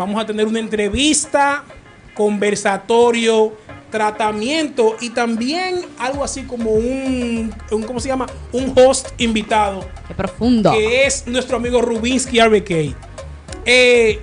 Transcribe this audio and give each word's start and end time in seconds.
vamos 0.00 0.18
a 0.22 0.24
tener 0.24 0.46
una 0.46 0.58
entrevista, 0.58 1.62
conversatorio, 2.14 3.52
tratamiento 3.90 4.96
y 4.98 5.10
también 5.10 5.82
algo 5.98 6.24
así 6.24 6.44
como 6.44 6.70
un, 6.70 7.54
un 7.70 7.82
¿cómo 7.82 8.00
se 8.00 8.08
llama? 8.08 8.24
Un 8.52 8.72
host 8.74 9.08
invitado. 9.18 9.86
Qué 10.08 10.14
profundo. 10.14 10.72
Que 10.72 11.04
es 11.04 11.26
nuestro 11.26 11.58
amigo 11.58 11.82
Rubinsky 11.82 12.40
RBK. 12.40 12.94
Eh, 13.66 14.20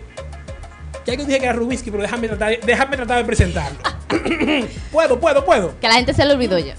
ya 1.05 1.15
que 1.15 1.23
dije 1.25 1.37
que 1.39 1.45
era 1.45 1.53
Rubinsky, 1.53 1.91
pero 1.91 2.01
déjame 2.01 2.27
tratar, 2.27 2.49
de- 2.49 2.59
déjame 2.65 2.95
tratar 2.97 3.17
de 3.19 3.23
presentarlo. 3.25 3.77
puedo, 4.91 5.19
puedo, 5.19 5.45
puedo. 5.45 5.79
Que 5.79 5.87
la 5.87 5.93
gente 5.93 6.13
se 6.15 6.25
le 6.25 6.33
olvidó 6.33 6.57
ya. 6.57 6.73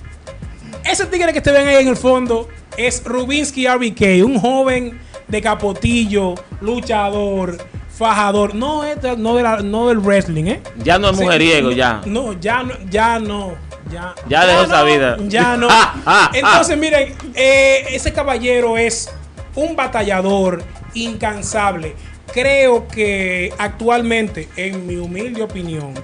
Ese 0.90 1.06
tigre 1.06 1.32
que 1.32 1.40
te 1.40 1.52
ven 1.52 1.68
ahí 1.68 1.76
en 1.82 1.88
el 1.88 1.96
fondo 1.96 2.48
es 2.76 3.04
Rubinsky 3.04 3.68
RBK, 3.68 4.24
un 4.24 4.40
joven 4.40 4.98
de 5.28 5.40
capotillo, 5.42 6.34
luchador, 6.60 7.58
fajador. 7.98 8.54
No, 8.54 8.84
es 8.84 9.00
de- 9.02 9.16
no, 9.16 9.34
de 9.36 9.42
la- 9.42 9.58
no 9.62 9.88
del 9.88 9.98
wrestling, 9.98 10.44
¿eh? 10.44 10.62
Ya 10.82 10.98
no 10.98 11.10
es 11.10 11.16
Sí, 11.16 11.22
mujeriego, 11.24 11.70
no, 11.70 11.76
ya. 11.76 12.00
No, 12.06 12.32
ya 12.40 12.62
no, 12.62 12.74
ya 12.90 13.18
no. 13.18 13.54
Ya, 13.90 14.14
Ya 14.28 14.44
dejó 14.46 14.62
esa 14.64 14.80
no, 14.80 14.84
vida. 14.84 15.16
Ya 15.28 15.56
no. 15.56 15.66
Ah, 15.70 15.94
ah, 16.04 16.30
Entonces, 16.34 16.74
ah. 16.74 16.78
miren, 16.78 17.14
eh, 17.34 17.86
ese 17.92 18.12
caballero 18.12 18.76
es 18.76 19.10
un 19.54 19.74
batallador 19.76 20.62
incansable. 20.94 21.94
Creo 22.32 22.86
que 22.86 23.52
actualmente, 23.58 24.48
en 24.56 24.86
mi 24.86 24.96
humilde 24.96 25.42
opinión, 25.42 25.94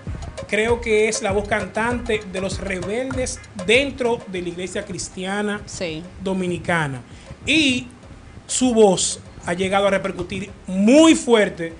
creo 0.49 0.81
que 0.81 1.09
es 1.09 1.21
la 1.23 1.33
voz 1.33 1.47
cantante 1.47 2.23
de 2.33 2.41
los 2.41 2.59
rebeldes 2.59 3.39
dentro 3.67 4.19
de 4.29 4.41
la 4.43 4.49
iglesia 4.49 4.85
cristiana 4.87 5.61
Sí. 5.67 6.03
dominicana. 6.23 7.03
Y 7.47 7.89
su 8.47 8.73
voz 8.73 9.21
ha 9.45 9.53
llegado 9.53 9.87
a 9.89 9.91
repercutir 9.91 10.51
muy 10.67 11.15
fuerte 11.15 11.75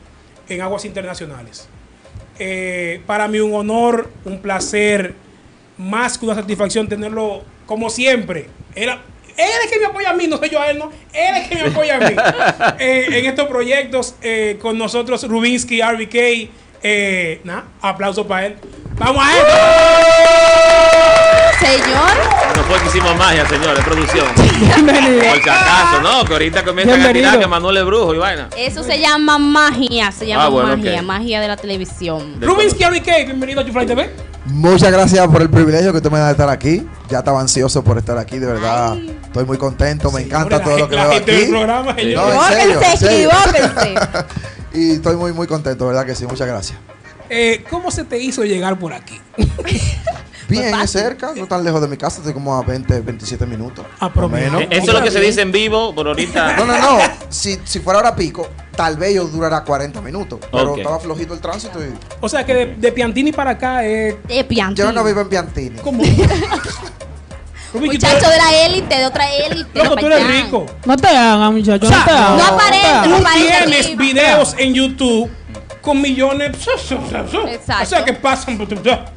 en 0.49 0.61
aguas 0.61 0.85
internacionales. 0.85 1.69
Eh, 2.39 3.01
para 3.07 3.29
mí 3.29 3.39
un 3.39 3.55
honor, 3.55 4.11
un 4.25 4.41
placer, 4.41 5.15
más 5.79 6.19
que 6.19 6.27
una 6.27 6.35
satisfacción 6.35 6.89
tenerlo 6.89 7.45
como 7.67 7.91
siempre. 7.91 8.49
Era, 8.75 9.01
él 9.37 9.51
es 9.65 9.71
que 9.71 9.81
me 9.81 9.87
apoya 9.87 10.11
a 10.11 10.15
mí, 10.15 10.27
no 10.27 10.39
soy 10.39 10.51
yo 10.51 10.61
a 10.61 10.71
él, 10.71 10.79
no. 10.79 10.91
Él 11.13 11.37
es 11.37 11.49
que 11.49 11.57
me 11.57 11.63
apoya 11.63 11.97
a 11.97 12.11
mí. 12.11 12.17
Eh, 12.79 13.07
en 13.11 13.27
estos 13.27 13.47
proyectos, 13.49 14.15
eh, 14.23 14.59
con 14.61 14.79
nosotros 14.79 15.27
Rubinsky, 15.27 15.81
RBK. 15.81 16.51
Eh, 16.83 17.41
nada, 17.45 17.65
aplauso 17.81 18.27
para 18.27 18.47
él. 18.47 18.57
¡Vamos 18.99 19.25
a 19.25 19.39
esto! 19.39 21.14
Señor, 21.61 22.57
No 22.57 22.63
fue 22.65 22.79
que 22.81 22.87
hicimos 22.89 23.17
magia, 23.17 23.47
señores, 23.49 23.85
producción. 23.85 24.27
Bienvenido. 24.61 25.25
Por 25.25 25.43
si 25.43 25.49
acaso, 25.49 26.01
no, 26.03 26.25
que 26.25 26.33
ahorita 26.33 26.65
comienzan 26.65 27.03
a 27.03 27.13
tirar 27.13 27.39
que 27.39 27.47
Manuel 27.47 27.77
es 27.79 27.85
brujo 27.87 28.15
y 28.15 28.19
vaina. 28.19 28.49
eso 28.57 28.83
se 28.83 28.99
llama 28.99 29.39
magia. 29.39 30.11
Se 30.13 30.27
llama 30.27 30.45
Ah, 30.45 30.49
bueno, 30.49 30.77
magia. 30.77 31.03
Magia 31.03 31.41
de 31.41 31.49
la 31.49 31.57
televisión. 31.57 32.39
De- 32.41 32.47
Rubinsky, 32.47 32.85
RBK, 32.85 33.25
bienvenido 33.27 33.61
a 33.61 33.65
Chufly 33.65 33.87
TV. 33.87 34.11
Muchas 34.47 34.91
gracias 34.93 35.27
por 35.29 35.41
el 35.43 35.49
privilegio 35.49 35.91
que 35.93 35.99
usted 35.99 36.11
me 36.11 36.19
da 36.19 36.27
de 36.27 36.33
estar 36.33 36.49
aquí. 36.51 36.87
Ya 37.09 37.19
estaba 37.19 37.41
ansioso 37.41 37.83
por 37.83 37.97
estar 37.99 38.19
aquí, 38.19 38.39
de 38.39 38.47
verdad. 38.47 38.97
Estoy 39.25 39.45
muy 39.47 39.57
contento, 39.57 40.11
me 40.13 40.23
encanta 40.23 40.61
todo 40.63 40.73
la- 40.75 40.79
lo 40.81 40.89
que 40.89 40.97
la 40.97 41.03
veo 41.05 41.13
gente 41.15 41.33
del 41.33 41.43
aquí. 41.43 41.51
programa, 41.51 41.95
Sí. 41.95 42.01
señores. 42.01 42.35
No, 42.35 42.43
en 42.43 42.49
serio, 42.49 42.63
en 42.63 42.71
Equivóquense, 42.71 43.07
serio. 43.07 43.31
equivóquense. 43.31 43.95
Y 44.75 44.91
estoy 44.97 45.15
muy, 45.15 45.33
muy 45.33 45.47
contento, 45.47 45.87
¿verdad 45.87 46.05
que 46.05 46.17
sí? 46.17 46.27
Muchas 46.27 46.49
gracias. 46.49 46.77
Eh, 47.31 47.65
¿Cómo 47.71 47.93
se 47.93 48.03
te 48.05 48.19
hizo 48.19 48.43
llegar 48.45 48.77
por 48.79 48.93
aquí? 48.93 49.21
Bien, 50.49 50.71
fácil. 50.71 50.85
es 50.85 50.91
cerca, 50.91 51.33
no 51.35 51.47
tan 51.47 51.65
lejos 51.65 51.81
de 51.81 51.89
mi 51.89 51.97
casa, 51.97 52.19
estoy 52.19 52.33
como 52.35 52.55
a 52.57 52.63
20, 52.63 53.01
27 53.01 53.47
minutos. 53.47 53.85
Ah, 53.99 54.07
más 54.07 54.11
o 54.11 54.13
pero 54.15 54.29
menos. 54.29 54.59
bien. 54.59 54.73
Eh, 54.73 54.77
Eso 54.79 54.89
es 54.91 54.95
lo 54.99 55.03
que 55.03 55.11
se 55.11 55.21
dice 55.21 55.41
en 55.43 55.53
vivo, 55.53 55.95
por 55.95 56.07
ahorita. 56.07 56.57
No, 56.57 56.65
no, 56.67 56.79
no. 56.79 56.99
Si, 57.29 57.59
si 57.65 57.81
fuera 57.81 57.99
ahora 58.01 58.15
pico, 58.15 58.49
tal 58.77 58.97
vez 58.97 59.15
yo 59.15 59.25
durara 59.25 59.65
40 59.65 60.01
minutos. 60.01 60.39
Pero 60.53 60.77
estaba 60.77 60.99
flojito 61.01 61.35
el 61.35 61.41
tránsito 61.41 61.81
y. 61.85 61.93
O 62.21 62.29
sea 62.29 62.45
que 62.45 62.55
de, 62.55 62.67
de 62.77 62.93
Piantini 62.93 63.33
para 63.33 63.53
acá 63.53 63.85
es 63.85 64.15
De 64.27 64.45
piantini. 64.45 64.87
Yo 64.87 64.93
no 64.93 65.03
vivo 65.05 65.21
en 65.23 65.29
Piantini. 65.29 65.77
tú 65.81 65.93
Muchacho 67.81 68.29
de 68.31 68.37
la 68.37 68.67
élite, 68.67 68.97
de 68.97 69.05
otra 69.07 69.25
élite. 69.35 69.83
Loco, 69.83 69.97
tú 69.97 70.07
eres 70.07 70.27
rico. 70.45 70.67
No 70.85 70.97
te 70.97 71.09
hagan, 71.09 71.55
muchachos. 71.55 71.89
O 71.89 71.93
sea, 71.93 71.99
no 71.99 72.05
te 72.05 72.11
hagan. 72.13 72.37
no 72.39 72.45
aparenta, 72.45 73.03
Tú 73.03 73.09
no 73.11 73.17
aparenta 73.17 73.59
tienes 73.65 73.87
aquí. 73.87 73.97
videos 73.97 74.55
en 74.59 74.75
YouTube 74.75 75.31
con 75.85 76.01
millones. 76.01 76.53
Exacto. 76.57 77.45
O 77.83 77.87
sea 77.87 78.05
que 78.05 78.15
pasan. 78.15 78.59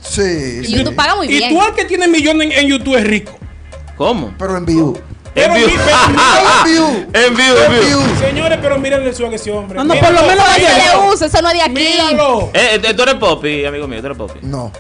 Sí. 0.01 0.22
Y 0.61 0.66
sí. 0.66 0.73
YouTube 0.75 0.95
paga 0.95 1.16
muy 1.16 1.28
Y 1.28 1.38
bien. 1.38 1.50
tú 1.53 1.61
al 1.61 1.73
que 1.73 1.85
tiene 1.85 2.07
millones 2.07 2.51
en, 2.51 2.59
en 2.59 2.67
YouTube 2.67 2.95
es 2.95 3.03
rico. 3.05 3.38
¿Cómo? 3.95 4.33
Pero 4.38 4.57
en 4.57 4.66
vivo. 4.66 5.00
Pero 5.33 5.53
En 5.56 5.59
vivo. 5.67 5.72
en 5.72 6.66
vivo. 6.66 7.06
En 7.13 7.35
vivo. 7.35 8.01
Señores, 8.19 8.59
pero 8.61 8.77
miren 8.79 9.03
el 9.03 9.16
suave 9.16 9.31
que 9.31 9.35
ese 9.38 9.51
hombre. 9.51 9.77
No, 9.77 9.83
no, 9.85 9.95
por 9.95 10.11
lo 10.11 10.22
menos 10.23 10.45
míralo, 10.57 11.03
le 11.07 11.13
usa, 11.13 11.27
eso 11.27 11.41
no 11.41 11.47
es 11.50 11.53
de 11.56 11.61
aquí. 11.61 11.73
Míralo. 11.73 12.50
Eh, 12.53 12.81
eh, 12.83 12.94
tú 12.94 13.03
eres 13.03 13.16
Poppy, 13.16 13.66
amigo 13.66 13.88
mío, 13.88 14.00
tú 14.00 14.07
eres 14.07 14.17
Poppy. 14.17 14.39
No. 14.41 14.72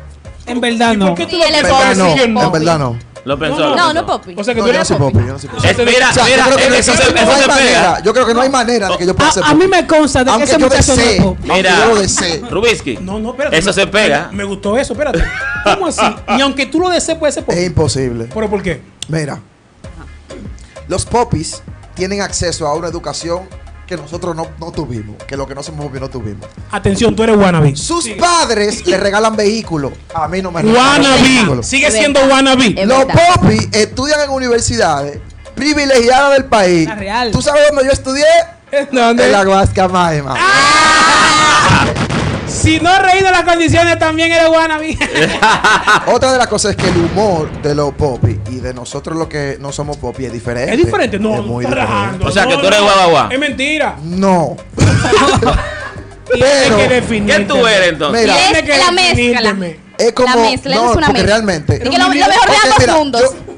En 0.45 0.61
verdad 0.61 0.93
¿Y 0.93 0.97
no. 0.97 1.07
por 1.07 1.15
qué 1.15 1.25
tú 1.25 1.37
lo 1.37 1.45
En 1.45 2.51
verdad 2.51 2.79
no. 2.79 2.97
Lo 3.27 3.37
pensó. 3.37 3.59
No, 3.59 3.69
lo 3.69 3.75
No, 3.75 3.75
pensó. 3.75 3.93
no, 3.93 4.05
Poppy. 4.05 4.35
O 4.37 4.43
sea 4.43 4.53
que 4.53 4.59
No, 4.61 4.65
tú 4.65 4.67
yo 4.67 4.73
no 4.73 4.77
eres 4.79 4.87
soy 4.87 4.97
popi. 4.97 5.13
popi, 5.13 5.25
yo 5.27 5.33
no 5.33 5.39
soy 5.39 5.49
popi. 5.49 5.67
Es- 5.67 5.77
mira, 5.77 6.09
O 6.09 6.13
sea, 6.13 6.23
yo 6.23 6.29
mira, 6.31 6.43
creo 6.45 6.57
que 6.57 6.69
no, 6.69 6.75
eso, 6.75 6.91
se, 6.93 6.97
no 6.97 7.03
eso 7.19 7.31
hay 7.31 7.41
se 7.41 7.47
manera. 7.47 7.55
pega. 7.57 7.99
Yo 8.03 8.13
creo 8.13 8.25
que 8.25 8.33
no 8.33 8.41
hay 8.41 8.49
manera 8.49 8.87
de 8.89 8.97
que 8.97 9.05
yo 9.05 9.15
pueda 9.15 9.31
ser 9.31 9.43
A, 9.43 9.49
a 9.49 9.53
mí 9.53 9.67
me 9.67 9.85
consta 9.85 10.19
de 10.19 10.25
que 10.25 10.31
Aunque 10.31 10.43
ese 10.45 10.57
muchacho 10.57 10.95
no 10.95 11.01
es 11.01 11.05
desee. 11.07 11.21
pop. 11.21 11.37
Aunque 11.41 11.53
Mira, 11.53 11.77
yo 11.77 11.85
lo 11.87 11.95
desee. 12.01 12.41
Rubinsky. 12.49 12.97
No, 13.01 13.19
no, 13.19 13.31
espérate. 13.31 13.57
Eso 13.57 13.67
me- 13.67 13.73
se 13.73 13.87
pega. 13.87 14.27
Me, 14.31 14.37
me 14.37 14.43
gustó 14.45 14.77
eso, 14.77 14.93
espérate. 14.93 15.23
¿Cómo 15.65 15.87
así? 15.87 16.01
Y 16.37 16.41
aunque 16.41 16.65
tú 16.67 16.79
lo 16.79 16.89
desees, 16.89 17.17
puede 17.17 17.33
ser 17.33 17.43
popi. 17.45 17.57
Es 17.59 17.65
imposible. 17.67 18.29
¿Pero 18.33 18.49
por 18.49 18.63
qué? 18.63 18.81
Mira, 19.09 19.39
los 20.87 21.05
popis 21.05 21.61
tienen 21.95 22.21
acceso 22.21 22.65
a 22.67 22.73
una 22.75 22.87
educación 22.87 23.41
que 23.87 23.95
nosotros 23.95 24.35
no, 24.35 24.47
no 24.59 24.71
tuvimos, 24.71 25.15
que 25.23 25.37
lo 25.37 25.47
que 25.47 25.55
no 25.55 25.63
somos 25.63 25.85
popis 25.85 26.01
no 26.01 26.09
tuvimos. 26.09 26.45
Atención, 26.71 27.15
tú 27.15 27.23
eres 27.23 27.37
wannabe. 27.37 27.75
Sus 27.75 28.09
padres 28.09 28.85
le 28.85 28.97
regalan 28.97 29.35
vehículos. 29.35 29.93
A 30.13 30.27
mí 30.27 30.41
no 30.41 30.51
me 30.51 30.61
regalan 30.61 31.01
Wannabe. 31.01 31.63
Sigue 31.63 31.89
siendo 31.89 32.19
wannabe. 32.25 32.85
Los 32.85 33.05
popis 33.05 33.69
estudian 33.71 34.19
en 34.21 34.29
universidades 34.29 35.19
privilegiadas 35.55 36.33
del 36.33 36.45
país. 36.45 36.87
La 36.87 36.95
real. 36.95 37.31
¿Tú 37.31 37.41
sabes 37.41 37.63
dónde 37.69 37.85
yo 37.85 37.91
estudié? 37.91 38.25
¿En 38.71 38.89
dónde? 38.91 39.25
En 39.25 39.31
la 39.31 39.45
Guasca 39.45 39.87
Maima. 39.87 40.35
Si 42.67 42.79
no 42.81 42.89
has 42.89 43.01
reído 43.01 43.31
las 43.31 43.43
condiciones, 43.43 43.97
también 43.97 44.29
eres 44.31 44.49
wannabe. 44.49 44.97
Otra 46.07 46.33
de 46.33 46.37
las 46.37 46.47
cosas 46.47 46.71
es 46.71 46.77
que 46.77 46.89
el 46.89 46.97
humor 46.97 47.49
de 47.61 47.73
los 47.73 47.93
popis 47.93 48.37
y 48.51 48.55
de 48.59 48.73
nosotros 48.73 49.17
los 49.17 49.27
que 49.27 49.57
no 49.59 49.71
somos 49.71 49.95
popis 49.97 50.27
es 50.27 50.33
diferente. 50.33 50.73
Es 50.73 50.77
diferente, 50.85 51.17
no, 51.17 51.35
Es 51.35 51.43
muy 51.43 51.65
diferente. 51.65 51.91
rajando. 51.91 52.25
O 52.27 52.31
sea, 52.31 52.45
que 52.45 52.55
No, 52.55 52.59
tú 52.61 52.67
eres 52.67 52.81
guau. 52.81 53.31
Es 53.31 53.39
mentira. 53.39 53.95
No. 54.03 54.57
Tienes 54.75 56.49
Pero- 56.67 56.77
que. 56.77 57.01
¿Quién 57.23 57.47
tú 57.47 57.65
eres 57.65 57.87
entonces? 57.89 58.21
Mira. 58.21 58.37
Es 58.37 58.47
Tienes 58.51 58.63
que 58.63 58.77
la 58.77 58.91
mezcla. 59.53 59.77
Es 59.97 60.11
como. 60.11 60.27
La 60.27 60.35
mezcla, 60.35 60.75
no, 60.75 60.91
es 60.91 60.97
una 60.97 61.07
porque 61.07 61.13
mezcla. 61.13 61.23
realmente. 61.35 61.75
Y 61.77 61.89
que 61.89 61.97
lo, 61.97 62.03
lo 62.03 62.09
mejor 62.09 62.27
de 62.27 62.85
ambos 62.85 62.97
mundos. 62.99 63.21
Yo, 63.21 63.56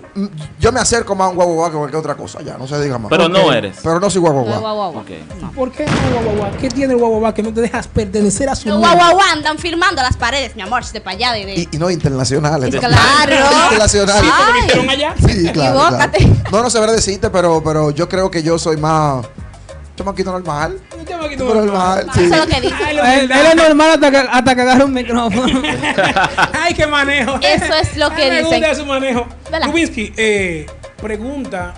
yo 0.60 0.72
me 0.72 0.80
acerco 0.80 1.16
más 1.16 1.28
a 1.28 1.30
un 1.30 1.36
guau 1.36 1.70
que 1.72 1.78
cualquier 1.78 2.00
otra 2.00 2.16
cosa, 2.16 2.42
ya, 2.42 2.58
no 2.58 2.68
se 2.68 2.82
diga 2.82 2.98
más. 2.98 3.10
Pero 3.10 3.30
no 3.30 3.52
eres. 3.54 3.78
Pero 3.84 4.00
no 4.00 4.10
soy 4.10 4.22
guau 4.22 4.46
No. 4.46 4.90
Ok. 4.90 5.10
¿Por 5.56 5.72
qué 5.72 5.86
no, 5.86 6.32
guau? 6.38 6.52
¿Qué 6.60 6.70
tiene 6.70 6.94
el 6.94 7.00
guau 7.00 7.34
que 7.34 7.44
no 7.44 7.54
te 7.54 7.62
dejas 7.62 7.88
pertenecer 7.88 8.50
a 8.50 8.56
su 8.56 8.70
Los 8.70 8.80
guau 8.80 9.20
andan 9.34 9.58
firmando 9.58 10.02
las 10.02 10.18
paredes, 10.18 10.56
mi 10.56 10.62
amor, 10.62 10.84
de 10.86 11.02
para 11.02 11.16
allá. 11.16 11.34
De, 11.34 11.46
de- 11.46 11.56
Y, 11.60 11.70
y 11.72 11.78
no 11.78 11.90
internacionales. 11.90 12.76
Claro. 12.76 13.36
Internacionales. 13.64 14.22
¿Te 14.22 14.28
lo 14.28 14.54
Ay. 14.54 14.62
dijeron 14.64 14.90
allá? 14.90 15.16
Sí, 15.28 15.50
claro, 15.52 15.80
claro. 15.90 16.12
No, 16.52 16.64
no 16.64 16.70
se 16.70 16.80
verá 16.80 16.92
decirte, 16.92 17.30
pero, 17.30 17.62
pero 17.64 17.92
yo 17.92 18.08
creo 18.10 18.32
que 18.32 18.42
yo 18.44 18.58
soy 18.58 18.78
más. 18.78 19.26
Chamaquito 20.00 20.32
normal. 20.32 20.80
Un 20.98 21.06
chamaquito 21.06 21.44
normal. 21.44 21.66
normal. 21.66 22.10
Sí. 22.14 22.24
Eso 22.24 22.34
es 22.36 22.40
lo 22.40 22.48
que 22.48 22.62
dice. 22.62 22.76
Ay, 22.86 22.96
lo 22.96 23.04
Él, 23.04 23.28
que- 23.28 23.34
él 23.34 23.46
es 23.48 23.56
normal 23.58 23.92
hasta 23.92 24.12
que, 24.12 24.18
hasta 24.18 24.56
que 24.56 24.62
agarra 24.62 24.86
un 24.86 24.94
micrófono. 24.94 25.62
Ay, 26.54 26.74
qué 26.74 26.88
manejo. 26.88 27.38
Eso 27.42 27.74
es 27.82 27.98
lo 27.98 28.10
que 28.16 28.22
Ay, 28.24 28.30
me 28.32 28.44
gusta 28.44 28.76
su 28.76 28.86
manejo. 28.86 29.28
¿Verdad? 29.52 29.68
Rubinsky, 29.68 30.14
eh, 30.16 30.66
pregunta 31.02 31.74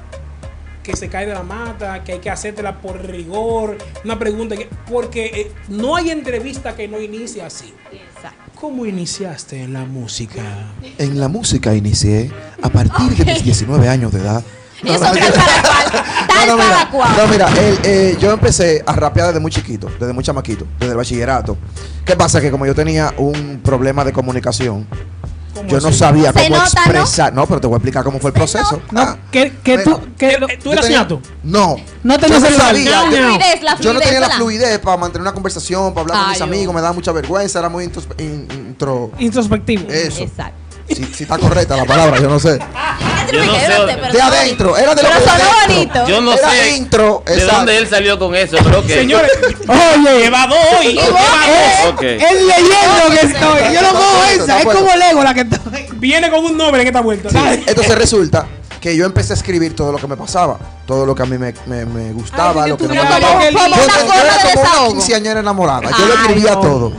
que 0.83 0.95
se 0.95 1.09
cae 1.09 1.25
de 1.25 1.33
la 1.33 1.41
mata, 1.41 2.03
que 2.03 2.11
hay 2.13 2.19
que 2.19 2.29
hacértela 2.29 2.79
por 2.79 3.03
rigor. 3.03 3.75
Una 4.05 4.19
pregunta 4.19 4.55
que. 4.55 4.69
Porque 4.87 5.25
eh, 5.25 5.51
no 5.67 5.95
hay 5.95 6.11
entrevista 6.11 6.75
que 6.75 6.87
no 6.87 7.01
inicie 7.01 7.41
así. 7.41 7.73
Exacto. 7.91 8.37
¿Cómo 8.53 8.85
iniciaste 8.85 9.63
en 9.63 9.73
la 9.73 9.85
música? 9.85 10.43
En 10.99 11.19
la 11.19 11.27
música 11.27 11.73
inicié 11.73 12.31
a 12.61 12.69
partir 12.69 13.15
de 13.15 13.33
mis 13.33 13.43
19 13.43 13.89
años 13.89 14.11
de 14.11 14.19
edad. 14.19 14.43
No, 14.83 14.93
Eso 14.93 15.03
no, 15.05 15.11
tal 15.19 15.33
para 15.33 15.61
cual. 15.61 16.03
Tal 16.27 16.47
no, 16.47 16.55
no, 16.55 16.57
para 16.57 16.69
mira, 16.77 16.89
cual. 16.91 17.09
no, 17.17 17.27
mira, 17.27 17.47
el, 17.49 17.79
eh, 17.83 18.17
yo 18.19 18.31
empecé 18.31 18.83
a 18.85 18.93
rapear 18.93 19.27
desde 19.27 19.39
muy 19.39 19.51
chiquito, 19.51 19.87
desde 19.99 20.13
muy 20.13 20.23
chamaquito, 20.23 20.65
desde 20.79 20.91
el 20.91 20.97
bachillerato. 20.97 21.57
¿Qué 22.05 22.15
pasa? 22.15 22.41
Que 22.41 22.49
como 22.51 22.65
yo 22.65 22.73
tenía 22.75 23.13
un 23.17 23.61
problema 23.63 24.03
de 24.03 24.11
comunicación, 24.13 24.87
¿Cómo 25.53 25.67
yo 25.67 25.81
no 25.81 25.91
sabía 25.91 26.31
Se 26.31 26.47
cómo 26.49 26.61
expresar. 26.63 27.33
¿no? 27.33 27.45
pero 27.45 27.59
te 27.59 27.67
voy 27.67 27.75
a 27.75 27.77
explicar 27.77 28.03
cómo 28.05 28.19
fue 28.19 28.29
el 28.29 28.33
proceso. 28.33 28.81
No, 28.91 29.01
Ah, 29.01 29.17
que, 29.29 29.51
que 29.61 29.77
mira, 29.79 29.83
tú, 29.83 29.99
que 30.17 30.37
lo- 30.39 30.47
Eh, 30.49 30.57
¿Tú 30.63 30.71
eras 30.71 30.85
tenía- 30.85 30.99
ñato? 30.99 31.21
No. 31.43 31.75
No 32.03 32.17
tenías 32.17 32.41
sabía. 32.55 32.89
La 32.89 33.03
yo- 33.11 33.17
fluidez, 33.17 33.61
la 33.61 33.71
Yo 33.77 33.93
no 33.93 33.99
fluidez, 33.99 34.01
tenía 34.03 34.19
la 34.21 34.35
fluidez 34.35 34.79
para 34.79 34.95
mantener 34.97 35.21
una 35.23 35.33
conversación, 35.33 35.93
para 35.93 36.01
hablar 36.03 36.17
con 36.21 36.29
mis 36.31 36.41
amigos, 36.41 36.73
me 36.73 36.79
daba 36.81 36.93
mucha 36.93 37.11
vergüenza, 37.11 37.59
era 37.59 37.67
muy 37.67 37.85
intros- 37.85 38.07
in- 38.17 38.47
intro. 38.49 39.11
introspectivo. 39.19 39.91
Eso. 39.91 40.23
Exacto. 40.23 40.55
Si, 40.87 41.03
si 41.05 41.23
está 41.23 41.37
correcta 41.37 41.75
la 41.77 41.85
palabra, 41.85 42.17
yo 42.19 42.29
no 42.29 42.39
sé. 42.39 42.57
¿Qué 43.31 43.37
Yo 43.37 43.45
no 43.45 43.55
sé, 43.55 44.11
De 44.11 44.21
adentro, 44.21 44.77
era 44.77 44.93
de 44.95 45.03
lo 45.03 45.09
Pero 45.09 45.21
que 45.23 45.73
bonito. 45.73 46.07
Yo 46.07 46.21
no 46.21 46.33
Era 46.33 46.49
sé 46.51 46.69
intro, 46.71 47.23
de 47.25 47.33
exacto. 47.33 47.55
dónde 47.57 47.77
él 47.77 47.87
salió 47.87 48.19
con 48.19 48.35
eso, 48.35 48.57
pero 48.63 48.79
ok. 48.79 48.87
Señores, 48.87 49.31
Oye, 49.67 50.19
lleva 50.23 50.47
dos 50.47 50.57
hoy. 50.79 50.87
¿Y 50.87 50.95
vos? 50.95 51.05
lleva 51.05 51.83
dos. 51.83 51.93
Ok. 51.93 52.01
es 52.03 52.41
leyendo 52.41 53.09
que 53.09 53.27
estoy. 53.27 53.73
Yo 53.73 53.81
no 53.81 53.89
cojo 53.93 54.23
esa. 54.35 54.59
Es 54.59 54.65
como 54.65 54.95
Lego 54.95 55.23
la 55.23 55.33
que 55.33 55.41
estoy. 55.41 55.87
Viene 55.93 56.29
con 56.29 56.43
un 56.45 56.57
nombre 56.57 56.81
en 56.81 56.87
esta 56.87 57.01
vuelta. 57.01 57.29
Entonces 57.65 57.95
resulta 57.95 58.45
que 58.81 58.97
yo 58.97 59.05
empecé 59.05 59.31
a 59.33 59.35
escribir 59.35 59.75
todo 59.75 59.91
lo 59.91 59.99
que 59.99 60.07
me 60.07 60.17
pasaba, 60.17 60.57
todo 60.87 61.05
lo 61.05 61.13
que 61.15 61.21
a 61.21 61.25
mí 61.27 61.37
me, 61.37 61.53
me- 61.67 61.85
me 61.85 62.11
gustaba, 62.13 62.63
Ay, 62.63 62.71
lo 62.71 62.77
que 62.77 62.87
no 62.87 62.93
me 62.95 62.99
gustaba. 62.99 63.43
Yo, 63.51 64.13
era 64.13 64.33
como 64.55 64.61
una 64.61 64.87
quinceañera 64.89 65.39
enamorada. 65.39 65.91
Yo 65.97 66.05
lo 66.07 66.13
escribía 66.15 66.55
no. 66.55 66.59
todo. 66.61 66.91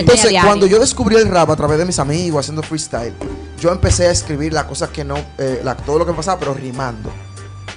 Entonces, 0.00 0.32
cuando 0.42 0.66
yo 0.66 0.78
descubrí 0.80 1.16
el 1.16 1.28
rap 1.28 1.50
a 1.50 1.56
través 1.56 1.78
de 1.78 1.84
mis 1.84 1.98
amigos 1.98 2.40
haciendo 2.40 2.62
freestyle, 2.62 3.12
yo 3.60 3.70
empecé 3.70 4.08
a 4.08 4.10
escribir 4.12 4.52
las 4.54 4.64
cosas 4.64 4.88
que 4.88 5.04
no, 5.04 5.16
eh, 5.38 5.60
la- 5.62 5.76
todo 5.76 5.98
lo 5.98 6.06
que 6.06 6.12
me 6.12 6.16
pasaba, 6.16 6.38
pero 6.40 6.54
rimando. 6.54 7.10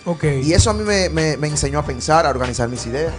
Ok. 0.05 0.23
Y 0.41 0.53
eso 0.53 0.69
a 0.69 0.73
mí 0.73 0.83
me, 0.83 1.09
me- 1.09 1.35
me 1.37 1.47
enseñó 1.49 1.79
a 1.79 1.83
pensar, 1.85 2.25
a 2.25 2.29
organizar 2.29 2.69
mis 2.69 2.85
ideas. 2.85 3.13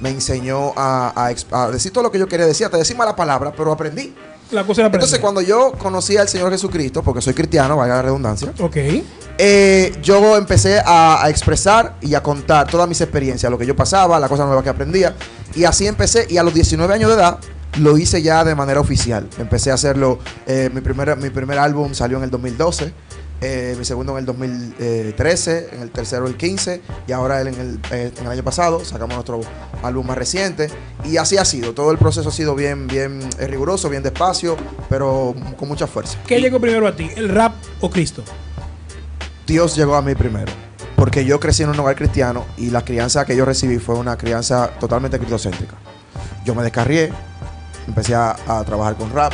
Me 0.00 0.10
enseñó 0.10 0.72
a, 0.76 1.12
a 1.52 1.70
decir 1.70 1.92
todo 1.92 2.02
lo 2.02 2.10
que 2.10 2.18
yo 2.18 2.26
quería 2.26 2.46
decir, 2.46 2.66
hasta 2.66 2.76
decir 2.76 2.96
mala 2.96 3.14
palabra, 3.14 3.52
pero 3.56 3.70
aprendí. 3.72 4.12
La 4.50 4.64
cosa 4.64 4.82
era 4.82 4.90
Entonces, 4.92 5.18
cuando 5.18 5.40
yo 5.40 5.72
conocí 5.72 6.16
al 6.16 6.28
Señor 6.28 6.50
Jesucristo, 6.52 7.02
porque 7.02 7.20
soy 7.20 7.34
cristiano, 7.34 7.76
valga 7.76 7.96
la 7.96 8.02
redundancia, 8.02 8.52
Ok. 8.60 8.76
eh, 9.38 9.92
yo 10.02 10.36
empecé 10.36 10.78
a, 10.84 11.24
a 11.24 11.30
expresar 11.30 11.96
y 12.00 12.14
a 12.14 12.22
contar 12.22 12.68
todas 12.68 12.88
mis 12.88 13.00
experiencias, 13.00 13.50
lo 13.50 13.58
que 13.58 13.66
yo 13.66 13.74
pasaba, 13.74 14.20
las 14.20 14.28
cosas 14.28 14.46
nuevas 14.46 14.62
que 14.62 14.70
aprendía. 14.70 15.14
Y 15.54 15.64
así 15.64 15.86
empecé, 15.86 16.26
y 16.28 16.36
a 16.36 16.42
los 16.42 16.54
19 16.54 16.92
años 16.92 17.10
de 17.10 17.16
edad 17.16 17.38
lo 17.80 17.98
hice 17.98 18.22
ya 18.22 18.44
de 18.44 18.54
manera 18.54 18.80
oficial. 18.80 19.28
Empecé 19.38 19.70
a 19.72 19.74
hacerlo, 19.74 20.18
eh, 20.46 20.70
mi, 20.72 20.80
primer, 20.80 21.16
mi 21.16 21.30
primer 21.30 21.58
álbum 21.58 21.92
salió 21.94 22.18
en 22.18 22.24
el 22.24 22.30
2012, 22.30 22.92
eh, 23.40 23.74
mi 23.78 23.84
segundo 23.84 24.12
en 24.12 24.18
el 24.18 24.26
2013, 24.26 25.70
en 25.72 25.82
el 25.82 25.90
tercero 25.90 26.26
el 26.26 26.36
15, 26.36 26.80
y 27.06 27.12
ahora 27.12 27.40
en 27.42 27.48
el, 27.48 27.80
eh, 27.90 28.12
en 28.16 28.24
el 28.24 28.32
año 28.32 28.42
pasado 28.42 28.84
sacamos 28.84 29.14
nuestro 29.14 29.40
álbum 29.82 30.06
más 30.06 30.16
reciente. 30.16 30.70
Y 31.04 31.16
así 31.16 31.36
ha 31.36 31.44
sido, 31.44 31.74
todo 31.74 31.90
el 31.90 31.98
proceso 31.98 32.28
ha 32.28 32.32
sido 32.32 32.54
bien, 32.54 32.86
bien 32.86 33.20
eh, 33.38 33.46
riguroso, 33.46 33.90
bien 33.90 34.02
despacio, 34.02 34.56
pero 34.88 35.34
con 35.58 35.68
mucha 35.68 35.86
fuerza. 35.86 36.18
¿Qué 36.26 36.40
llegó 36.40 36.60
primero 36.60 36.86
a 36.86 36.96
ti? 36.96 37.10
¿El 37.16 37.28
rap 37.28 37.54
o 37.80 37.90
Cristo? 37.90 38.22
Dios 39.46 39.76
llegó 39.76 39.94
a 39.94 40.02
mí 40.02 40.14
primero. 40.14 40.52
Porque 40.96 41.24
yo 41.24 41.38
crecí 41.38 41.64
en 41.64 41.70
un 41.70 41.78
hogar 41.78 41.96
cristiano 41.96 42.46
y 42.56 42.70
la 42.70 42.82
crianza 42.82 43.26
que 43.26 43.36
yo 43.36 43.44
recibí 43.44 43.78
fue 43.78 43.96
una 43.96 44.16
crianza 44.16 44.70
totalmente 44.80 45.18
cristocéntrica. 45.18 45.74
Yo 46.46 46.54
me 46.54 46.62
descarrié, 46.62 47.12
empecé 47.86 48.14
a, 48.14 48.36
a 48.46 48.64
trabajar 48.64 48.96
con 48.96 49.12
rap 49.12 49.32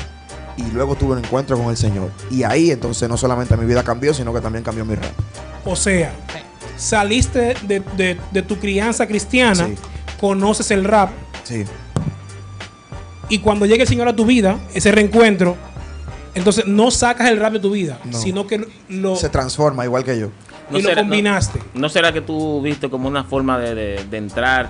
y 0.56 0.62
luego 0.73 0.94
tuve 0.97 1.12
un 1.12 1.19
encuentro 1.25 1.56
con 1.56 1.69
el 1.70 1.76
Señor. 1.76 2.11
Y 2.31 2.43
ahí 2.43 2.70
entonces 2.70 3.08
no 3.08 3.17
solamente 3.17 3.56
mi 3.56 3.67
vida 3.67 3.82
cambió, 3.82 4.12
sino 4.14 4.32
que 4.32 4.41
también 4.41 4.64
cambió 4.64 4.85
mi 4.85 4.94
rap. 4.94 5.11
O 5.64 5.76
sea, 5.76 6.12
saliste 6.76 7.55
de, 7.62 7.81
de- 7.97 8.19
de 8.32 8.43
tu 8.43 8.56
crianza 8.58 9.06
cristiana, 9.06 9.67
Sí. 9.67 9.75
conoces 10.20 10.70
el 10.70 10.85
rap 10.85 11.11
Sí. 11.44 11.64
y 13.29 13.38
cuando 13.38 13.67
llega 13.67 13.82
el 13.82 13.88
Señor 13.88 14.08
a 14.08 14.17
tu 14.17 14.25
vida, 14.26 14.58
ese 14.75 14.91
reencuentro, 14.91 15.56
entonces 16.35 16.67
no 16.67 16.91
sacas 16.91 17.29
el 17.31 17.38
rap 17.38 17.52
de 17.55 17.61
tu 17.61 17.70
vida, 17.70 17.99
No. 18.05 18.19
sino 18.19 18.47
que 18.47 18.67
lo, 18.88 19.17
Se 19.17 19.29
transforma 19.29 19.85
igual 19.85 20.05
que 20.05 20.19
yo. 20.19 20.31
Y 20.78 20.82
lo 20.82 20.94
combinaste. 20.94 21.61
No, 21.75 21.88
será 21.88 22.12
que 22.12 22.20
tú 22.20 22.61
viste 22.62 22.88
como 22.90 23.08
una 23.08 23.25
forma 23.25 23.58
de, 23.58 23.75
de- 23.75 24.05
de 24.05 24.17
entrar 24.17 24.69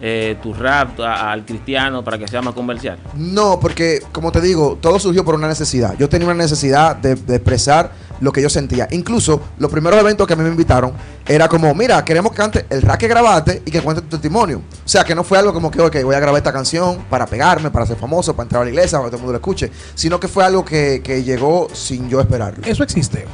eh, 0.00 0.36
tu 0.42 0.52
rap 0.52 0.98
a- 1.00 1.32
al 1.32 1.44
cristiano 1.44 2.02
para 2.04 2.18
que 2.18 2.26
sea 2.28 2.42
más 2.42 2.54
comercial? 2.54 2.98
No, 3.14 3.58
porque 3.60 4.00
como 4.12 4.32
te 4.32 4.40
digo, 4.40 4.78
todo 4.80 4.98
surgió 4.98 5.24
por 5.24 5.34
una 5.34 5.48
necesidad. 5.48 5.94
Yo 5.98 6.08
tenía 6.08 6.26
una 6.26 6.36
necesidad 6.36 6.96
de, 6.96 7.14
de 7.14 7.36
expresar 7.36 7.92
lo 8.20 8.32
que 8.32 8.40
yo 8.40 8.48
sentía. 8.48 8.88
Incluso 8.92 9.42
los 9.58 9.70
primeros 9.70 10.00
eventos 10.00 10.26
que 10.26 10.32
a 10.32 10.36
mí 10.36 10.42
me 10.42 10.48
invitaron 10.48 10.92
era 11.26 11.48
como, 11.48 11.74
mira, 11.74 12.02
queremos 12.02 12.32
que 12.32 12.38
cante 12.38 12.66
el 12.70 12.80
rap 12.80 12.98
que 12.98 13.08
grabaste 13.08 13.62
y 13.66 13.70
que 13.70 13.82
cuente 13.82 14.00
tu 14.02 14.08
testimonio. 14.08 14.58
O 14.58 14.88
sea, 14.88 15.04
que 15.04 15.14
no 15.14 15.22
fue 15.22 15.36
algo 15.38 15.52
como 15.52 15.70
que, 15.70 15.80
ok, 15.82 15.96
voy 16.02 16.14
a 16.14 16.20
grabar 16.20 16.38
esta 16.38 16.52
canción 16.52 17.04
para 17.10 17.26
pegarme, 17.26 17.70
para 17.70 17.84
ser 17.84 17.96
famoso, 17.98 18.34
para 18.34 18.44
entrar 18.44 18.62
a 18.62 18.64
la 18.64 18.70
iglesia, 18.70 18.98
para 18.98 19.06
que 19.08 19.10
todo 19.10 19.16
el 19.18 19.22
mundo 19.22 19.32
lo 19.32 19.38
escuche. 19.38 19.70
Sino 19.94 20.18
que 20.18 20.28
fue 20.28 20.44
algo 20.44 20.64
que, 20.64 21.02
que 21.04 21.22
llegó 21.24 21.68
sin 21.74 22.08
yo 22.08 22.18
esperarlo. 22.20 22.64
Eso 22.66 22.82
existe. 22.82 23.26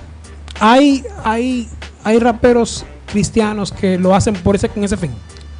Hay, 0.60 1.04
hay, 1.24 1.68
hay 2.04 2.18
raperos 2.18 2.84
cristianos 3.06 3.72
que 3.72 3.98
lo 3.98 4.14
hacen 4.14 4.34
por 4.34 4.56
ese, 4.56 4.68
con 4.68 4.84
ese 4.84 4.96
fin. 4.96 5.10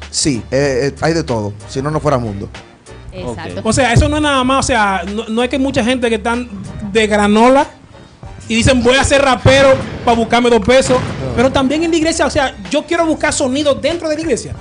Sí, 0.09 0.41
eh, 0.51 0.91
eh, 0.91 0.95
hay 1.01 1.13
de 1.13 1.23
todo. 1.23 1.53
Si 1.69 1.81
no, 1.81 1.89
no 1.89 1.99
fuera 1.99 2.17
mundo. 2.17 2.49
Exacto. 3.11 3.61
O 3.63 3.73
sea, 3.73 3.93
eso 3.93 4.09
no 4.09 4.17
es 4.17 4.21
nada 4.21 4.43
más, 4.43 4.65
o 4.65 4.67
sea, 4.67 5.03
no, 5.07 5.27
no 5.27 5.43
es 5.43 5.49
que 5.49 5.59
mucha 5.59 5.83
gente 5.83 6.09
que 6.09 6.15
están 6.15 6.49
de 6.91 7.07
granola 7.07 7.67
y 8.47 8.55
dicen 8.55 8.83
voy 8.83 8.95
a 8.95 9.03
ser 9.03 9.21
rapero 9.21 9.69
para 10.03 10.17
buscarme 10.17 10.49
dos 10.49 10.61
pesos, 10.61 10.97
pero 11.35 11.51
también 11.51 11.83
en 11.83 11.91
la 11.91 11.97
iglesia, 11.97 12.25
o 12.25 12.29
sea, 12.29 12.55
yo 12.69 12.85
quiero 12.85 13.05
buscar 13.05 13.31
sonidos 13.31 13.81
dentro 13.81 14.09
de 14.09 14.15
la 14.15 14.21
iglesia. 14.21 14.55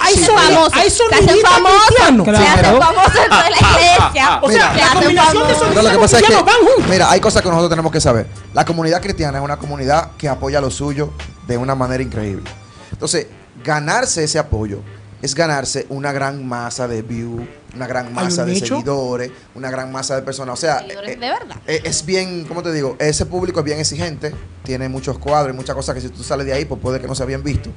Hay 0.00 0.16
famoso. 0.16 0.70
hay 0.74 0.90
soniditos 0.90 1.50
famosos. 1.50 1.80
cristianos. 1.86 2.26
Se 2.26 2.46
hacen 2.46 2.78
famosos 2.78 3.14
dentro 3.14 3.38
de 3.42 3.50
la 3.50 3.56
iglesia. 3.70 4.40
O 4.42 4.50
sea, 4.50 4.72
Mira. 4.72 4.72
Se 4.72 4.84
la 4.84 4.92
combinación 5.00 5.48
de 5.48 5.54
Pero 5.68 5.82
lo 5.82 5.90
que 5.90 5.98
pasa 5.98 6.16
es 6.18 6.22
que, 6.22 6.28
cristianos 6.28 6.44
van 6.44 6.66
juntos. 6.66 6.90
mira, 6.90 7.10
hay 7.10 7.20
cosas 7.20 7.42
que 7.42 7.48
nosotros 7.48 7.70
tenemos 7.70 7.92
que 7.92 8.00
saber. 8.00 8.26
La 8.54 8.64
comunidad 8.64 9.00
cristiana 9.00 9.38
es 9.38 9.44
una 9.44 9.56
comunidad 9.56 10.10
que 10.18 10.28
apoya 10.28 10.60
lo 10.60 10.70
suyo 10.70 11.10
de 11.46 11.56
una 11.56 11.74
manera 11.74 12.02
increíble. 12.02 12.50
Entonces, 12.92 13.26
ganarse 13.64 14.24
ese 14.24 14.38
apoyo 14.38 14.80
es 15.22 15.34
ganarse 15.34 15.86
una 15.88 16.12
gran 16.12 16.46
masa 16.46 16.86
de 16.86 17.02
views, 17.02 17.42
una 17.78 17.86
gran 17.86 18.12
masa 18.12 18.42
un 18.42 18.48
de 18.48 18.54
nicho? 18.54 18.76
seguidores, 18.76 19.30
una 19.54 19.70
gran 19.70 19.90
masa 19.92 20.16
de 20.16 20.22
personas. 20.22 20.52
O 20.54 20.56
sea, 20.60 20.80
eh, 20.80 21.16
de 21.16 21.16
verdad. 21.16 21.56
eh, 21.66 21.80
es 21.84 22.04
bien, 22.04 22.44
¿cómo 22.46 22.62
te 22.62 22.72
digo? 22.72 22.96
Ese 22.98 23.24
público 23.26 23.60
es 23.60 23.64
bien 23.64 23.78
exigente, 23.78 24.34
tiene 24.64 24.88
muchos 24.88 25.18
cuadros 25.18 25.54
y 25.54 25.56
muchas 25.56 25.74
cosas 25.74 25.94
que 25.94 26.00
si 26.00 26.08
tú 26.08 26.22
sales 26.22 26.46
de 26.46 26.52
ahí, 26.52 26.64
pues 26.64 26.80
puede 26.80 27.00
que 27.00 27.06
no 27.06 27.14
se 27.14 27.22
habían 27.22 27.42
visto. 27.42 27.70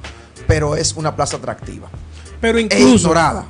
Pero 0.46 0.76
es 0.76 0.94
una 0.94 1.14
plaza 1.16 1.36
atractiva. 1.36 1.88
Pero 2.40 2.58
E 2.58 2.62
incluso. 2.62 2.94
ignorada. 3.08 3.46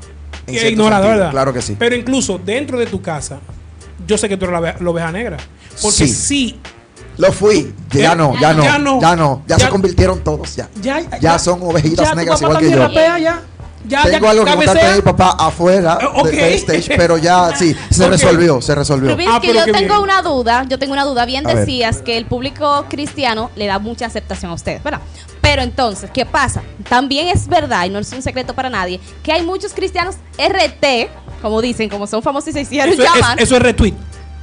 en 0.47 0.55
Y 0.55 0.59
cierto 0.59 0.71
ignorado, 0.73 1.03
sentido. 1.05 1.19
¿verdad? 1.19 1.31
Claro 1.31 1.53
que 1.53 1.63
sí. 1.63 1.77
Pero 1.79 1.95
incluso 1.97 2.39
dentro 2.39 2.79
de 2.79 2.87
tu 2.87 3.01
casa, 3.01 3.39
yo 4.07 4.19
sé 4.19 4.29
que 4.29 4.37
tú 4.37 4.45
eres 4.45 4.53
la, 4.55 4.61
oveja- 4.61 4.79
la 4.83 4.91
oveja 4.91 5.13
negra. 5.13 5.37
Porque 5.81 6.07
Sí. 6.07 6.09
sí, 6.09 6.61
Lo 7.19 7.31
fui. 7.31 7.75
Ya 7.91 8.13
¿Eh? 8.15 8.17
no, 8.17 8.33
ya 8.41 8.55
no, 8.55 8.65
Ya 8.65 8.79
no. 8.79 8.99
ya 9.01 9.15
no. 9.15 9.43
Ya 9.47 9.57
Ya- 9.59 9.67
se 9.67 9.71
convirtieron 9.71 10.25
todos 10.25 10.57
ya. 10.57 10.69
ya, 10.81 11.19
Ya 11.21 11.39
son 11.39 11.61
ovejitas 11.63 12.17
negras 12.17 12.41
igual 12.41 12.59
que 12.59 12.71
yo. 12.71 12.79
rapea, 12.79 13.19
ya. 13.19 13.43
Ya, 13.85 14.05
Tengo 14.05 14.25
ya 14.27 14.31
algo 14.31 14.45
que 14.45 14.51
de 14.81 14.95
mi 14.97 15.03
papá 15.03 15.37
afuera 15.39 15.99
Eh, 16.01 16.07
ok. 16.07 16.29
de- 16.31 16.95
pero 16.97 17.19
ya 17.19 17.51
sí, 17.57 17.75
se 17.91 18.09
resolvió, 18.09 18.61
se 18.61 18.75
resolvió. 18.75 19.17
Ah, 19.29 19.41
yo 19.43 19.65
tengo 19.65 19.79
bien. 19.79 19.93
una 20.03 20.23
duda, 20.23 20.65
yo 20.69 20.79
tengo 20.79 20.93
una 20.93 21.05
duda. 21.05 21.25
Bien 21.25 21.45
A 21.45 21.49
ver. 21.49 21.59
decías 21.67 22.01
que 22.03 22.17
el 22.17 22.27
público 22.27 22.87
cristiano 22.89 23.51
le 23.57 23.67
da 23.67 23.79
mucha 23.79 24.07
aceptación 24.07 24.53
a 24.53 24.55
ustedes, 24.55 24.83
¿verdad? 24.85 25.01
Pero 25.41 25.63
entonces, 25.63 26.11
¿qué 26.13 26.25
pasa? 26.25 26.63
También 26.89 27.27
es 27.29 27.49
verdad, 27.49 27.85
y 27.87 27.91
no 27.91 27.99
es 27.99 28.13
un 28.13 28.23
secreto 28.23 28.55
para 28.55 28.71
nadie, 28.71 29.01
que 29.23 29.33
hay 29.33 29.43
muchos 29.43 29.73
cristianos 29.75 30.15
RT, 30.39 31.11
como 31.43 31.61
dicen, 31.61 31.89
como 31.89 32.07
son 32.07 32.23
famosos 32.23 32.49
y 32.51 32.53
se 32.53 32.61
hicieron 32.61 32.93
Eso, 32.95 33.03
es- 33.03 33.15
llamar. 33.15 33.41
eso 33.43 33.57
es 33.57 33.63
retweet. 33.63 33.95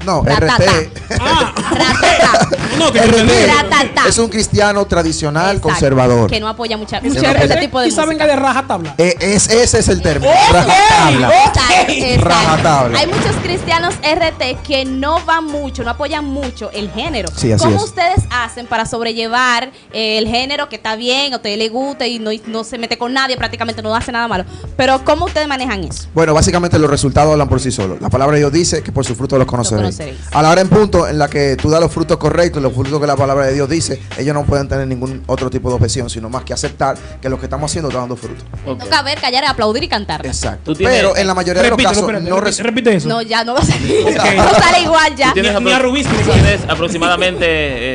No, 0.06 0.24
Ratata. 0.24 0.64
RT. 0.64 1.14
Ah, 1.20 1.54
Ratata. 1.56 2.50
no, 2.78 2.92
que 2.92 3.00
RT 3.00 4.08
es 4.08 4.18
un 4.18 4.30
cristiano 4.30 4.86
tradicional 4.86 5.58
Exacto, 5.58 5.70
conservador. 5.70 6.30
Que 6.30 6.40
no 6.40 6.48
apoya 6.48 6.78
mucha, 6.78 7.02
Mucha 7.02 7.20
mucho 7.20 7.34
no 7.34 7.40
ese 7.40 7.56
tipo 7.58 7.80
de 7.82 7.88
y 7.88 7.92
saben 7.92 8.18
que 8.18 8.24
música. 8.24 8.36
de 8.36 8.42
raja 8.42 8.68
tabla. 8.68 8.96
Eh, 8.98 9.16
es, 9.20 9.50
ese 9.50 9.80
es 9.80 9.88
el 9.90 10.02
término. 10.02 10.32
Ok, 10.32 10.38
rajatabla. 10.54 11.28
ok. 11.28 11.34
Exacto, 11.48 11.92
exacto. 11.94 12.26
Rajatabla. 12.30 13.00
Hay 13.00 13.08
muchos 13.08 13.36
cristianos 13.44 13.96
RT 14.02 14.62
que 14.64 14.86
no 14.86 15.24
van 15.26 15.46
mucho, 15.46 15.84
no 15.84 15.92
apoyan 15.92 16.26
mucho 16.26 16.72
el 16.72 16.90
género. 16.92 17.30
Sí, 17.36 17.52
así 17.52 17.64
¿Cómo 17.64 17.78
es. 17.78 17.84
ustedes 17.84 18.24
hacen 18.32 18.66
para 18.68 18.86
sobrellevar 18.86 19.72
eh, 19.92 20.18
el 20.18 20.28
género 20.28 20.70
que 20.70 20.78
está 20.78 20.96
bien, 20.96 21.34
a 21.34 21.38
usted 21.38 21.58
le 21.58 21.70
gusta 21.70 22.08
y 22.08 22.20
no, 22.20 22.32
no 22.48 22.64
se 22.64 22.78
mete 22.78 22.98
con 22.98 23.14
nadie, 23.14 23.36
prácticamente 23.38 23.82
no 23.82 23.94
hace 23.96 24.12
nada 24.12 24.28
malo? 24.28 24.46
Pero 24.78 25.04
¿cómo 25.04 25.26
ustedes 25.26 25.48
manejan 25.48 25.84
eso? 25.84 26.08
Bueno, 26.14 26.34
básicamente 26.34 26.80
los 26.80 26.90
resultados 26.90 27.32
hablan 27.34 27.50
por 27.50 27.60
sí 27.60 27.72
solos. 27.72 28.00
La 28.02 28.10
palabra 28.10 28.36
de 28.36 28.40
Dios 28.40 28.52
dice 28.54 28.82
que 28.82 28.92
por 28.92 29.06
sus 29.06 29.18
frutos 29.18 29.38
los 29.38 29.48
conoceréis. 29.48 29.89
Conoceréis. 29.98 30.20
A 30.32 30.42
la 30.42 30.50
hora 30.52 30.62
en 30.62 30.70
punto 30.70 31.08
en 31.08 31.18
la 31.18 31.28
que 31.30 31.56
tú 31.56 31.70
das 31.70 31.82
los 31.82 31.92
frutos 31.92 32.18
correctos, 32.18 32.62
los 32.62 32.74
frutos 32.74 33.00
que 33.00 33.08
la 33.08 33.16
palabra 33.16 33.46
de 33.48 33.54
Dios 33.54 33.70
dice, 33.70 34.02
ellos 34.18 34.34
no 34.34 34.44
pueden 34.46 34.68
tener 34.68 34.88
ningún 34.88 35.24
otro 35.28 35.50
tipo 35.50 35.70
de 35.70 35.76
objeción, 35.76 36.10
sino 36.10 36.30
más 36.30 36.44
que 36.44 36.54
aceptar 36.54 36.98
que 37.22 37.30
lo 37.30 37.40
que 37.40 37.46
estamos 37.46 37.70
haciendo 37.72 37.90
está 37.90 38.00
dando 38.00 38.16
fruto. 38.16 38.44
Ok. 38.66 38.80
Toca 38.84 39.02
ver, 39.02 39.20
callar, 39.20 39.46
aplaudir 39.46 39.84
y 39.84 39.88
cantar. 39.88 40.26
Exacto. 40.26 40.74
Pero 40.78 41.16
en 41.18 41.28
la 41.28 41.34
mayoría 41.34 41.62
de 41.64 41.70
los 41.70 41.78
casos 41.82 41.98
espérate, 42.00 42.30
no 42.30 42.40
repite, 42.40 42.64
repite 42.64 42.96
eso. 42.96 43.08
No, 43.10 43.22
ya 43.22 43.44
no 43.44 43.54
va 43.54 43.60
a 43.60 43.66
salir. 43.66 44.06
No 44.40 44.54
sale 44.54 44.82
igual 44.82 45.16
ya. 45.16 45.28
¿Tú 45.28 45.34
tienes, 45.34 45.54
Ni- 45.60 45.66
ni 45.66 45.72
a 45.72 45.80
apro- 45.80 45.94
tienes 46.34 46.62
aproximadamente 46.68 47.46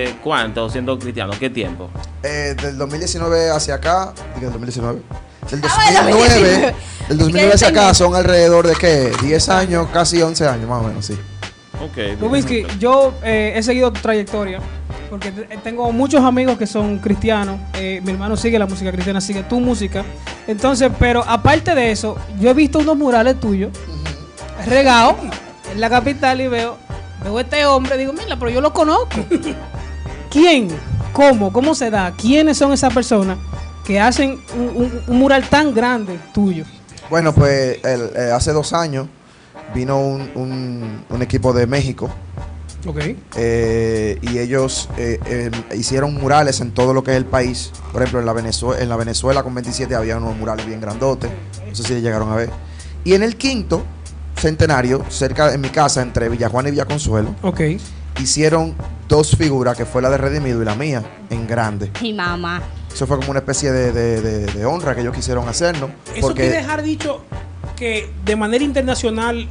eh, 0.04 0.14
cuánto 0.22 0.68
siendo 0.70 0.98
cristiano? 0.98 1.32
¿Qué 1.38 1.50
tiempo? 1.50 1.90
Eh, 2.22 2.54
del 2.60 2.76
2019 2.78 3.50
hacia 3.50 3.74
acá, 3.74 4.12
diga, 4.34 4.50
del 4.50 4.52
2019. 4.52 5.00
Del 5.50 5.60
Ah, 5.64 5.74
bueno, 5.76 6.00
2009, 6.10 6.12
2019. 6.12 6.74
del 7.08 7.18
2009 7.18 7.48
Ya 7.48 7.54
hacia 7.54 7.68
acá 7.68 7.94
son 7.94 8.14
alrededor 8.14 8.66
de 8.66 8.74
qué? 8.76 9.12
10 9.22 9.48
años, 9.50 9.88
casi 9.92 10.22
11 10.22 10.46
años, 10.48 10.68
más 10.68 10.82
o 10.82 10.88
menos, 10.88 11.04
sí. 11.04 11.18
Ok. 11.82 11.96
bien. 11.96 12.20
Rubinsky, 12.20 12.66
yo 12.78 13.14
eh, 13.22 13.52
he 13.56 13.62
seguido 13.62 13.92
tu 13.92 14.00
trayectoria 14.00 14.60
porque 15.10 15.30
te- 15.32 15.56
tengo 15.58 15.90
muchos 15.92 16.22
amigos 16.22 16.58
que 16.58 16.66
son 16.66 16.98
cristianos. 16.98 17.58
eh, 17.74 18.00
mi 18.04 18.12
hermano 18.12 18.36
sigue 18.36 18.58
la 18.58 18.66
música 18.66 18.90
cristiana, 18.92 19.20
sigue 19.20 19.42
tu 19.44 19.60
música. 19.60 20.04
Entonces, 20.46 20.90
pero 20.98 21.22
aparte 21.26 21.74
de 21.74 21.90
eso, 21.90 22.16
yo 22.40 22.50
he 22.50 22.54
visto 22.54 22.78
unos 22.78 22.96
murales 22.96 23.38
tuyos 23.40 23.70
regados 24.66 25.16
en 25.72 25.80
la 25.80 25.88
capital 25.90 26.40
y 26.40 26.48
veo 26.48 26.76
veo 27.22 27.38
a 27.38 27.40
este 27.40 27.64
hombre, 27.64 27.96
digo, 27.96 28.12
mira, 28.12 28.36
pero 28.38 28.50
yo 28.50 28.60
lo 28.60 28.72
conozco. 28.72 29.24
¿Quién? 30.30 30.68
¿Cómo? 31.12 31.52
¿Cómo 31.52 31.74
se 31.74 31.90
da? 31.90 32.12
¿Quiénes 32.16 32.58
son 32.58 32.72
esas 32.72 32.92
personas 32.92 33.38
que 33.84 34.00
hacen 34.00 34.40
un, 34.56 34.82
un- 34.84 35.02
un 35.06 35.18
mural 35.18 35.44
tan 35.48 35.72
grande 35.74 36.18
tuyo? 36.32 36.64
Bueno, 37.08 37.32
pues 37.32 37.78
el- 37.84 38.10
eh, 38.16 38.30
hace 38.34 38.52
dos 38.52 38.72
años 38.72 39.06
vino 39.74 40.00
un, 40.00 40.30
un- 40.34 41.04
un 41.08 41.22
equipo 41.22 41.52
de 41.52 41.66
México 41.66 42.10
Ok. 42.86 42.98
eh, 43.36 44.18
y 44.22 44.38
ellos 44.38 44.88
eh, 44.96 45.18
eh, 45.26 45.50
hicieron 45.76 46.14
murales 46.14 46.60
en 46.60 46.72
todo 46.72 46.92
lo 46.92 47.02
que 47.04 47.12
es 47.12 47.16
el 47.16 47.24
país. 47.24 47.72
Por 47.92 48.02
ejemplo, 48.02 48.20
en 48.20 48.26
la, 48.26 48.32
Venezuela, 48.32 48.82
en 48.82 48.88
la 48.88 48.96
Venezuela 48.96 49.42
con 49.42 49.54
27 49.54 49.94
había 49.94 50.16
unos 50.18 50.36
murales 50.36 50.66
bien 50.66 50.80
grandotes. 50.80 51.30
No 51.66 51.74
sé 51.74 51.82
si 51.82 52.00
llegaron 52.00 52.30
a 52.30 52.36
ver. 52.36 52.50
Y 53.04 53.14
en 53.14 53.22
el 53.22 53.36
quinto 53.36 53.84
centenario, 54.36 55.04
cerca 55.08 55.50
de 55.50 55.58
mi 55.58 55.68
casa, 55.70 56.02
entre 56.02 56.28
Villajuana 56.28 56.68
y 56.68 56.72
Villaconsuelo, 56.72 57.34
Ok. 57.42 57.60
hicieron 58.20 58.74
dos 59.08 59.36
figuras, 59.36 59.76
que 59.76 59.84
fue 59.86 60.02
la 60.02 60.10
de 60.10 60.18
Redimido 60.18 60.60
y 60.62 60.64
la 60.64 60.74
mía, 60.74 61.02
en 61.30 61.46
grande. 61.46 61.90
Y 62.02 62.12
mamá. 62.12 62.62
Eso 62.92 63.06
fue 63.06 63.16
como 63.16 63.30
una 63.30 63.40
especie 63.40 63.72
de, 63.72 63.92
de- 63.92 64.20
de- 64.20 64.46
de 64.46 64.64
honra 64.66 64.94
que 64.94 65.00
ellos 65.00 65.14
quisieron 65.14 65.48
hacernos. 65.48 65.90
Eso 66.12 66.20
porque 66.20 66.42
quiere 66.42 66.58
dejar 66.58 66.82
dicho 66.82 67.24
que 67.76 68.10
de 68.24 68.36
manera 68.36 68.64
internacional 68.64 69.48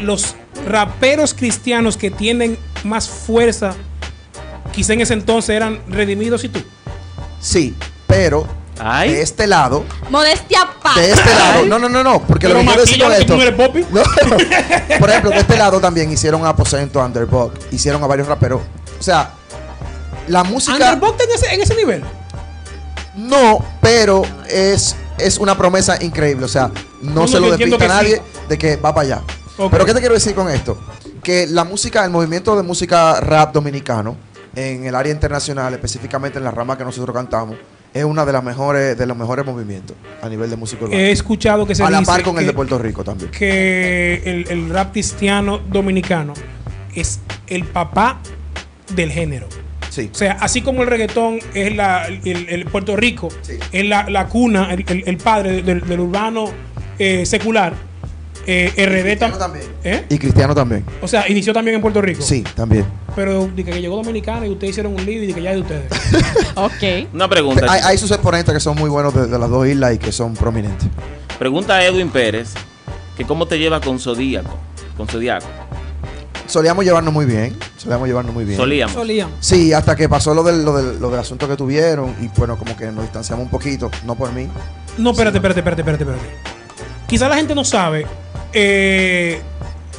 los 0.00 0.34
raperos 0.66 1.34
cristianos 1.34 1.96
que 1.96 2.10
tienen 2.10 2.58
más 2.84 3.08
fuerza, 3.08 3.74
quizá 4.72 4.92
en 4.92 5.00
ese 5.00 5.14
entonces 5.14 5.50
eran 5.56 5.80
redimidos 5.88 6.44
y 6.44 6.48
tú. 6.48 6.62
Sí, 7.40 7.74
pero 8.06 8.46
Ay. 8.80 9.12
de 9.12 9.22
este 9.22 9.46
lado, 9.46 9.84
Modestia 10.10 10.62
aparte. 10.62 11.00
de 11.00 11.12
este 11.12 11.34
lado, 11.34 11.66
no, 11.66 11.78
no, 11.78 11.88
no, 11.88 12.02
no, 12.02 12.22
porque 12.22 12.46
Pero 12.46 12.62
lo 12.62 12.64
que 12.64 12.66
quiero 12.66 12.80
decir 12.82 13.02
con 13.02 13.12
esto, 13.12 13.36
¿tú 13.36 13.38
no? 13.92 14.02
No, 14.02 14.98
por 14.98 15.10
ejemplo, 15.10 15.30
de 15.30 15.38
este 15.38 15.56
lado 15.56 15.80
también 15.80 16.10
hicieron 16.12 16.44
a 16.44 16.50
Aposento, 16.50 17.00
Underbug, 17.04 17.52
hicieron 17.72 18.02
a 18.02 18.06
varios 18.06 18.28
raperos. 18.28 18.62
O 18.98 19.02
sea, 19.02 19.32
la 20.28 20.44
música 20.44 20.74
Underbug 20.76 21.16
en 21.22 21.30
ese, 21.34 21.54
en 21.54 21.60
ese 21.60 21.74
nivel. 21.74 22.02
no, 23.16 23.64
pero 23.80 24.22
es, 24.48 24.94
es 25.18 25.38
una 25.38 25.56
promesa 25.56 26.02
increíble. 26.02 26.44
O 26.44 26.48
sea, 26.48 26.70
no, 27.02 27.26
se 27.28 27.40
lo 27.40 27.50
despista 27.50 27.84
a 27.84 27.88
nadie 27.88 28.22
de 28.48 28.58
que 28.58 28.76
va 28.76 28.94
para 28.94 29.06
allá. 29.06 29.22
Pero 29.70 29.84
¿qué 29.84 29.92
te 29.92 30.00
quiero 30.00 30.14
decir 30.14 30.34
con 30.34 30.48
esto? 30.48 30.78
Que 31.22 31.46
la 31.46 31.64
música, 31.64 32.04
el 32.04 32.10
movimiento 32.10 32.56
de 32.56 32.62
música 32.62 33.20
rap 33.20 33.52
dominicano, 33.52 34.16
en 34.54 34.86
el 34.86 34.94
área 34.94 35.12
internacional, 35.12 35.72
específicamente 35.74 36.38
en 36.38 36.44
la 36.44 36.50
rama 36.50 36.78
que 36.78 36.84
nosotros 36.84 37.14
cantamos, 37.14 37.56
es 37.92 38.04
una 38.04 38.24
de 38.24 38.32
las 38.32 38.44
mejores, 38.44 38.96
de 38.96 39.06
los 39.06 39.16
mejores 39.16 39.44
movimientos 39.44 39.96
a 40.22 40.28
nivel 40.28 40.50
de 40.50 40.56
música 40.56 40.84
urbana. 40.84 41.00
He 41.00 41.10
escuchado 41.10 41.66
que 41.66 41.74
se 41.74 41.82
a 41.82 41.90
la 41.90 42.00
dice 42.00 42.10
par 42.10 42.22
con 42.22 42.38
el 42.38 42.46
de 42.46 42.52
Puerto 42.52 42.78
Rico 42.78 43.02
también. 43.02 43.30
que 43.30 44.22
el, 44.24 44.46
el 44.48 44.70
rap 44.70 44.92
cristiano 44.92 45.58
dominicano 45.58 46.34
es 46.94 47.20
el 47.46 47.64
papá 47.64 48.18
del 48.94 49.10
género. 49.10 49.48
Sí. 49.90 50.10
O 50.12 50.14
sea, 50.14 50.32
así 50.40 50.60
como 50.62 50.82
el 50.82 50.88
reggaetón 50.88 51.38
es 51.54 51.74
la, 51.74 52.06
el, 52.06 52.48
el 52.48 52.64
Puerto 52.66 52.96
Rico, 52.96 53.28
Sí. 53.42 53.54
es 53.72 53.84
la, 53.86 54.08
la 54.10 54.26
cuna, 54.26 54.72
el, 54.72 54.84
el- 54.88 55.04
el 55.06 55.16
padre 55.16 55.62
del, 55.62 55.80
del 55.86 56.00
urbano 56.00 56.46
eh, 56.98 57.24
secular, 57.26 57.72
eh, 58.46 58.72
RD 58.76 59.18
tam- 59.22 59.38
también. 59.38 59.64
¿Eh? 59.84 60.04
Y 60.08 60.18
Cristiano 60.18 60.54
también. 60.54 60.84
O 61.02 61.08
sea, 61.08 61.28
inició 61.28 61.52
también 61.52 61.76
en 61.76 61.80
Puerto 61.82 62.00
Rico. 62.00 62.22
Sí, 62.22 62.42
también. 62.54 62.84
Pero 63.16 63.48
de 63.48 63.64
que 63.64 63.80
llegó 63.80 63.96
dominicano 63.96 64.44
y 64.46 64.48
ustedes 64.50 64.70
hicieron 64.72 64.94
un 64.94 65.04
lío 65.04 65.22
y 65.22 65.26
de 65.26 65.34
que 65.34 65.42
ya 65.42 65.50
es 65.52 65.56
de 65.56 65.62
ustedes. 65.62 65.84
Ok. 66.54 67.12
Una 67.14 67.28
pregunta. 67.28 67.66
Hay, 67.68 67.80
hay 67.84 67.98
sus 67.98 68.10
exponentes 68.10 68.52
que 68.52 68.60
son 68.60 68.76
muy 68.76 68.90
buenos 68.90 69.14
de, 69.14 69.26
de 69.26 69.38
las 69.38 69.48
dos 69.48 69.66
islas 69.66 69.94
y 69.94 69.98
que 69.98 70.10
son 70.12 70.34
prominentes. 70.34 70.88
Pregunta 71.38 71.74
a 71.76 71.84
Edwin 71.84 72.08
Pérez 72.10 72.52
que 73.16 73.24
cómo 73.24 73.46
te 73.46 73.58
lleva 73.58 73.80
con 73.80 73.98
Zodíaco. 74.00 74.56
Con 74.96 75.06
Zodíaco. 75.06 75.46
Solíamos 76.48 76.84
llevarnos 76.84 77.12
muy 77.14 77.26
bien. 77.26 77.56
Solíamos 77.76 78.08
llevarnos 78.08 78.34
muy 78.34 78.44
bien. 78.44 78.56
Solíamos. 78.58 78.94
Solían. 78.94 79.28
Sí, 79.38 79.72
hasta 79.72 79.94
que 79.94 80.08
pasó 80.08 80.34
lo 80.34 80.42
del, 80.42 80.64
lo, 80.64 80.76
del, 80.76 80.98
lo 80.98 81.10
del 81.10 81.20
asunto 81.20 81.46
que 81.46 81.56
tuvieron 81.56 82.16
y 82.20 82.28
bueno, 82.36 82.58
como 82.58 82.76
que 82.76 82.86
nos 82.90 83.02
distanciamos 83.04 83.44
un 83.44 83.50
poquito, 83.50 83.90
no 84.04 84.14
por 84.16 84.32
mí. 84.32 84.48
No, 84.96 85.10
espérate, 85.10 85.36
espérate, 85.38 85.60
espérate, 85.60 85.82
espérate, 85.82 86.04
espérate. 86.04 86.28
Quizá 87.06 87.28
la 87.28 87.36
gente 87.36 87.54
no 87.54 87.64
sabe. 87.64 88.06
Eh, 88.52 89.40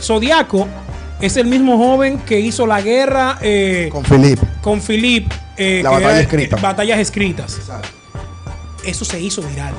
Zodiaco 0.02 0.68
es 1.22 1.38
el 1.38 1.46
mismo 1.48 1.78
joven 1.78 2.20
que 2.20 2.40
hizo 2.40 2.66
la 2.66 2.82
guerra 2.82 3.38
eh, 3.42 3.90
Con 3.92 4.04
Philip. 4.04 4.40
con 4.62 4.82
Philip. 4.82 5.32
eh, 5.58 5.82
La 5.84 5.92
batalla 5.92 6.12
era, 6.12 6.20
escrita. 6.22 6.58
eh, 6.58 6.60
batallas 6.62 7.00
escritas. 7.00 7.60
Eso 8.84 9.06
se 9.06 9.20
hizo 9.20 9.42
viral. 9.44 9.74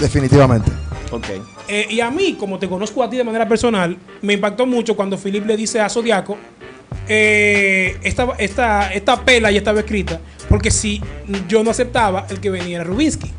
Definitivamente. 0.00 0.72
Ok. 1.10 1.26
Eh, 1.68 1.86
y 1.90 2.00
a 2.00 2.10
mí, 2.10 2.36
como 2.38 2.58
te 2.58 2.68
conozco 2.68 3.02
a 3.02 3.10
ti 3.10 3.16
de 3.16 3.24
manera 3.24 3.48
personal, 3.48 3.96
me 4.22 4.34
impactó 4.34 4.66
mucho 4.66 4.94
cuando 4.94 5.16
Philip 5.18 5.46
le 5.46 5.56
dice 5.56 5.80
a 5.80 5.88
Zodiaco, 5.88 6.36
eh, 7.08 7.96
esta, 8.02 8.28
esta, 8.38 8.92
esta 8.92 9.24
pela 9.24 9.50
ya 9.50 9.58
estaba 9.58 9.80
escrita, 9.80 10.20
porque 10.48 10.70
si 10.70 11.00
yo 11.48 11.64
no 11.64 11.70
aceptaba, 11.70 12.26
el 12.30 12.40
que 12.40 12.50
venía 12.50 12.76
era 12.76 12.84
Rubinsky. 12.84 13.30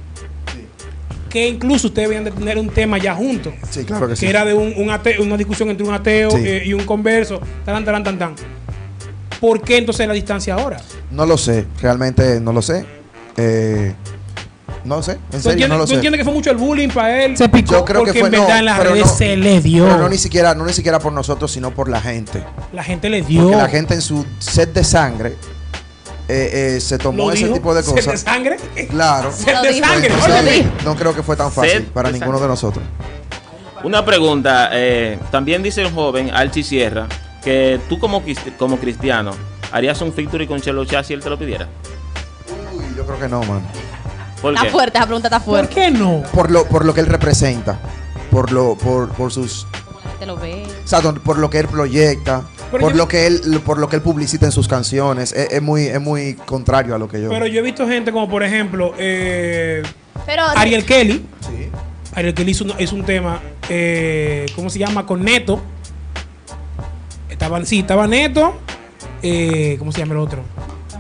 Que 1.30 1.48
incluso 1.48 1.88
ustedes 1.88 2.10
debían 2.10 2.26
de 2.26 2.32
tener 2.32 2.58
un 2.58 2.68
tema 2.70 2.98
ya 2.98 3.16
juntos. 3.16 3.54
Sí, 3.70 3.86
claro 3.86 4.08
que 4.08 4.14
que 4.14 4.18
sí. 4.20 4.26
era 4.28 4.44
de 4.44 4.54
un, 4.54 4.74
un 4.76 4.90
ateo- 4.90 5.22
una 5.22 5.38
discusión 5.38 5.70
entre 5.70 5.88
un 5.88 5.94
ateo 5.94 6.30
Sí. 6.32 6.42
eh, 6.46 6.64
y 6.66 6.74
un 6.74 6.84
converso, 6.84 7.40
tan, 7.64 7.86
tan, 7.86 8.04
tan, 8.04 8.20
tan. 8.20 8.36
¿Por 9.40 9.62
qué 9.62 9.78
entonces 9.78 10.06
la 10.08 10.14
distancia 10.14 10.56
ahora? 10.56 10.82
No 11.10 11.26
lo 11.26 11.38
sé, 11.38 11.66
realmente 11.82 12.42
no 12.42 12.52
lo 12.52 12.62
sé. 12.62 12.86
Eh, 13.38 13.94
no 14.84 15.02
sé, 15.04 15.14
en 15.14 15.18
¿Tú 15.18 15.38
serio 15.38 15.52
entiendes, 15.52 15.70
no 15.70 15.78
lo 15.78 15.84
tú 15.84 15.90
sé. 15.90 15.96
entiendes 15.96 16.20
que 16.20 16.26
fue 16.26 16.34
mucho 16.34 16.52
el 16.52 16.58
bullying 16.58 16.90
para 16.90 17.24
él? 17.24 17.38
Se 17.38 17.50
picó. 17.50 17.74
Yo 17.74 17.86
creo 17.86 18.00
porque 18.00 18.14
que 18.14 18.20
fue 18.20 18.28
en 18.28 18.32
verdad 18.32 18.48
no, 18.50 18.58
en 18.58 18.66
las 18.66 18.78
pero 18.80 18.92
redes 18.92 19.06
no- 19.06 19.14
se 19.14 19.38
le 19.38 19.62
dio. 19.62 19.86
Pero 19.86 19.98
no 19.98 20.10
ni 20.10 20.18
siquiera, 20.18 20.56
no 20.56 20.66
ni 20.66 20.74
siquiera 20.74 21.00
por 21.00 21.14
nosotros, 21.14 21.52
sino 21.52 21.72
por 21.72 21.90
la 21.90 22.02
gente. 22.02 22.44
La 22.74 22.84
gente 22.84 23.10
le 23.10 23.22
dio. 23.22 23.44
Porque 23.44 23.58
la 23.58 23.70
gente 23.70 23.94
en 23.94 24.02
su 24.02 24.26
set 24.40 24.74
de 24.74 24.84
sangre 24.84 25.36
eh, 26.28 26.76
eh, 26.78 26.80
se 26.82 26.98
tomó 26.98 27.26
¿Lo 27.28 27.32
ese 27.34 27.44
dijo? 27.44 27.56
tipo 27.56 27.74
de 27.76 27.84
¿Sed 27.84 27.94
de 27.96 28.04
cosas. 28.04 28.22
sangre? 28.22 28.58
Claro. 28.90 29.32
Sed 29.36 29.62
de 29.62 29.80
sangre. 29.80 30.54
Dijo. 30.54 30.70
No 30.86 30.96
creo 30.96 31.14
que 31.16 31.24
fue 31.24 31.36
tan 31.36 31.52
fácil 31.52 31.72
Sed 31.72 31.84
para 31.88 32.10
de 32.10 32.14
ninguno 32.14 32.34
sangre. 32.34 32.44
de 32.44 32.48
nosotros. 32.50 32.84
Una 33.84 34.06
pregunta. 34.06 34.70
eh, 34.74 35.18
también 35.32 35.62
dice 35.64 35.82
el 35.82 35.92
joven 35.92 36.30
Alchi 36.34 36.64
Sierra 36.64 37.08
que 37.44 37.80
tú 37.90 37.98
como, 38.00 38.24
como 38.60 38.78
cristiano 38.78 39.32
harías 39.72 40.00
un 40.02 40.14
featuring 40.14 40.48
con 40.48 40.62
Chelo 40.62 40.86
Chá 40.86 41.04
si 41.04 41.14
él 41.14 41.22
te 41.22 41.30
lo 41.30 41.38
pidiera. 41.40 41.68
Uy, 42.76 42.84
yo 42.96 43.06
creo 43.06 43.20
que 43.20 43.28
no, 43.28 43.40
mano. 43.42 43.62
¿Por 44.42 44.54
Está 44.54 44.66
qué? 44.66 44.72
fuerte, 44.72 44.98
esa 44.98 45.06
pregunta 45.06 45.28
está 45.28 45.40
¿Por 45.40 45.46
fuerte. 45.46 45.76
qué 45.76 45.92
no? 45.92 46.24
Por 46.34 46.50
lo, 46.52 46.66
por 46.66 46.86
lo 46.86 46.94
que 46.94 47.02
él 47.02 47.06
representa. 47.08 47.80
Por 48.32 48.52
lo, 48.52 48.76
por, 48.76 49.10
por 49.10 49.32
sus 49.32 49.68
Te 50.20 50.26
lo 50.26 50.36
ve. 50.38 50.64
O 50.84 50.88
sea, 50.88 51.02
por 51.02 51.38
lo 51.38 51.50
que 51.50 51.60
él 51.60 51.68
proyecta, 51.68 52.44
Pero 52.72 52.82
por 52.82 52.92
yo- 52.94 52.98
lo 52.98 53.08
que 53.08 53.28
él, 53.28 53.62
por 53.66 53.78
lo 53.78 53.88
que 53.90 53.98
él 53.98 54.02
publicita 54.02 54.46
en 54.46 54.52
sus 54.52 54.68
canciones, 54.68 55.32
es, 55.34 55.52
es 55.52 55.62
muy, 55.62 55.84
es 55.88 56.00
muy 56.02 56.34
contrario 56.46 56.96
a 56.96 56.98
lo 56.98 57.08
que 57.08 57.22
yo. 57.22 57.30
Pero 57.30 57.46
yo 57.46 57.60
he 57.60 57.64
visto 57.64 57.88
gente 57.88 58.12
como, 58.12 58.30
por 58.30 58.42
ejemplo, 58.44 58.94
eh, 58.98 59.84
Pero. 60.26 60.44
Ariel 60.56 60.86
Kelly. 60.86 61.26
Sí. 61.42 61.70
Ariel 62.16 62.34
Kelly 62.34 62.52
hizo, 62.52 62.64
un- 62.64 62.74
hizo 62.80 62.96
un 62.96 63.04
tema, 63.06 63.40
eh, 63.70 64.46
¿cómo 64.56 64.70
se 64.70 64.80
llama? 64.80 65.06
Con 65.06 65.24
Neto. 65.24 65.62
Estaban, 67.30 67.66
sí, 67.66 67.80
estaba 67.80 68.08
Neto. 68.08 68.54
eh, 69.24 69.76
¿Cómo 69.80 69.92
se 69.92 70.00
llama 70.00 70.14
el 70.14 70.20
otro? 70.20 70.44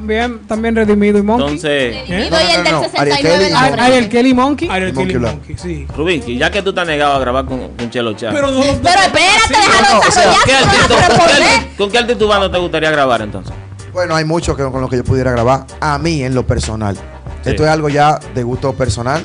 También, 0.01 0.39
también 0.48 0.75
Redimido 0.75 1.20
y 1.20 1.22
Monkey. 1.22 1.46
Entonces, 1.46 2.10
Redimido 2.10 2.29
No, 2.31 2.38
no, 2.38 2.41
y 2.41 2.51
el 2.51 2.58
no, 2.58 2.63
del 2.63 2.74
no. 2.74 2.81
69 2.81 3.00
Ariel 3.00 3.22
Kelly 3.22 3.46
y- 3.46 3.55
frente. 3.62 3.81
Ariel 3.81 4.10
Kelly 4.10 4.34
Monkey. 4.34 4.70
Ariel 4.70 4.89
Y 4.89 4.93
Kelly 4.93 5.13
Monkey. 5.13 5.36
Monkey, 5.36 5.58
sí. 5.58 5.88
Rubinski, 5.96 6.38
ya 6.38 6.50
que 6.51 6.62
tú 6.63 6.70
estás 6.70 6.88
negado 6.88 7.13
a 7.13 7.20
grabar 7.20 7.46
con, 7.46 7.70
con 7.77 7.89
Chelo 7.91 8.13
Chá. 8.13 8.29
Pero, 8.34 8.50
no, 8.50 8.60
Pero 8.62 8.72
espérate, 8.74 9.20
déjalo 9.50 9.93
no, 9.93 10.00
o 10.00 10.12
sea, 10.12 10.22
desarrollar. 10.24 10.43
¿Qué 10.46 10.51
su 10.51 10.58
artista- 10.58 10.88
tema, 10.88 11.01
pero 11.08 11.17
con, 11.20 11.77
¿por 11.77 11.91
qué, 11.91 11.98
artista 12.00 12.25
urbano 12.25 12.51
te 12.51 12.58
gustaría 12.58 12.91
grabar 12.91 13.22
entonces? 13.22 13.53
Bueno, 13.93 14.15
hay 14.15 14.25
mucho 14.25 14.55
que, 14.55 14.63
con 14.63 14.81
lo 14.81 14.89
que 14.89 14.98
yo 14.98 15.03
pudiera 15.03 15.31
grabar. 15.31 15.65
A 15.79 15.98
mí, 16.00 16.24
en 16.24 16.34
lo 16.34 16.48
personal. 16.48 16.96
Sí. 17.43 17.50
Esto 17.51 17.63
es 17.63 17.70
algo 17.70 17.89
ya 17.89 18.20
de 18.34 18.41
gusto 18.43 18.74
personal. 18.74 19.24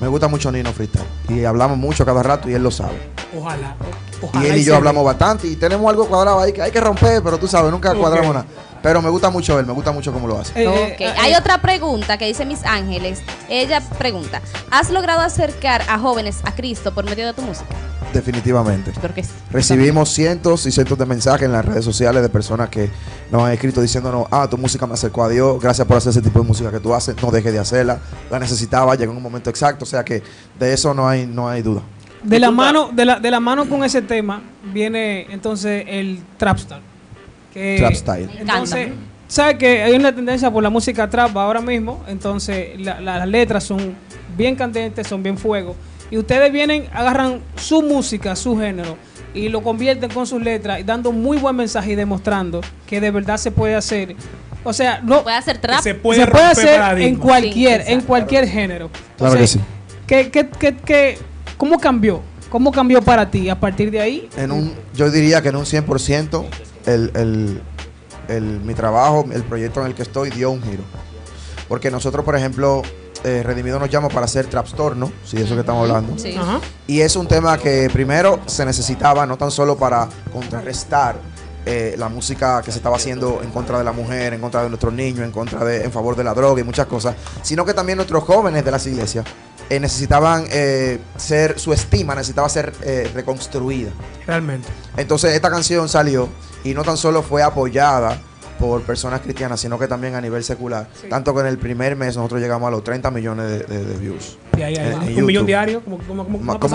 Me 0.00 0.08
gusta 0.08 0.28
mucho 0.28 0.50
Nino 0.50 0.72
Freestyle. 0.72 1.04
Y 1.28 1.44
hablamos 1.44 1.76
mucho 1.78 2.04
cada 2.06 2.22
rato 2.22 2.48
y 2.48 2.54
él 2.54 2.62
lo 2.62 2.70
sabe. 2.70 2.94
Ojalá. 3.38 3.74
Y 4.22 4.24
ojalá 4.26 4.46
él 4.46 4.56
y 4.58 4.64
yo 4.64 4.76
hablamos 4.76 5.04
bastante. 5.04 5.46
Y 5.48 5.56
tenemos 5.56 5.88
algo 5.90 6.06
cuadrado 6.06 6.40
ahí 6.40 6.52
que 6.52 6.62
hay 6.62 6.70
que 6.70 6.80
romper, 6.80 7.22
pero 7.22 7.36
tú 7.38 7.46
sabes, 7.46 7.70
nunca 7.70 7.94
cuadramos 7.94 8.34
nada. 8.34 8.46
Pero 8.84 9.00
me 9.00 9.08
gusta 9.08 9.30
mucho 9.30 9.58
él, 9.58 9.64
me 9.64 9.72
gusta 9.72 9.92
mucho 9.92 10.12
cómo 10.12 10.28
lo 10.28 10.38
hace. 10.38 10.62
Eh, 10.62 10.68
Ok, 10.68 11.00
eh, 11.00 11.14
Hay 11.18 11.32
eh, 11.32 11.38
otra 11.38 11.56
pregunta 11.62 12.18
que 12.18 12.26
dice 12.26 12.44
Miss 12.44 12.62
Ángeles. 12.66 13.22
Ella 13.48 13.80
pregunta: 13.80 14.42
¿Has 14.70 14.90
logrado 14.90 15.22
acercar 15.22 15.80
a 15.88 15.98
jóvenes 15.98 16.42
a 16.44 16.54
Cristo 16.54 16.92
por 16.92 17.06
medio 17.06 17.26
de 17.26 17.32
tu 17.32 17.40
música? 17.40 17.70
Definitivamente. 18.12 18.92
Creo 18.92 19.14
que 19.14 19.22
sí. 19.24 19.30
Recibimos 19.50 20.10
cientos 20.10 20.66
y 20.66 20.70
cientos 20.70 20.98
de 20.98 21.06
mensajes 21.06 21.46
en 21.46 21.52
las 21.52 21.64
redes 21.64 21.82
sociales 21.82 22.22
de 22.22 22.28
personas 22.28 22.68
que 22.68 22.90
nos 23.32 23.42
han 23.42 23.52
escrito 23.52 23.80
diciéndonos, 23.80 24.26
ah, 24.30 24.46
tu 24.50 24.58
música 24.58 24.86
me 24.86 24.92
acercó 24.92 25.24
a 25.24 25.30
Dios, 25.30 25.58
gracias 25.62 25.88
por 25.88 25.96
hacer 25.96 26.10
ese 26.10 26.20
tipo 26.20 26.40
de 26.40 26.44
música 26.46 26.70
que 26.70 26.78
tú 26.78 26.94
haces, 26.94 27.16
no 27.22 27.30
dejes 27.30 27.54
de 27.54 27.58
hacerla, 27.60 28.00
la 28.30 28.38
necesitaba, 28.38 28.94
llegó 28.96 29.12
en 29.12 29.16
un 29.16 29.22
momento 29.22 29.48
exacto, 29.48 29.84
o 29.84 29.86
sea 29.86 30.04
que 30.04 30.22
de 30.60 30.72
eso 30.74 30.92
no 30.92 31.08
hay, 31.08 31.26
no 31.26 31.48
hay 31.48 31.62
duda. 31.62 31.80
De 32.22 32.38
la, 32.38 32.50
mano, 32.50 32.90
de, 32.92 33.04
la, 33.06 33.18
de 33.18 33.30
la 33.30 33.40
mano 33.40 33.66
con 33.66 33.82
ese 33.82 34.02
tema 34.02 34.42
viene 34.62 35.26
entonces 35.30 35.84
el 35.88 36.22
Trapstar. 36.36 36.93
Que 37.54 37.76
Trap 37.78 37.94
style. 37.94 38.28
Entonces. 38.38 38.88
¿sabes 39.28 39.56
que 39.56 39.82
hay 39.82 39.94
una 39.94 40.14
tendencia 40.14 40.50
por 40.50 40.62
la 40.62 40.70
música 40.70 41.08
trap 41.08 41.34
ahora 41.38 41.60
mismo? 41.60 42.04
Entonces, 42.08 42.78
la- 42.80 43.00
la- 43.00 43.18
las 43.20 43.28
letras 43.28 43.64
son 43.64 43.94
bien 44.36 44.54
candentes, 44.56 45.06
son 45.06 45.22
bien 45.22 45.38
fuego. 45.38 45.74
Y 46.10 46.18
ustedes 46.18 46.52
vienen, 46.52 46.86
agarran 46.92 47.40
su 47.56 47.80
música, 47.82 48.36
su 48.36 48.58
género, 48.58 48.96
y 49.32 49.48
lo 49.48 49.62
convierten 49.62 50.10
con 50.10 50.26
sus 50.26 50.42
letras, 50.42 50.84
dando 50.84 51.10
muy 51.10 51.38
buen 51.38 51.56
mensaje 51.56 51.92
y 51.92 51.94
demostrando 51.94 52.60
que 52.86 53.00
de 53.00 53.10
verdad 53.10 53.36
se 53.38 53.50
puede 53.50 53.74
hacer. 53.74 54.14
O 54.62 54.72
sea, 54.72 55.00
no 55.02 55.22
Puede 55.22 55.36
hacer 55.36 55.58
trap. 55.58 55.80
Se 55.80 55.94
puede, 55.94 56.20
se 56.20 56.26
puede 56.26 56.44
romper 56.54 56.80
hacer 56.80 57.00
en 57.02 57.16
cualquier, 57.16 57.84
Sí, 57.84 57.92
en 57.92 58.00
cualquier 58.02 58.46
género. 58.48 58.90
Claro 59.16 59.36
que 59.38 59.46
sí. 59.46 59.60
¿qué, 60.06 60.30
qué, 60.30 60.48
qué, 60.58 60.76
qué- 60.76 61.18
cómo 61.56 61.78
cambió? 61.78 62.20
¿Cómo 62.50 62.70
cambió 62.70 63.00
para 63.02 63.28
ti 63.30 63.48
a 63.48 63.58
partir 63.58 63.90
de 63.90 64.00
ahí? 64.00 64.28
En 64.36 64.52
un, 64.52 64.72
yo 64.94 65.10
diría 65.10 65.42
que 65.42 65.48
en 65.48 65.56
un 65.56 65.64
100% 65.64 66.44
el, 66.86 67.10
el, 67.14 67.62
el- 68.28 68.60
mi 68.60 68.74
trabajo, 68.74 69.24
el 69.32 69.42
proyecto 69.44 69.80
en 69.80 69.86
el 69.86 69.94
que 69.94 70.02
estoy 70.02 70.30
dio 70.30 70.50
un 70.50 70.62
giro. 70.62 70.82
Porque 71.68 71.90
nosotros, 71.90 72.24
por 72.24 72.36
ejemplo, 72.36 72.82
eh, 73.24 73.42
Redimido 73.42 73.78
nos 73.78 73.88
llama 73.88 74.08
para 74.08 74.26
hacer 74.26 74.46
Trap 74.46 74.66
Store, 74.66 74.94
¿no? 74.96 75.10
Si 75.24 75.36
de 75.38 75.44
eso 75.44 75.54
que 75.54 75.60
estamos 75.60 75.88
hablando. 75.88 76.18
Sí. 76.18 76.36
Ajá. 76.38 76.60
Y 76.86 77.00
es 77.00 77.16
un 77.16 77.26
tema 77.26 77.56
que 77.58 77.88
primero 77.92 78.40
se 78.46 78.64
necesitaba 78.66 79.24
no 79.26 79.38
tan 79.38 79.50
solo 79.50 79.76
para 79.76 80.08
contrarrestar 80.32 81.16
eh, 81.66 81.94
la 81.96 82.10
música 82.10 82.60
que 82.62 82.70
se 82.70 82.76
estaba 82.76 82.96
haciendo 82.96 83.40
en 83.42 83.50
contra 83.50 83.78
de 83.78 83.84
la 83.84 83.92
mujer, 83.92 84.34
en 84.34 84.40
contra 84.42 84.62
de 84.62 84.68
nuestros 84.68 84.92
niños, 84.92 85.20
en 85.24 85.30
contra 85.32 85.64
de, 85.64 85.84
en 85.84 85.90
favor 85.90 86.14
de 86.14 86.22
la 86.22 86.34
droga 86.34 86.60
y 86.60 86.64
muchas 86.64 86.86
cosas, 86.86 87.14
sino 87.40 87.64
que 87.64 87.72
también 87.72 87.96
nuestros 87.96 88.22
jóvenes 88.24 88.62
de 88.62 88.70
las 88.70 88.86
iglesias 88.86 89.24
eh, 89.70 89.80
necesitaban 89.80 90.44
eh, 90.50 90.98
ser, 91.16 91.58
su 91.58 91.72
estima 91.72 92.14
necesitaba 92.14 92.48
ser 92.48 92.72
eh, 92.82 93.10
reconstruida. 93.14 93.90
Realmente. 94.26 94.68
Entonces 94.96 95.32
esta 95.34 95.50
canción 95.50 95.88
salió 95.88 96.28
y 96.64 96.74
no 96.74 96.82
tan 96.84 96.96
solo 96.96 97.22
fue 97.22 97.42
apoyada 97.42 98.18
por 98.58 98.82
personas 98.82 99.20
cristianas, 99.20 99.60
sino 99.60 99.78
que 99.78 99.88
también 99.88 100.14
a 100.14 100.20
nivel 100.20 100.44
secular. 100.44 100.88
Tanto 101.10 101.34
que 101.34 101.40
en 101.40 101.46
el 101.46 101.58
primer 101.58 101.96
mes 101.96 102.16
nosotros 102.16 102.40
llegamos 102.40 102.68
a 102.68 102.70
los 102.70 102.84
30 102.84 103.10
millones 103.10 103.46
de, 103.50 103.58
de- 103.60 103.84
de 103.84 103.96
views. 103.96 104.38
De 104.56 104.64
ahí, 104.64 104.76
ahí, 104.76 104.86
En- 104.86 104.92
en 104.92 104.98
un 105.00 105.08
YouTube. 105.08 105.26
millón 105.26 105.46
diario. 105.46 105.82
Como, 105.82 105.98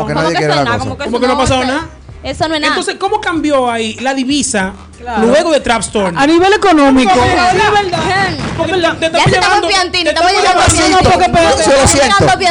que 0.06 0.14
nadie 0.14 0.36
quiere 0.36 0.54
la 0.56 0.66
cosa. 0.66 0.80
como 0.80 0.98
que 0.98 1.04
¿Cómo 1.06 1.18
eso 1.18 1.20
que 1.22 1.28
no 1.28 1.34
ha 1.34 1.38
pasado 1.38 1.64
nada? 1.66 1.88
Eso 2.24 2.48
no 2.50 2.56
es 2.56 2.62
nada. 2.62 2.74
Entonces, 2.74 2.96
¿cómo 3.00 3.22
cambió 3.22 3.70
ahí 3.72 3.96
la 4.02 4.14
divisa 4.14 4.74
Claro. 4.98 5.28
luego 5.28 5.52
de 5.52 5.62
Trap 5.62 5.80
Store? 5.82 6.14
A 6.18 6.28
nivel 6.28 6.52
económico. 6.54 7.14
Ya 7.16 7.52
estamos 7.54 7.80
se 8.68 8.70
estamos 8.74 9.00
te 9.00 9.06
estamos 10.10 10.32
llegando. 10.32 10.60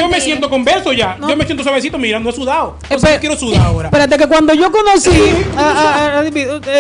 Yo 0.00 0.08
me 0.08 0.20
siento 0.20 0.48
converso 0.50 0.92
ya. 0.92 1.16
Yo 1.20 1.36
me 1.36 1.44
siento 1.44 1.62
suavecito, 1.62 1.98
mira, 1.98 2.18
no 2.18 2.30
he 2.30 2.32
sudado. 2.32 2.78
Entonces, 2.84 3.10
Espe- 3.10 3.14
yo 3.14 3.20
quiero 3.20 3.36
sudar 3.36 3.66
ahora. 3.66 3.88
Espérate, 3.88 4.16
que 4.16 4.26
cuando 4.26 4.54
yo 4.54 4.72
conocí 4.72 5.10
a, 5.56 5.60
a- 5.60 5.70
a- 5.70 6.20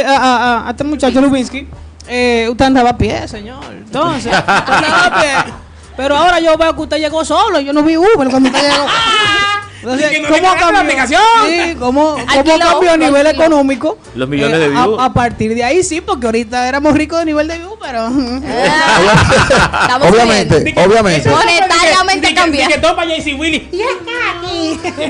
a- 0.06 0.62
a- 0.64 0.68
a 0.68 0.70
este 0.70 0.84
muchacho 0.84 1.20
Lubinsky, 1.20 1.68
eh, 2.08 2.48
usted 2.50 2.64
andaba 2.64 2.90
a 2.90 2.98
pie, 2.98 3.28
señor. 3.28 3.62
Entonces, 3.70 4.32
usted 4.32 4.72
andaba 4.74 5.04
a 5.06 5.20
pie. 5.20 5.34
Pero 5.96 6.16
ahora 6.16 6.40
yo 6.40 6.56
veo 6.56 6.74
que 6.74 6.80
usted 6.82 6.98
llegó 6.98 7.24
solo. 7.24 7.60
Yo 7.60 7.72
no 7.72 7.82
vi 7.82 7.96
Uber 7.96 8.28
cuando 8.30 8.48
usted 8.48 8.62
llegó. 8.62 8.86
Entonces, 9.80 10.10
Y 10.10 10.14
que 10.16 10.20
no 10.22 10.28
¿cómo 10.28 10.40
descargue 10.40 10.60
la 10.60 10.66
cambió? 10.66 10.80
aplicación. 10.80 11.22
Sí, 11.46 11.74
¿cómo, 11.78 12.16
cómo 12.16 12.58
cambió 12.58 12.92
a 12.92 12.96
nivel 12.96 13.26
económico? 13.28 13.98
Eh, 14.06 14.10
Los 14.16 14.28
millones 14.28 14.58
de 14.58 14.64
a- 14.66 14.68
views. 14.86 14.96
A, 15.00 15.12
partir 15.12 15.54
de 15.54 15.62
ahí 15.64 15.82
sí, 15.84 16.00
porque 16.00 16.26
ahorita 16.26 16.68
éramos 16.68 16.94
ricos 16.94 17.18
de 17.20 17.24
nivel 17.26 17.46
de 17.48 17.58
view, 17.58 17.76
pero... 17.80 18.06
Obviamente, 20.08 20.60
bien. 20.64 20.78
obviamente, 20.78 21.30
Monetariamente 21.30 22.34
que- 22.34 23.34
Willy. 23.34 23.68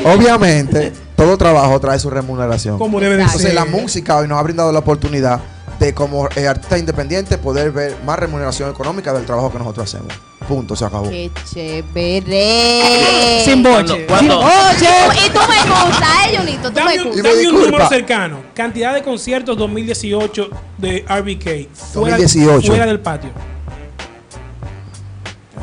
obviamente, 0.04 0.92
todo 1.16 1.36
trabajo 1.38 1.80
trae 1.80 1.98
su 1.98 2.10
remuneración. 2.10 2.78
Como 2.78 3.00
debe 3.00 3.16
de 3.16 3.22
Exacto. 3.22 3.40
ser. 3.40 3.50
Entonces 3.50 3.72
la 3.74 3.80
música 3.80 4.16
hoy 4.16 4.28
nos 4.28 4.38
ha 4.38 4.42
brindado 4.42 4.72
la 4.72 4.78
oportunidad 4.80 5.40
de 5.78 5.94
como 5.94 6.28
eh, 6.34 6.46
artista 6.48 6.76
independiente 6.78 7.38
poder 7.38 7.70
ver 7.72 7.96
más 8.04 8.18
remuneración 8.18 8.70
económica 8.70 9.12
del 9.12 9.24
trabajo 9.24 9.50
que 9.52 9.58
nosotros 9.58 9.92
hacemos. 9.94 10.12
Punto, 10.48 10.74
se 10.74 10.84
acabó. 10.86 11.10
Qué 11.10 11.30
chévere. 11.52 13.42
Sin 13.44 13.62
boche. 13.62 14.06
Sin 14.18 14.28
boche. 14.28 14.88
Y 15.26 15.30
tú 15.30 15.38
me 15.40 15.60
gusta, 15.68 16.06
eh, 16.32 16.38
Junito, 16.38 16.68
tú 16.70 16.74
Dame, 16.74 16.96
me 17.04 17.22
dame 17.22 17.48
un 17.48 17.54
número 17.64 17.86
cercano. 17.88 18.38
Cantidad 18.54 18.94
de 18.94 19.02
conciertos 19.02 19.58
2018 19.58 20.48
de 20.78 21.04
RBK. 21.06 21.68
Fuera, 21.92 22.16
2018. 22.16 22.66
fuera 22.66 22.86
del 22.86 23.00
patio. 23.00 23.30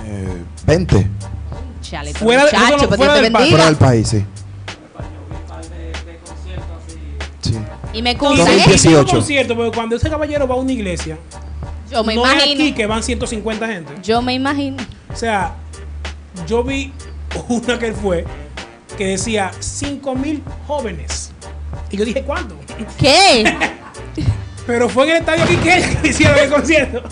Eh, 0.06 0.44
20 0.68 1.08
Chale, 1.82 2.14
Fuera 2.14 2.44
de- 2.44 2.48
eso 2.50 2.58
muchacho, 2.58 2.78
no- 2.84 2.88
pues 2.88 2.98
fuera 2.98 3.14
del 3.16 3.32
patio. 3.32 3.38
bendiga. 3.40 3.58
fuera 3.58 3.66
del 3.66 3.76
país, 3.78 4.08
sí. 4.08 4.26
Sí. 7.42 7.56
Y 7.94 8.02
me 8.02 8.18
consta, 8.18 8.44
digo 8.46 8.56
¿eh? 8.56 8.58
2018. 8.68 9.16
concierto, 9.16 9.56
porque 9.56 9.72
cuando 9.76 9.96
ese 9.96 10.10
caballero 10.10 10.48
va 10.48 10.56
a 10.56 10.58
una 10.58 10.72
iglesia, 10.72 11.18
Yo 11.92 12.04
me 12.04 12.16
no 12.16 12.26
es 12.26 12.34
aquí 12.34 12.52
imagino. 12.52 12.76
que 12.76 12.86
van 12.86 13.04
150 13.04 13.68
gente. 13.68 13.94
Yo 14.04 14.22
me 14.22 14.34
imagino. 14.34 14.78
O 15.12 15.16
sea, 15.16 15.56
yo 16.48 16.64
vi 16.64 16.92
una 17.48 17.80
que 17.80 17.88
él 17.88 17.94
fue 17.94 18.26
que 18.98 19.08
decía 19.08 19.52
5 19.60 20.16
mil 20.16 20.42
jóvenes. 20.68 21.32
Y 21.92 21.98
yo 21.98 22.06
dije, 22.06 22.24
¿cuándo? 22.24 22.58
¿Qué? 22.98 23.44
Pero 24.68 24.90
fue 24.90 25.06
en 25.06 25.12
el 25.12 25.18
estadio 25.18 25.44
aquí 25.44 25.56
que 25.58 26.00
hicieron 26.10 26.38
el 26.40 26.50
concierto. 26.50 27.04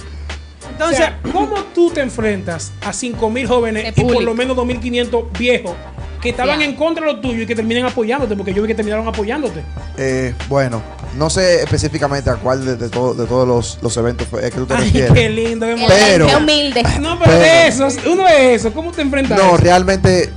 Entonces, 0.71 0.99
o 0.99 1.01
sea, 1.01 1.19
¿cómo 1.31 1.55
tú 1.75 1.91
te 1.91 2.01
enfrentas 2.01 2.71
a 2.83 2.91
5 2.91 3.29
mil 3.29 3.47
jóvenes 3.47 3.95
y 3.95 4.01
por 4.01 4.23
lo 4.23 4.33
menos 4.33 4.57
2.500 4.57 5.37
viejos 5.37 5.75
que 6.19 6.29
estaban 6.29 6.61
en 6.61 6.75
contra 6.75 7.05
de 7.05 7.13
lo 7.13 7.19
tuyo 7.19 7.43
y 7.43 7.45
que 7.45 7.55
terminan 7.55 7.85
apoyándote? 7.85 8.35
Porque 8.35 8.53
yo 8.53 8.61
vi 8.63 8.69
que 8.69 8.75
terminaron 8.75 9.07
apoyándote. 9.07 9.61
Eh, 9.97 10.33
bueno, 10.49 10.81
no 11.17 11.29
sé 11.29 11.63
específicamente 11.63 12.29
a 12.29 12.35
cuál 12.35 12.65
de, 12.65 12.75
de 12.75 12.89
todo- 12.89 13.13
de 13.13 13.25
todos 13.25 13.47
los, 13.47 13.79
los 13.81 13.95
eventos 13.97 14.27
fue, 14.27 14.45
es 14.45 14.51
que 14.51 14.57
tú 14.59 14.65
te 14.65 14.73
Ay, 14.73 14.85
refieres. 14.85 15.13
qué 15.13 15.29
lindo. 15.29 15.65
qué 15.65 15.85
Pero- 15.87 16.27
Qué 16.27 16.35
humilde. 16.35 16.83
No, 17.01 17.17
pero 17.19 17.31
Pero- 17.31 17.39
de 17.39 17.67
eso, 17.67 17.87
uno 18.11 18.27
es 18.27 18.59
eso. 18.61 18.73
¿Cómo 18.73 18.91
te 18.91 19.01
enfrentas 19.01 19.39
a 19.39 19.41
No, 19.43 19.49
eso? 19.55 19.57
realmente 19.57 20.29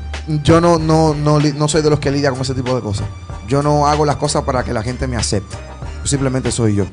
yo 0.42 0.60
no, 0.60 0.78
no, 0.78 1.14
no, 1.14 1.38
no 1.40 1.68
soy 1.68 1.82
de 1.82 1.90
los 1.90 2.00
que 2.00 2.10
lidia 2.10 2.30
con 2.30 2.40
ese 2.40 2.54
tipo 2.54 2.74
de 2.74 2.82
cosas. 2.82 3.06
Yo 3.48 3.62
no 3.62 3.86
hago 3.86 4.04
las 4.04 4.16
cosas 4.16 4.42
para 4.44 4.64
que 4.64 4.72
la 4.72 4.82
gente 4.82 5.06
me 5.06 5.16
acepte. 5.16 5.56
Yo 6.02 6.06
simplemente 6.06 6.50
soy 6.50 6.74
yo. 6.74 6.84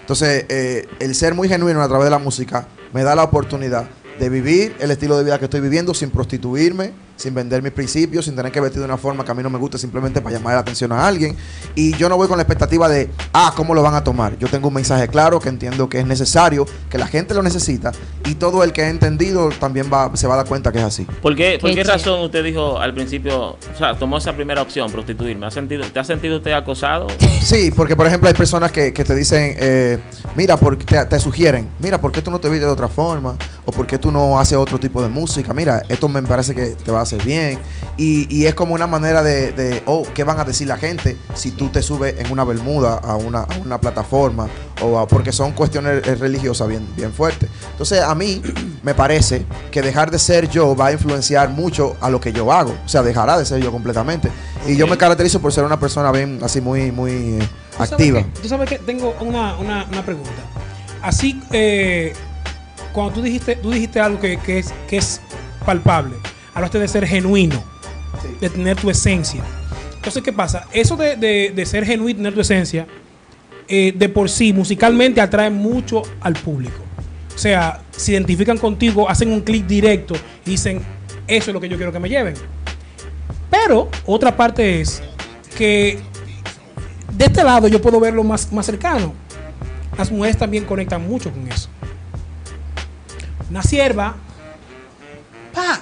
Entonces, 0.00 0.44
eh, 0.48 0.86
el 1.00 1.14
ser 1.14 1.34
muy 1.34 1.48
genuino 1.48 1.80
a 1.82 1.88
través 1.88 2.04
de 2.04 2.10
la 2.10 2.18
música 2.18 2.66
me 2.92 3.02
da 3.02 3.14
la 3.14 3.22
oportunidad 3.22 3.86
de 4.18 4.28
vivir 4.28 4.76
el 4.80 4.90
estilo 4.90 5.16
de 5.16 5.24
vida 5.24 5.38
que 5.38 5.44
estoy 5.46 5.60
viviendo 5.60 5.94
sin 5.94 6.10
prostituirme, 6.10 6.92
sin 7.16 7.34
vender 7.34 7.62
mis 7.62 7.72
principios, 7.72 8.24
sin 8.24 8.34
tener 8.36 8.50
que 8.52 8.60
vestir 8.60 8.80
de 8.80 8.86
una 8.86 8.96
forma 8.96 9.24
que 9.24 9.30
a 9.30 9.34
mí 9.34 9.42
no 9.42 9.50
me 9.50 9.58
gusta 9.58 9.78
simplemente 9.78 10.20
para 10.20 10.36
llamar 10.36 10.54
la 10.54 10.60
atención 10.60 10.92
a 10.92 11.06
alguien. 11.06 11.36
Y 11.74 11.96
yo 11.96 12.08
no 12.08 12.16
voy 12.16 12.28
con 12.28 12.36
la 12.36 12.42
expectativa 12.42 12.88
de, 12.88 13.10
ah, 13.32 13.52
¿cómo 13.56 13.74
lo 13.74 13.82
van 13.82 13.94
a 13.94 14.04
tomar? 14.04 14.36
Yo 14.38 14.48
tengo 14.48 14.68
un 14.68 14.74
mensaje 14.74 15.08
claro 15.08 15.40
que 15.40 15.48
entiendo 15.48 15.88
que 15.88 16.00
es 16.00 16.06
necesario, 16.06 16.66
que 16.90 16.98
la 16.98 17.06
gente 17.06 17.34
lo 17.34 17.42
necesita 17.42 17.92
y 18.24 18.34
todo 18.34 18.64
el 18.64 18.72
que 18.72 18.82
ha 18.82 18.88
entendido 18.88 19.50
también 19.50 19.90
va, 19.92 20.10
se 20.16 20.26
va 20.26 20.34
a 20.34 20.36
dar 20.38 20.46
cuenta 20.46 20.72
que 20.72 20.78
es 20.78 20.84
así. 20.84 21.04
¿Por 21.20 21.36
qué, 21.36 21.58
por 21.60 21.70
Qué 21.70 21.76
chévere. 21.76 21.92
razón 21.92 22.20
usted 22.20 22.42
dijo 22.44 22.78
al 22.78 22.94
principio, 22.94 23.50
o 23.50 23.58
sea, 23.76 23.94
tomó 23.98 24.18
esa 24.18 24.32
primera 24.32 24.62
opción, 24.62 24.90
prostituirme? 24.90 25.46
¿Ha 25.46 25.50
sentido, 25.50 25.84
¿Te 25.84 25.98
ha 26.00 26.04
sentido 26.04 26.38
usted 26.38 26.52
acosado? 26.52 27.06
Sí, 27.42 27.72
porque 27.74 27.96
por 27.96 28.06
ejemplo 28.06 28.28
hay 28.28 28.34
personas 28.34 28.70
que, 28.72 28.92
que 28.92 29.04
te 29.04 29.14
dicen, 29.14 29.56
eh, 29.58 29.98
mira, 30.36 30.56
porque 30.56 30.84
te, 30.84 31.04
te 31.06 31.18
sugieren, 31.20 31.68
mira, 31.78 32.00
¿por 32.00 32.12
qué 32.12 32.22
tú 32.22 32.30
no 32.30 32.38
te 32.38 32.48
vistes 32.48 32.66
de 32.66 32.72
otra 32.72 32.88
forma? 32.88 33.36
¿O 33.64 33.72
por 33.72 33.86
qué 33.86 33.98
tú 33.98 34.10
no 34.10 34.38
haces 34.38 34.56
otro 34.58 34.78
tipo 34.78 35.02
de 35.02 35.08
música? 35.08 35.52
Mira, 35.52 35.82
esto 35.88 36.08
me 36.08 36.22
parece 36.22 36.54
que 36.54 36.76
te 36.84 36.90
va 36.90 37.00
a 37.00 37.02
hacer 37.02 37.11
bien. 37.18 37.58
Y, 37.96 38.26
y 38.34 38.46
es 38.46 38.54
como 38.54 38.74
una 38.74 38.86
manera 38.86 39.22
de, 39.22 39.52
de, 39.52 39.82
oh, 39.86 40.04
¿qué 40.14 40.24
van 40.24 40.38
a 40.40 40.44
decir 40.44 40.66
la 40.68 40.76
gente 40.76 41.16
si 41.34 41.50
tú 41.50 41.68
te 41.68 41.82
subes 41.82 42.14
en 42.18 42.30
una 42.32 42.44
bermuda 42.44 42.94
a 43.02 43.16
una, 43.16 43.40
a 43.40 43.58
una 43.64 43.80
plataforma? 43.80 44.48
O 44.82 44.98
a- 44.98 45.06
porque 45.06 45.32
son 45.32 45.52
cuestiones 45.52 46.06
eh, 46.06 46.14
religiosas 46.14 46.68
bien, 46.68 46.86
bien 46.96 47.12
fuertes. 47.12 47.48
Entonces 47.72 48.00
a 48.00 48.14
mí 48.14 48.40
me 48.82 48.94
parece 48.94 49.44
que 49.70 49.82
dejar 49.82 50.10
de 50.10 50.18
ser 50.18 50.48
yo 50.48 50.74
va 50.74 50.86
a 50.86 50.92
influenciar 50.92 51.50
mucho 51.50 51.96
a 52.00 52.08
lo 52.10 52.20
que 52.20 52.32
yo 52.32 52.52
hago. 52.52 52.74
O 52.84 52.88
sea, 52.88 53.02
dejará 53.02 53.38
de 53.38 53.44
ser 53.44 53.62
yo 53.62 53.70
completamente. 53.72 54.30
Y 54.66 54.76
yo 54.76 54.86
me 54.86 54.96
caracterizo 54.96 55.40
por 55.40 55.52
ser 55.52 55.64
una 55.64 55.78
persona 55.80 56.10
bien, 56.12 56.38
así 56.42 56.60
muy, 56.60 56.90
muy 56.92 57.10
eh, 57.12 57.38
¿Tú 57.38 57.76
sabes 57.78 57.92
activa. 57.92 58.22
que- 58.22 58.40
Tú 58.42 58.48
sabes 58.48 58.68
que 58.68 58.78
tengo 58.78 59.14
una, 59.20 59.56
una, 59.58 59.84
una 59.84 60.04
pregunta. 60.04 60.30
Así, 61.02 61.40
eh, 61.50 62.12
cuando 62.92 63.14
tú 63.14 63.22
dijiste, 63.22 63.56
tú 63.56 63.70
dijiste 63.70 63.98
algo 64.00 64.20
que, 64.20 64.38
que 64.38 64.58
es, 64.60 64.72
que 64.88 64.98
es 64.98 65.20
palpable, 65.66 66.14
hablaste 66.54 66.78
de 66.78 66.88
ser 66.88 67.06
genuino, 67.06 67.62
de 68.40 68.48
tener 68.50 68.76
tu 68.76 68.90
esencia. 68.90 69.42
Entonces, 69.96 70.22
¿qué 70.22 70.32
pasa? 70.32 70.66
Eso 70.72 70.96
de, 70.96 71.16
de- 71.16 71.52
de 71.54 71.66
ser 71.66 71.84
genuino 71.84 72.10
y 72.10 72.14
tener 72.14 72.34
tu 72.34 72.40
esencia, 72.40 72.86
eh, 73.68 73.92
de 73.96 74.08
por 74.08 74.28
sí, 74.28 74.52
musicalmente 74.52 75.20
atrae 75.20 75.50
mucho 75.50 76.02
al 76.20 76.34
público. 76.34 76.78
O 77.34 77.38
sea, 77.38 77.80
se 77.90 78.12
identifican 78.12 78.58
contigo, 78.58 79.08
hacen 79.08 79.32
un 79.32 79.40
clic 79.40 79.66
directo 79.66 80.14
y 80.44 80.50
dicen, 80.50 80.82
eso 81.26 81.50
es 81.50 81.54
lo 81.54 81.60
que 81.60 81.68
yo 81.68 81.76
quiero 81.76 81.92
que 81.92 82.00
me 82.00 82.08
lleven. 82.08 82.34
Pero 83.50 83.88
otra 84.06 84.36
parte 84.36 84.80
es 84.80 85.02
que 85.56 86.00
de 87.12 87.24
este 87.26 87.44
lado 87.44 87.68
yo 87.68 87.80
puedo 87.80 88.00
verlo 88.00 88.24
más, 88.24 88.52
más 88.52 88.66
cercano. 88.66 89.14
Las 89.96 90.10
mujeres 90.10 90.36
también 90.38 90.64
conectan 90.64 91.06
mucho 91.06 91.30
con 91.30 91.46
eso. 91.48 91.68
Una 93.50 93.62
sierva, 93.62 94.16
pa, 95.54 95.80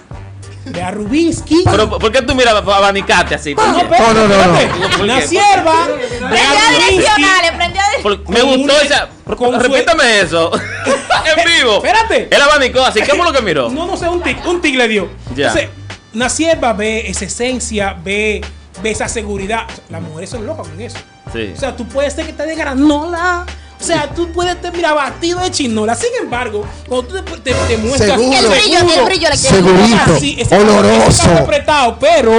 de 0.64 0.83
a 0.83 0.90
Rubinsky. 0.90 1.62
Pero, 1.64 1.88
¿por 1.99 2.12
qué 2.12 2.23
tú 2.23 2.35
miras 2.35 2.55
para 2.62 2.77
abanicarte 2.79 3.35
así? 3.35 3.55
¿Por 3.55 3.66
No, 3.68 3.79
qué? 3.88 3.99
No, 3.99 4.12
no, 4.14 4.29
no, 4.29 4.46
no. 4.46 4.59
espérate. 4.59 4.88
¿Por 4.96 5.05
Una 5.05 5.20
qué? 5.20 5.27
sierva 5.29 5.87
de 5.87 7.53
Prendió 7.57 7.81
a 7.81 7.85
Rubinsky. 7.90 8.03
Por- 8.03 8.29
me 8.29 8.40
con 8.40 8.57
gustó 8.59 8.81
esa. 8.81 9.09
con 9.37 9.53
su- 9.55 9.59
repítame 9.61 10.20
eso. 10.20 10.51
en 11.37 11.44
vivo. 11.59 11.77
Espérate. 11.77 12.29
Él 12.31 12.42
abanicó 12.42 12.81
así. 12.85 13.01
¿Cómo 13.09 13.25
lo 13.25 13.33
que 13.33 13.40
miró? 13.42 13.68
No, 13.70 13.87
no 13.87 13.96
sé, 13.96 14.09
un 14.09 14.23
tic, 14.23 14.44
un 14.46 14.61
tic 14.61 14.77
le 14.77 14.88
dio. 14.88 15.09
Ya. 15.35 15.49
Entonces, 15.49 15.70
una 16.14 16.29
sierva 16.29 16.73
ve 16.73 17.09
esa 17.09 17.25
esencia, 17.25 17.96
ve, 18.05 18.40
ve 18.83 18.90
esa 18.90 19.09
seguridad. 19.09 19.66
Las 19.88 20.03
mujeres 20.03 20.31
son 20.31 20.46
locas 20.46 20.68
con 20.68 20.81
eso. 20.81 20.99
Sí. 21.33 21.53
O 21.57 21.59
sea, 21.59 21.77
tú 21.77 21.87
puedes 21.87 22.12
ser 22.14 22.27
que 22.27 22.33
te 22.33 22.44
de 22.44 22.55
granola. 22.57 23.46
O 23.81 23.85
sea, 23.85 24.09
tú 24.14 24.31
puedes 24.33 24.55
estar, 24.57 24.73
mira, 24.75 24.93
batido 24.93 25.40
de 25.40 25.51
chinola. 25.51 25.95
Sin 25.95 26.11
embargo, 26.21 26.66
cuando 26.87 27.07
tú 27.09 27.14
te, 27.23 27.37
te, 27.40 27.55
te 27.55 27.77
muestras 27.79 28.19
Seguro. 28.21 28.38
El 28.38 28.49
brillo, 28.49 28.79
el 28.79 29.05
brillo 29.07 29.29
le 29.31 29.37
Segurito. 29.37 30.14
así, 30.16 30.37
ese 30.38 30.51
carro- 30.51 30.62
Oloroso. 30.79 31.09
ese 31.09 31.23
carro 31.23 31.38
apretado, 31.45 31.99
pero 31.99 32.33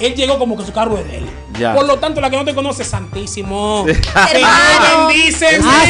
él 0.00 0.14
llegó 0.14 0.38
como 0.38 0.56
que 0.56 0.64
su 0.64 0.72
carro 0.72 0.98
es 0.98 1.06
de 1.06 1.18
él. 1.18 1.30
Ya. 1.58 1.74
Por 1.74 1.84
lo 1.86 1.98
tanto, 1.98 2.20
la 2.20 2.30
que 2.30 2.36
no 2.36 2.44
te 2.44 2.54
conoce, 2.54 2.84
santísimo. 2.84 3.84
Hermano. 4.32 5.08
Bendícese. 5.08 5.60
¡Ah! 5.62 5.84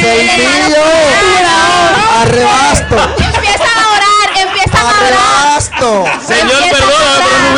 ¡Arrebasto! 2.21 2.95
Empiezan 2.95 3.67
a 3.77 3.91
orar, 3.93 4.37
empiezan 4.37 4.81
a 4.81 4.89
orar. 4.89 5.03
¡Arrebasto! 5.03 6.05
Señor, 6.27 6.51
Empieza 6.51 6.77
perdona, 6.77 6.95
a 6.95 7.17
pero 7.17 7.27
orar. 7.27 7.53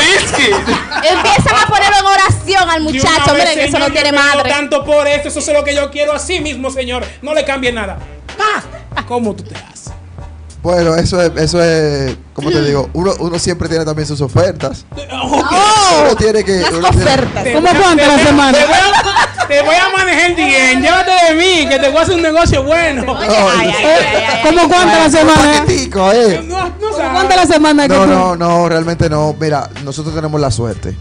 Oración 2.44 2.70
al 2.70 2.82
muchacho. 2.82 3.34
vez, 3.34 3.44
Miren 3.44 3.54
que 3.60 3.64
eso 3.66 3.80
no 3.80 3.86
Señor, 3.86 4.02
tiene 4.02 4.12
madre. 4.18 4.50
tanto 4.50 4.84
por 4.86 5.08
esto, 5.08 5.30
eso 5.30 5.40
es 5.40 5.48
lo 5.54 5.64
que 5.64 5.76
yo 5.76 5.90
quiero 5.92 6.14
así 6.14 6.40
mismo, 6.40 6.70
Señor. 6.72 7.04
No 7.22 7.34
le 7.34 7.44
cambie 7.46 7.72
nada. 7.72 7.98
¡Ah! 8.40 9.04
¿Cómo 9.08 9.36
tú 9.36 9.44
te 9.44 9.56
haces? 9.56 9.92
Bueno, 10.62 10.96
eso 10.96 11.22
es, 11.22 11.32
eso 11.36 11.62
es, 11.62 12.16
como 12.34 12.50
te 12.50 12.62
digo, 12.62 12.90
uno, 12.94 13.14
uno 13.20 13.38
siempre 13.38 13.68
tiene 13.68 13.84
también 13.84 14.08
sus 14.08 14.22
ofertas. 14.22 14.86
Ok. 15.26 15.52
Uno 16.06 16.16
tiene 16.16 16.44
que. 16.44 16.60
Las 16.62 16.72
uno 16.72 16.90
tiene- 16.90 17.04
ofertas. 17.06 17.44
Te 17.44 17.54
¿Cómo 17.54 17.68
cuánto 17.68 17.96
te 17.96 18.08
la 18.08 18.14
voy 18.14 18.22
a- 18.22 18.26
semana? 18.28 18.58
Te 18.58 18.66
voy, 18.66 18.76
a, 18.76 19.48
te 19.48 19.62
voy 19.62 19.76
a 19.76 19.90
manejar 19.98 20.36
bien. 20.36 20.82
Llévate 20.82 21.12
de 21.30 21.36
mí, 21.36 21.70
que 21.70 21.80
te 21.80 21.90
voy 21.90 21.98
a 21.98 22.02
hacer 22.02 22.16
un 22.16 22.22
negocio 22.22 22.64
bueno. 22.64 23.16
Ay, 23.20 23.30
ay, 23.30 23.74
ay, 23.78 23.86
ay, 23.86 24.24
ay. 24.34 24.42
¿Cómo 24.44 24.68
cuánta 24.70 25.00
la 25.00 25.10
semana? 25.10 25.66
eh. 25.68 26.42
No, 26.48 26.64
no 26.70 26.74
¿Cómo 26.80 27.12
cuánta 27.14 27.36
la 27.36 27.46
semana 27.46 27.84
que 27.88 27.94
No, 27.94 28.06
no, 28.08 28.36
no, 28.36 28.70
realmente 28.70 29.10
no. 29.10 29.36
Mira, 29.40 29.70
nosotros 29.84 30.16
tenemos 30.16 30.40
la 30.42 30.50
suerte 30.52 30.96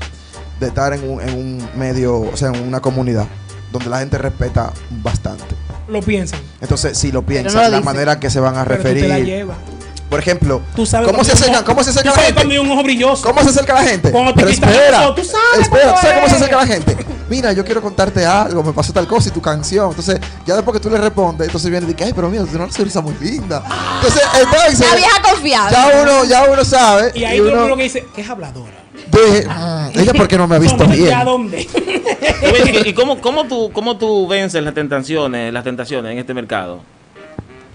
de 0.63 0.69
estar 0.69 0.93
en 0.95 1.09
un, 1.09 1.21
en 1.21 1.35
un 1.35 1.69
medio, 1.77 2.21
o 2.21 2.37
sea, 2.37 2.49
en 2.49 2.67
una 2.67 2.81
comunidad 2.81 3.27
donde 3.71 3.89
la 3.91 3.99
gente 3.99 4.17
respeta 4.19 4.73
bastante. 5.03 5.55
Lo 5.89 6.01
piensan. 6.01 6.41
Entonces, 6.61 6.97
si 6.97 7.11
lo 7.13 7.23
piensan, 7.23 7.55
no 7.55 7.59
lo 7.63 7.69
la 7.69 7.77
dicen. 7.79 7.85
manera 7.85 8.21
que 8.21 8.31
se 8.31 8.41
van 8.41 8.57
a 8.57 8.65
Pero 8.65 8.77
tú 8.79 8.83
te 8.85 8.95
la 8.95 9.01
referir. 9.17 9.25
llevas. 9.27 9.57
Por 10.09 10.21
ejemplo, 10.21 10.61
Tú 10.77 10.85
sabes 10.85 11.09
¿cómo 11.11 11.25
se 11.25 11.33
acerca, 11.33 11.57
ojo- 11.61 11.65
cómo 11.65 11.83
se 11.83 11.89
acerca 11.89 12.11
tú 12.11 12.17
la 12.17 12.23
sabes 12.23 12.39
gente? 12.39 12.53
hay 12.55 12.59
un 12.59 12.71
ojo 12.71 12.83
brilloso. 12.83 13.23
¿Cómo 13.27 13.43
se 13.43 13.49
acerca 13.49 13.73
la 13.75 13.83
gente? 13.83 14.11
Cuando 14.11 14.35
te 14.35 14.41
Pero 14.41 14.51
espera, 14.51 15.03
eso, 15.05 15.15
tú 15.15 15.25
sabes 15.25 15.61
espera, 15.63 15.85
cómo 15.85 15.95
¿tú 15.95 16.01
sabes 16.03 16.17
cómo 16.17 16.29
se 16.29 16.35
acerca 16.37 16.57
la 16.57 16.67
gente? 16.67 16.97
Mira, 17.31 17.53
yo 17.53 17.65
quiero 17.65 17.81
contarte 17.81 18.27
algo, 18.27 18.63
me 18.63 18.75
pasó 18.75 18.93
tal 18.93 19.09
cosa 19.09 19.31
y 19.31 19.33
tu 19.33 19.41
canción. 19.41 19.89
Entonces, 19.89 20.21
ya 20.45 20.55
después 20.55 20.75
que 20.77 20.81
tú 20.83 20.91
le 20.91 20.99
respondes, 20.99 21.47
entonces 21.47 21.71
viene 21.71 21.87
y 21.89 21.93
dice, 21.95 22.05
ay, 22.05 22.13
pero 22.13 22.29
mira, 22.29 22.43
tú 22.43 22.49
tienes 22.51 22.67
una 22.67 22.77
sonrisa 22.77 23.01
muy 23.01 23.15
linda. 23.23 23.63
Entonces, 23.97 24.23
entonces, 24.39 24.81
La 24.91 24.97
vieja 24.97 25.23
confiada. 25.23 25.71
ya 25.71 26.03
uno, 26.03 26.25
ya 26.27 26.45
uno 26.45 26.63
sabe. 26.63 27.13
Y 27.15 27.25
ahí 27.25 27.37
y 27.37 27.39
todo 27.39 27.49
el 27.49 27.55
uno 27.55 27.63
mundo 27.63 27.77
que 27.79 27.83
dice, 27.85 28.07
que 28.15 28.21
es 28.21 28.29
habladora. 28.29 28.82
Dije, 29.21 29.47
"Mm, 29.49 29.99
ella 29.99 30.13
porque 30.15 30.37
no 30.39 30.47
me 30.49 30.57
ha 30.57 30.59
visto 30.59 30.87
bien. 30.87 31.07
¿Ya 31.07 31.25
dónde? 31.25 31.67
¿Y 32.85 32.93
cómo, 32.93 33.21
cómo, 33.21 33.45
tú, 33.45 33.71
cómo 33.73 33.97
tú 33.99 34.27
vences 34.27 34.63
las 34.63 34.75
tentaciones, 34.75 35.53
las 35.53 35.65
tentaciones 35.65 36.13
en 36.13 36.19
este 36.19 36.35
mercado? 36.35 36.81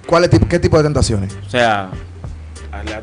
¿Cuál 0.06 0.30
¿Qué 0.30 0.60
tipo 0.60 0.78
de 0.78 0.84
tentaciones? 0.84 1.36
O 1.46 1.50
sea, 1.50 1.90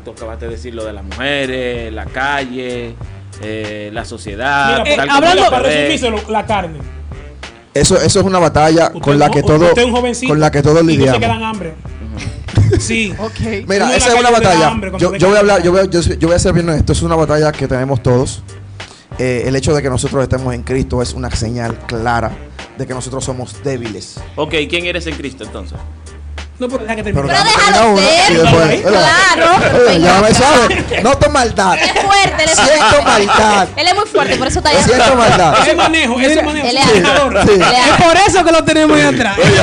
tú 0.03 0.11
acabaste 0.11 0.45
de 0.45 0.51
decir 0.51 0.73
lo 0.73 0.85
de 0.85 0.93
las 0.93 1.03
mujeres, 1.03 1.93
la 1.93 2.05
calle, 2.05 2.95
eh, 3.41 3.89
la 3.93 4.05
sociedad. 4.05 4.83
Mira, 4.83 4.95
tal 4.95 5.07
como 5.07 5.17
hablando 5.17 5.49
para 5.49 5.63
resumírselo, 5.63 6.17
la 6.29 6.45
carne. 6.45 6.79
Eso, 7.73 7.97
eso 8.01 8.19
es 8.21 8.25
una 8.25 8.39
batalla 8.39 8.91
con 8.91 9.19
la 9.19 9.29
que 9.29 9.43
todo, 9.43 9.69
con 10.27 10.39
la 10.39 10.49
que 10.49 10.61
todos 10.61 10.81
y 10.81 10.85
no 10.85 10.91
se 10.91 10.97
lidiamos. 10.97 11.19
quedan 11.19 11.43
hambre. 11.43 11.73
Sí. 12.79 13.13
Mira, 13.67 13.85
Uno 13.85 13.93
en 13.93 13.97
esa 13.97 14.07
la 14.09 14.13
es 14.15 14.19
una 14.19 14.31
batalla. 14.31 14.67
hambre 14.67 14.91
Yo, 14.97 15.11
voy 15.11 15.35
a 15.35 15.39
hablar, 15.39 15.61
yo 15.63 15.71
voy, 15.71 15.81
a- 15.81 15.85
yo, 15.85 16.01
yo 16.01 16.27
voy 16.27 16.35
a 16.35 16.39
ser 16.39 16.53
bien 16.53 16.67
honesto. 16.69 16.93
Es 16.93 17.01
una 17.01 17.15
batalla 17.15 17.51
que 17.51 17.67
tenemos 17.67 18.01
todos. 18.03 18.43
Eh, 19.17 19.43
el 19.47 19.55
hecho 19.55 19.73
de 19.73 19.81
que 19.81 19.89
nosotros 19.89 20.21
estemos 20.23 20.53
en 20.53 20.63
Cristo 20.63 21.01
es 21.01 21.13
una 21.13 21.29
señal 21.31 21.77
clara 21.87 22.31
de 22.77 22.85
que 22.85 22.93
nosotros 22.93 23.23
somos 23.23 23.63
débiles. 23.63 24.15
Ok, 24.35 24.53
¿quién 24.69 24.85
eres 24.85 25.07
en 25.07 25.15
Cristo 25.15 25.43
entonces? 25.45 25.77
No, 26.57 26.69
pero 26.69 26.83
deja 26.83 26.95
que 26.95 27.03
Pero 27.03 27.27
termine. 27.27 27.35
Pero 27.37 27.95
déjame 27.97 28.01
déjalo 28.01 28.67
ser. 28.67 28.81
Claro. 28.81 29.99
Ya 29.99 30.21
me 30.21 30.33
sabe. 30.33 31.01
Noto 31.03 31.29
maldad. 31.29 31.73
Él 31.77 31.89
es 31.93 32.01
fuerte, 32.03 32.43
él 32.43 32.49
es 32.49 32.55
Siento 32.55 32.85
fuerte. 32.85 33.03
maldad. 33.27 33.67
Él 33.75 33.87
es 33.87 33.95
muy 33.95 34.05
fuerte, 34.05 34.35
por 34.37 34.47
eso 34.47 34.59
está 34.59 34.69
allá. 34.69 34.83
Siento 34.83 35.15
maldad. 35.15 35.55
Ese 35.61 35.75
manejo, 35.75 36.19
ese 36.19 36.41
manejo. 36.43 36.67
Él 36.67 36.77
es. 36.77 36.83
Sí. 36.85 36.91
Él 36.97 37.61
es- 37.61 37.87
Es 37.99 38.05
por 38.05 38.17
eso 38.27 38.45
que 38.45 38.51
lo 38.53 38.63
tenemos 38.63 38.97
ahí 38.97 39.03
atrás. 39.03 39.35
Por 39.37 39.45
eso, 39.45 39.59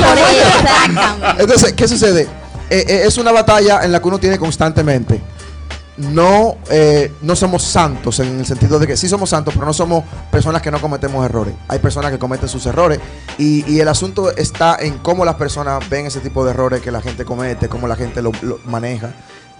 exactamente. 0.59 1.41
Entonces, 1.41 1.73
¿qué 1.73 1.87
sucede? 1.87 2.27
Eh, 2.73 2.85
eh, 2.87 3.03
es 3.05 3.19
una 3.19 3.31
batalla 3.31 3.83
en 3.83 3.91
la 3.91 4.01
que 4.01 4.07
uno 4.07 4.17
tiene 4.17 4.39
constantemente. 4.39 5.21
No, 5.97 6.57
eh, 6.71 7.11
no 7.21 7.35
somos 7.35 7.61
santos 7.61 8.19
en 8.19 8.39
el 8.39 8.47
sentido 8.47 8.79
de 8.79 8.87
que 8.87 8.97
sí 8.97 9.07
somos 9.07 9.29
santos, 9.29 9.53
pero 9.53 9.67
no 9.67 9.73
somos 9.73 10.03
personas 10.31 10.59
que 10.59 10.71
no 10.71 10.81
cometemos 10.81 11.23
errores. 11.23 11.53
Hay 11.67 11.77
personas 11.77 12.11
que 12.11 12.17
cometen 12.17 12.49
sus 12.49 12.65
errores 12.65 12.99
y, 13.37 13.79
el 13.79 13.87
asunto 13.87 14.35
está 14.35 14.75
en 14.79 14.97
cómo 14.97 15.23
las 15.23 15.35
personas 15.35 15.87
ven 15.87 16.07
ese 16.07 16.19
tipo 16.19 16.43
de 16.43 16.49
errores 16.49 16.81
que 16.81 16.89
la 16.89 16.99
gente 16.99 17.25
comete, 17.25 17.69
cómo 17.69 17.87
la 17.87 17.95
gente 17.95 18.23
lo, 18.23 18.31
lo 18.41 18.57
maneja. 18.65 19.11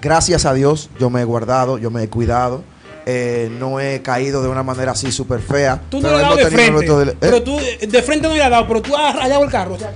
Gracias 0.02 0.48
a 0.48 0.56
Dios 0.56 0.90
yo 1.00 1.12
me 1.12 1.22
he 1.22 1.24
guardado, 1.24 1.78
yo 1.78 1.92
me 1.92 2.02
he 2.02 2.10
cuidado. 2.10 2.64
Eh, 3.06 3.50
no 3.60 3.80
he 3.80 4.02
caído 4.02 4.42
de 4.42 4.50
una 4.50 4.64
manera 4.64 4.92
así 4.94 5.12
súper 5.12 5.40
fea. 5.42 5.82
Tú 5.90 5.98
no 6.02 6.08
pero 6.10 6.18
le 6.18 6.24
has 6.24 6.30
dado 6.30 6.36
de 6.38 6.46
frente. 6.52 6.72
nuestro- 6.72 7.02
eh, 7.04 7.18
Pero 7.20 7.44
tú 7.44 7.60
eh, 7.60 7.88
de 7.88 8.02
frente 8.02 8.28
no 8.28 8.34
le 8.36 8.44
has 8.44 8.50
dado, 8.52 8.68
pero 8.68 8.82
tú 8.82 8.96
has 8.96 9.16
rayado 9.16 9.44
el 9.44 9.50
carro. 9.52 9.76
O 9.76 9.80
sea, 9.80 9.92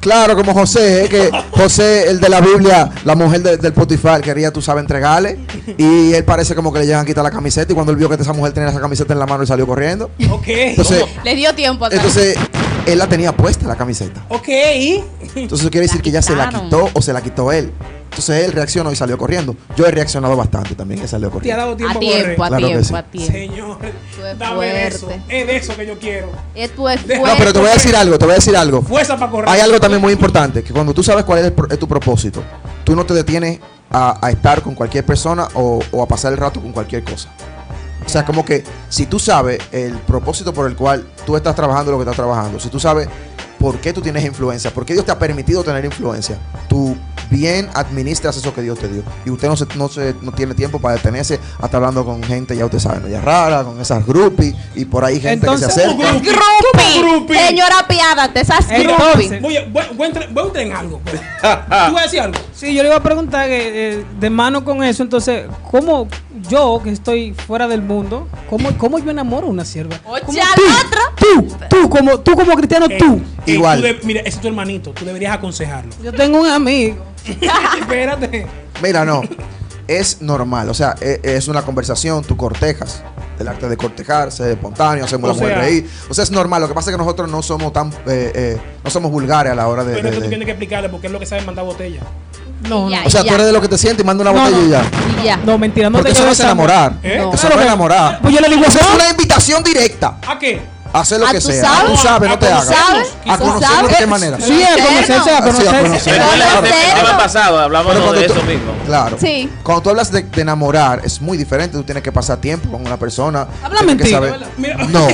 Claro, 0.00 0.34
como 0.34 0.54
José, 0.54 1.04
eh, 1.04 1.08
que 1.08 1.30
José, 1.50 2.08
el 2.08 2.20
de 2.20 2.28
la 2.28 2.40
Biblia, 2.40 2.90
la 3.04 3.14
mujer 3.14 3.42
de- 3.42 3.56
del 3.58 3.72
Potifar, 3.72 4.20
quería, 4.22 4.50
tú 4.50 4.62
sabes, 4.62 4.80
entregarle. 4.80 5.38
Y 5.76 6.12
él 6.14 6.24
parece 6.24 6.54
como 6.54 6.72
que 6.72 6.78
le 6.80 6.86
llegan 6.86 7.02
a 7.02 7.04
quitar 7.04 7.22
la 7.22 7.30
camiseta. 7.30 7.70
Y 7.70 7.74
cuando 7.74 7.92
él 7.92 7.98
vio 7.98 8.08
que 8.08 8.14
esa 8.14 8.32
mujer 8.32 8.52
tenía 8.52 8.70
esa 8.70 8.80
camiseta 8.80 9.12
en 9.12 9.18
la 9.18 9.26
mano, 9.26 9.42
él 9.42 9.46
salió 9.48 9.66
corriendo. 9.66 10.10
ok. 10.30 10.44
Entonces, 10.48 11.04
Le 11.22 11.34
dio 11.34 11.54
tiempo 11.54 11.84
a 11.84 11.88
entonces 11.88 12.36
él 12.92 12.98
la 12.98 13.08
tenía 13.08 13.32
puesta, 13.36 13.66
la 13.66 13.76
camiseta. 13.76 14.24
ok. 14.28 14.48
Entonces 14.48 15.60
eso 15.60 15.70
quiere 15.70 15.86
decir 15.86 16.02
que 16.02 16.10
ya 16.10 16.22
se 16.22 16.34
la 16.34 16.48
quitó 16.48 16.88
o 16.92 17.02
se 17.02 17.12
la 17.12 17.20
quitó 17.22 17.52
él. 17.52 17.72
Entonces 18.10 18.44
él 18.44 18.52
reaccionó 18.52 18.90
y 18.90 18.96
salió 18.96 19.16
corriendo. 19.16 19.54
Yo 19.76 19.86
he 19.86 19.90
reaccionado 19.92 20.36
bastante 20.36 20.74
también 20.74 21.02
y 21.02 21.06
salió 21.06 21.28
Te 21.28 21.30
ha 21.30 21.32
corriendo. 21.32 21.62
dado 21.62 21.76
tiempo 21.76 21.96
A 21.96 22.00
tiempo, 22.00 22.44
a 22.44 22.48
Claro 22.48 22.66
tiempo, 22.66 22.84
sí. 22.84 22.94
a 22.94 23.02
tiempo. 23.04 23.32
Señor, 23.32 23.78
es 23.84 24.38
dame 24.38 24.86
eso. 24.88 25.06
fuerte. 25.06 25.22
Es 25.40 25.46
de 25.46 25.56
eso 25.56 25.76
que 25.76 25.86
yo 25.86 25.98
quiero. 25.98 26.28
Es 26.54 26.70
No, 26.70 26.76
No, 26.76 26.82
fuerte. 26.82 27.18
pero 27.38 27.52
te 27.52 27.58
voy 27.60 27.68
a 27.68 27.74
decir 27.74 27.94
algo, 27.94 28.18
te 28.18 28.24
voy 28.24 28.32
a 28.32 28.36
decir 28.36 28.56
algo. 28.56 28.82
Fuerza 28.82 29.16
para 29.16 29.30
correr. 29.30 29.48
Hay 29.48 29.60
algo 29.60 29.78
también 29.78 30.02
muy 30.02 30.12
importante, 30.12 30.64
que 30.64 30.72
cuando 30.72 30.92
tú 30.92 31.04
sabes 31.04 31.24
cuál 31.24 31.38
es, 31.38 31.44
el 31.46 31.52
pro- 31.52 31.68
es 31.70 31.78
tu 31.78 31.86
propósito, 31.86 32.42
tú 32.82 32.96
no 32.96 33.06
te 33.06 33.14
detienes 33.14 33.60
a, 33.92 34.18
a 34.26 34.30
estar 34.30 34.60
con 34.60 34.74
cualquier 34.74 35.04
persona 35.06 35.46
o, 35.54 35.78
o 35.92 36.02
a 36.02 36.08
pasar 36.08 36.32
el 36.32 36.38
rato 36.38 36.60
con 36.60 36.72
cualquier 36.72 37.04
cosa. 37.04 37.28
O 38.04 38.08
sea, 38.08 38.24
como 38.24 38.44
que 38.44 38.64
si 38.88 39.06
tú 39.06 39.18
sabes 39.18 39.60
el 39.72 39.92
propósito 39.98 40.52
por 40.52 40.66
el 40.66 40.76
cual 40.76 41.06
tú 41.24 41.36
estás 41.36 41.54
trabajando 41.54 41.92
lo 41.92 41.98
que 41.98 42.02
estás 42.02 42.16
trabajando, 42.16 42.58
si 42.58 42.68
tú 42.68 42.80
sabes 42.80 43.08
por 43.58 43.78
qué 43.78 43.92
tú 43.92 44.00
tienes 44.00 44.24
influencia, 44.24 44.72
por 44.72 44.86
qué 44.86 44.94
Dios 44.94 45.04
te 45.04 45.12
ha 45.12 45.18
permitido 45.18 45.62
tener 45.62 45.84
influencia, 45.84 46.38
tú 46.68 46.96
bien 47.30 47.68
administras 47.74 48.36
eso 48.36 48.52
que 48.54 48.62
Dios 48.62 48.78
te 48.78 48.88
dio. 48.88 49.02
Y 49.24 49.30
usted 49.30 49.48
no, 49.48 49.56
se, 49.56 49.66
no, 49.76 49.88
se, 49.88 50.14
no 50.20 50.32
tiene 50.32 50.54
tiempo 50.54 50.80
para 50.80 50.96
detenerse 50.96 51.38
a 51.60 51.66
estar 51.66 51.76
hablando 51.76 52.04
con 52.04 52.22
gente, 52.22 52.56
ya 52.56 52.64
usted 52.64 52.78
sabe, 52.78 53.00
media 53.00 53.20
rara, 53.20 53.64
con 53.64 53.80
esas 53.80 54.04
groupies, 54.06 54.54
y 54.74 54.84
por 54.84 55.04
ahí 55.04 55.14
gente 55.20 55.46
Entonces, 55.46 55.68
que 55.68 55.72
se 55.74 55.80
acerca. 55.84 56.04
¿cómo 56.06 56.20
Groupie. 56.20 56.98
Groupie. 57.02 57.46
Señora, 57.46 57.86
piádate, 57.88 58.40
esas 58.40 58.68
Entonces- 58.70 59.30
groupie. 59.30 59.40
Voy 59.40 59.56
a, 59.56 59.64
voy, 59.66 59.82
voy 59.96 60.04
a 60.04 60.08
entrar, 60.08 60.28
en 60.56 60.72
algo. 60.72 61.00
pues. 61.04 61.20
¿Tú 61.40 61.46
vas 61.94 61.96
a 61.96 62.02
decir 62.02 62.20
algo? 62.20 62.38
Sí, 62.54 62.74
yo 62.74 62.82
le 62.82 62.88
iba 62.88 62.96
a 62.96 63.02
preguntar 63.02 63.46
que, 63.48 63.92
eh, 64.00 64.04
de 64.18 64.30
mano 64.30 64.64
con 64.64 64.82
eso, 64.84 65.02
entonces, 65.02 65.44
¿cómo 65.70 66.08
yo, 66.48 66.80
que 66.82 66.90
estoy 66.90 67.32
fuera 67.32 67.68
del 67.68 67.82
mundo, 67.82 68.28
cómo, 68.48 68.76
cómo 68.76 68.98
yo 68.98 69.10
enamoro 69.10 69.46
a 69.46 69.50
una 69.50 69.64
sierva? 69.64 69.96
Oye, 70.04 70.22
¿Cómo 70.26 70.38
al 70.40 70.48
tú, 70.54 70.62
otro. 70.86 71.00
Tú, 71.16 71.66
tú, 71.82 71.90
como, 71.90 72.20
tú 72.20 72.34
como 72.34 72.54
cristiano, 72.56 72.86
Eh, 72.90 72.98
tú. 72.98 73.20
eh, 73.46 73.52
Igual. 73.52 73.78
tú 73.80 73.84
de- 73.86 74.00
mira, 74.04 74.20
ese 74.20 74.30
es 74.30 74.40
tu 74.40 74.48
hermanito. 74.48 74.90
Tú 74.92 75.04
deberías 75.04 75.34
aconsejarlo. 75.34 75.92
Yo 76.02 76.12
tengo 76.12 76.40
un 76.40 76.46
amigo. 76.48 76.96
Espérate. 77.80 78.46
Mira, 78.82 79.04
no. 79.04 79.22
Es 79.86 80.22
normal, 80.22 80.68
o 80.68 80.74
sea, 80.74 80.94
e- 81.00 81.20
es, 81.24 81.48
una 81.48 81.62
conversación, 81.62 82.22
tú 82.22 82.36
cortejas. 82.36 83.02
El 83.40 83.48
arte 83.48 83.68
de 83.68 83.76
cortejar, 83.76 84.30
ser 84.30 84.50
espontáneo, 84.50 85.04
hacemos 85.06 85.30
O 85.30 85.32
la 85.32 85.34
mujer 85.40 85.54
sea- 85.54 85.62
reír. 85.64 85.90
O 86.10 86.14
sea, 86.14 86.24
es 86.24 86.30
normal. 86.30 86.60
Lo 86.60 86.68
que 86.68 86.74
pasa 86.74 86.90
es 86.90 86.94
que 86.96 87.02
nosotros 87.02 87.28
no 87.28 87.42
somos 87.42 87.72
tan. 87.72 87.88
eh, 88.06 88.30
eh, 88.34 88.60
no 88.84 88.90
somos 88.90 89.10
vulgares 89.10 89.50
a 89.52 89.54
la 89.56 89.66
hora 89.66 89.82
de. 89.82 89.94
Pero 89.94 90.02
de- 90.04 90.08
es 90.10 90.14
que 90.14 90.18
tú 90.18 90.22
de- 90.24 90.28
tienes 90.28 90.44
que 90.46 90.52
explicarle 90.52 90.88
porque 90.90 91.06
es 91.06 91.12
lo 91.12 91.18
que 91.18 91.26
sabe 91.26 91.40
mandar 91.42 91.64
botella. 91.64 92.00
No, 92.68 92.90
Ya, 92.90 93.00
no. 93.00 93.06
o 93.06 93.10
sea, 93.10 93.22
ya. 93.22 93.28
tú 93.30 93.34
eres 93.36 93.46
de 93.46 93.52
lo 93.52 93.60
que 93.62 93.68
te 93.68 93.78
sientes 93.78 94.04
y 94.04 94.06
manda 94.06 94.20
una 94.22 94.32
No, 94.32 94.40
botella 94.40 94.58
no. 94.58 94.66
y 94.66 94.70
ya. 94.70 95.22
Y 95.22 95.24
ya. 95.24 95.36
No, 95.38 95.56
mentira, 95.58 95.88
no 95.88 95.96
Porque 95.98 96.12
te 96.12 96.18
eso 96.18 96.26
no 96.26 96.32
es 96.32 96.40
enamorar. 96.40 96.92
¿Eh? 97.02 97.16
No. 97.18 97.32
Eso 97.32 97.48
no 97.48 97.54
es 97.56 97.62
enamorar. 97.62 98.20
Pues 98.20 98.34
yo 98.34 98.40
le 98.40 98.48
digo, 98.50 98.62
Eso 98.66 98.78
es 98.78 98.86
una 98.94 99.08
invitación 99.10 99.64
directa. 99.64 100.18
¿A 100.28 100.38
qué? 100.38 100.60
Hacer 100.92 101.20
lo 101.20 101.26
Ah, 101.26 101.32
que 101.32 101.40
¿tú 101.40 101.46
sea. 101.48 101.62
sabes? 101.64 101.90
Tú 101.92 101.96
sabes, 101.98 102.30
no 102.30 102.38
te 102.38 102.46
¿A 102.48 102.58
hagas. 102.58 102.70
A 103.28 103.38
¿Tú 103.38 103.44
conocernos 103.44 103.90
de 103.90 103.96
qué 103.96 104.06
manera. 104.06 104.38
Sí, 104.40 104.62
a 104.62 104.70
conocerse, 104.84 105.12
a 105.12 105.22
Sí, 105.24 105.30
a 105.66 105.82
conocerse. 105.82 106.10
El, 106.10 106.94
tema 106.96 107.16
pasado 107.18 107.58
hablamos 107.58 107.94
de 107.94 108.00
tú- 108.26 108.32
eso 108.32 108.42
mismo. 108.44 108.72
Claro. 108.86 109.16
Sí. 109.20 109.50
Cuando 109.62 109.82
tú 109.82 109.90
hablas 109.90 110.10
de, 110.10 110.22
de 110.22 110.42
enamorar, 110.42 111.00
es 111.04 111.20
muy 111.20 111.36
diferente. 111.38 111.76
Tú 111.76 111.82
tienes 111.84 112.02
que 112.02 112.12
pasar 112.12 112.38
tiempo 112.38 112.70
con 112.70 112.80
una 112.86 112.96
persona. 112.98 113.46
Habla 113.62 113.82
mentira. 113.86 114.20
No. 114.88 115.08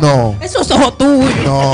No. 0.00 0.36
Eso 0.40 0.60
es 0.60 0.70
ojo 0.70 0.92
tuyo. 0.94 1.28
No. 1.44 1.72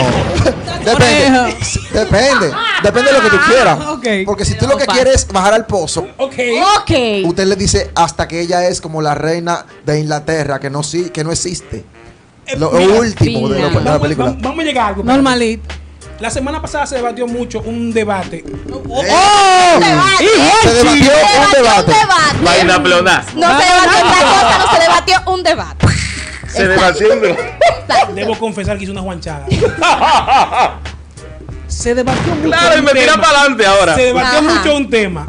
Depende. 0.85 1.57
Depende. 1.93 2.53
Depende 2.83 3.11
de 3.13 3.19
lo 3.19 3.23
que 3.23 3.31
tú 3.31 3.37
quieras. 3.49 3.79
Ok. 3.89 4.07
Porque 4.27 4.45
si 4.45 4.55
tú 4.55 4.67
lo 4.67 4.77
que 4.77 4.87
quieres 4.87 5.15
es 5.15 5.29
bajar 5.29 5.55
al 5.55 5.67
pozo, 5.67 6.07
Ok. 6.19 6.35
Ok. 6.79 6.91
usted 7.27 7.47
le 7.47 7.57
dice 7.57 7.91
hasta 7.95 8.29
que 8.29 8.41
ella 8.41 8.67
es 8.69 8.81
como 8.81 9.01
la 9.03 9.15
reina 9.15 9.65
de 9.87 10.01
Inglaterra, 10.01 10.61
que 10.61 10.71
no, 10.71 10.83
sí, 10.83 11.11
que 11.11 11.25
no 11.25 11.33
existe. 11.33 11.85
Lo 12.59 12.71
mira, 12.73 12.95
último 13.01 13.49
de, 13.49 13.61
lo- 13.61 13.69
de 13.69 13.75
la 13.75 13.81
Vamos, 13.83 14.01
película. 14.03 14.27
vamos- 14.29 14.43
vamos 14.43 14.61
a 14.61 14.63
llegar 14.65 14.85
a 14.85 14.89
algo. 14.89 15.03
Normalito. 15.05 15.75
La 16.21 16.31
semana 16.31 16.61
pasada 16.63 16.87
se 16.87 16.95
debatió 16.97 17.27
mucho 17.27 17.61
un 17.63 17.93
debate. 17.93 18.37
Eh, 18.39 18.45
debate. 19.81 20.29
Se 20.63 20.75
debatió 20.75 21.11
un 21.45 21.51
debate. 21.53 21.93
Vaina 22.45 22.83
pleonás. 22.83 23.35
No 23.35 23.59
se 23.59 23.65
debatió 23.65 23.99
otra 23.99 24.01
cosa, 24.03 24.59
no 24.59 24.73
se 24.73 24.79
debatió 24.83 25.23
un 25.33 25.43
debate. 25.43 25.87
Se 26.49 26.69
debatió 26.69 27.09
un 27.13 28.15
Debo 28.15 28.39
confesar 28.39 28.77
que 28.79 28.85
hice 28.85 28.93
una 28.93 29.01
guanchada. 29.01 29.45
se 31.67 31.95
debatió 31.95 32.35
mucho. 32.35 32.49
Claro, 32.49 32.77
y 32.77 32.79
un 32.79 32.85
me 32.85 32.93
tira 32.93 33.13
tema. 33.13 33.23
para 33.23 33.41
adelante 33.41 33.67
ahora. 33.67 33.95
Se 33.97 34.03
debatió 34.03 34.39
Ajá. 34.39 34.55
mucho 34.59 34.77
un 34.77 34.91
tema 34.91 35.27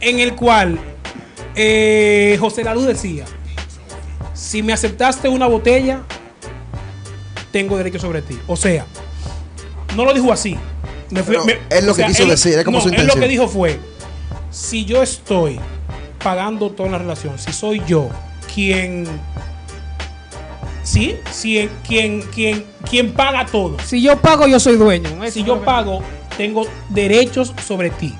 en 0.00 0.18
el 0.20 0.34
cual 0.34 0.78
eh, 1.54 2.36
José 2.40 2.64
Lalu 2.64 2.82
decía: 2.82 3.24
Si 4.34 4.62
me 4.62 4.72
aceptaste 4.72 5.28
una 5.28 5.46
botella, 5.46 6.00
tengo 7.52 7.76
derecho 7.76 7.98
sobre 8.00 8.22
ti. 8.22 8.38
O 8.48 8.56
sea, 8.56 8.84
no 9.96 10.04
lo 10.04 10.12
dijo 10.12 10.32
así. 10.32 10.56
Me 11.10 11.22
fui- 11.22 11.34
Pero 11.36 11.44
me- 11.44 11.58
es 11.70 11.84
lo 11.84 11.94
que 11.94 12.04
quiso 12.06 12.22
él- 12.24 12.30
decir, 12.30 12.54
es 12.58 12.64
como 12.64 12.80
su 12.80 12.88
Él 12.88 13.06
lo 13.06 13.14
que 13.14 13.28
dijo 13.28 13.46
fue: 13.46 13.78
Si 14.50 14.84
yo 14.84 15.02
estoy 15.02 15.60
pagando 16.22 16.70
toda 16.70 16.88
la 16.88 16.98
relación, 16.98 17.38
si 17.38 17.52
soy 17.52 17.82
yo 17.86 18.08
quien. 18.52 19.06
Sí, 20.82 21.16
sí, 21.30 21.68
quien, 21.86 22.22
quien, 22.22 22.64
quien 22.90 23.12
paga 23.12 23.46
todo. 23.46 23.76
Si 23.84 24.02
yo 24.02 24.18
pago, 24.18 24.46
yo 24.48 24.58
soy 24.58 24.76
dueño. 24.76 25.22
Eso 25.22 25.32
Si 25.34 25.44
yo 25.44 25.62
pago, 25.62 26.02
tengo 26.36 26.66
derechos 26.88 27.52
sobre 27.64 27.90
ti. 27.90 28.14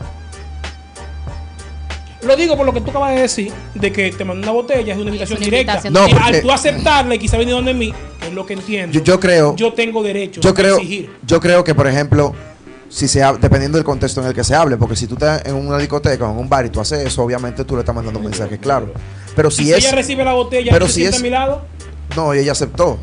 Lo 2.25 2.37
digo 2.37 2.57
por 2.57 2.65
lo 2.67 2.73
que 2.73 2.81
tú 2.81 2.91
acabas 2.91 3.15
de 3.15 3.23
decir, 3.23 3.53
de 3.75 3.93
que 3.93 4.13
te 4.13 4.25
mandó 4.25 4.43
una 4.43 4.53
botella, 4.53 4.93
es 4.95 4.99
una 4.99 5.07
invitación 5.09 5.39
una 5.39 5.45
directa. 5.45 5.73
invitación 5.73 5.93
No, 5.93 6.09
porque- 6.09 6.37
al 6.37 6.43
tú 6.43 6.53
aceptarla 6.53 7.15
y 7.15 7.19
quizá 7.19 7.37
venir 7.37 7.55
donde 7.55 7.75
mí, 7.75 7.93
que 8.21 8.29
es 8.29 8.33
lo 8.33 8.47
que 8.47 8.55
entiendo. 8.55 8.97
Yo, 8.97 9.03
yo 9.05 9.19
creo, 9.21 9.57
yo 9.57 9.73
tengo 9.73 10.03
derechos 10.03 10.43
yo 10.45 10.51
a 10.51 10.55
creo, 10.55 10.77
exigir. 10.77 11.11
yo 11.27 11.41
creo 11.41 11.65
que 11.65 11.75
por 11.75 11.87
ejemplo, 11.89 12.33
si 12.89 13.09
se 13.09 13.21
hab- 13.25 13.39
dependiendo 13.39 13.77
del 13.79 13.85
contexto 13.85 14.21
en 14.21 14.29
el 14.29 14.35
que 14.35 14.45
se 14.45 14.55
hable, 14.55 14.77
porque 14.77 14.95
si 14.97 15.07
tú 15.07 15.15
estás 15.15 15.45
en 15.47 15.55
una 15.57 15.79
discoteca 15.79 16.29
o 16.29 16.33
en 16.33 16.39
un 16.39 16.49
bar 16.49 16.65
y 16.67 16.71
tú 16.71 16.81
haces 16.81 17.05
eso, 17.07 17.23
obviamente 17.23 17.65
tú 17.65 17.75
le 17.75 17.81
estás 17.81 17.95
mandando 17.95 18.19
un 18.21 18.27
mensaje 18.27 18.59
claro. 18.59 18.93
Pero 19.35 19.51
si 19.51 19.65
si 19.65 19.73
es, 19.73 19.79
ella 19.79 19.93
recibe 19.93 20.25
la 20.25 20.35
botella 20.35 20.71
pero 20.73 20.87
si 20.89 21.05
es- 21.05 21.17
a 21.17 21.19
mi 21.21 21.31
lado, 21.31 21.63
no, 22.15 22.35
y 22.35 22.39
ella 22.39 22.53
aceptó. 22.53 22.99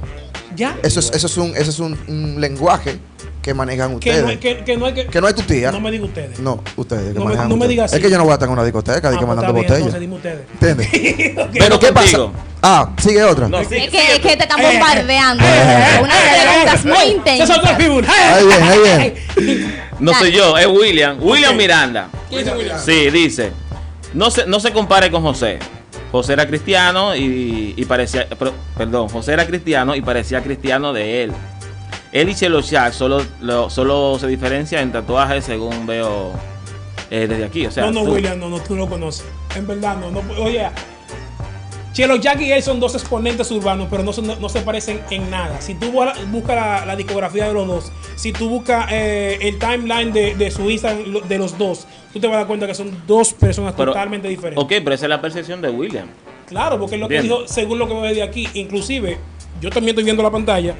Ya. 0.59 0.77
Eso 0.83 0.99
es, 0.99 1.11
eso 1.13 1.27
es 1.27 1.37
un, 1.37 1.55
eso 1.55 1.69
es 1.71 1.79
un, 1.79 1.97
un 2.07 2.39
lenguaje 2.39 2.99
que 3.41 3.53
manejan 3.53 3.91
que, 3.99 4.09
ustedes. 4.09 4.23
no, 4.23 4.29
hay- 4.29 4.37
que, 4.37 4.57
que 4.65 4.77
no 4.77 4.85
hay 4.85 4.93
que. 4.93 5.05
Que 5.07 5.21
no 5.21 5.27
es 5.27 5.35
tu 5.35 5.41
tía. 5.43 5.71
No 5.71 5.79
me 5.79 5.89
diga 5.91 6.05
ustedes. 6.05 6.39
No, 6.39 6.61
ustedes. 6.75 7.13
que 7.13 7.19
No 7.19 7.25
me- 7.25 7.35
no 7.35 7.43
me 7.47 7.53
ustedes. 7.53 7.69
digas 7.69 7.93
Es 7.93 7.99
que 8.01 8.11
yo 8.11 8.17
no 8.17 8.23
voy 8.25 8.31
a 8.31 8.33
estar 8.35 8.47
en 8.47 8.53
una 8.53 8.63
discoteca 8.63 9.07
Ah, 9.07 9.11
de 9.11 9.17
que 9.17 9.25
pues 9.25 9.27
mandando 9.27 9.53
bien, 9.53 9.65
botellas. 9.65 9.93
entonces 9.95 9.99
dime 10.01 10.15
ustedes. 10.15 10.41
¿Entiendes? 10.61 10.87
Ok. 11.45 11.49
Pero 11.53 11.79
¿qué 11.79 11.91
contigo. 11.93 12.31
pasa? 12.33 12.45
Ah, 12.61 12.91
sigue 13.01 13.23
otra. 13.23 13.47
No, 13.47 13.59
Es 13.59 13.69
sí, 13.69 13.75
que, 13.89 13.97
es 14.15 14.19
que 14.19 14.35
te 14.35 14.43
están 14.43 14.59
Eh, 14.59 14.63
eh, 14.63 14.71
bombardeando. 14.73 15.43
eh, 15.45 15.99
Unas 16.03 16.17
eh, 16.17 16.41
preguntas 16.43 16.85
eh, 16.85 16.87
muy 16.87 16.97
eh, 16.97 17.01
Esa 17.01 17.07
intensas. 17.15 17.49
es 17.49 17.57
otra 17.57 17.75
figura. 17.77 18.07
Ahí 18.35 18.45
bien, 18.47 18.63
ahí 18.63 18.79
bien. 19.45 19.75
No 19.99 20.13
soy 20.13 20.31
yo, 20.33 20.57
es 20.57 20.67
William. 20.67 21.17
William. 21.21 21.55
Miranda. 21.55 22.09
¿Quién 22.29 22.43
dice 22.43 22.55
William? 22.57 22.79
Sí, 22.85 23.09
dice. 23.09 23.51
No 24.13 24.29
se, 24.31 24.45
no 24.47 24.59
se 24.59 24.73
compare 24.73 25.09
con 25.09 25.21
José. 25.21 25.59
José 26.11 26.33
era 26.33 26.47
cristiano 26.47 27.15
y, 27.15 27.73
y 27.77 27.85
parecía. 27.85 28.27
perdón, 28.77 29.09
José 29.09 29.33
era 29.33 29.45
cristiano 29.45 29.95
y 29.95 30.01
parecía 30.01 30.41
cristiano 30.41 30.91
de 30.93 31.23
él. 31.23 31.31
Él 32.11 32.29
y 32.29 32.35
Chelo 32.35 32.61
Shack 32.61 32.93
solo, 32.93 33.21
lo- 33.41 33.69
solo 33.69 34.17
se 34.19 34.25
diferencia 34.27 34.81
en 34.81 34.91
tatuajes 34.91 35.45
según 35.45 35.85
veo 35.85 36.31
eh, 37.11 37.27
desde 37.27 37.45
aquí. 37.45 37.67
O 37.67 37.71
sea, 37.71 37.85
no, 37.85 37.91
no, 37.91 38.03
tú- 38.05 38.13
William, 38.13 38.39
no, 38.39 38.49
no, 38.49 38.59
tú 38.59 38.75
no 38.75 38.89
conoces. 38.89 39.25
En 39.55 39.67
verdad, 39.67 39.97
no. 39.97 40.09
no 40.09 40.23
oye, 40.41 40.67
Chelo 41.93 42.15
Jack 42.17 42.39
y 42.41 42.51
él 42.51 42.61
son 42.61 42.79
dos 42.79 42.93
exponentes 42.93 43.49
urbanos, 43.51 43.87
pero 43.89 44.03
no, 44.03 44.13
son- 44.13 44.27
no, 44.27 44.35
no 44.35 44.47
se 44.49 44.61
parecen 44.61 45.01
en 45.09 45.29
nada. 45.29 45.59
Si 45.59 45.73
tú 45.73 45.91
buscas 45.91 46.31
busca 46.31 46.55
la, 46.55 46.85
la 46.85 46.95
discografía 46.95 47.47
de 47.47 47.53
los 47.53 47.67
dos, 47.67 47.91
si 48.15 48.31
tú 48.31 48.47
buscas 48.47 48.87
eh, 48.91 49.37
el 49.41 49.57
timeline 49.57 50.13
de, 50.13 50.35
de 50.35 50.51
su 50.51 50.69
Instagram 50.69 51.27
de 51.27 51.37
los 51.37 51.57
dos, 51.57 51.87
tú 52.13 52.19
te 52.19 52.27
vas 52.27 52.35
a 52.35 52.37
dar 52.39 52.47
cuenta 52.47 52.67
que 52.67 52.75
son 52.75 52.95
dos 53.07 53.33
personas 53.33 53.73
pero- 53.75 53.91
totalmente 53.91 54.27
diferentes. 54.27 54.63
Ok, 54.63 54.69
pero 54.83 54.93
esa 54.93 55.05
es 55.05 55.09
la 55.09 55.19
percepción 55.21 55.61
de 55.61 55.69
William. 55.69 56.07
Claro, 56.47 56.79
porque 56.79 56.95
es 56.95 57.01
lo 57.01 57.07
que 57.07 57.21
dijo, 57.21 57.47
según 57.47 57.79
lo 57.79 57.87
que 57.87 57.93
veo 57.95 58.13
de 58.13 58.23
aquí, 58.23 58.47
inclusive 58.53 59.17
yo 59.61 59.69
también 59.69 59.89
estoy 59.89 60.03
viendo 60.03 60.23
la 60.23 60.31
pantalla 60.31 60.75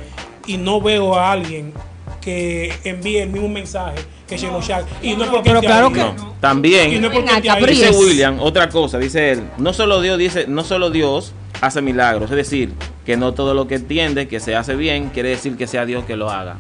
y 0.48 0.58
no 0.58 0.80
veo 0.80 1.16
a 1.16 1.32
alguien 1.32 1.74
que 2.22 2.74
envíe 2.84 3.18
el 3.20 3.30
mismo 3.30 3.50
mensaje 3.50 3.98
que 4.28 4.38
Chelo 4.38 4.62
Shack. 4.62 4.86
Y 5.02 5.16
no 5.16 5.26
porque 5.30 5.50
pero 5.50 5.62
claro 5.62 5.88
ahí. 5.88 5.94
que 5.94 6.00
No. 6.00 6.36
También. 6.40 6.94
Y 6.94 7.00
no 7.00 7.12
porque. 7.12 7.30
Dice. 7.68 7.90
William, 7.92 8.38
otra 8.40 8.70
cosa, 8.70 8.98
dice 8.98 9.32
él, 9.32 9.44
no 9.58 9.74
solo 9.74 10.02
Dios 10.02 10.18
dice, 10.18 10.46
no 10.48 10.64
solo 10.64 10.90
Dios 10.90 11.34
hace 11.62 11.82
milagros, 11.82 12.30
es 12.30 12.38
decir, 12.38 12.74
que 13.06 13.18
no 13.18 13.34
todo 13.34 13.54
lo 13.54 13.68
que 13.68 13.76
entiende 13.76 14.28
que 14.28 14.40
se 14.40 14.56
hace 14.56 14.76
bien 14.76 15.10
quiere 15.10 15.30
decir 15.30 15.58
que 15.58 15.68
sea 15.68 15.86
Dios 15.86 16.06
que 16.06 16.16
lo 16.16 16.30
haga. 16.30 16.56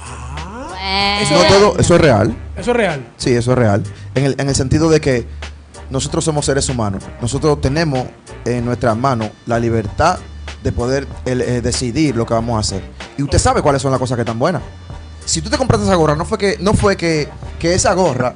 Ah, 0.00 1.20
Eso 1.22 1.34
No 1.34 1.42
es 1.42 1.48
todo, 1.48 1.78
eso 1.78 1.94
es 1.94 2.00
real. 2.00 2.34
Eso 2.56 2.70
es 2.70 2.76
real. 2.76 3.00
Sí, 3.16 3.30
eso 3.32 3.52
es 3.52 3.58
real. 3.58 3.82
En 4.14 4.24
el, 4.24 4.34
en 4.38 4.48
el 4.48 4.54
sentido 4.54 4.90
de 4.90 5.00
que 5.00 5.26
nosotros 5.90 6.24
somos 6.24 6.46
seres 6.46 6.68
humanos. 6.68 7.04
Nosotros 7.20 7.60
tenemos 7.60 8.06
en 8.44 8.64
nuestras 8.64 8.96
manos 8.96 9.28
la 9.46 9.58
libertad 9.58 10.18
de 10.62 10.72
poder 10.72 11.06
el- 11.24 11.40
eh, 11.42 11.60
decidir 11.60 12.16
lo 12.16 12.26
que 12.26 12.34
vamos 12.34 12.56
a 12.56 12.60
hacer. 12.60 12.82
Y 13.16 13.22
usted 13.22 13.38
sabe 13.38 13.62
cuáles 13.62 13.80
son 13.82 13.90
las 13.90 14.00
cosas 14.00 14.16
que 14.16 14.22
están 14.22 14.38
buenas. 14.38 14.62
Si 15.24 15.40
tú 15.42 15.48
te 15.50 15.56
compraste 15.58 15.86
esa 15.86 15.94
gorra, 15.96 16.16
no 16.16 16.24
fue 16.24 16.38
que, 16.38 16.56
no 16.60 16.74
fue 16.74 16.96
que, 16.96 17.28
que 17.58 17.74
esa 17.74 17.92
gorra, 17.94 18.34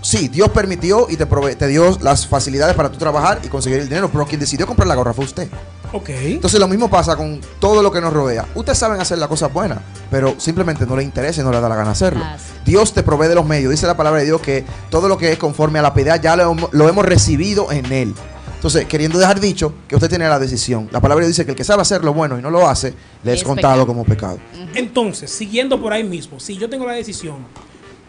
sí, 0.00 0.28
Dios 0.28 0.48
permitió 0.50 1.06
y 1.08 1.16
te, 1.16 1.26
prove- 1.28 1.56
te 1.56 1.66
dio 1.66 1.96
las 2.02 2.26
facilidades 2.26 2.74
para 2.76 2.90
tú 2.90 2.98
trabajar 2.98 3.40
y 3.42 3.48
conseguir 3.48 3.80
el 3.80 3.88
dinero, 3.88 4.08
pero 4.12 4.26
quien 4.26 4.40
decidió 4.40 4.66
comprar 4.66 4.86
la 4.86 4.94
gorra 4.94 5.12
fue 5.12 5.24
usted. 5.24 5.48
Ok. 5.92 6.08
Entonces 6.10 6.58
lo 6.58 6.66
mismo 6.68 6.90
pasa 6.90 7.16
con 7.16 7.40
todo 7.60 7.82
lo 7.82 7.90
que 7.92 8.00
nos 8.00 8.12
rodea. 8.12 8.46
Ustedes 8.54 8.78
saben 8.78 9.00
hacer 9.00 9.16
las 9.18 9.28
cosas 9.28 9.52
buenas, 9.52 9.78
pero 10.10 10.34
simplemente 10.38 10.84
no 10.86 10.96
les 10.96 11.04
interesa 11.04 11.40
y 11.40 11.44
no 11.44 11.52
les 11.52 11.60
da 11.62 11.68
la 11.68 11.76
gana 11.76 11.92
hacerlo. 11.92 12.20
Ah, 12.24 12.36
sí. 12.36 12.52
Dios 12.64 12.92
te 12.92 13.02
provee 13.04 13.28
de 13.28 13.34
los 13.36 13.46
medios. 13.46 13.70
Dice 13.70 13.86
la 13.86 13.96
palabra 13.96 14.20
de 14.20 14.26
Dios 14.26 14.40
que 14.40 14.64
todo 14.90 15.08
lo 15.08 15.16
que 15.16 15.30
es 15.32 15.38
conforme 15.38 15.78
a 15.78 15.82
la 15.82 15.94
piedad 15.94 16.20
ya 16.20 16.34
lo, 16.36 16.50
hemos- 16.52 16.72
lo 16.72 16.88
hemos 16.88 17.04
recibido 17.04 17.70
en 17.70 17.92
Él. 17.92 18.14
Entonces, 18.64 18.86
queriendo 18.86 19.18
dejar 19.18 19.40
dicho 19.40 19.74
que 19.86 19.94
usted 19.94 20.08
tiene 20.08 20.26
la 20.26 20.38
decisión. 20.38 20.88
La 20.90 20.98
palabra 20.98 21.26
dice 21.26 21.44
que 21.44 21.50
el 21.50 21.56
que 21.56 21.64
sabe 21.64 21.82
hacer 21.82 22.02
lo 22.02 22.14
bueno 22.14 22.38
y 22.38 22.40
no 22.40 22.48
lo 22.48 22.66
hace, 22.66 22.94
le 23.22 23.34
es, 23.34 23.40
Es 23.40 23.44
contado 23.44 23.74
pecado. 23.74 23.86
como 23.86 24.04
pecado. 24.06 24.38
Entonces, 24.74 25.30
siguiendo 25.30 25.78
por 25.78 25.92
ahí 25.92 26.02
mismo, 26.02 26.40
si 26.40 26.56
yo 26.56 26.66
tengo 26.70 26.86
la 26.86 26.94
decisión, 26.94 27.40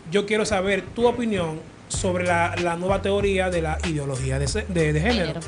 yo 0.10 0.26
quiero 0.26 0.46
saber 0.46 0.86
tu 0.96 1.06
opinión 1.08 1.60
sobre 1.90 2.24
la, 2.24 2.56
la 2.64 2.78
nueva 2.78 3.02
teoría 3.02 3.50
de 3.50 3.62
la 3.64 3.78
ideología 3.86 4.40
de, 4.40 4.48
de-. 4.70 5.02
Género. 5.02 5.42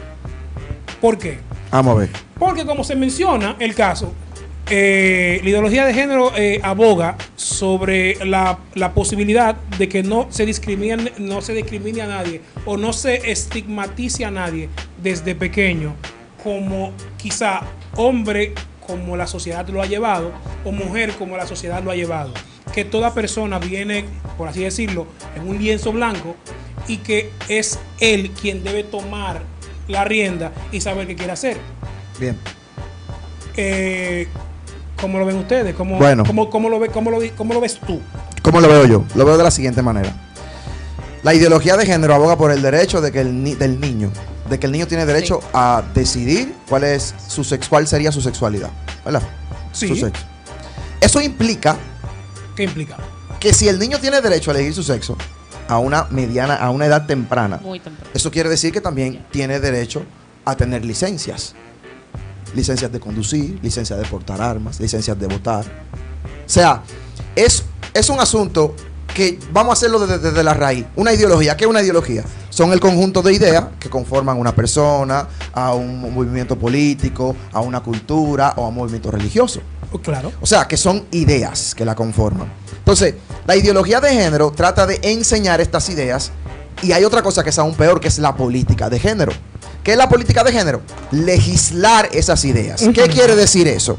¿Por 0.99 1.17
qué? 1.17 1.39
Vamos 1.71 1.95
a 1.95 1.99
ver. 1.99 2.09
Porque 2.37 2.65
como 2.65 2.83
se 2.83 2.97
menciona 2.97 3.55
el 3.59 3.73
caso, 3.73 4.11
eh, 4.69 5.39
la 5.43 5.49
ideología 5.49 5.85
de 5.85 5.93
género 5.93 6.31
eh, 6.35 6.59
aboga 6.63 7.17
sobre 7.35 8.23
la, 8.25 8.59
la 8.75 8.93
posibilidad 8.93 9.55
de 9.55 9.87
que 9.87 10.03
no 10.03 10.27
se, 10.29 10.45
discrimine, 10.45 11.13
no 11.17 11.41
se 11.41 11.53
discrimine 11.53 12.01
a 12.01 12.07
nadie 12.07 12.41
o 12.65 12.77
no 12.77 12.93
se 12.93 13.31
estigmatice 13.31 14.25
a 14.25 14.31
nadie 14.31 14.69
desde 15.01 15.35
pequeño 15.35 15.95
como 16.43 16.91
quizá 17.17 17.61
hombre 17.95 18.53
como 18.85 19.17
la 19.17 19.27
sociedad 19.27 19.67
lo 19.67 19.81
ha 19.81 19.85
llevado 19.85 20.31
o 20.63 20.71
mujer 20.71 21.13
como 21.13 21.37
la 21.37 21.45
sociedad 21.45 21.83
lo 21.83 21.91
ha 21.91 21.95
llevado. 21.95 22.33
Que 22.73 22.85
toda 22.85 23.13
persona 23.13 23.59
viene, 23.59 24.05
por 24.37 24.47
así 24.47 24.61
decirlo, 24.61 25.07
en 25.35 25.47
un 25.47 25.57
lienzo 25.57 25.91
blanco 25.91 26.35
y 26.87 26.97
que 26.97 27.31
es 27.49 27.79
él 27.99 28.31
quien 28.31 28.63
debe 28.63 28.83
tomar 28.83 29.41
la 29.87 30.03
rienda 30.03 30.51
y 30.71 30.81
saber 30.81 31.07
qué 31.07 31.15
quiere 31.15 31.31
hacer. 31.31 31.57
Bien. 32.19 32.37
Eh, 33.55 34.27
¿Cómo 34.99 35.19
lo 35.19 35.25
ven 35.25 35.37
ustedes? 35.37 35.75
¿Cómo, 35.75 35.97
Bueno. 35.97 36.23
cómo, 36.25 36.49
cómo 36.49 36.69
lo 36.69 36.79
ve, 36.79 36.89
cómo, 36.89 37.11
lo, 37.11 37.19
vi- 37.19 37.29
cómo 37.29 37.53
lo 37.53 37.61
ves 37.61 37.79
tú? 37.85 38.01
¿Cómo 38.41 38.59
lo 38.61 38.67
veo 38.67 38.85
yo? 38.85 39.03
Lo 39.15 39.25
veo 39.25 39.37
de 39.37 39.43
la 39.43 39.51
siguiente 39.51 39.81
manera. 39.81 40.11
La 41.23 41.33
ideología 41.33 41.77
de 41.77 41.85
género 41.85 42.13
aboga 42.15 42.37
por 42.37 42.51
el 42.51 42.61
derecho 42.61 43.01
de 43.01 43.11
que 43.11 43.21
el 43.21 43.43
ni- 43.43 43.55
del 43.55 43.79
niño, 43.79 44.11
de 44.49 44.59
que 44.59 44.65
el 44.65 44.71
niño 44.71 44.87
tiene 44.87 45.05
derecho 45.05 45.39
a 45.53 45.83
decidir 45.93 46.55
cuál 46.69 46.83
es 46.83 47.13
su 47.27 47.43
sex, 47.43 47.67
cuál 47.67 47.87
sería 47.87 48.11
su 48.11 48.21
sexualidad, 48.21 48.69
¿verdad? 49.05 49.21
Sí. 49.71 49.87
Su 49.87 49.95
sexo. 49.95 50.23
Eso 51.01 51.21
implica 51.21 51.75
¿Qué 52.55 52.63
implica? 52.63 52.97
que 53.39 53.53
si 53.53 53.67
el 53.67 53.77
niño 53.77 53.99
tiene 53.99 54.19
derecho 54.21 54.49
a 54.51 54.55
elegir 54.55 54.73
su 54.73 54.83
sexo 54.83 55.15
a 55.67 55.77
una 55.79 56.07
mediana, 56.09 56.55
a 56.55 56.69
una 56.71 56.85
edad 56.85 57.05
temprana, 57.05 57.59
Muy 57.61 57.79
temprano. 57.79 58.09
eso 58.15 58.31
quiere 58.31 58.49
decir 58.49 58.71
que 58.71 58.81
también 58.81 59.25
tiene 59.31 59.59
derecho 59.59 60.03
a 60.45 60.55
tener 60.55 60.83
licencias. 60.85 61.53
Licencias 62.55 62.91
de 62.91 62.99
conducir, 62.99 63.59
licencias 63.61 63.99
de 63.99 64.05
portar 64.05 64.41
armas, 64.41 64.79
licencias 64.79 65.19
de 65.19 65.27
votar. 65.27 65.65
O 65.65 66.49
sea, 66.49 66.81
es, 67.35 67.63
es 67.93 68.09
un 68.09 68.19
asunto 68.19 68.75
que 69.13 69.39
vamos 69.51 69.71
a 69.71 69.73
hacerlo 69.73 69.99
desde, 69.99 70.19
desde 70.19 70.43
la 70.43 70.53
raíz. 70.53 70.85
Una 70.95 71.13
ideología. 71.13 71.57
¿Qué 71.57 71.65
es 71.65 71.69
una 71.69 71.81
ideología? 71.81 72.23
Son 72.49 72.71
el 72.71 72.79
conjunto 72.79 73.21
de 73.21 73.33
ideas 73.33 73.65
que 73.79 73.89
conforman 73.89 74.37
una 74.37 74.53
persona, 74.53 75.27
a 75.53 75.73
un 75.73 76.13
movimiento 76.13 76.57
político, 76.57 77.35
a 77.53 77.61
una 77.61 77.81
cultura 77.81 78.53
o 78.57 78.65
a 78.65 78.69
un 78.69 78.75
movimiento 78.75 79.11
religioso. 79.11 79.61
Oh, 79.91 79.99
claro. 79.99 80.31
O 80.41 80.45
sea, 80.45 80.67
que 80.67 80.77
son 80.77 81.05
ideas 81.11 81.73
que 81.75 81.85
la 81.85 81.95
conforman. 81.95 82.47
Entonces, 82.77 83.15
la 83.45 83.55
ideología 83.55 83.99
de 83.99 84.09
género 84.09 84.51
trata 84.51 84.85
de 84.85 84.99
enseñar 85.03 85.61
estas 85.61 85.89
ideas 85.89 86.31
y 86.81 86.91
hay 86.91 87.03
otra 87.03 87.21
cosa 87.21 87.43
que 87.43 87.49
es 87.49 87.59
aún 87.59 87.75
peor, 87.75 87.99
que 87.99 88.07
es 88.07 88.19
la 88.19 88.35
política 88.35 88.89
de 88.89 88.99
género, 88.99 89.33
¿Qué 89.87 89.93
es 89.93 89.97
la 89.97 90.09
política 90.09 90.43
de 90.43 90.51
género? 90.51 90.81
Legislar 91.11 92.09
esas 92.11 92.43
ideas. 92.43 92.81
¿Qué 92.93 93.07
quiere 93.07 93.37
decir 93.37 93.69
eso? 93.69 93.97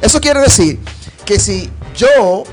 Eso 0.00 0.18
quiere 0.22 0.40
decir 0.40 0.80
que 1.26 1.38
si 1.38 1.70
yo 1.94 2.44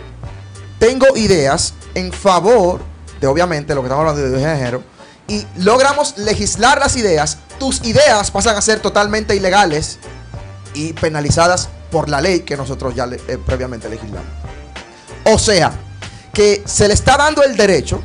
tengo 0.77 1.05
ideas 1.15 1.73
en 1.95 2.11
favor 2.11 2.81
de, 3.21 3.27
obviamente, 3.27 3.73
lo 3.73 3.79
que 3.79 3.85
estamos 3.87 4.05
hablando 4.09 4.29
de 4.29 4.39
género, 4.41 4.83
y 5.29 5.45
logramos 5.59 6.17
legislar 6.17 6.79
las 6.79 6.97
ideas, 6.97 7.37
tus 7.59 7.81
ideas 7.85 8.29
pasan 8.29 8.57
a 8.57 8.61
ser 8.61 8.81
totalmente 8.81 9.37
ilegales 9.37 9.97
y 10.73 10.91
penalizadas 10.91 11.69
por 11.89 12.09
la 12.09 12.19
ley 12.19 12.41
que 12.41 12.57
nosotros 12.57 12.93
ya 12.93 13.05
le- 13.05 13.21
eh, 13.29 13.37
previamente 13.45 13.87
legislamos. 13.87 14.27
O 15.23 15.39
sea, 15.39 15.71
que 16.33 16.61
se 16.65 16.89
le 16.89 16.93
está 16.93 17.15
dando 17.15 17.41
el 17.41 17.55
derecho 17.55 18.01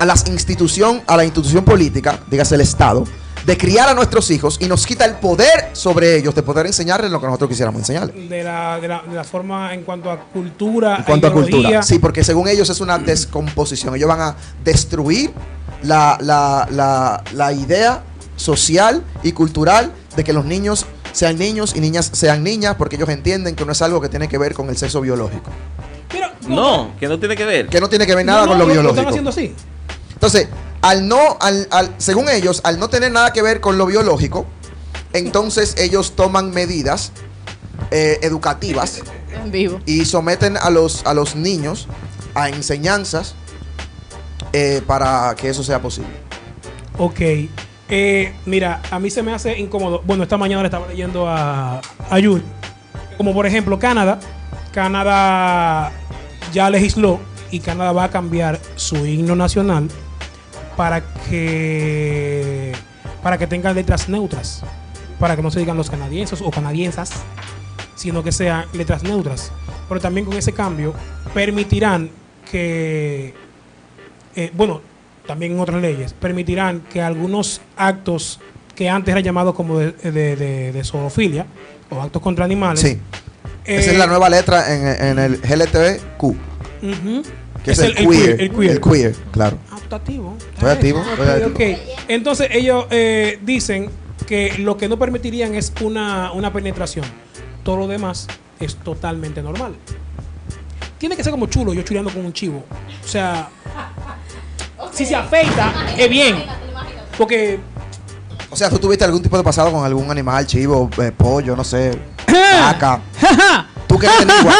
a 0.00 0.04
las 0.04 0.26
institución, 0.26 1.00
a 1.06 1.16
la 1.16 1.24
institución 1.24 1.64
política, 1.64 2.18
dígase 2.28 2.56
el 2.56 2.62
Estado, 2.62 3.04
de 3.46 3.58
criar 3.58 3.88
a 3.88 3.94
nuestros 3.94 4.30
hijos 4.30 4.58
y 4.60 4.66
nos 4.66 4.86
quita 4.86 5.04
el 5.04 5.14
poder 5.14 5.70
sobre 5.72 6.16
ellos 6.16 6.34
de 6.34 6.42
poder 6.42 6.66
enseñarles 6.66 7.10
lo 7.10 7.20
que 7.20 7.26
nosotros 7.26 7.48
quisiéramos 7.50 7.80
enseñarles. 7.80 8.28
De 8.28 8.42
la, 8.42 8.78
de, 8.80 8.88
la, 8.88 9.02
de 9.02 9.14
la 9.14 9.24
forma 9.24 9.74
en 9.74 9.82
cuanto 9.82 10.10
a 10.10 10.18
cultura, 10.20 10.96
En 10.98 11.02
cuanto 11.04 11.26
a 11.26 11.30
ideología. 11.30 11.56
cultura. 11.58 11.82
Sí, 11.82 11.98
porque 11.98 12.22
según 12.24 12.48
ellos 12.48 12.68
es 12.70 12.80
una 12.80 12.98
descomposición. 12.98 13.94
Ellos 13.96 14.08
van 14.08 14.20
a 14.20 14.36
destruir 14.64 15.32
la, 15.82 16.16
la- 16.20 16.68
la- 16.70 17.22
la 17.34 17.52
idea 17.52 18.02
social 18.36 19.02
y 19.22 19.32
cultural 19.32 19.92
de 20.16 20.24
que 20.24 20.32
los 20.32 20.44
niños 20.44 20.86
sean 21.12 21.38
niños 21.38 21.74
y 21.76 21.80
niñas 21.80 22.10
sean 22.12 22.42
niñas, 22.42 22.76
porque 22.76 22.96
ellos 22.96 23.08
entienden 23.08 23.54
que 23.54 23.64
no 23.66 23.72
es 23.72 23.82
algo 23.82 24.00
que 24.00 24.08
tiene 24.08 24.28
que 24.28 24.38
ver 24.38 24.54
con 24.54 24.68
el 24.70 24.76
sexo 24.76 25.00
biológico. 25.00 25.50
No, 26.48 26.90
que 26.98 27.06
no 27.08 27.18
tiene 27.18 27.36
que 27.36 27.44
ver. 27.44 27.68
Que 27.68 27.80
no 27.80 27.88
tiene 27.88 28.06
que 28.06 28.14
ver 28.14 28.24
nada 28.26 28.42
no, 28.42 28.48
con 28.48 28.58
lo 28.58 28.66
biológico. 28.66 28.90
están 29.00 29.08
haciendo 29.08 29.30
así. 29.30 29.54
Entonces, 30.14 30.48
al 30.82 31.08
no, 31.08 31.36
al, 31.40 31.66
al- 31.70 31.94
según 31.98 32.28
ellos, 32.28 32.60
al 32.64 32.78
no 32.78 32.88
tener 32.88 33.10
nada 33.12 33.32
que 33.32 33.40
ver 33.42 33.60
con 33.60 33.78
lo 33.78 33.86
biológico, 33.86 34.46
entonces 35.12 35.74
ellos 35.78 36.14
toman 36.16 36.50
medidas 36.50 37.12
eh, 37.90 38.18
educativas 38.22 39.00
En 39.44 39.50
vivo. 39.52 39.78
y 39.86 40.04
someten 40.04 40.56
a 40.56 40.70
los, 40.70 41.04
a 41.06 41.14
los 41.14 41.36
niños 41.36 41.88
a 42.34 42.48
enseñanzas 42.48 43.34
eh, 44.52 44.82
para 44.86 45.34
que 45.36 45.48
eso 45.50 45.62
sea 45.62 45.80
posible. 45.80 46.10
Ok. 46.98 47.20
Eh, 47.94 48.32
mira, 48.46 48.80
a 48.90 48.98
mí 48.98 49.10
se 49.10 49.22
me 49.22 49.34
hace 49.34 49.58
incómodo. 49.58 50.02
Bueno, 50.04 50.22
esta 50.22 50.38
mañana 50.38 50.62
le 50.62 50.66
estaba 50.68 50.86
leyendo 50.88 51.28
a, 51.28 51.80
a 52.10 52.18
Yuri. 52.18 52.42
Como 53.18 53.34
por 53.34 53.46
ejemplo, 53.46 53.78
Canadá. 53.78 54.18
Canadá 54.72 55.92
ya 56.52 56.70
legisló 56.70 57.20
y 57.50 57.60
Canadá 57.60 57.92
va 57.92 58.04
a 58.04 58.10
cambiar 58.10 58.58
su 58.76 58.96
himno 59.06 59.36
nacional 59.36 59.88
para 60.76 61.02
que 61.28 62.72
para 63.22 63.38
que 63.38 63.46
tenga 63.46 63.72
letras 63.72 64.08
neutras. 64.08 64.62
Para 65.18 65.36
que 65.36 65.42
no 65.42 65.50
se 65.50 65.60
digan 65.60 65.76
los 65.76 65.88
canadienses 65.90 66.40
o 66.42 66.50
canadiensas, 66.50 67.12
sino 67.94 68.22
que 68.24 68.32
sean 68.32 68.64
letras 68.72 69.02
neutras. 69.04 69.52
Pero 69.88 70.00
también 70.00 70.26
con 70.26 70.36
ese 70.36 70.52
cambio 70.52 70.94
permitirán 71.34 72.10
que 72.50 73.34
eh, 74.34 74.50
bueno, 74.54 74.80
también 75.26 75.52
en 75.52 75.60
otras 75.60 75.80
leyes, 75.80 76.12
permitirán 76.14 76.80
que 76.80 77.00
algunos 77.02 77.60
actos 77.76 78.40
que 78.74 78.88
antes 78.88 79.12
eran 79.12 79.22
llamados 79.22 79.54
como 79.54 79.78
de, 79.78 79.92
de, 79.92 80.36
de- 80.36 80.72
de 80.72 80.84
zoofilia 80.84 81.46
o 81.90 82.00
actos 82.00 82.20
contra 82.22 82.44
animales. 82.44 82.80
Sí. 82.80 82.98
Esa 83.64 83.90
eh, 83.90 83.92
es 83.92 83.98
la 83.98 84.06
nueva 84.06 84.28
letra 84.28 84.74
en, 84.74 84.86
en 85.06 85.18
el 85.18 85.36
GLTBQ, 85.40 86.22
ujú, 86.24 87.22
que 87.64 87.70
es, 87.72 87.78
el, 87.78 87.94
queer, 87.94 88.40
El 88.40 88.50
queer. 88.50 88.70
El 88.72 88.80
queer, 88.80 89.14
claro. 89.30 89.58
Está 89.82 89.96
activo. 89.96 90.36
Estoy 90.54 90.70
activo, 90.70 91.00
Ok, 91.00 91.06
estoy 91.10 91.28
activo. 91.28 91.50
ok. 91.50 91.78
Entonces 92.08 92.48
ellos 92.52 92.86
eh, 92.90 93.38
dicen 93.42 93.90
que 94.26 94.58
lo 94.58 94.76
que 94.76 94.88
no 94.88 94.98
permitirían 94.98 95.54
es 95.54 95.72
una, 95.80 96.32
una 96.32 96.52
penetración. 96.52 97.04
Todo 97.62 97.76
lo 97.76 97.86
demás 97.88 98.26
es 98.58 98.76
totalmente 98.76 99.42
normal. 99.42 99.74
Tiene 100.98 101.16
que 101.16 101.22
ser 101.24 101.30
como 101.32 101.46
chulo, 101.46 101.74
yo 101.74 101.82
chuleando 101.82 102.10
con 102.12 102.24
un 102.24 102.32
chivo. 102.32 102.64
O 103.04 103.08
sea, 103.08 103.48
si 104.92 105.04
se 105.04 105.14
afeita, 105.16 105.72
es 105.96 106.08
bien. 106.08 106.44
Porque 107.18 107.58
O 108.50 108.56
sea, 108.56 108.70
tú 108.70 108.78
tuviste 108.78 109.04
algún 109.04 109.22
tipo 109.22 109.36
de 109.36 109.42
pasado 109.42 109.70
con 109.72 109.84
algún 109.84 110.10
animal, 110.10 110.46
chivo, 110.46 110.88
eh, 111.02 111.12
pollo, 111.16 111.54
no 111.56 111.64
sé, 111.64 111.98
vaca. 112.26 113.00
Tú 113.92 113.98
que 113.98 114.06
eres 114.06 114.18
de 114.20 114.26
Neiva. 114.26 114.52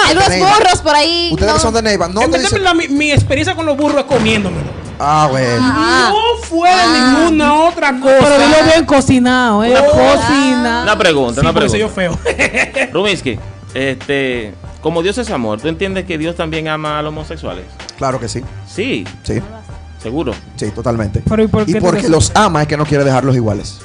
Burros 0.59 0.83
por 0.83 0.95
ahí. 0.95 1.31
Ustedes 1.33 1.51
no. 1.53 1.57
que 1.57 1.62
son 1.62 1.75
de 1.75 1.83
Neiva, 1.83 2.09
no 2.09 2.21
te 2.29 2.38
dicen. 2.38 2.62
la- 2.62 2.75
mi, 2.75 2.88
mi 2.88 3.11
experiencia 3.11 3.55
con 3.55 3.64
los 3.64 3.77
burros 3.77 3.99
es 4.01 4.05
comiéndomelo. 4.05 4.83
Ah, 4.99 5.27
bueno. 5.31 5.57
Ah. 5.62 6.11
No 6.12 6.42
fue 6.47 6.68
ninguna 6.92 7.55
otra 7.64 7.99
cosa. 7.99 8.14
Pero 8.21 8.38
dilo 8.38 8.57
bien 8.73 8.85
cocinado, 8.85 9.64
¿eh? 9.64 9.75
Cocina. 9.75 10.83
Una 10.83 10.99
pregunta, 10.99 11.35
Sí, 11.35 11.40
una 11.40 11.53
porque 11.53 11.68
soy 11.71 11.81
yo 11.81 11.88
pregunta. 11.88 12.23
feo. 12.25 12.88
Rubinsky, 12.92 13.38
este, 13.75 14.55
como 14.81 15.03
Dios 15.03 15.16
es 15.18 15.31
amor, 15.31 15.61
¿tú 15.61 15.68
entiendes 15.68 16.05
que 16.05 16.18
Dios 16.18 16.37
también 16.37 16.68
ama 16.68 16.99
a 16.99 17.03
los 17.03 17.09
homosexuales? 17.09 17.64
Claro 17.97 18.21
que 18.21 18.29
sí. 18.29 18.42
Sí, 18.66 19.05
Sí, 19.25 19.40
seguro. 20.01 20.35
sí, 20.57 20.71
totalmente. 20.71 21.23
Pero 21.29 21.42
¿y 21.42 21.47
por 21.49 21.64
qué 21.64 21.73
Y 21.73 21.75
porque 21.81 22.09
los 22.09 22.31
ama 22.35 22.62
es 22.62 22.68
que 22.68 22.77
no 22.77 22.85
quiere 22.85 23.03
dejarlos 23.05 23.35
iguales. 23.35 23.81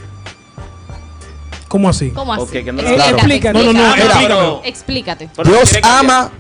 ¿Cómo 1.67 1.89
así? 1.89 2.11
¿Cómo 2.11 2.33
así? 2.33 2.43
Ok, 2.43 2.49
que 2.51 2.71
no 2.71 2.81
Explícate, 2.81 2.95
Claro. 2.95 3.11
No, 3.11 3.17
explícate. 3.17 3.65
no, 3.65 3.73
no, 3.73 3.79
Ah, 3.83 3.93
explícame. 3.97 4.27
pero- 4.27 4.61
Explícate. 4.63 5.29
pero 5.35 5.49
Dios 5.49 5.69
quiere 5.69 5.87
ama 5.87 6.31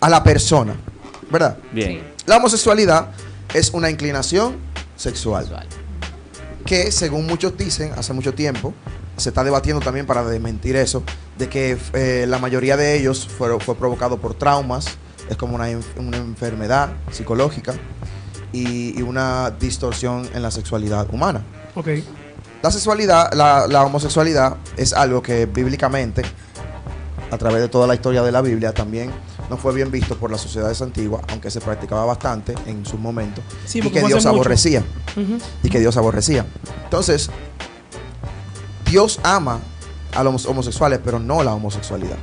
a 0.00 0.08
la 0.08 0.22
persona, 0.22 0.74
¿verdad? 1.30 1.58
Bien. 1.72 2.02
La 2.26 2.36
homosexualidad 2.38 3.10
es 3.52 3.70
una 3.70 3.90
inclinación 3.90 4.56
sexual. 4.96 5.46
Que 6.64 6.92
según 6.92 7.26
muchos 7.26 7.56
dicen, 7.56 7.92
hace 7.96 8.12
mucho 8.12 8.32
tiempo, 8.34 8.72
se 9.16 9.30
está 9.30 9.44
debatiendo 9.44 9.82
también 9.82 10.06
para 10.06 10.24
desmentir 10.24 10.76
eso, 10.76 11.02
de 11.36 11.48
que 11.48 11.76
eh, 11.94 12.24
la 12.28 12.38
mayoría 12.38 12.76
de 12.76 12.96
ellos 12.98 13.26
fueron, 13.26 13.60
fue 13.60 13.74
provocado 13.74 14.18
por 14.18 14.34
traumas, 14.34 14.86
es 15.28 15.36
como 15.36 15.54
una, 15.56 15.70
enf- 15.70 15.84
una 15.96 16.16
enfermedad 16.16 16.90
psicológica 17.10 17.74
y, 18.52 18.98
y 18.98 19.02
una 19.02 19.50
distorsión 19.50 20.28
en 20.34 20.42
la 20.42 20.50
sexualidad 20.50 21.06
humana. 21.12 21.42
Ok. 21.74 21.88
La 22.62 22.70
sexualidad, 22.70 23.32
la, 23.32 23.66
la 23.66 23.84
homosexualidad 23.84 24.56
es 24.76 24.92
algo 24.92 25.22
que 25.22 25.46
bíblicamente, 25.46 26.22
a 27.30 27.38
través 27.38 27.62
de 27.62 27.68
toda 27.68 27.86
la 27.86 27.94
historia 27.94 28.22
de 28.22 28.32
la 28.32 28.42
Biblia, 28.42 28.72
también 28.74 29.10
no 29.48 29.56
fue 29.56 29.72
bien 29.74 29.90
visto 29.90 30.16
por 30.16 30.30
las 30.30 30.40
sociedades 30.42 30.80
antiguas, 30.82 31.22
aunque 31.30 31.50
se 31.50 31.60
practicaba 31.60 32.04
bastante 32.04 32.54
en 32.66 32.84
su 32.84 32.98
momento, 32.98 33.40
Sí, 33.64 33.78
y 33.78 33.90
que 33.90 34.02
Dios 34.02 34.26
aborrecía, 34.26 34.84
y 35.62 35.68
que 35.70 35.80
Dios 35.80 35.96
aborrecía. 35.96 36.44
Entonces, 36.84 37.30
Dios 38.86 39.20
ama 39.22 39.60
a 40.14 40.22
los 40.22 40.44
homosexuales, 40.46 41.00
pero 41.04 41.18
no 41.18 41.42
la 41.42 41.54
homosexualidad. 41.54 42.16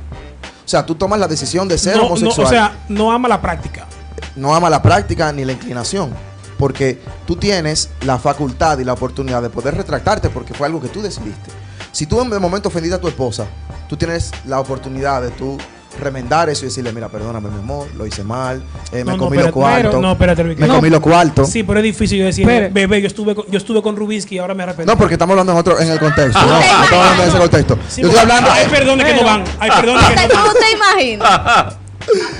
O 0.64 0.68
sea, 0.68 0.84
tú 0.84 0.94
tomas 0.94 1.18
la 1.18 1.26
decisión 1.26 1.66
de 1.66 1.78
ser 1.78 1.96
No, 1.96 2.02
no, 2.02 2.06
homosexual 2.08 2.46
o 2.46 2.50
sea, 2.50 2.84
no 2.88 3.10
ama 3.10 3.26
la 3.28 3.40
práctica. 3.40 3.86
no 4.36 4.54
ama 4.54 4.68
la 4.70 4.82
práctica 4.82 5.32
ni 5.32 5.44
la 5.44 5.52
inclinación. 5.52 6.10
Porque 6.58 6.98
tú 7.26 7.36
tienes 7.36 7.90
la 8.04 8.18
facultad 8.18 8.78
y 8.78 8.84
la 8.84 8.92
oportunidad 8.94 9.40
de 9.42 9.48
poder 9.50 9.76
retractarte 9.76 10.28
porque 10.28 10.54
fue 10.54 10.66
algo 10.66 10.80
que 10.80 10.88
tú 10.88 11.00
decidiste. 11.00 11.50
Si 11.92 12.06
tú 12.06 12.20
en 12.20 12.32
el 12.32 12.40
momento 12.40 12.68
ofendiste 12.68 12.96
a 12.96 13.00
tu 13.00 13.08
esposa, 13.08 13.46
tú 13.88 13.96
tienes 13.96 14.30
la 14.46 14.60
oportunidad 14.60 15.22
de 15.22 15.30
tú 15.30 15.56
remendar 16.00 16.48
eso 16.48 16.64
y 16.64 16.68
decirle, 16.68 16.92
mira, 16.92 17.08
perdóname, 17.08 17.48
mi 17.48 17.58
amor, 17.58 17.88
lo 17.96 18.06
hice 18.06 18.22
mal, 18.22 18.62
eh, 18.92 18.98
me 18.98 19.04
No, 19.04 19.12
no, 19.12 19.24
comí 19.24 19.36
los 19.38 19.50
cuartos, 19.50 19.90
pero- 19.90 20.00
no, 20.00 20.12
espérate, 20.12 20.44
me 20.44 20.54
No. 20.54 20.74
comí 20.76 20.90
los 20.90 21.00
cuartos. 21.00 21.48
Sí, 21.50 21.62
pero 21.64 21.78
es 21.80 21.84
difícil 21.84 22.18
yo 22.20 22.26
decir, 22.26 22.46
bebé, 22.46 23.00
yo 23.00 23.06
estuve 23.08 23.34
con, 23.34 23.46
yo 23.50 23.56
estuve 23.58 23.82
con 23.82 23.96
Rubinsky 23.96 24.36
y 24.36 24.38
ahora 24.38 24.54
me 24.54 24.62
arrepiento. 24.64 24.92
No, 24.92 24.98
porque 24.98 25.14
estamos 25.14 25.32
hablando 25.32 25.52
en 25.52 25.58
otro 25.58 25.80
en 25.80 25.88
el 25.90 25.98
contexto. 25.98 26.38
No, 26.40 26.46
no 26.52 26.60
estamos 26.60 26.92
hablando 26.92 27.22
en 27.24 27.28
ese 27.30 27.38
contexto. 27.38 27.78
Sí, 27.88 28.02
Yo 28.02 28.08
estoy 28.08 28.20
hablando. 28.22 28.50
Hay 28.50 28.66
perdones 28.68 29.06
que 29.06 29.14
no 29.14 29.24
van. 29.24 29.44
Hay 29.58 29.70
perdones 29.70 30.04
que 30.06 30.14
no 30.14 30.28
¿Tú 30.28 30.34
van. 30.36 30.54
te 30.60 30.76
imaginas? 30.76 31.74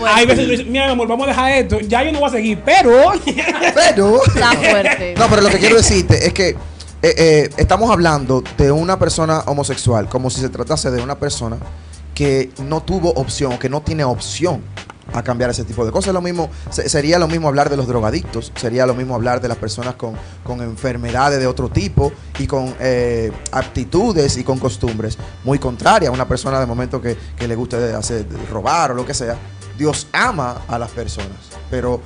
Hay 0.07 0.27
veces 0.27 0.45
que 0.47 0.51
dices, 0.53 0.67
mira, 0.67 0.87
mi 0.87 0.93
amor, 0.93 1.09
vamos 1.09 1.27
a 1.27 1.31
dejar 1.31 1.53
esto. 1.53 1.81
Ya 1.81 2.03
yo 2.05 2.13
no 2.13 2.21
voy 2.21 2.29
a 2.29 2.33
seguir, 2.33 2.61
pero. 2.65 3.13
Pero. 3.75 4.23
Está 4.25 4.53
fuerte. 4.53 5.15
No, 5.19 5.29
pero 5.29 5.43
lo 5.43 5.49
que 5.51 5.59
quiero 5.59 5.77
decirte 5.77 6.27
es 6.27 6.33
que 6.33 6.49
eh, 6.51 6.57
eh, 7.03 7.51
estamos 7.57 7.91
hablando 7.91 8.43
de 8.57 8.71
una 8.73 8.99
persona 8.99 9.41
homosexual 9.47 10.09
como 10.09 10.31
si 10.31 10.41
se 10.41 10.49
tratase 10.49 10.91
de 10.91 11.01
una 11.03 11.17
persona 11.19 11.57
que 12.15 12.51
no 12.65 12.83
tuvo 12.83 13.11
opción, 13.13 13.59
que 13.59 13.69
no 13.69 13.81
tiene 13.83 14.03
opción 14.05 14.61
a 15.15 15.23
cambiar 15.23 15.49
ese 15.51 15.65
tipo 15.65 15.87
de 15.87 15.93
cosas. 15.93 16.13
Lo 16.13 16.21
mismo, 16.21 16.51
se- 16.71 16.89
sería 16.89 17.19
lo 17.19 17.29
mismo 17.29 17.49
hablar 17.49 17.71
de 17.71 17.77
los 17.77 17.87
drogadictos, 17.87 18.53
sería 18.57 18.85
lo 18.85 18.95
mismo 18.95 19.15
hablar 19.15 19.41
de 19.41 19.49
las 19.49 19.57
personas 19.57 19.95
con, 19.95 20.15
con 20.45 20.61
enfermedades 20.61 21.39
de 21.39 21.47
otro 21.47 21.69
tipo 21.69 22.13
y 22.39 22.47
con 22.47 22.75
eh, 22.81 23.31
aptitudes 23.53 24.37
y 24.37 24.45
con 24.45 24.59
costumbres 24.59 25.17
muy 25.45 25.59
contrarias 25.59 26.11
a 26.11 26.13
una 26.13 26.27
persona 26.29 26.59
de 26.61 26.67
momento 26.67 27.01
que, 27.01 27.17
que 27.37 27.47
le 27.49 27.55
guste 27.55 27.77
hacer 27.95 28.27
robar 28.51 28.91
o 28.91 28.95
lo 28.95 29.07
que 29.07 29.15
sea. 29.15 29.37
Dios 29.79 30.09
ama 30.13 30.63
a 30.69 30.79
las 30.79 30.91
personas, 30.91 31.29
pero 31.71 32.01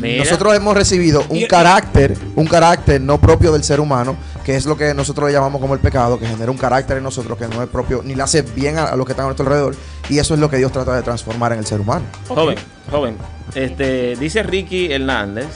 Mira. 0.00 0.22
nosotros 0.24 0.54
hemos 0.54 0.74
recibido 0.76 1.24
un 1.28 1.38
Y- 1.38 1.48
carácter, 1.48 2.16
un 2.36 2.46
carácter 2.46 3.00
no 3.00 3.18
propio 3.20 3.52
del 3.52 3.64
ser 3.64 3.80
humano, 3.80 4.16
que 4.44 4.54
es 4.56 4.64
lo 4.64 4.76
que 4.76 4.94
nosotros 4.94 5.26
le 5.26 5.32
llamamos 5.32 5.60
como 5.60 5.74
el 5.74 5.80
pecado, 5.80 6.18
que 6.18 6.26
genera 6.26 6.50
un 6.50 6.56
carácter 6.58 6.98
en 6.98 7.02
nosotros 7.02 7.36
que 7.36 7.48
no 7.48 7.62
es 7.62 7.68
propio, 7.68 8.00
ni 8.04 8.14
le 8.14 8.22
hace 8.22 8.42
bien 8.42 8.78
a, 8.78 8.84
a 8.84 8.96
los 8.96 9.04
que 9.04 9.12
están 9.12 9.24
a 9.24 9.28
nuestro 9.28 9.44
alrededor, 9.46 9.74
y 10.08 10.18
eso 10.18 10.34
es 10.34 10.40
lo 10.40 10.48
que 10.48 10.56
Dios 10.58 10.70
trata 10.70 10.94
de 10.94 11.02
transformar 11.02 11.52
en 11.52 11.58
el 11.58 11.66
ser 11.66 11.80
humano. 11.80 12.04
Joven, 12.28 12.56
joven. 12.90 13.16
Este, 13.54 14.14
dice 14.16 14.42
Ricky 14.42 14.92
Hernández 14.92 15.46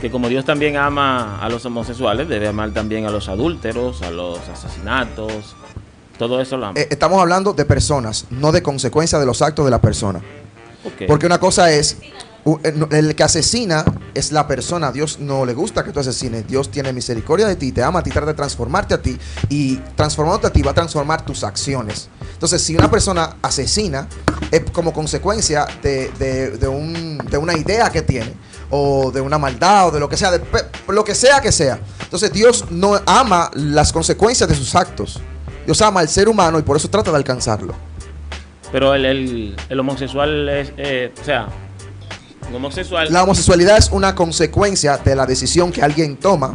que 0.00 0.10
como 0.10 0.28
Dios 0.28 0.44
también 0.44 0.76
ama 0.76 1.38
a 1.40 1.48
los 1.48 1.64
homosexuales, 1.64 2.28
debe 2.28 2.48
amar 2.48 2.72
también 2.72 3.06
a 3.06 3.10
los 3.10 3.28
adúlteros, 3.28 4.02
a 4.02 4.10
los 4.10 4.38
asesinatos, 4.52 5.54
todo 6.18 6.40
eso 6.42 6.56
lo 6.58 6.66
ama. 6.66 6.78
Eh, 6.80 6.88
estamos 6.90 7.20
hablando 7.20 7.54
de 7.54 7.64
personas, 7.64 8.26
no 8.30 8.52
de 8.52 8.62
consecuencias 8.62 9.18
de 9.20 9.26
los 9.26 9.40
actos 9.40 9.64
de 9.64 9.70
la 9.70 9.80
persona. 9.80 10.20
Porque 11.06 11.26
una 11.26 11.38
cosa 11.38 11.70
es, 11.70 11.96
eh, 12.44 12.74
el 12.90 13.14
que 13.14 13.22
asesina 13.22 13.84
es 14.14 14.30
la 14.32 14.46
persona. 14.46 14.92
Dios 14.92 15.18
no 15.18 15.44
le 15.46 15.54
gusta 15.54 15.82
que 15.82 15.92
tú 15.92 16.00
asesines. 16.00 16.46
Dios 16.46 16.70
tiene 16.70 16.92
misericordia 16.92 17.46
de 17.46 17.56
ti, 17.56 17.72
te 17.72 17.82
ama 17.82 18.00
a 18.00 18.02
ti, 18.02 18.10
trata 18.10 18.28
de 18.28 18.34
transformarte 18.34 18.94
a 18.94 19.00
ti. 19.02 19.18
Y 19.48 19.76
transformándote 19.96 20.46
a 20.48 20.50
ti 20.52 20.62
va 20.62 20.72
a 20.72 20.74
transformar 20.74 21.24
tus 21.24 21.42
acciones. 21.44 22.08
Entonces, 22.32 22.60
si 22.62 22.76
una 22.76 22.90
persona 22.90 23.36
asesina, 23.42 24.08
es 24.50 24.62
como 24.72 24.92
consecuencia 24.92 25.66
de, 25.82 26.10
de- 26.18 26.50
de 26.58 26.68
un- 26.68 27.18
de 27.18 27.38
una 27.38 27.56
idea 27.56 27.90
que 27.90 28.02
tiene, 28.02 28.34
o 28.70 29.10
de 29.10 29.20
una 29.20 29.38
maldad, 29.38 29.88
o 29.88 29.90
de 29.90 30.00
lo 30.00 30.08
que 30.08 30.16
sea, 30.16 30.30
de 30.30 30.40
lo 30.88 31.04
que 31.04 31.14
sea 31.14 31.40
que 31.40 31.50
sea. 31.52 31.78
Entonces, 32.02 32.32
Dios 32.32 32.66
no 32.70 33.00
ama 33.06 33.50
las 33.54 33.92
consecuencias 33.92 34.48
de 34.48 34.54
sus 34.54 34.74
actos. 34.74 35.20
Dios 35.64 35.80
ama 35.80 36.00
al 36.00 36.08
ser 36.08 36.28
humano 36.28 36.58
y 36.58 36.62
por 36.62 36.76
eso 36.76 36.88
trata 36.90 37.10
de 37.10 37.16
alcanzarlo. 37.16 37.74
Pero 38.74 38.92
el, 38.92 39.04
el- 39.04 39.56
el 39.68 39.78
homosexual 39.78 40.48
es, 40.48 40.72
eh, 40.76 41.12
o 41.22 41.24
sea, 41.24 41.46
un 42.48 42.56
homosexual... 42.56 43.06
La 43.12 43.22
homosexualidad 43.22 43.78
es 43.78 43.88
una 43.92 44.16
consecuencia 44.16 44.96
de 44.98 45.14
la 45.14 45.26
decisión 45.26 45.70
que 45.70 45.80
alguien 45.80 46.16
toma 46.16 46.54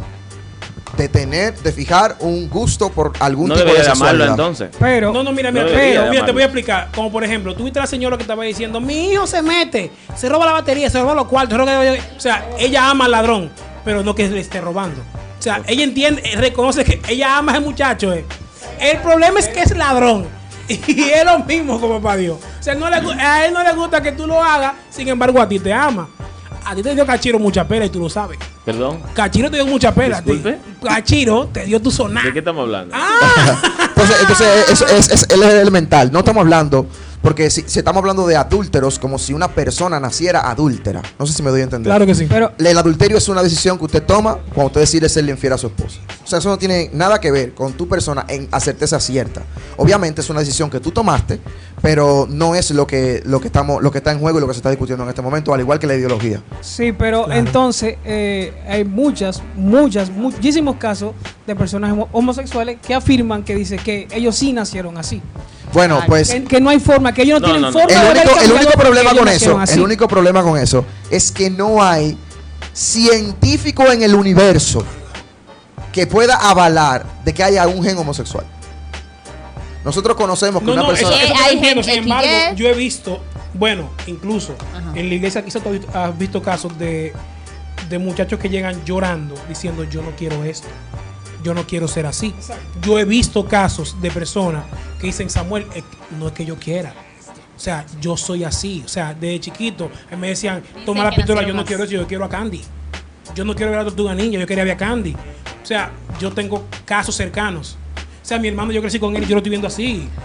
de 0.98 1.08
tener, 1.08 1.56
de 1.60 1.72
fijar 1.72 2.16
un 2.20 2.50
gusto 2.50 2.90
por 2.90 3.14
algún 3.20 3.48
no 3.48 3.54
tipo 3.54 3.64
debería 3.64 3.84
de 3.84 3.90
sexualidad. 3.96 4.28
entonces. 4.32 4.68
Pero, 4.78 5.14
No, 5.14 5.22
no, 5.22 5.32
mira, 5.32 5.50
No 5.50 5.60
mira, 5.62 5.72
pero, 5.74 6.04
de 6.04 6.10
mira, 6.10 6.26
te 6.26 6.32
voy 6.32 6.42
a 6.42 6.44
explicar. 6.44 6.88
Como 6.94 7.10
por 7.10 7.24
ejemplo, 7.24 7.54
tú 7.54 7.64
viste 7.64 7.78
a 7.78 7.82
la 7.84 7.86
señora 7.86 8.18
que 8.18 8.22
estaba 8.24 8.44
diciendo, 8.44 8.82
mi 8.82 9.12
hijo 9.12 9.26
se 9.26 9.40
mete, 9.40 9.90
se 10.14 10.28
roba 10.28 10.44
la 10.44 10.52
batería, 10.52 10.90
se 10.90 11.00
roba 11.00 11.14
los 11.14 11.26
cuartos, 11.26 11.56
se 11.56 11.58
roba- 11.58 11.96
O 12.18 12.20
sea, 12.20 12.50
ella 12.58 12.90
ama 12.90 13.06
al 13.06 13.12
ladrón, 13.12 13.50
pero 13.82 14.02
no 14.02 14.14
que 14.14 14.28
le 14.28 14.40
esté 14.40 14.60
robando. 14.60 15.00
O 15.38 15.42
sea, 15.42 15.62
ella 15.66 15.84
entiende, 15.84 16.20
eh, 16.22 16.36
reconoce 16.36 16.84
que 16.84 17.00
ella 17.08 17.38
ama 17.38 17.52
a 17.52 17.54
ese 17.56 17.64
muchacho. 17.64 18.12
eh. 18.12 18.26
El 18.78 18.98
problema 18.98 19.38
es 19.40 19.48
que 19.48 19.62
es 19.62 19.74
ladrón. 19.74 20.38
Y 20.86 21.00
es 21.10 21.24
lo 21.24 21.38
mismo 21.40 21.80
como 21.80 22.00
para 22.00 22.16
Dios. 22.16 22.36
O 22.58 22.62
sea, 22.62 22.74
no 22.74 22.88
le 22.88 22.96
gu- 23.02 23.18
a 23.18 23.44
él 23.46 23.52
no 23.52 23.62
le 23.62 23.72
gusta 23.72 24.00
que 24.02 24.12
tú 24.12 24.26
lo 24.26 24.42
hagas, 24.42 24.72
sin 24.90 25.08
embargo, 25.08 25.40
a 25.40 25.48
ti 25.48 25.58
te 25.58 25.72
ama. 25.72 26.08
A 26.64 26.74
ti 26.74 26.82
te 26.82 26.94
dio 26.94 27.04
Cachiro 27.06 27.38
mucha 27.38 27.66
pena 27.66 27.86
y 27.86 27.88
tú 27.88 27.98
lo 27.98 28.08
sabes. 28.10 28.38
Perdón. 28.64 29.00
Cachiro 29.14 29.50
te 29.50 29.56
dio 29.56 29.66
mucha 29.66 29.92
pena. 29.92 30.18
a 30.18 30.22
ti. 30.22 30.32
Disculpe. 30.32 30.58
Cachiro 30.82 31.46
te 31.52 31.64
dio 31.64 31.80
tu 31.80 31.90
sonar. 31.90 32.24
¿De 32.24 32.32
qué 32.32 32.38
estamos 32.40 32.62
hablando? 32.62 32.94
Ah. 32.96 33.60
Entonces, 34.00 34.16
entonces 34.20 34.68
es, 34.70 34.80
es, 34.82 35.10
es- 35.10 35.26
él 35.30 35.42
es 35.42 35.54
elemental. 35.54 36.10
No 36.12 36.20
estamos 36.20 36.40
hablando, 36.42 36.86
porque 37.22 37.50
si, 37.50 37.62
si 37.66 37.78
estamos 37.80 38.00
hablando 38.00 38.26
de 38.26 38.36
adúlteros, 38.36 38.98
como 38.98 39.18
si 39.18 39.32
una 39.34 39.48
persona 39.48 40.00
naciera 40.00 40.50
adúltera. 40.50 41.02
No 41.18 41.26
sé 41.26 41.32
si 41.34 41.42
me 41.42 41.50
doy 41.50 41.60
a 41.60 41.64
entender. 41.64 41.90
Claro 41.90 42.06
que 42.06 42.14
sí. 42.14 42.26
pero 42.28 42.52
El 42.58 42.78
adulterio 42.78 43.18
es 43.18 43.28
una 43.28 43.42
decisión 43.42 43.76
que 43.78 43.84
usted 43.84 44.02
toma 44.02 44.38
cuando 44.54 44.66
usted 44.68 44.80
decide 44.80 45.08
serle 45.08 45.32
infiel 45.32 45.52
a 45.52 45.58
su 45.58 45.66
esposa. 45.66 46.00
O 46.24 46.26
sea, 46.26 46.38
eso 46.38 46.48
no 46.48 46.56
tiene 46.58 46.90
nada 46.92 47.18
que 47.20 47.30
ver 47.30 47.52
con 47.54 47.72
tu 47.74 47.88
persona 47.88 48.24
en 48.28 48.48
a 48.50 48.60
certeza 48.60 48.98
cierta. 49.00 49.42
Obviamente 49.76 50.20
es 50.20 50.30
una 50.30 50.40
decisión 50.40 50.70
que 50.70 50.80
tú 50.80 50.90
tomaste, 50.92 51.40
pero 51.82 52.26
no 52.30 52.54
es 52.54 52.70
lo 52.70 52.86
que, 52.86 53.22
lo 53.26 53.40
que 53.40 53.48
estamos, 53.48 53.82
lo 53.82 53.90
que 53.90 53.98
está 53.98 54.12
en 54.12 54.18
juego 54.20 54.38
y 54.38 54.40
lo 54.40 54.46
que 54.46 54.54
se 54.54 54.58
está 54.58 54.70
discutiendo 54.70 55.02
en 55.04 55.08
este 55.10 55.22
momento, 55.22 55.52
al 55.52 55.60
igual 55.60 55.78
que 55.78 55.86
la 55.86 55.94
ideología. 55.96 56.42
sí, 56.60 56.92
pero 56.92 57.24
Claro. 57.24 57.38
entonces 57.40 57.96
eh, 58.04 58.54
hay 58.68 58.84
muchas, 58.84 59.42
muchas, 59.56 60.10
muchísimos 60.10 60.76
casos 60.76 61.12
de 61.46 61.54
personas 61.56 61.92
homo- 61.92 62.08
homosexuales 62.12 62.78
que 62.80 62.94
afirman 62.94 63.42
que 63.42 63.54
dice 63.54 63.76
que 63.76 64.06
ellos 64.12 64.36
sí 64.36 64.52
nacieron 64.52 64.96
así. 64.98 65.20
Bueno, 65.72 65.96
Claro. 65.96 66.08
pues 66.08 66.30
Que, 66.30 66.44
que 66.44 66.60
no 66.60 66.70
hay 66.70 66.80
forma, 66.80 67.12
que 67.14 67.22
ellos 67.22 67.40
no, 67.40 67.46
No, 67.48 67.52
tienen 67.54 67.62
no, 67.62 67.70
no. 67.70 67.78
forma 67.78 68.42
el 68.42 68.50
único, 68.52 68.70
el 68.72 68.78
problema 68.78 69.14
con 69.14 69.28
eso, 69.28 69.60
el 69.68 69.80
único 69.80 70.08
problema 70.08 70.42
con 70.42 70.58
eso 70.58 70.84
es 71.10 71.30
que 71.30 71.48
no 71.50 71.82
hay 71.82 72.18
científico 72.72 73.90
en 73.90 74.02
el 74.02 74.14
universo 74.14 74.84
que 75.92 76.06
pueda 76.06 76.36
avalar 76.36 77.04
de 77.24 77.32
que 77.34 77.42
haya 77.42 77.66
un 77.66 77.82
gen 77.82 77.98
homosexual. 77.98 78.44
Nosotros 79.84 80.16
conocemos 80.16 80.60
que 80.60 80.66
No, 80.66 80.72
una 80.74 80.82
no, 80.82 80.88
persona 80.88 81.16
eso, 81.22 81.34
hay 81.44 81.54
entiendo. 81.54 81.82
gente 81.82 81.94
Sin 81.94 82.02
embargo, 82.02 82.28
yo 82.56 82.68
he 82.68 82.74
visto, 82.74 83.20
bueno, 83.54 83.90
incluso 84.06 84.54
Ajá. 84.76 84.92
en 84.94 85.08
la 85.08 85.14
iglesia 85.14 85.44
quizás 85.44 85.62
tú 85.62 85.68
has 85.70 85.74
visto- 85.78 85.98
has 85.98 86.18
visto 86.18 86.42
casos 86.42 86.78
de, 86.78 87.12
de 87.88 87.98
muchachos 87.98 88.38
que 88.38 88.48
llegan 88.48 88.84
llorando 88.84 89.34
diciendo 89.48 89.84
yo 89.84 90.02
no 90.02 90.10
quiero 90.16 90.44
esto, 90.44 90.68
yo 91.42 91.54
no 91.54 91.66
quiero 91.66 91.88
ser 91.88 92.06
así. 92.06 92.34
Yo 92.82 92.98
he 92.98 93.04
visto 93.04 93.46
casos 93.46 94.00
de 94.00 94.10
personas 94.10 94.64
que 95.00 95.08
dicen 95.08 95.30
Samuel, 95.30 95.66
eh, 95.74 95.82
no 96.18 96.28
es 96.28 96.32
que 96.32 96.44
yo 96.44 96.56
quiera. 96.56 96.94
O 97.56 97.60
sea, 97.60 97.84
yo 98.00 98.16
soy 98.16 98.44
así. 98.44 98.82
O 98.84 98.88
sea, 98.88 99.12
de 99.12 99.38
chiquito 99.38 99.90
me 100.18 100.28
decían, 100.28 100.62
toma 100.86 101.04
la 101.04 101.10
pistola, 101.10 101.42
yo 101.42 101.52
no 101.52 101.64
quiero 101.64 101.84
eso, 101.84 101.92
yo 101.92 102.06
quiero 102.06 102.24
a 102.24 102.28
Candy. 102.28 102.62
Yo 103.34 103.44
no 103.44 103.54
quiero 103.54 103.70
ver 103.70 103.80
a 103.80 103.82
la 103.84 103.88
tortuga 103.88 104.14
ninja, 104.14 104.38
yo 104.38 104.46
quería 104.46 104.64
ver 104.64 104.74
a 104.74 104.76
Candy. 104.76 105.14
O 105.62 105.66
sea, 105.66 105.90
yo 106.18 106.32
tengo 106.32 106.66
casos 106.84 107.14
cercanos. 107.14 107.76
O 108.22 108.26
sea, 108.26 108.38
mi 108.38 108.48
hermano, 108.48 108.72
yo 108.72 108.80
crecí 108.80 108.98
con 108.98 109.14
él 109.16 109.24
y 109.24 109.26
yo 109.26 109.34
lo 109.34 109.38
estoy 109.38 109.50
viendo 109.50 109.68
así. 109.68 110.08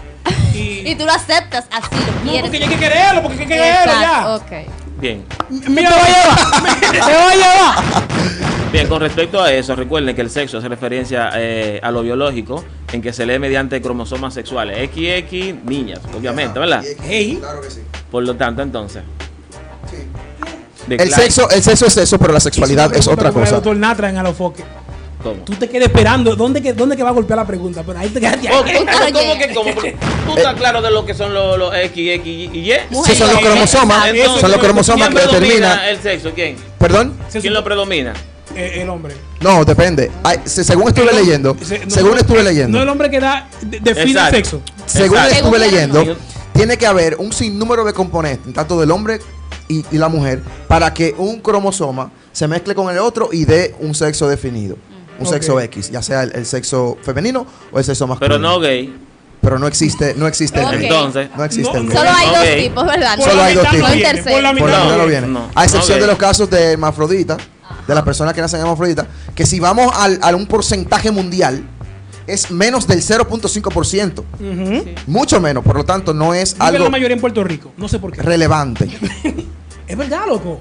Y 0.56 0.94
tú 0.94 1.04
lo 1.04 1.12
aceptas 1.12 1.66
así, 1.70 1.94
lo 1.94 2.32
No, 2.32 2.40
porque 2.40 2.56
hay 2.56 2.68
que 2.70 2.78
quererlo, 2.78 3.22
porque 3.22 3.38
hay 3.40 3.46
que 3.46 3.54
quererlo 3.54 3.92
ya. 4.00 4.40
Exacto, 4.96 4.98
ok. 4.98 5.00
Bien. 5.00 5.24
Mira, 5.68 5.90
¡Te 6.90 6.98
va 6.98 7.30
a 7.30 7.34
llevar! 7.34 8.06
Bien, 8.72 8.88
con 8.88 9.00
respecto 9.00 9.40
a 9.40 9.52
eso, 9.52 9.74
recuerden 9.76 10.14
que 10.14 10.22
el 10.22 10.28
sexo 10.28 10.58
hace 10.58 10.68
referencia 10.68 11.30
eh, 11.34 11.80
a 11.82 11.90
lo 11.90 12.02
biológico, 12.02 12.64
en 12.92 13.00
que 13.00 13.12
se 13.12 13.24
lee 13.24 13.38
mediante 13.38 13.80
cromosomas 13.80 14.34
sexuales. 14.34 14.90
XX, 14.90 15.64
niñas, 15.64 16.00
obviamente, 16.16 16.58
¿verdad? 16.58 16.82
Claro 17.38 17.60
que 17.62 17.70
sí. 17.70 17.80
Por 18.10 18.24
lo 18.24 18.34
tanto, 18.36 18.62
entonces. 18.62 19.02
El 20.88 21.10
sexo, 21.10 21.48
el 21.50 21.62
sexo 21.62 21.86
es 21.86 21.96
eso, 21.96 22.18
pero 22.18 22.32
la 22.32 22.40
sexualidad 22.40 22.94
es 22.94 23.06
otra 23.08 23.28
El 23.28 23.34
cosa. 23.34 23.52
doctor 23.56 23.76
Natra 23.76 24.10
en 24.10 24.18
Alofoque. 24.18 24.64
¿Cómo? 25.22 25.42
Tú 25.44 25.54
te 25.54 25.68
quedas 25.68 25.88
esperando. 25.88 26.36
¿Dónde 26.36 26.60
que, 26.62 26.72
dónde 26.72 26.96
que 26.96 27.02
va 27.02 27.10
a 27.10 27.12
golpear 27.12 27.38
la 27.38 27.46
pregunta? 27.46 27.82
Pero 27.84 27.98
ahí 27.98 28.08
te 28.10 28.18
oh, 28.18 28.62
pero 28.64 28.78
¿Cómo 29.12 29.38
que 29.38 29.54
cómo? 29.54 29.74
Porque 29.74 29.96
Tú 30.26 30.36
estás 30.36 30.54
claro 30.54 30.82
de 30.82 30.90
lo 30.90 31.04
que 31.06 31.14
son 31.14 31.32
los, 31.34 31.58
los 31.58 31.74
X, 31.74 32.10
X 32.20 32.26
y 32.26 32.58
Y. 32.58 32.72
Sí, 33.04 33.14
son 33.16 33.32
los 33.32 33.40
cromosomas, 33.40 34.08
Entonces, 34.08 34.40
son 34.40 34.50
los 34.50 34.60
cromosomas 34.60 35.08
¿quién 35.08 35.18
que 35.20 35.26
determinan. 35.26 35.80
el 35.88 36.00
sexo? 36.02 36.30
¿Quién? 36.34 36.56
¿Perdón? 36.78 37.16
¿Quién 37.32 37.52
lo 37.52 37.64
predomina? 37.64 38.12
Eh, 38.54 38.80
el 38.82 38.88
hombre. 38.88 39.14
No, 39.40 39.64
depende. 39.64 40.10
Ay, 40.22 40.38
se- 40.44 40.64
según 40.64 40.88
estuve 40.88 41.10
El 41.10 41.16
leyendo, 41.16 41.56
se- 41.62 41.80
no, 41.84 41.90
según 41.90 42.12
no, 42.12 42.16
estuve 42.18 42.38
No 42.38 42.44
leyendo, 42.44 42.82
el 42.82 42.88
hombre 42.88 43.10
que 43.10 43.20
da, 43.20 43.48
de- 43.60 43.80
define 43.80 44.20
el 44.20 44.30
sexo. 44.30 44.62
según 44.86 45.18
Exacto. 45.18 45.34
estuve 45.36 45.58
leyendo, 45.58 46.16
tiene 46.54 46.76
que 46.78 46.86
haber 46.86 47.16
un 47.16 47.32
sinnúmero 47.32 47.84
de 47.84 47.92
componentes, 47.92 48.54
tanto 48.54 48.80
del 48.80 48.90
hombre 48.92 49.18
y, 49.68 49.84
y 49.90 49.98
la 49.98 50.08
mujer, 50.08 50.40
para 50.68 50.94
que 50.94 51.14
un 51.18 51.40
cromosoma 51.40 52.10
se 52.32 52.46
mezcle 52.48 52.74
con 52.74 52.90
el 52.90 52.98
otro 52.98 53.28
y 53.32 53.44
dé 53.44 53.74
un 53.80 53.94
sexo 53.94 54.26
definido. 54.28 54.76
Un 55.18 55.26
sexo 55.26 55.60
X, 55.60 55.90
ya 55.90 56.02
sea 56.02 56.22
el, 56.24 56.32
el 56.34 56.46
sexo 56.46 56.96
femenino 57.02 57.46
o 57.72 57.78
el 57.78 57.84
sexo 57.84 58.06
masculino. 58.06 58.34
Pero 58.36 58.38
no 58.48 58.60
gay. 58.60 58.94
Pero 59.40 59.58
no 59.58 59.66
existe, 59.68 60.14
no 60.16 60.26
existe 60.26 60.60
el 60.60 60.70
gay. 60.70 60.82
Entonces, 60.84 61.28
No 61.36 61.44
existe 61.44 61.72
No, 61.72 61.78
el 61.80 61.86
gay. 61.88 61.96
Solo 61.96 62.10
hay 62.10 62.26
dos 62.28 62.64
tipos, 62.64 62.86
¿verdad? 62.86 63.16
Por 63.16 63.28
Solo 63.30 63.42
hay 63.42 63.54
dos 63.54 63.70
tipos. 63.70 63.92
viene. 63.92 64.22
Por 64.22 64.42
la 64.42 64.48
Por 64.50 64.54
mitad 64.54 64.68
la 64.68 64.78
No, 64.78 64.84
mitad 64.84 64.96
no 64.96 65.02
gay. 65.06 65.08
viene. 65.20 65.38
a 65.54 65.64
excepción 65.64 66.00
de 66.00 66.06
los 66.06 66.16
casos 66.18 66.50
de 66.50 66.72
hermafrodita, 66.72 67.36
de 67.86 67.94
las 67.94 68.02
personas 68.04 68.34
que 68.34 68.40
nacen 68.40 68.60
hermafrodita, 68.60 69.06
que 69.34 69.46
si 69.46 69.60
vamos 69.60 69.92
al, 69.94 70.18
a 70.22 70.34
un 70.34 70.46
porcentaje 70.46 71.10
mundial, 71.12 71.62
es 72.26 72.50
menos 72.50 72.88
del 72.88 73.00
0.5%. 73.02 74.18
Ujú. 74.40 74.84
Mucho 75.06 75.40
menos, 75.40 75.62
por 75.62 75.76
lo 75.76 75.84
tanto, 75.84 76.12
no 76.12 76.34
es 76.34 76.54
Vive 76.54 76.66
algo 76.66 76.84
la 76.84 76.90
mayoría 76.90 77.14
en 77.14 77.20
Puerto 77.20 77.44
Rico. 77.44 77.70
No 77.76 77.86
sé 77.88 77.98
por 78.00 78.10
qué. 78.12 78.22
relevante. 78.22 78.88
Es 79.86 79.96
verdad, 79.96 80.22
loco. 80.26 80.60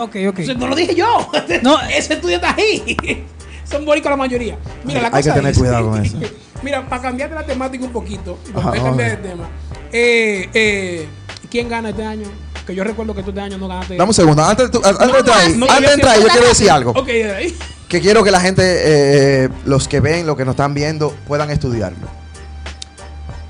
Ok, 0.00 0.16
ok. 0.28 0.40
No 0.56 0.66
lo 0.66 0.74
dije 0.74 0.92
yo. 0.96 1.30
No. 1.62 1.80
ese 1.96 2.14
estudio 2.14 2.34
está 2.36 2.52
ahí. 2.56 3.24
Son 3.70 3.84
boricos 3.84 4.10
la 4.10 4.16
mayoría. 4.16 4.58
Mira, 4.84 5.00
la 5.02 5.06
Hay 5.08 5.22
que 5.22 5.28
cosa 5.28 5.34
tener 5.34 5.52
es- 5.52 5.58
cuidado 5.58 5.90
con 5.90 6.04
eso. 6.04 6.18
Mira, 6.62 6.86
para 6.88 7.00
cambiar 7.02 7.30
de 7.30 7.36
la 7.36 7.46
temática 7.46 7.84
un 7.84 7.92
poquito, 7.92 8.38
y 8.46 8.50
Ajá, 8.58 8.70
para 8.70 8.82
cambiar 8.82 9.10
de 9.22 9.28
tema. 9.28 9.48
Eh, 9.92 10.48
eh, 10.52 11.08
¿Quién 11.50 11.68
gana 11.68 11.90
este 11.90 12.04
año? 12.04 12.28
Que 12.66 12.74
yo 12.74 12.84
recuerdo 12.84 13.14
que 13.14 13.22
tú 13.22 13.30
este 13.30 13.40
año 13.40 13.56
no 13.58 13.66
ganaste. 13.68 13.96
Dame 13.96 14.10
un 14.10 14.14
segundo. 14.14 14.44
Antes 14.44 14.70
de, 14.70 14.78
tu- 14.78 14.86
antes 14.86 15.12
de 15.12 15.18
entrar 15.18 15.38
ahí, 15.40 15.56
no, 15.56 15.66
antes 15.70 15.96
de 15.96 16.02
yo 16.22 16.28
quiero 16.28 16.48
decir 16.48 16.70
algo. 16.70 16.90
Ok, 16.90 17.06
de 17.06 17.34
ahí. 17.34 17.58
Que 17.88 18.00
quiero 18.00 18.22
que 18.22 18.30
la 18.30 18.40
gente, 18.40 18.62
eh, 18.64 19.48
los 19.64 19.88
que 19.88 20.00
ven, 20.00 20.26
los 20.26 20.36
que 20.36 20.44
nos 20.44 20.52
están 20.52 20.74
viendo, 20.74 21.14
puedan 21.26 21.50
estudiarlo. 21.50 22.06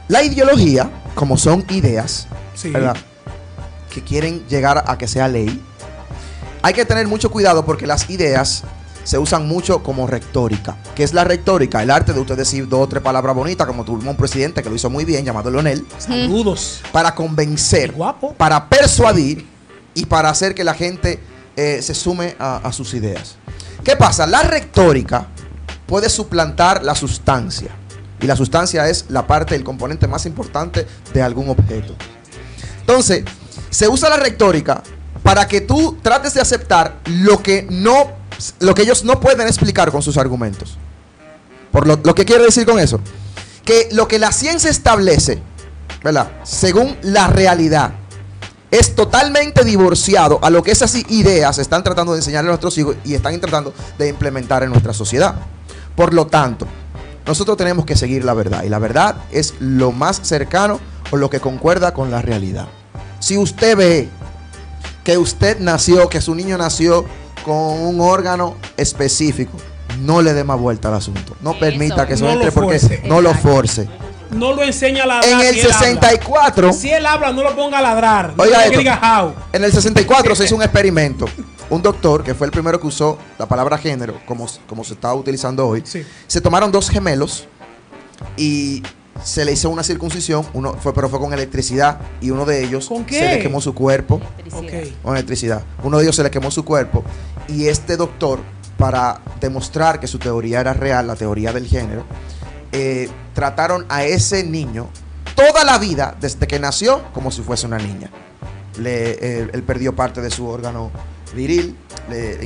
La 0.08 0.22
ideología, 0.22 0.90
como 1.14 1.36
son 1.36 1.64
ideas, 1.70 2.26
Sí. 2.54 2.70
¿verdad? 2.70 2.96
Que 3.92 4.02
quieren 4.02 4.46
llegar 4.48 4.82
a 4.86 4.96
que 4.96 5.06
sea 5.08 5.28
ley. 5.28 5.60
Hay 6.62 6.74
que 6.74 6.84
tener 6.84 7.06
mucho 7.06 7.30
cuidado 7.30 7.64
porque 7.64 7.86
las 7.86 8.08
ideas 8.10 8.62
se 9.10 9.18
usan 9.18 9.48
mucho 9.48 9.82
como 9.82 10.06
retórica. 10.06 10.76
¿Qué 10.94 11.02
es 11.02 11.12
la 11.12 11.24
retórica? 11.24 11.82
El 11.82 11.90
arte 11.90 12.12
de 12.12 12.20
usted 12.20 12.36
decir 12.36 12.68
dos 12.68 12.84
o 12.84 12.86
tres 12.88 13.02
palabras 13.02 13.34
bonitas, 13.34 13.66
como 13.66 13.84
tuvimos 13.84 14.12
un 14.12 14.16
presidente 14.16 14.62
que 14.62 14.70
lo 14.70 14.76
hizo 14.76 14.88
muy 14.88 15.04
bien, 15.04 15.24
llamado 15.24 15.50
Leonel, 15.50 15.84
Saludos. 15.98 16.80
para 16.92 17.12
convencer, 17.12 17.90
guapo. 17.90 18.34
para 18.34 18.68
persuadir 18.68 19.44
y 19.94 20.06
para 20.06 20.30
hacer 20.30 20.54
que 20.54 20.62
la 20.62 20.74
gente 20.74 21.18
eh, 21.56 21.82
se 21.82 21.92
sume 21.92 22.36
a, 22.38 22.58
a 22.58 22.70
sus 22.72 22.94
ideas. 22.94 23.34
¿Qué 23.82 23.96
pasa? 23.96 24.28
La 24.28 24.44
retórica 24.44 25.26
puede 25.86 26.08
suplantar 26.08 26.84
la 26.84 26.94
sustancia. 26.94 27.72
Y 28.22 28.28
la 28.28 28.36
sustancia 28.36 28.88
es 28.88 29.06
la 29.08 29.26
parte, 29.26 29.56
el 29.56 29.64
componente 29.64 30.06
más 30.06 30.24
importante 30.24 30.86
de 31.12 31.20
algún 31.20 31.48
objeto. 31.48 31.96
Entonces, 32.78 33.24
se 33.70 33.88
usa 33.88 34.08
la 34.08 34.18
retórica 34.18 34.84
para 35.24 35.48
que 35.48 35.62
tú 35.62 35.98
trates 36.00 36.34
de 36.34 36.40
aceptar 36.40 37.00
lo 37.06 37.42
que 37.42 37.66
no 37.68 38.19
lo 38.60 38.74
que 38.74 38.82
ellos 38.82 39.04
no 39.04 39.20
pueden 39.20 39.46
explicar 39.46 39.90
con 39.90 40.02
sus 40.02 40.16
argumentos. 40.16 40.76
Por 41.72 41.86
lo, 41.86 42.14
que 42.14 42.24
quiero 42.24 42.44
decir 42.44 42.66
con 42.66 42.78
eso, 42.78 43.00
que 43.64 43.88
lo 43.92 44.08
que 44.08 44.18
la 44.18 44.32
ciencia 44.32 44.70
establece, 44.70 45.40
¿verdad? 46.02 46.32
Según 46.42 46.96
la 47.02 47.28
realidad, 47.28 47.92
es 48.70 48.94
totalmente 48.94 49.64
divorciado 49.64 50.38
a 50.42 50.50
lo 50.50 50.62
que 50.62 50.72
esas 50.72 50.94
ideas 51.10 51.58
están 51.58 51.82
tratando 51.82 52.12
de 52.12 52.18
enseñarle 52.18 52.48
a 52.48 52.52
nuestros 52.52 52.76
hijos 52.78 52.96
y 53.04 53.14
están 53.14 53.40
tratando 53.40 53.72
de 53.98 54.08
implementar 54.08 54.62
en 54.62 54.70
nuestra 54.70 54.92
sociedad. 54.92 55.34
Por 55.94 56.14
lo 56.14 56.26
tanto, 56.26 56.66
nosotros 57.26 57.56
tenemos 57.56 57.84
que 57.84 57.96
seguir 57.96 58.24
la 58.24 58.34
verdad 58.34 58.64
y 58.64 58.68
la 58.68 58.78
verdad 58.78 59.16
es 59.30 59.54
lo 59.60 59.92
más 59.92 60.20
cercano 60.22 60.80
o 61.10 61.16
lo 61.16 61.30
que 61.30 61.40
concuerda 61.40 61.94
con 61.94 62.10
la 62.10 62.22
realidad. 62.22 62.68
Si 63.20 63.36
usted 63.36 63.76
ve 63.76 64.08
que 65.04 65.18
usted 65.18 65.58
nació, 65.60 66.08
que 66.08 66.20
su 66.20 66.34
niño 66.34 66.56
nació 66.58 67.04
con 67.44 67.56
un 67.56 68.00
órgano 68.00 68.56
específico, 68.76 69.56
no 70.00 70.22
le 70.22 70.32
dé 70.34 70.44
más 70.44 70.58
vuelta 70.58 70.88
al 70.88 70.94
asunto. 70.94 71.36
No 71.42 71.50
Eso 71.52 71.60
permita 71.60 72.06
que 72.06 72.14
es. 72.14 72.20
eso 72.20 72.26
No 72.26 72.32
entre 72.32 72.52
porque 72.52 73.02
no 73.06 73.20
lo 73.20 73.34
force. 73.34 73.88
No 74.30 74.52
lo 74.54 74.62
enseña 74.62 75.02
a 75.02 75.06
ladrar. 75.06 75.28
En 75.28 75.40
el 75.40 75.54
si 75.54 75.60
él 75.60 75.66
habla. 75.72 75.78
64, 75.80 76.72
Si 76.72 76.90
él 76.90 77.04
habla, 77.04 77.32
no 77.32 77.42
lo 77.42 77.56
ponga 77.56 77.78
a 77.78 77.82
ladrar. 77.82 78.34
No 78.36 78.44
Oiga 78.44 78.58
esto. 78.60 78.70
que 78.72 78.78
diga 78.78 79.00
how. 79.22 79.34
en 79.52 79.64
el 79.64 79.72
64 79.72 80.34
se 80.36 80.44
hizo 80.44 80.54
un 80.56 80.62
experimento. 80.62 81.26
Un 81.68 81.82
doctor, 81.82 82.22
que 82.24 82.34
fue 82.34 82.46
el 82.46 82.52
primero 82.52 82.80
que 82.80 82.86
usó 82.86 83.18
la 83.38 83.46
palabra 83.46 83.76
género, 83.78 84.20
como, 84.26 84.46
como 84.68 84.84
se 84.84 84.94
está 84.94 85.12
utilizando 85.14 85.66
hoy, 85.66 85.82
Sí. 85.84 86.04
se 86.28 86.40
tomaron 86.40 86.70
dos 86.72 86.88
gemelos 86.90 87.46
y 88.36 88.82
se 89.22 89.44
le 89.44 89.52
hizo 89.52 89.68
una 89.70 89.82
circuncisión, 89.82 90.44
uno 90.54 90.74
fue, 90.80 90.92
pero 90.94 91.08
fue 91.08 91.18
con 91.18 91.32
electricidad, 91.32 91.98
y 92.20 92.30
uno 92.30 92.44
de 92.44 92.64
ellos 92.64 92.88
¿Con 92.88 93.04
qué? 93.04 93.18
se 93.18 93.28
le 93.28 93.38
quemó 93.40 93.60
su 93.60 93.74
cuerpo. 93.74 94.20
Con 95.02 95.14
electricidad. 95.16 95.62
Uno 95.82 95.98
de 95.98 96.04
ellos 96.04 96.16
se 96.16 96.22
le 96.22 96.30
quemó 96.30 96.50
su 96.50 96.64
cuerpo 96.64 97.04
y 97.48 97.66
este 97.66 97.96
doctor, 97.96 98.40
para 98.78 99.20
demostrar 99.40 100.00
que 100.00 100.06
su 100.06 100.18
teoría 100.18 100.60
era 100.60 100.72
real, 100.72 101.06
la 101.06 101.16
teoría 101.16 101.52
del 101.52 101.66
género, 101.66 102.04
eh, 102.72 103.10
trataron 103.34 103.84
a 103.88 104.04
ese 104.04 104.42
niño 104.44 104.88
toda 105.34 105.64
la 105.64 105.78
vida, 105.78 106.16
desde 106.20 106.46
que 106.46 106.58
nació, 106.58 107.02
como 107.12 107.30
si 107.30 107.42
fuese 107.42 107.66
una 107.66 107.78
niña. 107.78 108.10
Le, 108.78 109.10
eh, 109.42 109.50
él 109.52 109.62
perdió 109.64 109.94
parte 109.94 110.20
de 110.22 110.30
su 110.30 110.46
órgano 110.46 110.90
viril, 111.34 111.76
le- 112.08 112.38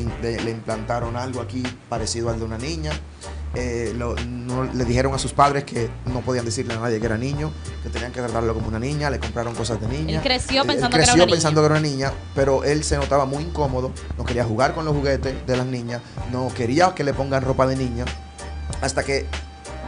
le 0.43 0.51
implantaron 0.51 1.17
algo 1.17 1.41
aquí 1.41 1.63
parecido 1.89 2.31
al 2.31 2.39
de 2.39 2.45
una 2.45 2.59
niña. 2.59 2.91
Eh, 3.55 3.93
lo- 3.97 4.15
no- 4.17 4.65
le 4.65 4.85
dijeron 4.85 5.15
a 5.15 5.19
sus 5.19 5.33
padres 5.33 5.65
que 5.65 5.89
no 6.07 6.21
podían 6.23 6.45
decirle 6.45 6.75
a 6.75 6.79
nadie 6.81 6.99
que 6.99 7.07
era 7.07 7.17
niño, 7.17 7.53
que 7.83 7.89
tenían 7.89 8.11
que 8.13 8.21
tratarlo 8.21 8.53
como 8.55 8.67
una 8.69 8.79
niña, 8.81 9.11
le 9.11 9.19
compraron 9.21 9.55
cosas 9.55 9.81
de 9.81 9.87
niña. 9.89 10.17
Él 10.17 10.23
creció 10.23 10.63
Él- 10.63 10.67
pensando 10.69 10.87
él 10.87 10.91
que 10.91 10.97
era 10.97 11.13
creció 11.13 11.25
una 11.25 11.31
pensando 11.33 11.61
que 11.61 11.67
era 11.67 11.75
una 11.79 11.81
niña, 11.89 12.13
pero 12.35 12.65
él 12.65 12.83
se 12.85 12.97
notaba 12.97 13.25
muy 13.27 13.45
incómodo, 13.45 13.93
no 14.19 14.25
quería 14.25 14.45
jugar 14.45 14.75
con 14.75 14.85
los 14.85 14.95
juguetes 14.95 15.35
de 15.47 15.57
las 15.57 15.67
niñas, 15.67 16.01
no 16.33 16.49
quería 16.55 16.95
que 16.95 17.05
le 17.05 17.15
pongan 17.15 17.43
ropa 17.43 17.67
de 17.67 17.77
niña, 17.77 18.05
hasta 18.81 19.03
que 19.05 19.27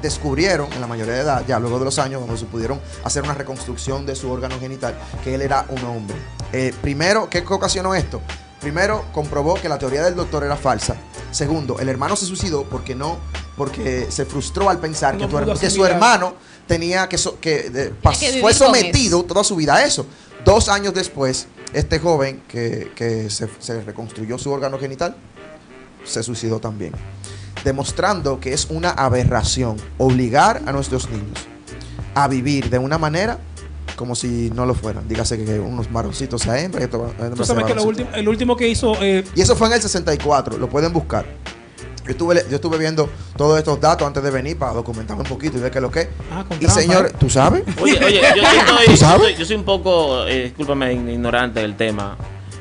descubrieron 0.03 0.73
en 0.73 0.81
la 0.81 0.87
mayoría 0.87 1.14
de 1.14 1.21
edad, 1.21 1.43
ya 1.49 1.59
luego 1.59 1.79
de 1.79 1.87
los 1.87 1.99
años, 1.99 2.21
cuando 2.21 2.37
se 2.37 2.45
pudieron 2.47 2.81
hacer 3.03 3.23
una 3.25 3.35
reconstrucción 3.35 4.07
de 4.07 4.14
su 4.14 4.31
órgano 4.31 4.59
genital, 4.61 4.95
que 5.25 5.35
él 5.35 5.43
era 5.43 5.64
un 5.69 5.83
hombre. 5.85 6.17
Eh, 6.53 6.73
primero, 6.83 7.29
¿qué 7.31 7.43
ocasionó 7.49 7.95
esto? 7.95 8.21
Primero, 8.67 9.05
comprobó 9.12 9.55
que 9.55 9.69
la 9.69 9.79
teoría 9.79 10.03
del 10.03 10.17
doctor 10.17 10.43
era 10.43 10.57
falsa. 10.57 10.97
Segundo, 11.31 11.79
el 11.79 11.89
hermano 11.89 12.17
se 12.17 12.27
suicidó 12.27 12.64
porque 12.64 12.97
no, 12.97 13.17
porque 13.57 14.09
se 14.11 14.25
frustró 14.25 14.69
al 14.69 14.81
pensar 14.81 15.14
No 15.14 15.21
que, 15.21 15.25
tu 15.27 15.31
su 15.71 15.87
hermano 15.95 16.35
tenía 16.67 17.09
que, 17.09 17.17
so- 17.17 17.39
que, 17.39 17.71
pas- 18.03 18.19
que 18.19 18.27
vivir 18.33 18.41
fue 18.41 18.53
sometido 18.53 19.23
toda 19.23 19.45
su 19.45 19.55
vida 19.55 19.77
a 19.77 19.85
eso. 19.85 20.05
Dos 20.45 20.69
años 20.69 20.93
después, 20.95 21.47
este 21.73 22.01
joven 22.01 22.43
que, 22.49 22.91
que 22.97 23.31
se, 23.31 23.49
se 23.61 23.83
reconstruyó 23.83 24.37
su 24.37 24.51
órgano 24.51 24.81
genital 24.81 25.14
se 26.05 26.25
suicidó 26.25 26.59
también. 26.59 26.93
Demostrando 27.62 28.41
que 28.41 28.53
es 28.53 28.67
una 28.71 28.91
aberración 28.91 29.77
obligar 29.97 30.61
a 30.67 30.73
nuestros 30.73 31.09
niños 31.09 31.39
a 32.17 32.27
vivir 32.27 32.69
de 32.69 32.79
una 32.79 32.99
manera 32.99 33.39
como 33.97 34.15
si 34.15 34.51
no 34.55 34.67
lo 34.67 34.75
fueran. 34.75 35.09
Dígase 35.09 35.43
que 35.45 35.59
unos 35.59 35.91
maroncitos 35.91 36.43
sean 36.43 36.59
hembra 36.59 36.83
y 36.83 36.85
otros 36.85 37.13
Tú 37.35 37.45
sabes 37.45 37.65
que 37.65 37.75
lo 37.75 37.81
varoncitos. 37.83 37.87
último, 37.87 38.09
el 38.15 38.29
último 38.29 38.57
que 38.57 38.69
hizo. 38.69 38.95
eh, 39.01 39.25
Y 39.35 39.41
eso 39.41 39.57
fue 39.57 39.69
en 39.69 39.75
el 39.75 39.83
64, 39.83 40.59
lo 40.59 40.69
pueden 40.69 40.93
buscar. 40.93 41.25
Yo 42.05 42.13
estuve, 42.13 42.45
yo 42.49 42.55
estuve 42.57 42.79
viendo 42.79 43.11
todos 43.37 43.59
estos 43.59 43.81
datos 43.81 44.07
antes 44.07 44.23
de 44.23 44.31
venir 44.31 44.57
para 44.57 44.73
documentarme 44.73 45.23
un 45.23 45.29
poquito 45.29 45.59
y 45.59 45.61
ver 45.61 45.73
qué 45.73 45.79
es 45.79 45.83
lo 45.83 45.91
que 45.91 46.03
es. 46.03 46.09
Ah, 46.31 46.45
con 46.47 46.57
Y 46.57 46.61
trampa, 46.61 46.81
señor, 46.81 47.07
¿eh? 47.07 47.13
¿tú 47.19 47.29
sabes? 47.29 47.65
Oye, 47.83 47.99
oye, 48.05 48.21
yo, 48.21 48.43
sí 48.43 48.57
estoy- 48.59 48.85
¿Tú 48.87 48.91
yo 48.93 48.97
soy, 49.19 49.35
yo 49.35 49.45
soy 49.45 49.57
un 49.57 49.65
poco, 49.65 50.25
eh, 50.27 50.45
discúlpame, 50.45 50.93
ignorante 50.93 51.59
del 51.61 51.77
tema. 51.77 52.17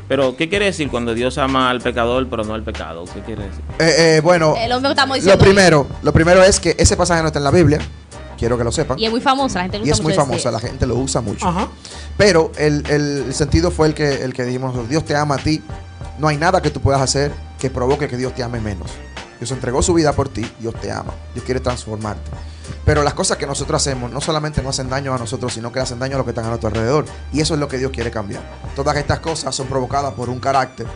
Pero, 0.08 0.36
¿qué 0.36 0.50
quiere 0.50 0.66
decir 0.66 0.90
cuando 0.90 1.14
Dios 1.16 1.38
ama 1.40 1.70
al 1.70 1.82
pecador, 1.82 2.28
pero 2.30 2.44
no 2.44 2.54
al 2.56 2.64
pecado? 2.64 3.06
¿Qué 3.12 3.22
quiere 3.22 3.44
decir? 3.44 3.62
Eh, 3.80 4.18
eh, 4.18 4.22
bueno, 4.24 4.56
lo 5.24 5.38
primero, 5.38 5.88
lo 6.04 6.12
primero 6.14 6.44
es 6.44 6.60
que 6.60 6.76
ese 6.78 6.96
pasaje 6.98 7.22
no 7.22 7.28
está 7.28 7.40
en 7.40 7.46
la 7.46 7.52
Biblia. 7.52 7.80
Quiero 8.38 8.58
que 8.58 8.64
lo 8.64 8.72
sepan. 8.72 9.00
Y 9.00 9.06
es 9.06 9.12
muy 9.12 9.22
famosa, 9.22 9.60
la 9.60 9.64
gente 9.64 9.78
le 9.80 9.84
Y 9.86 9.88
gusta 9.90 9.96
es 10.02 10.04
muy 10.04 10.14
mucho 10.14 10.26
famosa, 10.26 10.52
la 10.52 10.60
gente 10.60 10.86
lo 10.86 10.96
usa 10.96 11.22
mucho. 11.22 11.48
Ajá. 11.48 11.68
Pero 12.18 12.52
el, 12.58 12.84
el- 12.90 13.24
el 13.28 13.34
sentido 13.34 13.72
fue 13.72 13.88
el 13.88 13.94
que, 13.94 14.24
el 14.24 14.34
que 14.34 14.44
dijimos 14.44 14.88
Dios 14.90 15.06
te 15.06 15.16
ama 15.16 15.36
a 15.36 15.38
ti. 15.38 15.62
No 16.20 16.28
hay 16.28 16.38
nada 16.38 16.62
que 16.62 16.70
tú 16.70 16.80
puedas 16.82 17.02
hacer 17.02 17.32
que 17.60 17.70
provoque 17.70 18.08
que 18.08 18.18
Dios 18.18 18.34
te 18.36 18.44
ame 18.44 18.60
menos. 18.60 18.90
Dios 19.40 19.52
entregó 19.52 19.82
su 19.82 19.94
vida 19.94 20.14
por 20.14 20.30
ti, 20.30 20.50
Dios 20.60 20.74
te 20.80 20.92
ama, 20.92 21.14
Dios 21.34 21.44
quiere 21.44 21.60
transformarte. 21.60 22.32
Pero 22.86 23.04
las 23.04 23.14
cosas 23.14 23.38
que 23.38 23.46
nosotros 23.46 23.82
hacemos 23.82 24.12
no 24.12 24.22
solamente 24.22 24.62
no 24.64 24.70
hacen 24.70 24.90
daño 24.90 25.14
a 25.14 25.18
nosotros, 25.18 25.54
sino 25.54 25.72
que 25.72 25.80
hacen 25.80 26.00
daño 26.00 26.16
a 26.16 26.18
los 26.18 26.26
que 26.26 26.32
están 26.32 26.46
a 26.46 26.50
nuestro 26.50 26.70
alrededor. 26.70 27.06
Y 27.34 27.42
eso 27.42 27.54
es 27.54 27.60
lo 27.60 27.68
que 27.68 27.78
Dios 27.78 27.92
quiere 27.92 28.12
cambiar. 28.12 28.42
Todas 28.76 28.96
estas 28.98 29.20
cosas 29.20 29.54
son 29.56 29.68
provocadas 29.68 30.14
por 30.14 30.30
un 30.30 30.40
carácter 30.40 30.88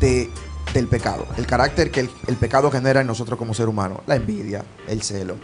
de, 0.00 0.30
del 0.72 0.88
pecado. 0.88 1.26
El 1.36 1.46
carácter 1.46 1.90
que 1.90 2.00
el, 2.00 2.10
el 2.26 2.36
pecado 2.36 2.70
genera 2.70 3.00
en 3.00 3.06
nosotros 3.06 3.38
como 3.38 3.54
ser 3.54 3.68
humano. 3.68 4.02
La 4.06 4.16
envidia, 4.16 4.64
el 4.88 5.02
celo. 5.02 5.36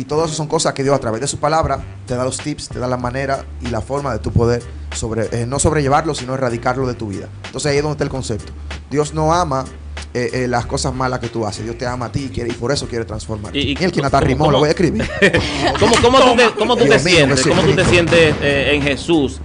Y 0.00 0.04
todo 0.06 0.24
eso 0.24 0.32
son 0.34 0.46
cosas 0.46 0.72
que 0.72 0.82
Dios 0.82 0.94
a 0.94 0.98
través 0.98 1.20
de 1.20 1.26
su 1.26 1.36
palabra 1.38 1.78
te 2.06 2.14
da 2.16 2.24
los 2.24 2.38
tips, 2.38 2.70
te 2.70 2.78
da 2.78 2.88
la 2.88 2.96
manera 2.96 3.44
y 3.60 3.68
la 3.68 3.82
forma 3.82 4.12
de 4.14 4.18
tu 4.18 4.32
poder 4.32 4.62
sobre, 4.96 5.28
eh, 5.30 5.44
no 5.46 5.58
sobrellevarlo, 5.58 6.14
sino 6.14 6.32
erradicarlo 6.32 6.86
de 6.88 6.94
tu 6.94 7.08
vida. 7.08 7.28
Entonces 7.44 7.70
ahí 7.70 7.76
es 7.76 7.82
donde 7.82 7.92
está 7.96 8.04
el 8.04 8.10
concepto. 8.10 8.50
Dios 8.90 9.12
no 9.12 9.34
ama 9.34 9.66
eh, 10.14 10.30
eh, 10.32 10.48
las 10.48 10.64
cosas 10.64 10.94
malas 10.94 11.20
que 11.20 11.28
tú 11.28 11.46
haces. 11.46 11.64
Dios 11.64 11.76
te 11.76 11.86
ama 11.86 12.06
a 12.06 12.12
ti 12.12 12.24
y, 12.24 12.28
quiere, 12.30 12.48
y 12.48 12.54
por 12.54 12.72
eso 12.72 12.88
quiere 12.88 13.04
transformarte. 13.04 13.58
Y- 13.58 13.62
Y, 13.62 13.66
y 13.78 13.84
el 13.84 13.92
que 13.92 14.00
¿cómo- 14.00 14.02
Nata 14.04 14.20
rimó, 14.20 14.50
lo 14.50 14.58
voy 14.60 14.68
a 14.68 14.70
escribir. 14.70 15.06
¿Cómo, 15.78 15.92
cómo 16.00 16.18
tú 16.18 16.34
te, 16.36 16.50
cómo 16.58 16.76
tú 16.78 16.84
te 16.86 16.98
sientes? 16.98 17.46
¿Cómo 17.46 17.60
tú 17.62 17.74
te 17.76 17.84
sientes 17.84 18.34
eh, 18.40 18.70
en 18.74 18.82
Jesús? 18.82 19.38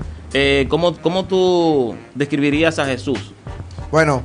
¿cómo, 0.69 0.95
¿Cómo 1.01 1.25
tú 1.25 1.95
describirías 2.15 2.79
a 2.79 2.85
Jesús? 2.85 3.33
Bueno, 3.91 4.23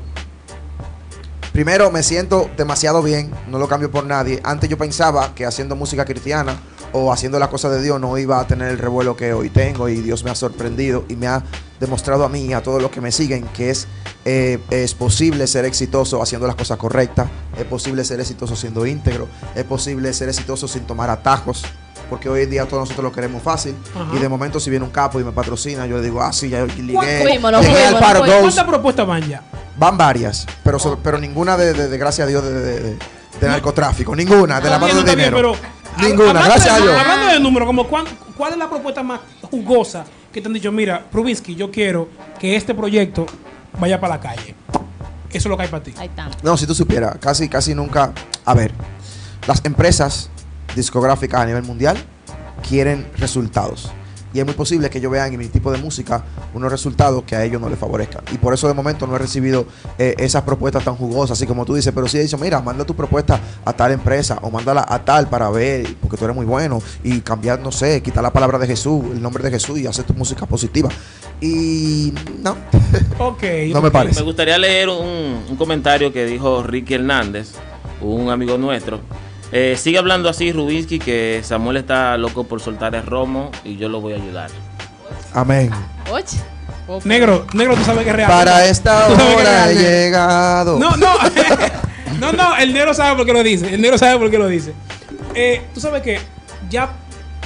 primero 1.52 1.90
me 1.90 2.02
siento 2.02 2.50
demasiado 2.56 3.02
bien, 3.02 3.30
no 3.48 3.58
lo 3.58 3.68
cambio 3.68 3.90
por 3.90 4.06
nadie. 4.06 4.40
Antes 4.44 4.68
yo 4.68 4.78
pensaba 4.78 5.34
que 5.34 5.46
haciendo 5.46 5.76
música 5.76 6.04
cristiana 6.04 6.60
o 6.92 7.12
haciendo 7.12 7.38
las 7.38 7.48
cosas 7.48 7.72
de 7.72 7.82
Dios 7.82 8.00
no 8.00 8.16
iba 8.18 8.40
a 8.40 8.46
tener 8.46 8.68
el 8.68 8.78
revuelo 8.78 9.16
que 9.16 9.32
hoy 9.32 9.50
tengo 9.50 9.88
y 9.88 9.96
Dios 10.00 10.24
me 10.24 10.30
ha 10.30 10.34
sorprendido 10.34 11.04
y 11.08 11.16
me 11.16 11.26
ha 11.26 11.42
demostrado 11.78 12.24
a 12.24 12.28
mí 12.28 12.46
y 12.46 12.52
a 12.52 12.62
todos 12.62 12.82
los 12.82 12.90
que 12.90 13.00
me 13.00 13.12
siguen 13.12 13.44
que 13.54 13.70
es, 13.70 13.86
eh, 14.24 14.58
es 14.70 14.94
posible 14.94 15.46
ser 15.46 15.64
exitoso 15.64 16.22
haciendo 16.22 16.46
las 16.46 16.56
cosas 16.56 16.78
correctas, 16.78 17.28
es 17.58 17.64
posible 17.64 18.04
ser 18.04 18.20
exitoso 18.20 18.54
siendo 18.56 18.86
íntegro, 18.86 19.28
es 19.54 19.64
posible 19.64 20.12
ser 20.12 20.28
exitoso 20.28 20.68
sin 20.68 20.82
tomar 20.86 21.10
atajos. 21.10 21.64
Porque 22.10 22.28
hoy 22.28 22.42
en 22.42 22.50
día 22.50 22.66
todos 22.66 22.80
nosotros 22.82 23.04
lo 23.04 23.12
queremos 23.12 23.42
fácil. 23.42 23.74
Ajá. 23.94 24.14
Y 24.14 24.18
de 24.18 24.28
momento, 24.28 24.60
si 24.60 24.68
viene 24.68 24.84
un 24.84 24.90
capo 24.90 25.18
y 25.20 25.24
me 25.24 25.32
patrocina, 25.32 25.86
yo 25.86 25.96
le 25.96 26.02
digo, 26.02 26.20
ah, 26.20 26.32
sí, 26.32 26.48
ya 26.50 26.64
ligué. 26.66 27.22
Fuimos, 27.22 27.52
fuimos. 27.64 28.28
¿Cuántas 28.40 28.64
propuestas 28.64 29.06
van 29.06 29.26
ya? 29.28 29.42
Van 29.78 29.96
varias, 29.96 30.46
pero, 30.62 30.78
pero 31.02 31.16
ninguna 31.18 31.56
de, 31.56 31.72
de- 31.72 31.88
de, 31.88 31.96
gracias 31.98 32.26
a 32.26 32.28
Dios, 32.28 32.42
de, 32.44 32.52
de- 32.52 32.80
de- 32.80 32.98
de 33.40 33.48
narcotráfico. 33.48 34.14
Ninguna, 34.14 34.60
de 34.60 34.68
lavado 34.68 34.92
bien, 34.92 35.06
de 35.06 35.16
bien, 35.16 35.30
dinero. 35.30 35.54
pero, 35.96 36.06
Ninguna, 36.08 36.42
gracias 36.44 36.64
de- 36.64 36.70
a 36.70 36.82
Dios. 36.84 36.94
Hablando 37.00 37.26
de 37.28 37.40
números, 37.40 37.66
como 37.66 37.86
cuán- 37.88 38.06
¿cuál 38.36 38.52
es 38.52 38.58
la 38.58 38.68
propuesta 38.68 39.02
más 39.02 39.20
jugosa 39.50 40.04
que 40.32 40.40
te 40.40 40.48
han 40.48 40.52
dicho? 40.52 40.70
Mira, 40.72 41.04
Prubinsky, 41.10 41.54
yo 41.54 41.70
quiero 41.70 42.08
que 42.38 42.56
este 42.56 42.74
proyecto 42.74 43.26
vaya 43.78 43.98
para 44.00 44.16
la 44.16 44.20
calle. 44.20 44.54
Eso 45.30 45.38
es 45.38 45.46
lo 45.46 45.56
que 45.56 45.62
hay 45.64 45.68
para 45.68 45.82
ti. 45.84 45.94
Ahí 45.96 46.08
está. 46.08 46.28
No, 46.42 46.56
si 46.56 46.66
tú 46.66 46.74
supieras, 46.74 47.16
casi, 47.20 47.48
casi 47.48 47.74
nunca. 47.74 48.12
A 48.44 48.54
ver, 48.54 48.72
las 49.46 49.64
empresas 49.64 50.29
discográficas 50.74 51.40
a 51.40 51.46
nivel 51.46 51.62
mundial 51.64 51.96
quieren 52.68 53.06
resultados. 53.18 53.90
Y 54.32 54.38
es 54.38 54.44
muy 54.44 54.54
posible 54.54 54.88
que 54.90 54.98
ellos 54.98 55.10
vean 55.10 55.32
en 55.32 55.40
mi 55.40 55.48
tipo 55.48 55.72
de 55.72 55.78
música 55.78 56.22
unos 56.54 56.70
resultados 56.70 57.24
que 57.24 57.34
a 57.34 57.42
ellos 57.44 57.60
no 57.60 57.68
les 57.68 57.76
favorezcan. 57.76 58.22
Y 58.32 58.38
por 58.38 58.54
eso 58.54 58.68
de 58.68 58.74
momento 58.74 59.04
no 59.04 59.16
he 59.16 59.18
recibido 59.18 59.66
eh, 59.98 60.14
esas 60.18 60.42
propuestas 60.44 60.84
tan 60.84 60.94
jugosas, 60.94 61.36
así 61.36 61.48
como 61.48 61.64
tú 61.64 61.74
dices. 61.74 61.92
Pero 61.92 62.06
sí 62.06 62.16
he 62.18 62.22
dicho, 62.22 62.38
mira, 62.38 62.60
manda 62.60 62.84
tu 62.84 62.94
propuesta 62.94 63.40
a 63.64 63.72
tal 63.72 63.90
empresa 63.90 64.38
o 64.42 64.50
mándala 64.52 64.86
a 64.88 65.04
tal 65.04 65.28
para 65.28 65.50
ver, 65.50 65.96
porque 66.00 66.16
tú 66.16 66.26
eres 66.26 66.36
muy 66.36 66.46
bueno. 66.46 66.80
Y 67.02 67.22
cambiar, 67.22 67.58
no 67.58 67.72
sé, 67.72 68.00
quitar 68.02 68.22
la 68.22 68.32
palabra 68.32 68.56
de 68.60 68.68
Jesús, 68.68 69.04
el 69.12 69.20
nombre 69.20 69.42
de 69.42 69.50
Jesús 69.50 69.80
y 69.80 69.88
hacer 69.88 70.04
tu 70.04 70.14
música 70.14 70.46
positiva. 70.46 70.90
Y 71.40 72.14
no, 72.40 72.56
Ok. 73.18 73.42
no 73.72 73.82
me 73.82 73.90
parece. 73.90 74.20
Me 74.20 74.26
gustaría 74.26 74.58
leer 74.58 74.90
un, 74.90 75.42
un 75.48 75.56
comentario 75.56 76.12
que 76.12 76.24
dijo 76.24 76.62
Ricky 76.62 76.94
Hernández, 76.94 77.54
un 78.00 78.30
amigo 78.30 78.56
nuestro. 78.58 79.00
Eh, 79.52 79.76
sigue 79.76 79.98
hablando 79.98 80.28
así 80.28 80.52
Rubinsky 80.52 80.98
que 80.98 81.40
Samuel 81.42 81.78
está 81.78 82.16
loco 82.16 82.44
por 82.44 82.60
soltar 82.60 82.94
el 82.94 83.04
romo 83.04 83.50
y 83.64 83.76
yo 83.76 83.88
lo 83.88 84.00
voy 84.00 84.12
a 84.12 84.16
ayudar. 84.16 84.50
Amén. 85.34 85.70
Oye. 86.10 86.24
Negro, 87.04 87.46
negro, 87.54 87.76
tú 87.76 87.84
sabes 87.84 88.02
que 88.04 88.10
es 88.10 88.16
real. 88.16 88.28
Para 88.30 88.66
esta 88.66 89.06
hora 89.08 89.70
he 89.70 89.74
llegado. 89.76 90.78
No, 90.78 90.96
no. 90.96 91.12
no, 92.20 92.32
no, 92.32 92.56
el 92.56 92.72
negro 92.72 92.92
sabe 92.94 93.16
por 93.16 93.26
qué 93.26 93.32
lo 93.32 93.42
dice. 93.44 93.72
El 93.74 93.80
negro 93.80 93.96
sabe 93.96 94.18
por 94.18 94.28
qué 94.30 94.38
lo 94.38 94.48
dice. 94.48 94.72
Eh, 95.34 95.62
tú 95.72 95.80
sabes 95.80 96.02
que 96.02 96.18
ya, 96.68 96.90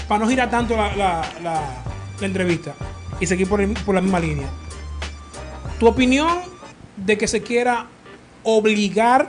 para 0.09 0.21
no 0.25 0.29
girar 0.31 0.49
tanto 0.51 0.75
la, 0.77 0.97
la- 0.97 1.25
la- 1.43 1.63
la 2.21 2.27
entrevista 2.27 2.73
y 3.21 3.27
seguir 3.27 3.47
por, 3.49 3.61
el- 3.61 3.75
por 3.75 3.95
la 3.95 4.01
misma 4.01 4.19
línea, 4.19 4.47
tu 5.79 5.87
opinión 5.87 6.39
de 6.97 7.19
que 7.19 7.27
se 7.29 7.43
quiera 7.43 7.87
obligar 8.45 9.29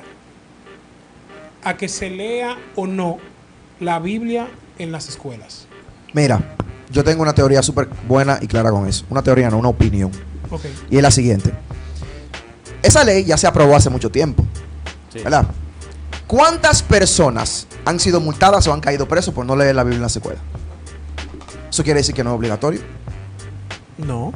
a 1.65 1.75
que 1.75 1.89
se 1.89 2.09
lea 2.09 2.57
o 2.75 2.87
no 2.87 3.17
la 3.81 3.99
Biblia 3.99 4.47
en 4.79 4.91
las 4.91 5.09
escuelas. 5.09 5.65
Mira, 6.13 6.55
yo 6.91 7.03
tengo 7.03 7.23
una 7.23 7.33
teoría 7.33 7.61
súper 7.61 7.89
buena 8.07 8.39
y 8.41 8.47
clara 8.47 8.71
con 8.71 8.87
eso. 8.87 9.03
Una 9.09 9.21
teoría, 9.21 9.49
no 9.49 9.57
una 9.57 9.69
opinión. 9.69 10.11
Ok. 10.49 10.61
Y 10.89 10.97
es 10.97 11.01
la 11.01 11.11
siguiente. 11.11 11.51
Esa 12.81 13.03
ley 13.03 13.25
ya 13.25 13.35
se 13.35 13.47
aprobó 13.47 13.75
hace 13.75 13.89
mucho 13.89 14.09
tiempo. 14.09 14.45
Sí. 15.11 15.19
¿Verdad? 15.19 15.47
¿Cuántas 16.27 16.83
personas 16.83 17.67
han 17.83 17.99
sido 17.99 18.19
multadas 18.19 18.67
o 18.67 18.73
han 18.73 18.79
caído 18.79 19.07
presos 19.07 19.33
por 19.33 19.45
no 19.45 19.55
leer 19.55 19.75
la 19.75 19.83
Biblia 19.83 19.97
en 19.97 20.01
la 20.01 20.07
escuela? 20.07 20.39
Eso 21.69 21.83
quiere 21.83 21.99
decir 21.99 22.13
que 22.13 22.23
no 22.23 22.29
es 22.29 22.37
obligatorio. 22.37 22.81
No. 23.97 24.33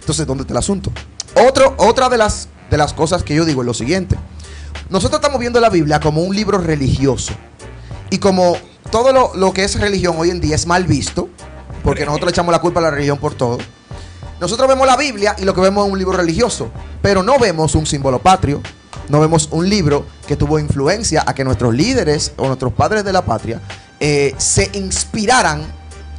Entonces, 0.00 0.26
¿dónde 0.26 0.42
está 0.42 0.54
el 0.54 0.58
asunto? 0.58 0.92
Otro, 1.34 1.74
otra 1.78 2.08
de 2.08 2.16
las, 2.16 2.48
de 2.70 2.76
las 2.76 2.94
cosas 2.94 3.22
que 3.22 3.34
yo 3.34 3.44
digo 3.44 3.62
es 3.62 3.66
lo 3.66 3.74
siguiente. 3.74 4.16
Nosotros 4.90 5.18
estamos 5.20 5.40
viendo 5.40 5.60
la 5.60 5.70
Biblia 5.70 6.00
como 6.00 6.22
un 6.22 6.34
libro 6.34 6.58
religioso. 6.58 7.32
Y 8.10 8.18
como 8.18 8.56
todo 8.90 9.12
lo, 9.12 9.34
lo 9.34 9.52
que 9.52 9.64
es 9.64 9.78
religión 9.78 10.16
hoy 10.18 10.30
en 10.30 10.40
día 10.40 10.54
es 10.54 10.66
mal 10.66 10.84
visto, 10.84 11.28
porque 11.84 12.06
nosotros 12.06 12.26
le 12.28 12.30
echamos 12.30 12.52
la 12.52 12.60
culpa 12.60 12.80
a 12.80 12.84
la 12.84 12.90
religión 12.90 13.18
por 13.18 13.34
todo, 13.34 13.58
nosotros 14.40 14.68
vemos 14.68 14.86
la 14.86 14.96
Biblia 14.96 15.34
y 15.38 15.44
lo 15.44 15.52
que 15.52 15.60
vemos 15.60 15.86
es 15.86 15.92
un 15.92 15.98
libro 15.98 16.16
religioso, 16.16 16.70
pero 17.02 17.22
no 17.22 17.38
vemos 17.38 17.74
un 17.74 17.86
símbolo 17.86 18.18
patrio, 18.20 18.62
no 19.08 19.20
vemos 19.20 19.48
un 19.50 19.68
libro 19.68 20.06
que 20.26 20.36
tuvo 20.36 20.58
influencia 20.58 21.24
a 21.26 21.34
que 21.34 21.44
nuestros 21.44 21.74
líderes 21.74 22.32
o 22.36 22.46
nuestros 22.46 22.72
padres 22.72 23.04
de 23.04 23.12
la 23.12 23.22
patria 23.24 23.60
eh, 24.00 24.34
se 24.38 24.70
inspiraran, 24.74 25.62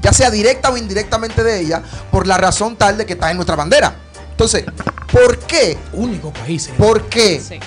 ya 0.01 0.11
sea 0.11 0.29
directa 0.29 0.69
o 0.69 0.77
indirectamente 0.77 1.43
de 1.43 1.59
ella, 1.61 1.81
por 2.11 2.27
la 2.27 2.37
razón 2.37 2.75
tal 2.75 2.97
de 2.97 3.05
que 3.05 3.13
está 3.13 3.31
en 3.31 3.37
nuestra 3.37 3.55
bandera. 3.55 3.95
Entonces, 4.31 4.65
¿por 5.11 5.39
qué? 5.39 5.77
Único 5.93 6.31
país. 6.33 6.67
eh. 6.67 6.73
¿Por 6.77 7.03
qué? 7.07 7.41
Sí. 7.41 7.59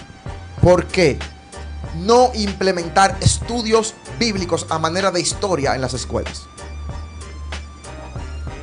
¿Por 0.62 0.86
qué 0.86 1.18
no 1.96 2.30
implementar 2.34 3.18
estudios 3.20 3.94
bíblicos 4.20 4.66
a 4.70 4.78
manera 4.78 5.10
de 5.10 5.20
historia 5.20 5.74
en 5.74 5.80
las 5.80 5.92
escuelas? 5.92 6.46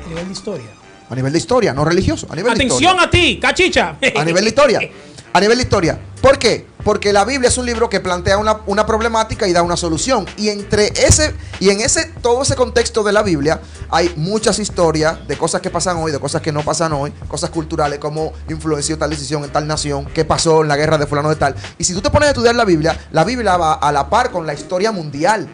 A 0.06 0.08
nivel 0.08 0.26
de 0.26 0.32
historia. 0.32 0.70
A 1.10 1.14
nivel 1.14 1.32
de 1.32 1.38
historia, 1.38 1.74
no 1.74 1.84
religioso. 1.84 2.26
A 2.30 2.36
nivel 2.36 2.54
de 2.54 2.64
Atención 2.64 2.94
historia. 2.94 3.02
a 3.02 3.10
ti, 3.10 3.38
cachicha. 3.38 3.96
A 4.16 4.24
nivel 4.24 4.44
de 4.44 4.48
historia. 4.48 4.80
A 5.32 5.40
nivel 5.40 5.58
de 5.58 5.62
historia. 5.62 6.00
¿Por 6.20 6.38
qué? 6.38 6.66
Porque 6.84 7.12
la 7.12 7.24
Biblia 7.24 7.48
es 7.48 7.56
un 7.56 7.64
libro 7.64 7.88
que 7.88 8.00
plantea 8.00 8.36
una, 8.36 8.60
una 8.66 8.84
problemática 8.84 9.46
y 9.46 9.52
da 9.52 9.62
una 9.62 9.76
solución. 9.76 10.26
Y 10.36 10.48
entre 10.48 10.88
ese, 10.88 11.34
y 11.60 11.70
en 11.70 11.80
ese, 11.80 12.06
todo 12.20 12.42
ese 12.42 12.56
contexto 12.56 13.04
de 13.04 13.12
la 13.12 13.22
Biblia, 13.22 13.60
hay 13.90 14.12
muchas 14.16 14.58
historias 14.58 15.26
de 15.28 15.38
cosas 15.38 15.60
que 15.60 15.70
pasan 15.70 15.98
hoy, 15.98 16.10
de 16.10 16.18
cosas 16.18 16.42
que 16.42 16.50
no 16.50 16.62
pasan 16.62 16.92
hoy, 16.92 17.12
cosas 17.28 17.50
culturales, 17.50 18.00
como 18.00 18.32
influenció 18.48 18.98
tal 18.98 19.10
decisión 19.10 19.44
en 19.44 19.50
tal 19.50 19.68
nación, 19.68 20.06
qué 20.06 20.24
pasó 20.24 20.62
en 20.62 20.68
la 20.68 20.76
guerra 20.76 20.98
de 20.98 21.06
fulano 21.06 21.28
de 21.28 21.36
tal. 21.36 21.54
Y 21.78 21.84
si 21.84 21.94
tú 21.94 22.00
te 22.00 22.10
pones 22.10 22.26
a 22.26 22.30
estudiar 22.30 22.56
la 22.56 22.64
Biblia, 22.64 22.98
la 23.12 23.24
Biblia 23.24 23.56
va 23.56 23.74
a 23.74 23.92
la 23.92 24.10
par 24.10 24.30
con 24.30 24.46
la 24.46 24.54
historia 24.54 24.90
mundial. 24.90 25.48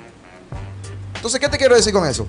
Entonces, 1.15 1.39
¿qué 1.39 1.49
te 1.49 1.59
quiero 1.59 1.77
decir 1.77 1.93
con 1.93 2.07
eso? 2.07 2.27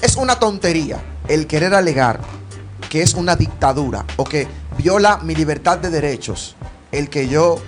Es 0.00 0.14
una 0.16 0.38
tontería 0.38 1.02
el 1.26 1.46
querer 1.46 1.74
alegar 1.74 2.20
que 2.88 3.02
es 3.02 3.14
una 3.14 3.36
dictadura 3.36 4.04
o 4.16 4.24
que 4.24 4.46
viola 4.76 5.18
mi 5.22 5.34
libertad 5.34 5.78
de 5.78 5.90
derechos 5.90 6.56
el 6.92 7.08
que 7.10 7.28
yo 7.28 7.58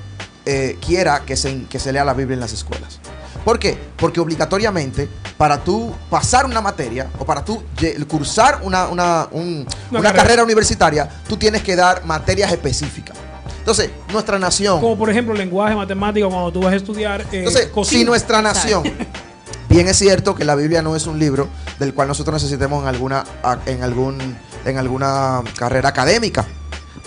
eh, 0.47 0.79
quiera 0.85 1.21
que 1.27 1.37
se, 1.37 1.65
que 1.65 1.79
se 1.79 1.93
lea 1.93 2.05
la 2.05 2.15
Biblia 2.15 2.35
en 2.35 2.41
las 2.41 2.53
escuelas. 2.53 2.99
¿Por 3.45 3.59
qué? 3.59 3.79
Porque 3.97 4.21
obligatoriamente 4.21 5.09
para 5.37 5.63
tú 5.63 5.93
pasar 6.11 6.45
una 6.47 6.61
materia 6.61 7.09
o 7.19 7.25
para 7.25 7.45
tú 7.45 7.63
cursar 8.09 8.61
una, 8.63 8.89
una- 8.89 9.29
un- 9.31 9.67
Una 9.91 10.01
una 10.01 10.03
carrera. 10.03 10.23
carrera 10.23 10.45
universitaria, 10.45 11.09
tú 11.29 11.37
tienes 11.37 11.63
que 11.63 11.75
dar 11.77 12.05
materias 12.05 12.53
específicas. 12.53 13.17
Entonces, 13.59 13.91
nuestra 14.13 14.39
nación... 14.39 14.81
Como 14.81 14.97
por 14.99 15.11
ejemplo 15.11 15.35
lenguaje, 15.35 15.75
matemático, 15.75 16.29
cuando 16.31 16.51
tú 16.53 16.61
vas 16.63 16.73
a 16.73 16.77
estudiar. 16.77 17.21
eh, 17.23 17.27
Entonces, 17.33 17.67
cocina. 17.69 17.99
si 18.01 18.05
nuestra 18.07 18.41
nación, 18.43 18.83
bien 19.69 19.87
es 19.89 19.97
cierto 19.99 20.35
que 20.35 20.45
la 20.45 20.55
Biblia 20.55 20.83
no 20.83 20.97
es 20.97 21.07
un 21.07 21.19
libro 21.19 21.49
del 21.79 21.93
cual 21.95 22.09
nosotros 22.09 22.43
necesitemos 22.43 22.83
en 22.83 22.89
alguna, 22.89 23.25
en 23.67 23.83
algún, 23.83 24.19
en 24.65 24.79
alguna 24.79 25.43
carrera 25.57 25.89
académica, 25.91 26.45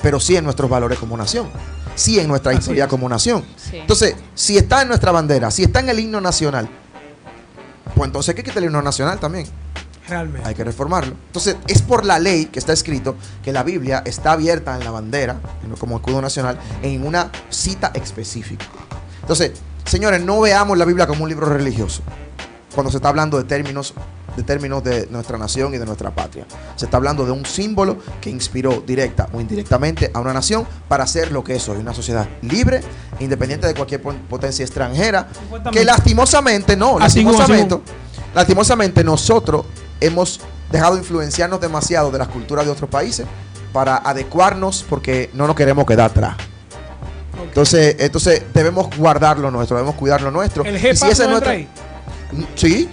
pero 0.02 0.20
sí 0.20 0.36
en 0.36 0.44
nuestros 0.44 0.70
valores 0.70 1.00
como 1.00 1.16
nación, 1.18 1.48
sí 1.96 2.20
en 2.20 2.28
nuestra 2.28 2.52
Así 2.52 2.60
historia 2.60 2.86
es. 2.86 2.90
como 2.90 3.08
nación. 3.10 3.44
Sí. 3.58 3.78
Entonces, 3.78 4.16
si 4.36 4.58
está 4.58 4.82
en 4.82 4.88
nuestra 4.90 5.12
bandera, 5.12 5.52
si 5.52 5.64
está 5.64 5.80
en 5.80 5.90
el 5.90 6.00
himno 6.00 6.20
nacional, 6.22 6.68
pues 7.96 8.08
entonces 8.08 8.30
hay 8.30 8.36
que 8.36 8.44
quitar 8.44 8.58
el 8.60 8.66
himno 8.66 8.82
nacional 8.82 9.20
también. 9.20 9.48
Realmente. 10.08 10.48
Hay 10.48 10.54
que 10.54 10.66
reformarlo. 10.66 11.16
Entonces, 11.28 11.56
es 11.68 11.82
por 11.82 12.04
la 12.06 12.20
ley 12.20 12.48
que 12.48 12.60
está 12.60 12.74
escrito 12.74 13.16
que 13.42 13.54
la 13.54 13.64
Biblia 13.64 14.02
está 14.06 14.34
abierta 14.34 14.76
en 14.76 14.84
la 14.84 14.92
bandera, 14.92 15.38
como 15.80 15.96
escudo 15.96 16.22
nacional, 16.22 16.60
en 16.82 17.06
una 17.08 17.32
cita 17.50 17.92
específica. 17.94 18.66
Entonces, 19.22 19.54
señores, 19.86 20.22
no 20.22 20.42
veamos 20.42 20.78
la 20.78 20.84
Biblia 20.84 21.08
como 21.08 21.24
un 21.24 21.30
libro 21.30 21.46
religioso. 21.48 22.02
Cuando 22.76 22.92
se 22.92 22.98
está 22.98 23.08
hablando 23.10 23.38
de 23.38 23.46
términos, 23.46 23.94
de 24.36 24.44
términos 24.44 24.84
de 24.84 25.08
nuestra 25.08 25.38
nación 25.38 25.74
y 25.74 25.78
de 25.78 25.86
nuestra 25.86 26.12
patria. 26.12 26.46
Se 26.76 26.86
está 26.86 26.98
hablando 26.98 27.26
de 27.26 27.32
un 27.32 27.46
símbolo 27.46 27.98
que 28.22 28.30
inspiró 28.30 28.84
directa 28.86 29.30
o 29.34 29.42
indirectamente 29.42 30.12
a 30.14 30.20
una 30.20 30.34
nación 30.34 30.66
para 30.88 31.06
ser 31.08 31.32
lo 31.32 31.44
que 31.44 31.56
es 31.56 31.70
hoy, 31.70 31.78
una 31.78 31.94
sociedad 31.94 32.28
libre, 32.42 32.82
independiente 33.20 33.68
de 33.68 33.74
cualquier 33.74 34.02
potencia 34.02 34.64
extranjera, 34.64 35.28
que 35.72 35.86
lastimosamente, 35.86 36.76
no, 36.76 37.00
lastimosamente, 37.00 37.80
lastimosamente 38.34 39.04
nosotros 39.04 39.66
hemos 40.00 40.40
dejado 40.72 40.98
influenciarnos 40.98 41.62
demasiado 41.62 42.12
de 42.12 42.18
las 42.18 42.28
culturas 42.28 42.66
de 42.66 42.72
otros 42.72 42.90
países 42.90 43.26
para 43.72 43.98
adecuarnos 43.98 44.86
porque 44.88 45.30
no 45.34 45.48
nos 45.48 45.56
queremos 45.56 45.86
quedar 45.86 46.12
atrás. 46.12 46.36
Entonces, 47.44 47.96
entonces 48.00 48.44
debemos 48.54 48.96
guardar 48.98 49.38
lo 49.38 49.52
nuestro, 49.52 49.78
debemos 49.78 49.96
cuidar 49.96 50.22
lo 50.22 50.32
nuestro. 50.32 50.64
el 50.64 50.76
Y 50.76 50.96
si 50.96 51.28
no 51.28 51.38
ahí. 51.46 51.68
Sí, 52.56 52.90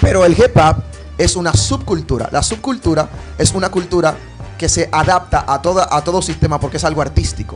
pero 0.00 0.24
el 0.24 0.32
hip 0.32 0.56
hop 0.56 0.76
es 1.18 1.36
una 1.36 1.52
subcultura. 1.52 2.28
La 2.32 2.42
subcultura 2.42 3.08
es 3.38 3.52
una 3.54 3.70
cultura 3.70 4.16
que 4.58 4.68
se 4.68 4.88
adapta 4.90 5.44
a, 5.46 5.60
toda, 5.60 5.88
a 5.90 6.02
todo 6.02 6.22
sistema 6.22 6.58
porque 6.58 6.76
es 6.76 6.84
algo 6.84 7.02
artístico. 7.02 7.54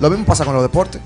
Lo 0.00 0.10
mismo 0.10 0.24
pasa 0.24 0.44
con 0.44 0.54
los 0.54 0.62
deportes. 0.62 1.00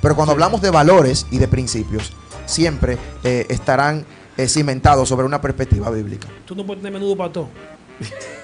Pero 0.00 0.16
cuando 0.16 0.32
hablamos 0.32 0.60
de 0.60 0.70
valores 0.70 1.26
y 1.30 1.38
de 1.38 1.48
principios, 1.48 2.12
siempre 2.46 2.98
eh, 3.22 3.46
estarán 3.48 4.04
eh, 4.36 4.48
cimentados 4.48 5.08
sobre 5.08 5.26
una 5.26 5.40
perspectiva 5.40 5.90
bíblica. 5.90 6.28
Tú 6.44 6.54
no 6.54 6.66
puedes 6.66 6.82
tener 6.82 6.92
menudo 6.92 7.16
para 7.16 7.32
todo. 7.32 7.48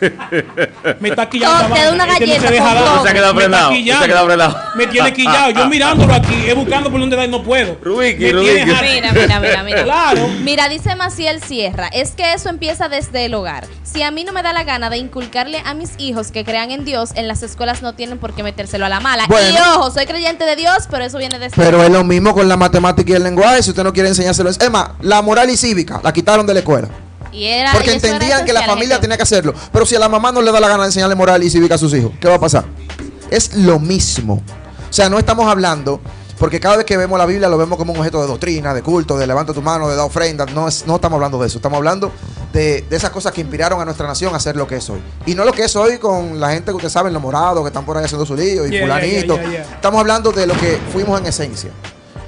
me 1.00 1.09
está 1.09 1.28
quillando. 1.28 1.66
Todo, 1.66 1.74
te 1.74 1.82
da 1.82 1.92
una 1.92 2.04
Este 2.04 2.26
no 2.26 2.32
se 2.32 2.40
galleta 2.40 2.50
deja 2.50 2.74
dar. 2.74 3.02
Se 3.02 3.09
ha 3.09 3.12
quedado 3.12 3.34
Me 3.34 3.44
está 3.44 3.50
frenado. 3.50 3.70
Se 3.70 3.76
quillando. 3.76 4.04
ha 4.04 4.09
quedado 4.09 4.26
frenado. 4.26 4.59
Me 4.76 4.86
tiene 4.86 5.12
quillado. 5.12 5.50
Yo 5.50 5.68
mirándolo 5.68 6.14
aquí, 6.14 6.46
es 6.46 6.54
buscando 6.54 6.90
por 6.90 7.00
dónde 7.00 7.16
da 7.16 7.24
y 7.24 7.28
no 7.28 7.42
puedo. 7.42 7.76
Rubiki, 7.82 8.32
Me. 8.32 8.32
Mira, 8.32 9.12
mira, 9.12 9.40
mira, 9.40 9.62
mira. 9.62 9.84
Claro. 9.84 10.28
Mira, 10.42 10.68
dice 10.68 10.94
Maciel 10.94 11.42
Sierra, 11.42 11.88
es 11.88 12.12
que 12.12 12.32
eso 12.32 12.48
empieza 12.48 12.88
desde 12.88 13.24
el 13.24 13.34
hogar. 13.34 13.66
Si 13.82 14.02
a 14.02 14.11
mí 14.11 14.24
no 14.24 14.32
me 14.32 14.42
da 14.42 14.52
la 14.52 14.64
gana 14.64 14.90
de 14.90 14.98
inculcarle 14.98 15.62
a 15.64 15.74
mis 15.74 15.90
hijos 15.98 16.30
que 16.30 16.44
crean 16.44 16.70
en 16.70 16.84
Dios, 16.84 17.11
en 17.14 17.26
las 17.28 17.42
escuelas 17.42 17.82
no 17.82 17.94
tienen 17.94 18.18
por 18.18 18.34
qué 18.34 18.42
metérselo 18.42 18.86
a 18.86 18.88
la 18.88 19.00
mala. 19.00 19.26
Bueno. 19.26 19.50
y 19.50 19.56
ojo, 19.74 19.90
soy 19.90 20.06
creyente 20.06 20.44
de 20.44 20.56
Dios, 20.56 20.88
pero 20.90 21.04
eso 21.04 21.18
viene 21.18 21.38
desde 21.38 21.56
Pero 21.56 21.82
es 21.82 21.90
lo 21.90 22.04
mismo 22.04 22.34
con 22.34 22.48
la 22.48 22.56
matemática 22.56 23.12
y 23.12 23.16
el 23.16 23.24
lenguaje. 23.24 23.62
Si 23.62 23.70
usted 23.70 23.84
no 23.84 23.92
quiere 23.92 24.09
enseñárselo, 24.09 24.50
es 24.50 24.70
más, 24.70 24.90
la 25.00 25.22
moral 25.22 25.50
y 25.50 25.56
cívica 25.56 26.00
la 26.02 26.12
quitaron 26.12 26.46
de 26.46 26.54
la 26.54 26.61
escuela. 26.61 26.88
Y 27.33 27.47
era, 27.47 27.72
Porque 27.72 27.91
y 27.91 27.95
entendían 27.95 28.45
que 28.45 28.53
la 28.53 28.62
familia 28.62 29.01
tenía 29.01 29.16
que 29.16 29.22
hacerlo. 29.22 29.55
Pero 29.72 29.87
si 29.87 29.97
a 29.97 29.99
la 29.99 30.09
mamá 30.09 30.33
no 30.33 30.43
le 30.43 30.51
da 30.53 30.61
la 30.61 30.68
gana 30.68 30.83
de 30.85 30.89
enseñarle 30.89 31.14
moral 31.14 31.43
y 31.43 31.51
cívica 31.51 31.74
a 31.74 31.79
sus 31.79 31.93
hijos, 31.95 32.12
¿qué 32.20 32.29
va 32.29 32.35
a 32.37 32.41
pasar? 32.41 32.64
Es 33.31 33.55
lo 33.55 33.79
mismo. 33.79 34.35
O 34.89 34.93
sea, 34.93 35.09
no 35.11 35.18
estamos 35.18 35.47
hablando, 35.49 36.01
porque 36.39 36.61
cada 36.61 36.76
vez 36.76 36.87
que 36.87 36.97
vemos 36.97 37.18
la 37.18 37.26
Biblia 37.26 37.49
lo 37.49 37.59
vemos 37.59 37.76
como 37.76 37.93
un 37.93 37.99
objeto 37.99 38.20
de 38.22 38.26
doctrina, 38.26 38.72
de 38.72 38.83
culto, 38.83 39.18
de 39.18 39.26
levanta 39.26 39.53
tu 39.53 39.61
mano, 39.61 39.89
de 39.89 39.97
dar 39.97 40.07
ofrenda. 40.07 40.47
No, 40.47 40.66
es, 40.68 40.87
no 40.87 40.95
estamos 40.97 41.16
hablando 41.16 41.39
de 41.41 41.47
eso. 41.49 41.59
Estamos 41.59 41.76
hablando 41.76 42.11
de, 42.53 42.87
de 42.89 42.97
esas 42.97 43.11
cosas 43.11 43.33
que 43.33 43.41
inspiraron 43.43 43.81
a 43.81 43.85
nuestra 43.85 44.07
nación 44.07 44.35
a 44.35 44.41
ser 44.41 44.57
lo 44.57 44.66
que 44.66 44.76
es 44.76 44.89
hoy. 44.89 45.01
Y 45.26 45.35
no 45.35 45.45
lo 45.45 45.53
que 45.53 45.64
es 45.64 45.76
hoy 45.76 45.99
con 45.99 46.41
la 46.41 46.51
gente 46.51 46.70
que 46.70 46.76
ustedes 46.76 46.93
saben, 46.93 47.12
los 47.12 47.20
morados, 47.20 47.62
que 47.62 47.68
están 47.68 47.85
por 47.85 47.99
ahí 47.99 48.05
haciendo 48.05 48.24
su 48.24 48.35
lío 48.35 48.66
y 48.66 48.70
Yeah, 48.70 48.83
fulanito. 48.83 49.35
yeah, 49.35 49.43
yeah, 49.43 49.53
yeah, 49.53 49.64
yeah. 49.66 49.74
Estamos 49.74 50.01
hablando 50.01 50.33
de 50.33 50.47
lo 50.47 50.55
que 50.55 50.79
fuimos 50.93 51.20
en 51.20 51.26
esencia. 51.26 51.70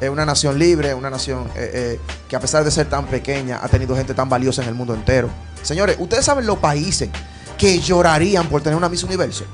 Es 0.01 0.09
una 0.09 0.25
nación 0.25 0.59
libre, 0.59 0.95
una 0.95 1.11
nación 1.11 1.49
eh, 1.55 1.71
eh, 1.75 2.01
que 2.29 2.35
a 2.37 2.41
pesar 2.41 2.65
de 2.65 2.71
ser 2.71 2.89
tan 2.89 3.07
pequeña 3.07 3.61
ha 3.63 3.69
tenido 3.69 3.95
gente 3.95 4.15
tan 4.15 4.29
valiosa 4.29 4.63
en 4.63 4.69
el 4.69 4.75
mundo 4.75 4.95
entero. 4.95 5.29
Señores, 5.63 5.97
ustedes 5.99 6.25
saben 6.25 6.47
los 6.47 6.59
países 6.59 7.11
que 7.59 7.79
llorarían 7.81 8.47
por 8.49 8.63
tener 8.63 8.77
una 8.77 8.89
Miss 8.89 9.03
Universo. 9.05 9.45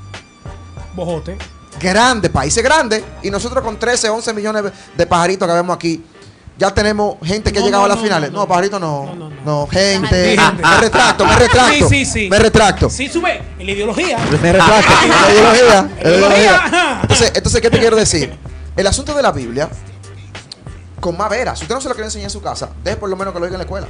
Bojote. 0.95 1.37
Grandes, 1.81 2.31
países 2.31 2.63
grandes. 2.63 3.03
Y 3.21 3.29
nosotros 3.29 3.63
con 3.63 3.77
13, 3.77 4.09
11 4.09 4.33
millones 4.33 4.63
de 4.95 5.05
pajaritos 5.05 5.47
que 5.47 5.53
vemos 5.53 5.75
aquí, 5.75 6.03
Ya 6.57 6.73
tenemos 6.73 7.17
gente 7.23 7.51
que 7.51 7.59
ha 7.59 7.61
llegado 7.61 7.81
no, 7.81 7.85
a 7.85 7.89
las 7.89 7.97
no, 7.97 8.03
finales. 8.03 8.31
no, 8.31 8.47
pajarito 8.47 8.79
no. 8.79 9.29
No, 9.45 9.67
gente. 9.67 10.35
Ah, 10.39 10.53
ah, 10.63 10.75
me 10.75 10.81
retracto, 10.81 11.25
me 11.25 11.35
retracto. 11.35 11.89
Sí, 11.89 12.05
sí, 12.05 12.05
sí. 12.05 12.29
Me 12.29 12.39
retracto. 12.39 12.89
Sí, 12.89 13.07
sube. 13.09 13.41
En 13.59 13.65
la 13.65 13.71
ideología. 13.73 14.17
Me 14.41 14.53
retracto. 14.53 14.93
La 15.07 15.33
ideología. 15.33 15.89
la 16.01 16.09
Ideología, 16.09 17.01
entonces, 17.35 17.61
¿qué 17.61 17.69
te 17.69 17.77
quiero 17.77 17.95
decir? 17.95 18.35
El 18.75 18.87
asunto 18.87 19.13
de 19.13 19.21
la 19.21 19.31
Biblia, 19.31 19.69
con 20.99 21.17
más 21.17 21.29
veras. 21.29 21.59
Si 21.59 21.65
usted 21.65 21.75
no 21.75 21.81
se 21.81 21.89
lo 21.89 21.95
quiere 21.95 22.07
enseñar 22.07 22.25
en 22.25 22.31
su 22.31 22.41
casa, 22.41 22.71
deje 22.83 22.97
por 22.97 23.09
lo 23.09 23.15
menos 23.15 23.33
que 23.33 23.39
lo 23.39 23.45
oiga 23.45 23.55
en 23.55 23.59
la 23.59 23.65
escuela. 23.65 23.87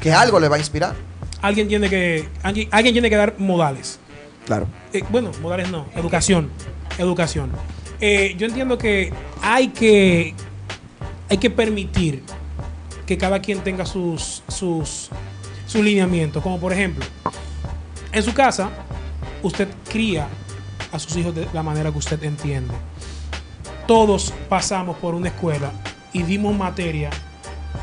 Que 0.00 0.12
algo 0.12 0.40
le 0.40 0.48
va 0.48 0.56
a 0.56 0.58
inspirar. 0.58 0.94
Alguien 1.42 1.68
tiene 1.68 1.88
que, 1.88 2.28
alguien, 2.42 2.68
alguien 2.70 2.94
tiene 2.94 3.10
que 3.10 3.16
dar 3.16 3.34
modales. 3.38 3.98
Claro. 4.46 4.66
Eh, 4.92 5.02
bueno, 5.10 5.32
modales 5.42 5.70
no, 5.70 5.86
educación. 5.94 6.50
Educación. 6.98 7.50
Eh, 8.00 8.34
yo 8.38 8.46
entiendo 8.46 8.78
que 8.78 9.12
hay 9.42 9.68
que 9.68 10.34
hay 11.28 11.38
que 11.38 11.50
permitir 11.50 12.22
que 13.06 13.18
cada 13.18 13.40
quien 13.40 13.60
tenga 13.60 13.86
sus 13.86 14.42
sus 14.48 15.10
sus 15.66 15.82
lineamientos. 15.82 16.42
Como 16.42 16.58
por 16.60 16.72
ejemplo, 16.72 17.04
en 18.12 18.22
su 18.22 18.32
casa, 18.32 18.70
usted 19.42 19.68
cría 19.90 20.28
a 20.92 20.98
sus 20.98 21.16
hijos 21.16 21.34
de 21.34 21.48
la 21.52 21.62
manera 21.62 21.90
que 21.90 21.98
usted 21.98 22.22
entiende. 22.22 22.74
Todos 23.86 24.32
pasamos 24.48 24.96
por 24.96 25.14
una 25.14 25.28
escuela 25.28 25.70
y 26.16 26.22
dimos 26.22 26.54
materia 26.56 27.10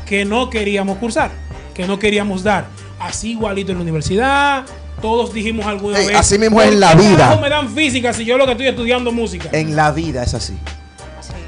que 0.06 0.24
no 0.24 0.50
queríamos 0.50 0.98
cursar, 0.98 1.30
que 1.74 1.86
no 1.86 1.98
queríamos 1.98 2.42
dar. 2.42 2.66
Así 3.00 3.32
igualito 3.32 3.72
en 3.72 3.78
la 3.78 3.82
universidad, 3.82 4.64
todos 5.00 5.32
dijimos 5.32 5.66
alguna 5.66 5.98
Ey, 6.00 6.06
vez. 6.08 6.16
así 6.16 6.38
mismo 6.38 6.60
es 6.60 6.68
en 6.68 6.72
"¿Por 6.74 6.80
la 6.80 6.94
vida". 6.94 7.38
me 7.40 7.48
dan 7.48 7.68
física 7.68 8.12
si 8.12 8.24
yo 8.24 8.36
lo 8.38 8.46
que 8.46 8.52
estoy 8.52 8.66
estudiando 8.68 9.12
música? 9.12 9.48
En 9.52 9.76
la 9.76 9.90
vida 9.92 10.22
es 10.24 10.34
así. 10.34 10.56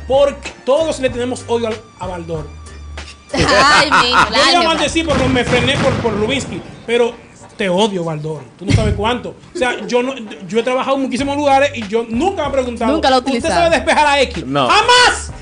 Porque 0.07 0.53
todos 0.65 1.01
le 1.01 1.11
tenemos 1.11 1.45
odio 1.49 1.69
al- 1.69 1.81
a 1.99 2.07
Baldor. 2.07 2.49
Ay, 3.33 3.91
mijo, 3.91 4.07
Yo 4.09 4.17
a 4.17 4.31
lágrima. 4.31 4.65
maldecir 4.65 5.07
porque 5.07 5.29
me 5.29 5.45
frené 5.45 5.77
por, 5.79 5.93
por 5.95 6.13
Lubinsky, 6.13 6.63
pero 6.87 7.15
te 7.57 7.69
odio, 7.69 8.05
Baldor. 8.05 8.43
Tú 8.59 8.67
no 8.67 8.73
sabes 8.73 8.95
cuánto. 8.95 9.35
O 9.55 9.59
sea, 9.59 9.85
yo 9.87 10.03
no, 10.03 10.15
yo 10.47 10.61
he 10.61 10.63
trabajado 10.63 10.97
en 10.97 11.03
muchísimos 11.03 11.37
lugares 11.37 11.71
y 11.75 11.87
yo 11.89 12.05
nunca 12.09 12.43
me 12.45 12.49
he 12.49 12.53
preguntado. 12.53 12.93
Nunca 12.93 13.09
lo 13.11 13.17
he 13.17 13.19
¿Usted 13.19 13.31
utilizado. 13.33 13.55
sabe 13.65 13.77
despejar 13.77 14.07
a 14.07 14.21
X? 14.23 14.47
No. 14.47 14.69
¡Jamás! 14.69 15.33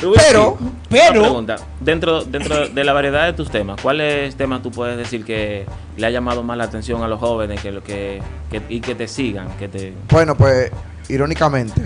Rubén, 0.00 0.20
Pero- 0.26 0.56
sí. 0.60 0.66
pero- 0.90 1.22
pregunta. 1.22 1.56
Dentro, 1.80 2.24
dentro 2.24 2.68
de 2.68 2.84
la 2.84 2.92
variedad 2.92 3.26
de 3.26 3.32
tus 3.32 3.50
temas, 3.50 3.80
¿cuáles 3.80 4.36
temas 4.36 4.62
tú 4.62 4.70
puedes 4.70 4.96
decir 4.96 5.24
que 5.24 5.66
le 5.96 6.06
ha 6.06 6.10
llamado 6.10 6.42
más 6.42 6.56
la 6.56 6.64
atención 6.64 7.02
a 7.02 7.08
los 7.08 7.18
jóvenes 7.18 7.60
que 7.60 7.72
lo 7.72 7.82
que, 7.82 8.22
que- 8.50 8.62
y 8.68 8.80
que 8.80 8.94
te 8.94 9.08
sigan? 9.08 9.48
Que 9.58 9.68
te, 9.68 9.92
Bueno, 10.10 10.36
pues, 10.36 10.70
irónicamente. 11.08 11.82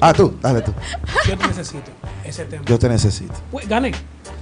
Ah, 0.00 0.12
tú, 0.12 0.36
dale 0.42 0.60
tú. 0.60 0.72
Yo 1.26 1.36
te 1.38 1.46
necesito. 1.48 1.90
Ese 2.24 2.44
tema. 2.44 2.62
Yo 2.66 2.78
te 2.78 2.88
necesito. 2.88 3.32
Pues, 3.50 3.66
gané. 3.68 3.92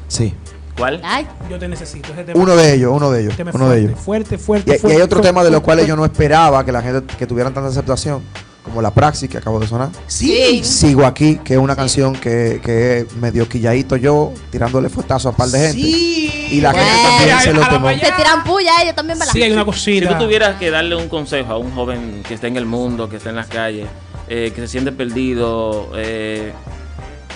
Sí. 0.08 0.34
¿Cuál? 0.76 1.00
Ay, 1.04 1.26
Yo 1.50 1.58
te 1.58 1.66
necesito. 1.68 2.12
Ese 2.12 2.24
tema. 2.24 2.40
Uno 2.40 2.54
de 2.56 2.74
ellos, 2.74 2.92
uno 2.94 3.10
de 3.10 3.22
ellos. 3.22 3.34
Uno 3.38 3.46
de 3.46 3.52
fuerte, 3.52 3.78
ellos. 3.78 4.00
Fuerte, 4.00 4.38
fuerte, 4.38 4.70
Y, 4.70 4.74
y 4.74 4.78
fuerte, 4.78 4.96
hay 4.96 5.02
otro 5.02 5.16
fuerte, 5.18 5.28
tema 5.28 5.44
de 5.44 5.50
los 5.50 5.60
cuales 5.62 5.86
yo 5.86 5.96
no 5.96 6.04
esperaba 6.04 6.64
que 6.64 6.72
la 6.72 6.82
gente 6.82 7.14
que 7.16 7.26
tuvieran 7.26 7.54
tanta 7.54 7.68
aceptación, 7.70 8.22
como 8.68 8.82
la 8.82 8.90
praxis 8.92 9.28
que 9.28 9.38
acabo 9.38 9.58
de 9.60 9.66
sonar. 9.66 9.90
sí. 10.06 10.62
Sigo 10.64 11.04
aquí, 11.06 11.36
que 11.44 11.54
es 11.54 11.58
una 11.60 11.74
canción 11.76 12.14
que, 12.14 12.60
que 12.64 12.98
es 13.00 13.16
medio 13.16 13.48
quilladito 13.48 13.96
yo, 13.96 14.32
tirándole 14.50 14.88
fuetazo 14.88 15.28
a 15.28 15.30
un 15.32 15.36
par 15.36 15.48
de 15.48 15.58
gente. 15.58 15.82
Sí. 15.82 16.48
Y 16.50 16.60
la 16.60 16.72
gente 16.72 16.90
también 17.02 17.40
se 17.40 17.52
lo 17.52 17.68
tomó. 17.68 17.88
allá. 17.88 18.16
tiran 18.16 18.44
puya 18.44 18.72
ellos 18.82 18.94
también, 18.94 19.18
¿verdad? 19.18 19.32
Sí, 19.32 19.42
hay 19.42 19.52
una 19.52 19.62
Si 19.62 19.66
cosita. 19.66 20.16
tú 20.18 20.24
tuvieras 20.24 20.56
que 20.58 20.70
darle 20.70 20.96
un 20.96 21.08
consejo 21.08 21.52
a 21.52 21.58
un 21.58 21.72
joven 21.74 22.22
que 22.26 22.34
está 22.34 22.46
en 22.46 22.56
el 22.56 22.64
mundo, 22.66 23.08
que 23.08 23.16
está 23.16 23.30
en 23.30 23.36
las 23.36 23.46
calles, 23.48 23.86
eh, 24.28 24.52
que 24.54 24.60
se 24.62 24.68
siente 24.68 24.92
perdido, 24.92 25.90
eh, 25.94 26.52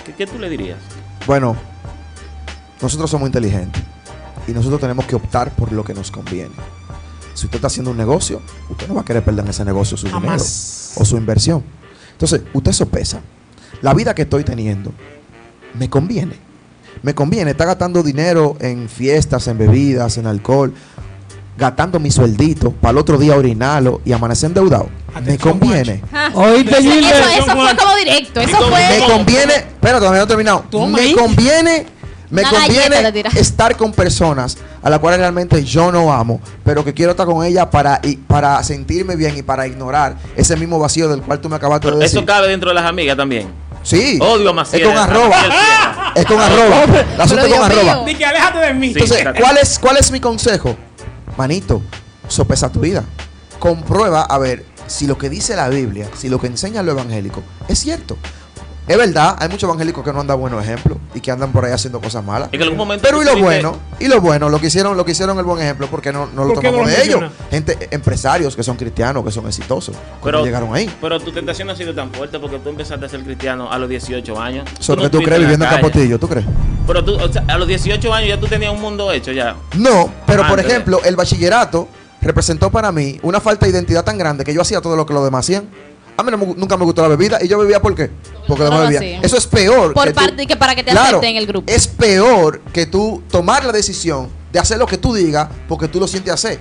¿qué, 0.05 0.13
qué 0.13 0.25
tú 0.27 0.39
le 0.39 0.49
dirías? 0.49 0.77
Bueno, 1.27 1.55
nosotros 2.81 3.09
somos 3.09 3.27
inteligentes 3.27 3.81
y 4.47 4.51
nosotros 4.51 4.81
tenemos 4.81 5.05
que 5.05 5.15
optar 5.15 5.51
por 5.51 5.71
lo 5.71 5.83
que 5.83 5.93
nos 5.93 6.09
conviene. 6.11 6.55
Si 7.33 7.45
usted 7.45 7.55
está 7.57 7.67
haciendo 7.67 7.91
un 7.91 7.97
negocio, 7.97 8.41
usted 8.69 8.87
no 8.87 8.95
va 8.95 9.01
a 9.01 9.05
querer 9.05 9.23
perder 9.23 9.45
en 9.45 9.49
ese 9.51 9.63
negocio 9.65 9.95
su 9.97 10.05
dinero 10.07 10.21
Jamás. 10.25 10.82
O 10.95 11.05
su 11.05 11.17
inversión. 11.17 11.63
Entonces, 12.11 12.41
usted 12.53 12.71
sopesa. 12.71 13.21
La 13.81 13.93
vida 13.93 14.13
que 14.15 14.21
estoy 14.23 14.43
teniendo, 14.43 14.91
¿me 15.77 15.89
conviene? 15.89 16.35
¿Me 17.01 17.13
conviene 17.13 17.51
estar 17.51 17.67
gastando 17.67 18.01
dinero 18.03 18.55
en 18.59 18.87
fiestas, 18.87 19.47
en 19.47 19.57
bebidas, 19.57 20.17
en 20.17 20.27
alcohol? 20.27 20.73
Gastando 21.57 21.99
mi 21.99 22.09
sueldito 22.09 22.71
para 22.71 22.91
el 22.93 22.97
otro 22.97 23.17
día 23.17 23.35
orinarlo 23.35 24.01
y 24.05 24.11
amanecer 24.11 24.47
endeudado. 24.47 24.89
¿Me 25.25 25.37
conviene? 25.37 26.01
Ah. 26.11 26.31
Oíste, 26.33 26.77
Eso- 26.79 26.89
Eso, 26.91 27.43
fue 27.55 27.75
como 27.77 27.95
directo. 27.97 28.39
Eso 28.39 28.49
¿Y 28.49 28.53
cómo- 28.53 28.67
fue. 28.69 28.99
Me 28.99 29.05
conviene, 29.05 29.53
todavía 29.81 30.19
no 30.19 30.23
he 30.23 30.27
terminado. 30.27 30.63
Me 30.87 31.13
conviene, 31.13 31.85
me 32.31 32.41
conviene 32.43 33.13
estar 33.35 33.75
con 33.77 33.91
personas 33.91 34.57
a 34.83 34.89
las 34.89 34.99
cuales 34.99 35.19
realmente 35.19 35.63
yo 35.63 35.91
no 35.91 36.11
amo, 36.13 36.41
pero 36.63 36.83
que 36.83 36.93
quiero 36.93 37.11
estar 37.11 37.25
con 37.25 37.43
ellas 37.45 37.67
para, 37.67 37.99
y- 38.03 38.17
para 38.17 38.61
sentirme 38.63 39.15
bien 39.15 39.37
y 39.37 39.41
para 39.41 39.65
ignorar 39.65 40.17
ese 40.35 40.55
mismo 40.57 40.77
vacío 40.77 41.07
del 41.09 41.21
cual 41.21 41.39
tú 41.39 41.49
me 41.49 41.55
acabaste 41.55 41.89
de 41.89 41.97
decir. 41.97 42.17
eso 42.19 42.25
cabe 42.25 42.47
dentro 42.49 42.69
de 42.69 42.75
las 42.75 42.85
amigas 42.85 43.15
también. 43.17 43.47
Sí. 43.81 44.17
Odio 44.21 44.49
a 44.49 44.53
Maciel. 44.53 44.81
Es 44.83 44.87
con 44.87 44.97
arroba. 44.97 45.35
Es 46.15 46.25
con 46.25 46.39
arroba. 46.39 46.83
Asunto 47.17 47.45
Dios 47.45 47.57
con 47.59 47.71
arroba. 47.71 48.05
que 48.05 48.25
aléjate 48.25 48.59
de 48.59 48.73
mí. 48.73 48.87
Entonces. 48.87 49.25
¿cuál 49.39 49.57
es, 49.57 49.79
¿cuál 49.79 49.97
es 49.97 50.11
mi 50.11 50.19
consejo? 50.19 50.75
Manito, 51.37 51.81
sopesa 52.27 52.71
tu 52.71 52.79
vida. 52.81 53.03
Comprueba 53.59 54.23
a 54.23 54.37
ver 54.37 54.65
si 54.87 55.07
lo 55.07 55.17
que 55.17 55.29
dice 55.29 55.55
la 55.55 55.69
Biblia, 55.69 56.07
si 56.15 56.29
lo 56.29 56.39
que 56.39 56.47
enseña 56.47 56.83
lo 56.83 56.91
evangélico, 56.91 57.41
es 57.67 57.79
cierto. 57.79 58.17
Es 58.85 58.97
verdad, 58.97 59.37
hay 59.39 59.47
muchos 59.47 59.63
evangélicos 59.63 60.03
que 60.03 60.11
no 60.11 60.19
han 60.19 60.27
dado 60.27 60.39
buenos 60.39 60.61
ejemplos 60.61 60.97
y 61.15 61.21
que 61.21 61.31
andan 61.31 61.53
por 61.53 61.63
ahí 61.63 61.71
haciendo 61.71 62.01
cosas 62.01 62.21
malas. 62.23 62.49
En 62.51 62.61
algún 62.61 62.77
momento 62.77 63.01
Pero 63.07 63.21
y 63.21 63.25
lo 63.25 63.37
bueno, 63.37 63.77
y 63.97 64.07
lo 64.07 64.19
bueno, 64.19 64.49
lo 64.49 64.59
que 64.59 64.67
hicieron, 64.67 64.97
lo 64.97 65.05
que 65.05 65.13
hicieron 65.13 65.37
el 65.39 65.45
buen 65.45 65.61
ejemplo, 65.61 65.87
porque 65.89 66.11
no, 66.11 66.25
no 66.35 66.43
lo 66.43 66.53
¿Por 66.53 66.61
qué 66.61 66.67
no 66.67 66.73
tomamos 66.73 66.91
lo 66.91 66.97
de 66.97 67.03
ellos. 67.05 67.23
Gente, 67.49 67.87
empresarios 67.91 68.57
que 68.57 68.63
son 68.63 68.75
cristianos, 68.75 69.23
que 69.23 69.31
son 69.31 69.47
exitosos, 69.47 69.95
Pero, 70.21 70.43
llegaron 70.43 70.75
ahí. 70.75 70.93
pero 70.99 71.17
tu 71.19 71.31
tentación 71.31 71.67
no 71.67 71.73
ha 71.73 71.77
sido 71.77 71.95
tan 71.95 72.11
fuerte 72.11 72.39
porque 72.39 72.59
tú 72.59 72.69
empezaste 72.69 73.05
a 73.05 73.09
ser 73.09 73.23
cristiano 73.23 73.71
a 73.71 73.77
los 73.77 73.87
18 73.87 74.41
años. 74.41 74.67
No 74.89 74.97
que 74.97 75.09
tú 75.09 75.21
crees 75.21 75.39
viviendo 75.39 75.65
en. 75.65 75.71
Capotillo, 75.71 76.19
¿tú 76.19 76.27
crees? 76.27 76.45
Pero 76.85 77.05
tú, 77.05 77.15
o 77.15 77.31
sea, 77.31 77.45
a 77.47 77.57
los 77.57 77.67
18 77.67 78.13
años 78.13 78.29
ya 78.29 78.39
tú 78.39 78.47
tenías 78.47 78.73
un 78.73 78.81
mundo 78.81 79.11
hecho 79.13 79.31
ya. 79.31 79.55
No, 79.77 80.11
pero 80.27 80.41
por 80.41 80.51
Antes 80.51 80.65
de- 80.65 80.71
ejemplo, 80.73 80.99
el 81.05 81.15
bachillerato 81.15 81.87
representó 82.21 82.69
para 82.69 82.91
mí 82.91 83.17
una 83.23 83.39
falta 83.39 83.65
de 83.65 83.71
identidad 83.71 84.03
tan 84.03 84.17
grande 84.17 84.43
que 84.43 84.53
yo 84.53 84.61
hacía 84.61 84.81
todo 84.81 84.97
lo 84.97 85.05
que 85.05 85.13
los 85.13 85.23
demás 85.23 85.45
hacían. 85.45 85.69
A 86.15 86.23
mí 86.23 86.31
no 86.31 86.37
nunca 86.37 86.77
me 86.77 86.85
gustó 86.85 87.01
la 87.01 87.07
bebida 87.07 87.39
y 87.41 87.47
yo 87.47 87.57
bebía 87.57 87.81
¿por 87.81 87.95
qué? 87.95 88.09
Porque 88.47 88.63
No 88.63 88.79
bebía. 88.79 89.19
Eso 89.21 89.37
es 89.37 89.47
peor. 89.47 89.93
Por 89.93 90.03
que 90.05 90.09
tú- 90.13 90.19
parte 90.19 90.45
que 90.47 90.55
para 90.55 90.75
que 90.75 90.83
te 90.83 90.91
Claro, 90.91 91.07
acepten 91.17 91.31
en 91.31 91.37
el 91.37 91.47
grupo. 91.47 91.71
Es 91.71 91.87
peor 91.87 92.61
que 92.71 92.85
tú 92.85 93.23
tomar 93.31 93.65
la 93.65 93.71
decisión 93.71 94.29
de 94.51 94.59
hacer 94.59 94.77
lo 94.77 94.85
que 94.85 94.97
tú 94.97 95.13
digas 95.13 95.47
porque 95.67 95.87
tú 95.87 95.99
lo 95.99 96.07
sientes 96.07 96.33
hacer. 96.33 96.59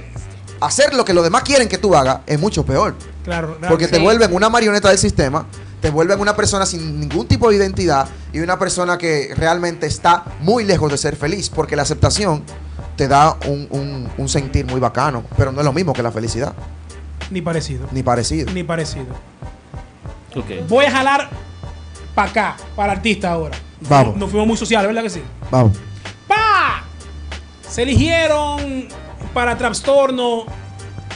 Hacer 0.60 0.94
lo 0.94 1.04
que 1.04 1.12
los 1.12 1.24
demás 1.24 1.42
quieren 1.42 1.68
que 1.68 1.76
tú 1.78 1.94
hagas 1.94 2.20
es 2.26 2.38
mucho 2.38 2.64
peor. 2.64 2.94
Claro, 3.24 3.56
claro. 3.58 3.68
Porque 3.72 3.88
te 3.88 3.98
vuelven 3.98 4.32
una 4.34 4.48
marioneta 4.48 4.88
del 4.88 4.98
sistema, 4.98 5.44
te 5.80 5.90
vuelven 5.90 6.20
una 6.20 6.34
persona 6.36 6.64
sin 6.66 7.00
ningún 7.00 7.26
tipo 7.26 7.50
de 7.50 7.56
identidad 7.56 8.08
y 8.32 8.38
una 8.40 8.58
persona 8.58 8.96
que 8.96 9.34
realmente 9.36 9.86
está 9.86 10.24
muy 10.40 10.64
lejos 10.64 10.90
de 10.90 10.98
ser 10.98 11.16
feliz, 11.16 11.50
porque 11.50 11.74
la 11.76 11.82
aceptación 11.82 12.42
te 12.96 13.08
da 13.08 13.36
un, 13.48 13.66
un- 13.70 14.08
un 14.16 14.28
sentir 14.28 14.64
muy 14.66 14.78
bacano, 14.80 15.24
pero 15.36 15.50
no 15.50 15.60
es 15.60 15.64
lo 15.64 15.72
mismo 15.72 15.92
que 15.92 16.02
la 16.02 16.12
felicidad, 16.12 16.54
Ni 17.32 17.40
parecido. 17.40 17.86
ni 17.92 18.02
parecido. 18.02 18.52
Ni 18.52 18.62
parecido. 18.62 19.06
Ok. 20.36 20.68
Voy 20.68 20.84
a 20.84 20.90
jalar 20.90 21.30
para 22.14 22.30
acá, 22.30 22.56
para 22.76 22.92
el 22.92 22.98
artista 22.98 23.32
ahora. 23.32 23.56
Vamos. 23.88 24.16
Nos 24.16 24.30
fuimos 24.30 24.46
muy 24.46 24.56
sociales, 24.56 24.86
¿verdad 24.88 25.02
que 25.02 25.10
sí? 25.10 25.22
Vamos. 25.50 25.76
¡Pa! 26.28 26.84
Se 27.68 27.82
eligieron 27.82 28.86
para 29.32 29.56
trastorno 29.56 30.44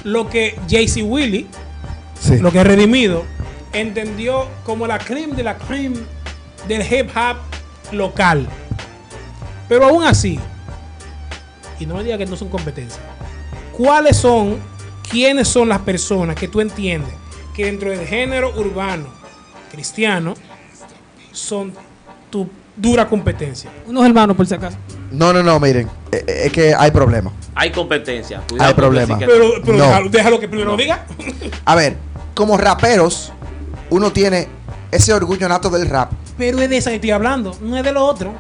lo 0.05 0.29
que 0.29 0.59
JC 0.67 1.03
Willy, 1.03 1.47
Sí. 2.19 2.39
lo 2.39 2.51
que 2.51 2.61
es 2.61 2.67
redimido, 2.67 3.25
entendió 3.75 4.49
como 4.65 4.87
la 4.87 4.99
creme 4.99 5.35
de 5.35 5.43
la 5.43 5.59
creme 5.59 5.99
del 6.67 6.81
hip 6.83 7.11
hop 7.15 7.37
local. 7.93 8.49
Pero 9.69 9.87
aún 9.87 10.03
así, 10.05 10.41
y 11.79 11.85
no 11.87 11.95
me 11.95 12.05
diga 12.05 12.17
que 12.17 12.25
no 12.27 12.37
son 12.37 12.49
competencias, 12.49 13.01
¿cuáles 13.77 14.17
son, 14.17 14.59
quiénes 15.11 15.49
son 15.49 15.69
las 15.69 15.81
personas 15.81 16.37
que 16.37 16.49
tú 16.49 16.61
entiendes 16.61 17.13
que 17.55 17.65
dentro 17.67 17.91
del 17.91 18.07
género 18.07 18.53
urbano 18.59 19.07
cristiano 19.71 20.35
son 21.33 21.73
tu 22.31 22.49
dura 22.77 23.09
competencia? 23.09 23.71
Unos 23.87 24.05
hermanos, 24.07 24.37
por 24.37 24.47
si 24.47 24.55
acaso. 24.55 24.77
No, 25.11 25.33
no, 25.33 25.43
no, 25.43 25.59
miren, 25.61 25.87
eh, 26.13 26.25
eh, 26.27 26.43
es 26.47 26.53
que 26.53 26.75
hay 26.75 26.91
problema. 26.91 27.33
Hay 27.55 27.71
competencia. 27.71 28.43
Cuidado 28.49 28.69
Hay 28.69 28.75
con 28.75 28.83
problema. 28.85 29.15
decir 29.17 29.27
que- 29.29 29.33
Pero, 29.33 29.51
pero 29.65 29.79
No. 29.79 29.85
déjalo, 29.87 30.09
déjalo 30.11 30.41
que 30.41 30.49
primero 30.49 30.77
diga. 30.77 31.07
A 31.65 31.75
ver, 31.75 31.97
como 32.35 32.57
raperos, 32.59 33.33
uno 33.91 34.13
tiene 34.13 34.49
ese 34.91 35.13
orgullo 35.15 35.49
nato 35.49 35.71
del 35.71 35.89
rap. 35.89 36.13
Pero 36.37 36.59
es 36.61 36.69
de 36.69 36.77
esa 36.77 36.91
que 36.91 36.97
estoy 36.97 37.13
hablando, 37.13 37.57
no 37.63 37.77
es 37.79 37.85
de 37.85 37.93
lo 37.93 38.05
otro. 38.05 38.33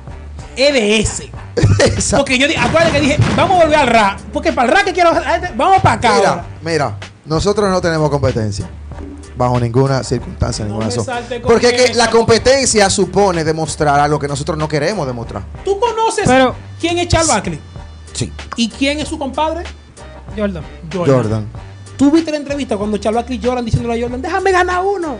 Ese. 0.56 1.30
Esa- 1.96 2.16
Porque 2.18 2.38
yo 2.38 2.48
di- 2.48 2.54
acuérdate 2.56 2.92
que 2.92 3.00
dije, 3.00 3.18
vamos 3.36 3.58
a 3.60 3.64
volver 3.64 3.78
al 3.78 3.86
rap. 3.88 4.20
Porque 4.32 4.52
para 4.52 4.68
el 4.68 4.74
rap 4.74 4.84
que 4.84 4.92
quiero, 4.92 5.10
vamos 5.56 5.80
para 5.82 5.94
acá. 5.96 6.14
Mira, 6.16 6.28
ahora. 6.30 6.44
mira, 6.62 6.96
nosotros 7.24 7.70
no 7.70 7.80
tenemos 7.80 8.08
competencia. 8.10 8.68
bajo 9.36 9.60
ninguna 9.60 10.02
circunstancia, 10.02 10.64
No 10.64 10.78
ninguna 10.78 10.86
razón. 10.86 11.06
Porque 11.42 11.68
es 11.68 11.90
que 11.90 11.94
la 11.94 12.10
competencia 12.10 12.88
supone 12.88 13.44
demostrar 13.44 14.00
algo 14.00 14.18
que 14.18 14.28
nosotros 14.28 14.56
no 14.56 14.66
queremos 14.66 15.06
demostrar. 15.06 15.42
¿Tú 15.64 15.78
conoces 15.78 16.24
Pero- 16.26 16.54
quién 16.80 16.98
es 16.98 17.08
Charles 17.08 17.28
Barkley? 17.28 17.60
Sí. 18.14 18.32
¿Y 18.56 18.70
quién 18.70 18.98
es 18.98 19.08
su 19.08 19.18
compadre? 19.18 19.64
Jordan. 20.36 20.62
Jordan. 20.94 21.46
¿Tú 21.98 22.10
viste 22.10 22.30
la 22.30 22.38
entrevista 22.38 22.76
cuando 22.78 22.96
Charles 22.98 23.16
Barkley 23.22 23.38
lloran 23.38 23.64
diciéndole 23.64 23.98
a 23.98 24.02
Jordan, 24.02 24.22
déjame 24.22 24.52
ganar 24.52 24.82
uno? 24.84 25.16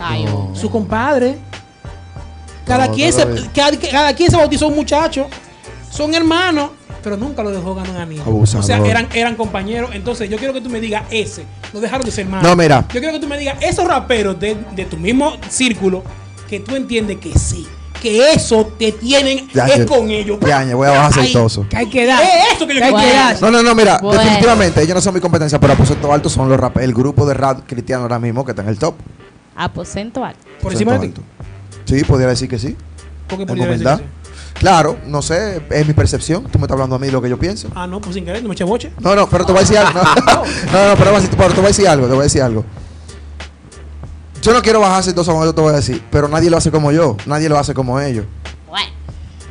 Ay, 0.00 0.24
No. 0.24 0.50
Su 0.54 0.70
compadre. 0.70 1.36
Cada, 2.66 2.88
No, 2.88 2.94
quien 2.94 3.12
se, 3.12 3.24
cada, 3.54 3.70
cada 3.78 4.14
quien 4.14 4.30
se 4.30 4.36
bautizó 4.36 4.66
un 4.68 4.74
muchacho. 4.76 5.28
Son 5.90 6.12
hermanos, 6.14 6.70
pero 7.02 7.16
nunca 7.16 7.42
lo 7.42 7.50
dejó 7.50 7.74
ganar 7.74 8.00
a 8.00 8.06
mí. 8.06 8.20
O 8.26 8.44
sea, 8.44 8.78
eran, 8.84 9.08
eran 9.14 9.36
compañeros. 9.36 9.90
Entonces, 9.94 10.28
yo 10.28 10.36
quiero 10.36 10.52
que 10.52 10.60
tú 10.60 10.68
me 10.68 10.80
digas 10.80 11.04
ese. 11.10 11.44
No 11.72 11.80
dejaron 11.80 12.04
de 12.04 12.10
ser 12.10 12.24
hermanos. 12.26 12.48
No, 12.48 12.56
mira. 12.56 12.84
Yo 12.92 13.00
quiero 13.00 13.12
que 13.12 13.20
tú 13.20 13.28
me 13.28 13.38
digas 13.38 13.56
esos 13.60 13.86
raperos 13.86 14.38
de, 14.38 14.56
de 14.74 14.84
tu 14.84 14.96
mismo 14.96 15.34
círculo 15.48 16.02
que 16.48 16.60
tú 16.60 16.74
entiendes 16.74 17.18
que 17.18 17.38
sí. 17.38 17.66
Que 18.02 18.32
eso 18.32 18.66
te 18.78 18.92
tienen 18.92 19.48
Ya, 19.54 19.66
es 19.66 19.86
con 19.86 20.10
ellos. 20.10 20.38
Ya, 20.40 20.62
ya, 20.64 20.74
voy 20.74 20.86
a 20.86 20.90
bajar 20.90 21.10
aceitoso. 21.12 21.66
Que 21.68 21.76
hay 21.78 21.86
que 21.86 22.04
dar. 22.04 22.22
Es 22.22 22.56
eso 22.56 22.66
que 22.66 22.74
yo 22.74 22.80
quiero. 22.80 22.92
Bueno. 22.92 23.38
No, 23.40 23.50
no, 23.50 23.62
no, 23.62 23.74
mira, 23.74 23.98
Bueno. 24.02 24.20
definitivamente 24.20 24.82
ellos 24.82 24.94
no 24.96 25.00
son 25.00 25.14
mi 25.14 25.20
competencia, 25.20 25.58
pero 25.58 25.72
aposento 25.72 26.12
alto 26.12 26.28
son 26.28 26.48
los 26.48 26.60
rap, 26.60 26.76
el 26.78 26.92
grupo 26.92 27.24
de 27.26 27.34
rap 27.34 27.60
cristiano 27.66 28.02
ahora 28.02 28.18
mismo 28.18 28.44
que 28.44 28.52
está 28.52 28.62
en 28.62 28.68
el 28.68 28.78
top. 28.78 28.96
Aposento 29.56 30.22
alto. 30.24 30.40
Por 30.60 30.72
encima 30.72 30.98
de 30.98 31.08
ti. 31.08 31.20
Sí, 31.86 32.04
podría 32.04 32.28
decir 32.28 32.48
que 32.48 32.58
sí. 32.58 32.76
¿Por 33.26 33.38
qué 33.38 33.46
pudiera 33.46 33.70
decir 33.70 33.86
humildad. 33.86 33.98
que 33.98 34.04
sí? 34.04 34.10
Claro, 34.58 34.96
no 35.06 35.22
sé, 35.22 35.62
es 35.70 35.86
mi 35.86 35.92
percepción. 35.92 36.44
Tú 36.44 36.58
me 36.58 36.64
estás 36.64 36.72
hablando 36.72 36.96
a 36.96 36.98
mí 36.98 37.10
lo 37.10 37.20
que 37.20 37.28
yo 37.28 37.38
pienso. 37.38 37.68
Ah, 37.74 37.86
no, 37.86 38.00
pues 38.00 38.14
sin 38.14 38.24
querer, 38.24 38.42
no 38.42 38.48
me 38.48 38.54
eché 38.54 38.64
boche. 38.64 38.90
No, 39.00 39.14
no, 39.14 39.28
pero 39.28 39.44
te 39.44 39.52
voy 39.52 39.60
a 39.60 39.62
decir 39.62 39.78
algo. 39.78 40.00
No, 40.72 40.72
no, 40.72 40.88
no, 40.90 40.96
pero, 40.96 41.48
te 41.48 41.56
voy 41.56 41.64
a 41.64 41.68
decir 41.68 41.88
algo, 41.88 42.06
te 42.06 42.12
voy 42.12 42.20
a 42.20 42.24
decir 42.24 42.42
algo. 42.42 42.64
Yo 44.42 44.52
no 44.52 44.62
quiero 44.62 44.80
bajar 44.80 45.00
aceitoso 45.00 45.32
con 45.32 45.42
eso, 45.42 45.54
te 45.54 45.60
voy 45.60 45.72
a 45.72 45.76
decir, 45.76 46.02
pero 46.10 46.28
nadie 46.28 46.50
lo 46.50 46.56
hace 46.56 46.70
como 46.70 46.92
yo, 46.92 47.16
nadie 47.26 47.48
lo 47.48 47.58
hace 47.58 47.74
como 47.74 48.00
ellos. 48.00 48.26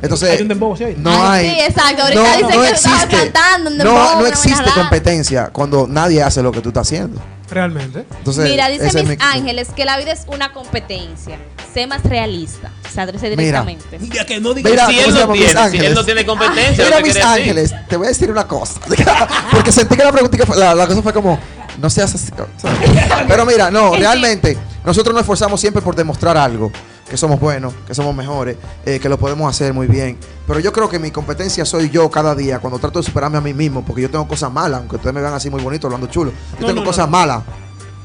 Entonces, 0.06 0.30
Hay 0.30 0.42
un 0.42 0.48
dembow, 0.48 0.76
¿sí? 0.76 0.84
no 0.96 1.10
Ay, 1.30 1.46
hay. 1.48 1.54
sí, 1.54 1.60
exacto. 1.62 2.02
Ahorita 2.02 2.36
dicen 2.36 2.60
que 2.60 2.70
estaba 2.70 3.06
cantando 3.08 3.70
no, 3.70 3.76
dembow, 3.84 4.20
no 4.20 4.26
existe 4.26 4.70
competencia 4.74 5.50
cuando 5.52 5.86
nadie 5.86 6.22
hace 6.22 6.42
lo 6.42 6.50
que 6.52 6.60
tú 6.60 6.68
estás 6.70 6.86
haciendo. 6.88 7.20
Realmente. 7.48 8.04
Entonces, 8.18 8.50
Mira, 8.50 8.68
dice 8.68 8.84
Mis 9.04 9.08
mi- 9.10 9.16
Ángeles 9.20 9.68
que 9.76 9.84
la 9.84 9.96
vida 9.98 10.10
es 10.12 10.22
una 10.26 10.52
competencia. 10.52 11.38
Sé 11.72 11.86
más 11.86 12.02
realista. 12.02 12.72
O 12.84 12.92
sea, 12.92 13.06
Mira. 13.06 13.26
directamente. 13.36 13.98
Ya 14.12 14.24
que 14.24 14.40
no 14.40 14.52
digas 14.54 14.72
Mira, 14.72 14.86
si 14.88 14.94
¿cómo 14.96 15.06
él 15.06 15.12
se 15.12 15.26
no 15.26 15.32
tiene, 15.34 15.48
si 15.50 15.56
Ángeles. 15.58 15.86
él 15.88 15.94
no 15.94 16.04
tiene 16.04 16.26
competencia, 16.26 16.84
Mira, 16.84 16.96
¿qué 16.96 17.02
mis 17.04 17.14
decir? 17.14 17.28
ángeles, 17.28 17.74
te 17.88 17.96
voy 17.96 18.06
a 18.06 18.08
decir 18.08 18.30
una 18.30 18.48
cosa. 18.48 18.80
Porque 19.52 19.70
sentí 19.70 19.94
que 19.96 20.02
la 20.02 20.10
pregunta, 20.12 20.44
fue- 20.46 20.56
la, 20.56 20.74
la 20.74 20.86
cosa 20.88 21.02
fue 21.02 21.12
como, 21.12 21.38
no 21.80 21.90
seas 21.90 22.14
así. 22.14 22.30
¿sabes? 22.56 22.78
Pero 23.28 23.44
mira, 23.46 23.70
no, 23.70 23.94
realmente, 23.94 24.56
nosotros 24.84 25.12
nos 25.14 25.20
esforzamos 25.20 25.60
siempre 25.60 25.82
por 25.82 25.94
demostrar 25.94 26.36
algo, 26.36 26.72
que 27.08 27.16
somos 27.16 27.38
buenos, 27.38 27.72
que 27.86 27.94
somos 27.94 28.14
mejores, 28.14 28.56
eh, 28.84 28.98
que 28.98 29.08
lo 29.08 29.18
podemos 29.18 29.48
hacer 29.48 29.72
muy 29.72 29.86
bien. 29.86 30.18
Pero 30.46 30.58
yo 30.60 30.72
creo 30.72 30.88
que 30.88 30.98
mi 30.98 31.10
competencia 31.10 31.64
soy 31.64 31.88
yo 31.90 32.10
cada 32.10 32.34
día, 32.34 32.58
cuando 32.58 32.78
trato 32.78 32.98
de 32.98 33.04
superarme 33.04 33.38
a 33.38 33.40
mí 33.40 33.54
mismo, 33.54 33.84
porque 33.84 34.02
yo 34.02 34.10
tengo 34.10 34.26
cosas 34.26 34.52
malas, 34.52 34.80
aunque 34.80 34.96
ustedes 34.96 35.14
me 35.14 35.20
vean 35.20 35.34
así 35.34 35.48
muy 35.50 35.62
bonito, 35.62 35.86
hablando 35.86 36.06
chulo. 36.08 36.30
Yo 36.54 36.60
No, 36.60 36.66
tengo 36.66 36.80
no, 36.80 36.86
cosas 36.86 37.06
no. 37.06 37.12
malas. 37.12 37.42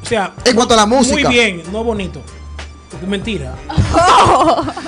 O 0.04 0.06
sea, 0.06 0.34
En 0.45 0.56
cuanto 0.56 0.74
a 0.74 0.78
la 0.78 0.86
música. 0.86 1.16
Muy 1.28 1.34
bien, 1.36 1.64
no 1.72 1.84
bonito. 1.84 2.22
Es 3.02 3.08
mentira. 3.08 3.56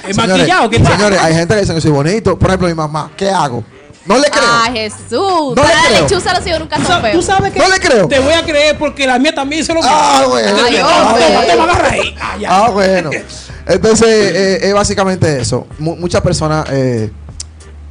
Es 0.07 0.16
Señores, 0.18 0.38
maquillado. 0.38 0.70
¿qué 0.70 0.80
tal? 0.80 0.93
señores, 0.97 1.20
hay 1.22 1.34
gente 1.34 1.53
que 1.55 1.61
dice 1.61 1.74
que 1.74 1.82
soy 1.82 1.91
bonito. 1.91 2.38
Por 2.38 2.49
ejemplo, 2.49 2.68
mi 2.68 2.74
mamá, 2.74 3.09
¿qué 3.16 3.30
hago? 3.30 3.64
No 4.06 4.18
le 4.18 4.30
creo. 4.30 4.43
Ah, 4.45 4.70
Jesús. 4.74 5.10
No 5.12 5.54
le 5.56 5.62
la 5.64 5.82
creo. 5.88 6.01
lechuza 6.01 6.34
los 6.34 6.45
hijos 6.47 6.60
nunca 6.60 6.76
¿Tú 6.76 6.82
son 6.84 6.91
sabes, 6.91 7.12
tú 7.14 7.22
feos. 7.22 7.26
sabes 7.26 7.54
que 7.54 7.60
No 7.60 7.70
le 7.70 7.80
creo. 7.80 8.08
Te 8.08 8.20
voy 8.20 8.34
a 8.34 8.43
creer 8.43 8.78
porque 8.78 9.08
la 9.08 9.18
mía 9.20 9.34
también 9.34 9.64
se 9.66 9.74
lo 9.74 9.80
Ah, 9.84 10.26
bueno. 10.28 10.58
Ay, 10.66 10.78
Ah, 10.78 11.08
hombre. 11.10 11.24
bueno. 11.26 11.41
Te 11.47 11.56
me 11.56 11.62
agarra 11.64 11.89
ahí. 11.89 12.16
Ah, 12.22 12.38
ya. 12.39 12.49
Ah, 12.66 12.70
bueno. 12.70 13.10
Entonces, 13.68 14.08
eh, 14.10 14.60
es 14.64 14.74
básicamente 14.74 15.39
eso. 15.39 15.68
Mu- 15.80 15.95
muchas 15.95 16.22
personas 16.22 16.66
eh, 16.70 17.12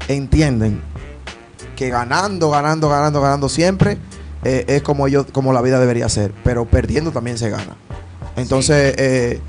entienden 0.08 0.82
que 1.76 1.88
ganando, 1.88 2.50
ganando, 2.50 2.88
ganando, 2.88 3.20
ganando 3.20 3.48
siempre 3.48 3.96
eh, 4.44 4.64
es 4.68 4.82
como 4.82 5.06
ellos, 5.06 5.26
como 5.32 5.52
la 5.52 5.62
vida 5.62 5.80
debería 5.80 6.08
ser. 6.08 6.32
Pero 6.44 6.66
perdiendo 6.66 7.10
también 7.10 7.38
se 7.38 7.48
gana. 7.48 7.76
Entonces, 8.36 8.94
eh, 8.98 9.40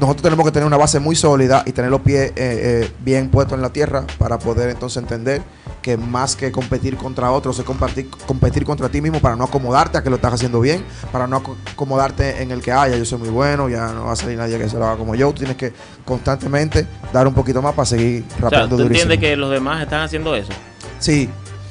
nosotros 0.00 0.22
tenemos 0.22 0.44
que 0.44 0.52
tener 0.52 0.66
una 0.66 0.76
base 0.76 0.98
muy 1.00 1.14
sólida 1.16 1.62
y 1.66 1.72
tener 1.72 1.90
los 1.90 2.00
pies 2.00 2.30
eh, 2.30 2.32
eh, 2.36 2.92
bien 3.00 3.28
puestos 3.30 3.56
en 3.56 3.62
la 3.62 3.70
tierra 3.70 4.04
para 4.18 4.38
poder 4.38 4.70
entonces 4.70 5.00
entender 5.02 5.42
que 5.82 5.96
más 5.96 6.34
que 6.34 6.50
competir 6.50 6.96
contra 6.96 7.30
otros 7.30 7.58
es 7.58 7.64
compartir, 7.64 8.08
competir 8.26 8.64
contra 8.64 8.88
ti 8.88 9.00
mismo 9.00 9.20
para 9.20 9.36
no 9.36 9.44
acomodarte 9.44 9.98
a 9.98 10.02
que 10.02 10.08
lo 10.10 10.16
estás 10.16 10.32
haciendo 10.34 10.60
bien, 10.60 10.82
para 11.12 11.26
no 11.26 11.36
aco- 11.42 11.56
acomodarte 11.72 12.42
en 12.42 12.50
el 12.50 12.62
que, 12.62 12.72
ah, 12.72 12.88
ya 12.88 12.96
yo 12.96 13.04
soy 13.04 13.18
muy 13.18 13.28
bueno, 13.28 13.68
ya 13.68 13.92
no 13.92 14.06
va 14.06 14.12
a 14.12 14.16
salir 14.16 14.38
nadie 14.38 14.58
que 14.58 14.68
se 14.68 14.78
lo 14.78 14.86
haga 14.86 14.96
como 14.96 15.14
yo. 15.14 15.28
Tú 15.32 15.40
tienes 15.40 15.56
que 15.56 15.72
constantemente 16.04 16.86
dar 17.12 17.26
un 17.28 17.34
poquito 17.34 17.60
más 17.60 17.74
para 17.74 17.86
seguir 17.86 18.24
O 18.26 18.30
sea, 18.30 18.38
rapeando 18.40 18.76
¿tú 18.76 18.82
entiendes 18.82 19.18
que 19.18 19.36
los 19.36 19.50
demás 19.50 19.82
están 19.82 20.00
haciendo 20.02 20.34
eso? 20.34 20.52
Sí, 20.98 21.28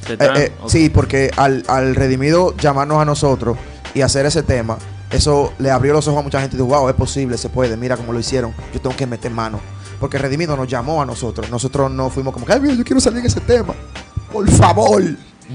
eh, 0.09 0.17
eh, 0.36 0.51
sí, 0.67 0.89
porque 0.89 1.32
al, 1.38 1.63
al 1.67 1.95
redimido 1.95 2.55
llamarnos 2.57 3.01
a 3.01 3.05
nosotros 3.05 3.57
y 3.95 4.01
hacer 4.01 4.26
ese 4.26 4.43
tema, 4.43 4.78
eso 5.14 5.53
le 5.59 5.72
abrió 5.72 5.93
los 5.93 6.07
ojos 6.07 6.20
a 6.20 6.24
mucha 6.24 6.41
gente 6.41 6.55
y 6.55 6.59
dijo, 6.59 6.70
wow, 6.70 6.89
es 6.89 6.95
posible, 6.95 7.38
se 7.38 7.49
puede, 7.49 7.78
mira 7.78 7.95
cómo 7.97 8.11
lo 8.14 8.20
hicieron, 8.20 8.53
yo 8.74 8.82
tengo 8.82 8.95
que 8.95 9.05
meter 9.07 9.32
mano. 9.32 9.59
Porque 9.99 10.18
Redimido 10.18 10.57
nos 10.57 10.68
llamó 10.68 11.01
a 11.01 11.05
nosotros, 11.05 11.49
nosotros 11.49 11.89
no 11.91 12.09
fuimos 12.09 12.34
como 12.34 12.45
ay, 12.49 12.59
mira, 12.59 12.74
yo 12.76 12.84
quiero 12.84 12.99
salir 12.99 13.20
en 13.20 13.26
ese 13.28 13.39
tema, 13.41 13.74
por 14.32 14.49
favor. 14.51 15.01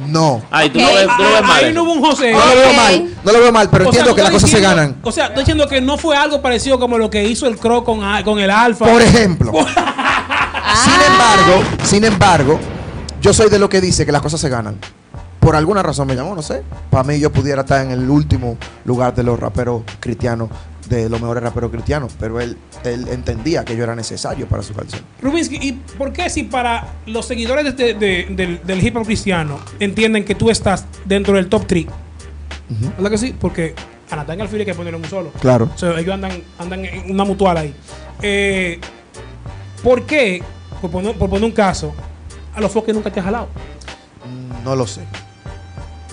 No. 0.06 0.42
Ay, 0.50 0.68
tú 0.70 0.78
Ok. 0.78 0.84
no 0.84 0.94
ves, 0.94 1.06
tú 1.16 1.22
no 1.22 1.28
ves 1.30 1.40
Ah, 1.42 1.46
mal 1.46 1.64
ahí 1.64 1.72
no 1.72 1.82
hubo 1.82 1.92
un 1.94 2.02
José. 2.02 2.30
No 2.32 2.38
lo 2.38 2.54
veo 2.54 2.72
mal, 2.74 3.16
no 3.24 3.32
lo 3.32 3.40
veo 3.40 3.52
mal, 3.52 3.68
pero 3.70 3.84
O 3.84 3.86
entiendo 3.88 4.14
que 4.14 4.22
las 4.22 4.30
cosas 4.30 4.50
se 4.50 4.60
ganan. 4.60 4.96
O 5.02 5.10
sea, 5.10 5.26
estoy 5.26 5.42
diciendo 5.42 5.66
que 5.66 5.80
no 5.80 5.96
fue 5.98 6.14
algo 6.16 6.40
parecido 6.42 6.78
como 6.78 6.98
lo 6.98 7.08
que 7.10 7.24
hizo 7.24 7.46
el 7.46 7.56
Crow 7.56 7.84
con, 7.84 8.00
con 8.22 8.38
el 8.38 8.50
Alfa. 8.50 8.84
Por 8.86 9.02
ejemplo. 9.02 9.52
Ah. 10.70 10.84
Sin 10.84 11.12
embargo, 11.12 11.62
sin 11.84 12.04
embargo, 12.04 12.60
yo 13.22 13.32
soy 13.32 13.48
de 13.48 13.58
lo 13.58 13.70
que 13.70 13.80
dice 13.80 14.04
que 14.04 14.12
las 14.12 14.20
cosas 14.20 14.38
se 14.38 14.50
ganan. 14.50 14.76
Por 15.48 15.56
alguna 15.56 15.82
razón 15.82 16.06
me 16.06 16.14
llamó, 16.14 16.34
no 16.34 16.42
sé. 16.42 16.62
Para 16.90 17.04
mí 17.04 17.18
yo 17.18 17.32
pudiera 17.32 17.62
estar 17.62 17.82
en 17.82 17.90
el 17.90 18.10
último 18.10 18.58
lugar 18.84 19.14
de 19.14 19.22
los 19.22 19.40
raperos 19.40 19.80
cristianos, 19.98 20.50
de 20.90 21.08
los 21.08 21.18
mejores 21.22 21.42
raperos 21.42 21.70
cristianos, 21.70 22.12
pero 22.20 22.38
él, 22.38 22.58
él 22.84 23.08
entendía 23.08 23.64
que 23.64 23.74
yo 23.74 23.82
era 23.82 23.96
necesario 23.96 24.46
para 24.46 24.62
su 24.62 24.74
canción. 24.74 25.00
Rubinsky, 25.22 25.56
¿y 25.56 25.72
por 25.96 26.12
qué 26.12 26.28
si 26.28 26.42
para 26.42 26.86
los 27.06 27.24
seguidores 27.24 27.74
de- 27.78 27.94
de- 27.94 28.26
del, 28.28 28.60
del 28.62 28.86
hip 28.86 28.94
hop 28.98 29.06
cristiano 29.06 29.58
entienden 29.80 30.26
que 30.26 30.34
tú 30.34 30.50
estás 30.50 30.84
dentro 31.06 31.32
del 31.32 31.48
top 31.48 31.64
3? 31.66 31.86
Ujú. 31.86 32.92
¿Verdad 32.98 33.10
que 33.12 33.16
sí? 33.18 33.34
Porque 33.40 33.74
a 34.10 34.16
Natán 34.16 34.42
Alfil 34.42 34.60
hay 34.60 34.66
que 34.66 34.74
ponerlo 34.74 34.98
en 34.98 35.04
un 35.04 35.08
solo. 35.10 35.30
Claro. 35.40 35.70
O 35.74 35.78
sea, 35.78 35.98
ellos 35.98 36.12
andan, 36.12 36.42
andan 36.58 36.84
en 36.84 37.10
una 37.10 37.24
mutual 37.24 37.56
ahí. 37.56 37.74
Eh, 38.20 38.78
¿Por 39.82 40.02
qué, 40.04 40.42
por 40.82 40.90
poner, 40.90 41.16
por 41.16 41.30
poner 41.30 41.44
un 41.46 41.52
caso, 41.52 41.94
a 42.54 42.60
los 42.60 42.70
foques 42.70 42.94
nunca 42.94 43.10
te 43.10 43.20
has 43.20 43.24
jalado? 43.24 43.48
No 44.62 44.76
lo 44.76 44.86
sé. 44.86 45.00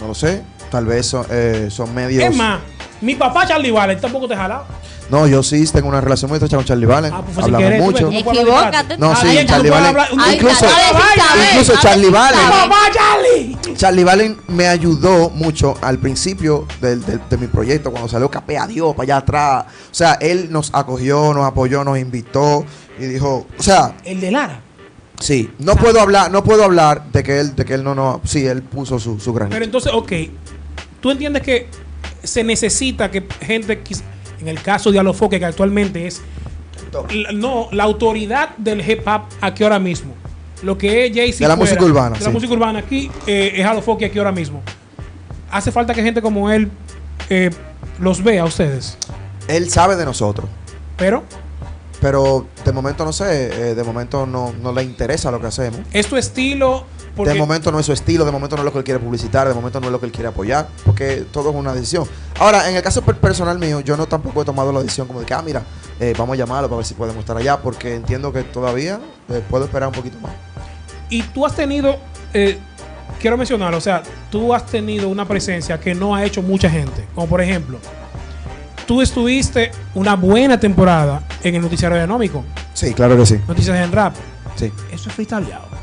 No 0.02 0.08
lo 0.08 0.16
sé. 0.16 0.41
Tal 0.70 0.86
vez 0.86 1.06
son, 1.06 1.26
eh, 1.30 1.68
son 1.72 1.93
medios. 1.93 2.24
Es 2.24 2.36
más, 2.36 2.60
mi 3.02 3.16
papá 3.16 3.48
Charlie 3.48 3.72
Valen 3.72 4.00
tampoco 4.02 4.28
te 4.28 4.34
ha 4.34 4.38
jalado. 4.38 4.66
No, 5.10 5.28
yo 5.28 5.43
sí 5.43 5.64
tengo 5.72 5.88
una 5.88 6.02
relación 6.02 6.30
muy 6.30 6.38
estrecha 6.38 6.56
con 6.58 6.66
Charlie 6.66 6.88
Valen. 6.88 7.14
Ah, 7.14 7.22
pues 7.22 7.36
fue 7.36 7.43
sin 7.43 7.54
Hablamos 7.56 7.78
tú 7.78 7.84
mucho. 8.08 8.12
Equivócate. 8.12 8.98
No, 8.98 9.16
sí, 9.16 9.38
Charlie 9.46 9.70
Valen. 9.70 9.96
Incluso, 10.34 10.66
si 10.66 11.80
Charlie 11.82 12.06
si 12.06 12.12
Valen. 12.12 12.39
sabe. 12.39 12.62
¡Papá 12.64 12.76
Charlie! 12.91 13.58
Charlie 13.78 14.04
Valen 14.04 14.38
me 14.48 14.68
ayudó 14.68 15.30
mucho 15.30 15.76
al 15.82 16.00
principio 16.00 16.66
del- 16.82 17.06
del- 17.06 17.22
de 17.30 17.38
mi 17.38 17.46
proyecto, 17.46 17.91
cuando 17.91 18.10
salió 18.10 18.32
Capé 18.32 18.58
a 18.58 18.66
Dios 18.66 18.96
para 18.96 19.04
allá 19.04 19.18
atrás. 19.18 19.66
O 19.91 19.93
sea, 19.93 20.14
él 20.20 20.48
nos 20.52 20.72
acogió, 20.74 21.34
nos 21.36 21.46
apoyó, 21.46 21.84
nos 21.84 22.00
invitó 22.00 22.66
y 22.98 23.06
dijo, 23.06 23.46
o 23.60 23.64
sea, 23.64 23.93
El 24.04 24.20
de 24.20 24.32
Lara. 24.32 24.60
Sí, 25.20 25.49
no 25.59 25.76
puedo 25.76 25.99
hablar, 25.99 26.32
no 26.32 26.43
puedo 26.43 26.63
hablar 26.63 27.03
de 27.11 27.24
que 27.24 27.39
él, 27.39 27.55
de 27.55 27.66
que 27.66 27.74
él 27.76 27.84
no, 27.84 27.95
no, 27.95 28.22
sí, 28.26 28.45
él 28.45 28.61
puso 28.63 28.99
su, 28.99 29.20
su 29.20 29.34
granito. 29.34 29.53
Pero 29.53 29.66
entonces, 29.66 29.91
ok, 29.93 30.11
tú 31.01 31.11
entiendes 31.11 31.41
que 31.43 31.68
se 32.24 32.43
necesita 32.43 33.09
que 33.11 33.26
gente, 33.41 33.82
en 34.39 34.47
el 34.47 34.61
caso 34.61 34.91
de 34.91 34.99
Alofoque, 34.99 35.39
que 35.39 35.45
actualmente 35.45 36.07
es 36.07 36.22
la- 37.11 37.32
no, 37.32 37.68
la 37.72 37.84
autoridad 37.84 38.55
del 38.57 38.88
hip 38.89 39.07
hop 39.07 39.24
aquí 39.41 39.63
ahora 39.63 39.80
mismo. 39.80 40.13
Lo 40.63 40.78
que 40.78 41.05
es 41.05 41.13
Jay-Z. 41.16 41.43
De 41.43 41.47
la 41.49 41.55
fuera, 41.57 41.72
música 41.74 41.86
urbana, 41.86 42.09
De 42.18 42.22
la 42.24 42.26
sí. 42.28 42.34
música 42.34 42.53
urbana 42.53 42.80
aquí 42.80 43.11
eh, 43.28 43.53
es 43.55 43.66
Alofoque 43.66 44.05
aquí 44.05 44.18
ahora 44.18 44.32
mismo. 44.32 44.61
Hace 45.51 45.72
falta 45.72 45.93
que 45.93 46.01
gente 46.01 46.22
como 46.22 46.49
él 46.49 46.70
eh, 47.30 47.49
los 47.99 48.24
vea 48.24 48.43
a 48.43 48.45
ustedes. 48.45 48.97
Él 49.47 49.70
sabe 49.70 49.95
de 49.95 50.05
nosotros, 50.05 50.49
Pero 50.97 51.24
pero 52.02 52.46
de 52.64 52.72
momento 52.72 53.06
no 53.06 53.14
sé, 53.14 53.72
eh, 53.72 53.76
de 53.76 53.84
momento 53.84 54.26
no, 54.26 54.54
no 54.62 54.72
le 54.72 54.84
interesa 54.84 55.32
lo 55.32 55.39
que 55.39 55.48
hacemos. 55.48 55.80
es 55.93 56.08
tu 56.08 56.16
estilo. 56.18 56.86
Porque 57.16 57.32
De 57.32 57.39
momento 57.39 57.72
no 57.72 57.80
es 57.80 57.86
su 57.86 57.93
estilo, 57.93 58.26
de 58.26 58.32
momento 58.34 58.58
no 58.58 58.62
es 58.64 58.66
lo 58.66 58.74
que 58.74 58.80
él 58.80 58.84
quiere 58.84 59.00
publicitar, 59.00 59.48
de 59.48 59.54
momento 59.54 59.80
no 59.80 59.86
es 59.86 59.91
lo 59.93 60.02
que 60.02 60.06
él 60.06 60.12
quiere 60.12 60.28
apoyar, 60.28 60.68
porque 60.86 61.26
todo 61.32 61.50
es 61.52 61.56
una 61.56 61.74
decisión. 61.74 62.06
Ahora, 62.39 62.70
en 62.70 62.76
el 62.76 62.82
caso 62.84 63.02
per- 63.04 63.16
personal 63.16 63.58
mío, 63.58 63.80
yo 63.80 63.96
no 63.96 64.06
tampoco 64.06 64.41
he 64.41 64.46
tomado 64.46 64.74
la 64.74 64.82
decisión 64.82 65.08
como 65.08 65.22
de 65.22 65.26
que, 65.26 65.34
ah, 65.34 65.41
mira, 65.41 65.62
eh, 66.02 66.14
vamos 66.18 66.34
a 66.34 66.38
llamarlo 66.39 66.68
para 66.68 66.76
ver 66.80 66.86
si 66.86 66.93
podemos 66.93 67.22
estar 67.22 67.38
allá, 67.38 67.62
porque 67.62 67.96
entiendo 67.96 68.34
que 68.34 68.43
todavía 68.43 69.00
eh, 69.30 69.41
puedo 69.50 69.64
esperar 69.64 69.88
un 69.88 69.96
poquito 69.96 70.20
más. 70.20 70.34
Y 71.10 71.22
tú 71.24 71.46
has 71.46 71.56
tenido, 71.56 71.96
eh, 72.34 72.58
quiero 73.22 73.38
mencionarlo, 73.38 73.78
o 73.78 73.82
sea, 73.82 74.04
tú 74.30 74.54
has 74.54 74.66
tenido 74.66 75.08
una 75.08 75.26
presencia 75.26 75.80
que 75.80 75.96
no 75.96 76.16
ha 76.16 76.26
hecho 76.26 76.41
mucha 76.41 76.70
gente. 76.70 77.08
Como 77.16 77.28
por 77.28 77.39
ejemplo, 77.39 77.78
tú 78.86 79.01
estuviste 79.01 79.71
una 79.93 80.15
buena 80.15 80.59
temporada 80.59 81.23
en 81.43 81.55
el 81.55 81.61
noticiario 81.61 81.97
económico, 81.97 82.43
Sí, 82.73 82.93
claro 82.93 83.15
que 83.15 83.25
sí. 83.25 83.39
Noticias 83.47 83.77
en 83.77 83.91
Rap. 83.91 84.13
Sí. 84.55 84.71
Eso 84.91 85.09
es 85.09 85.15
freestyleado. 85.15 85.74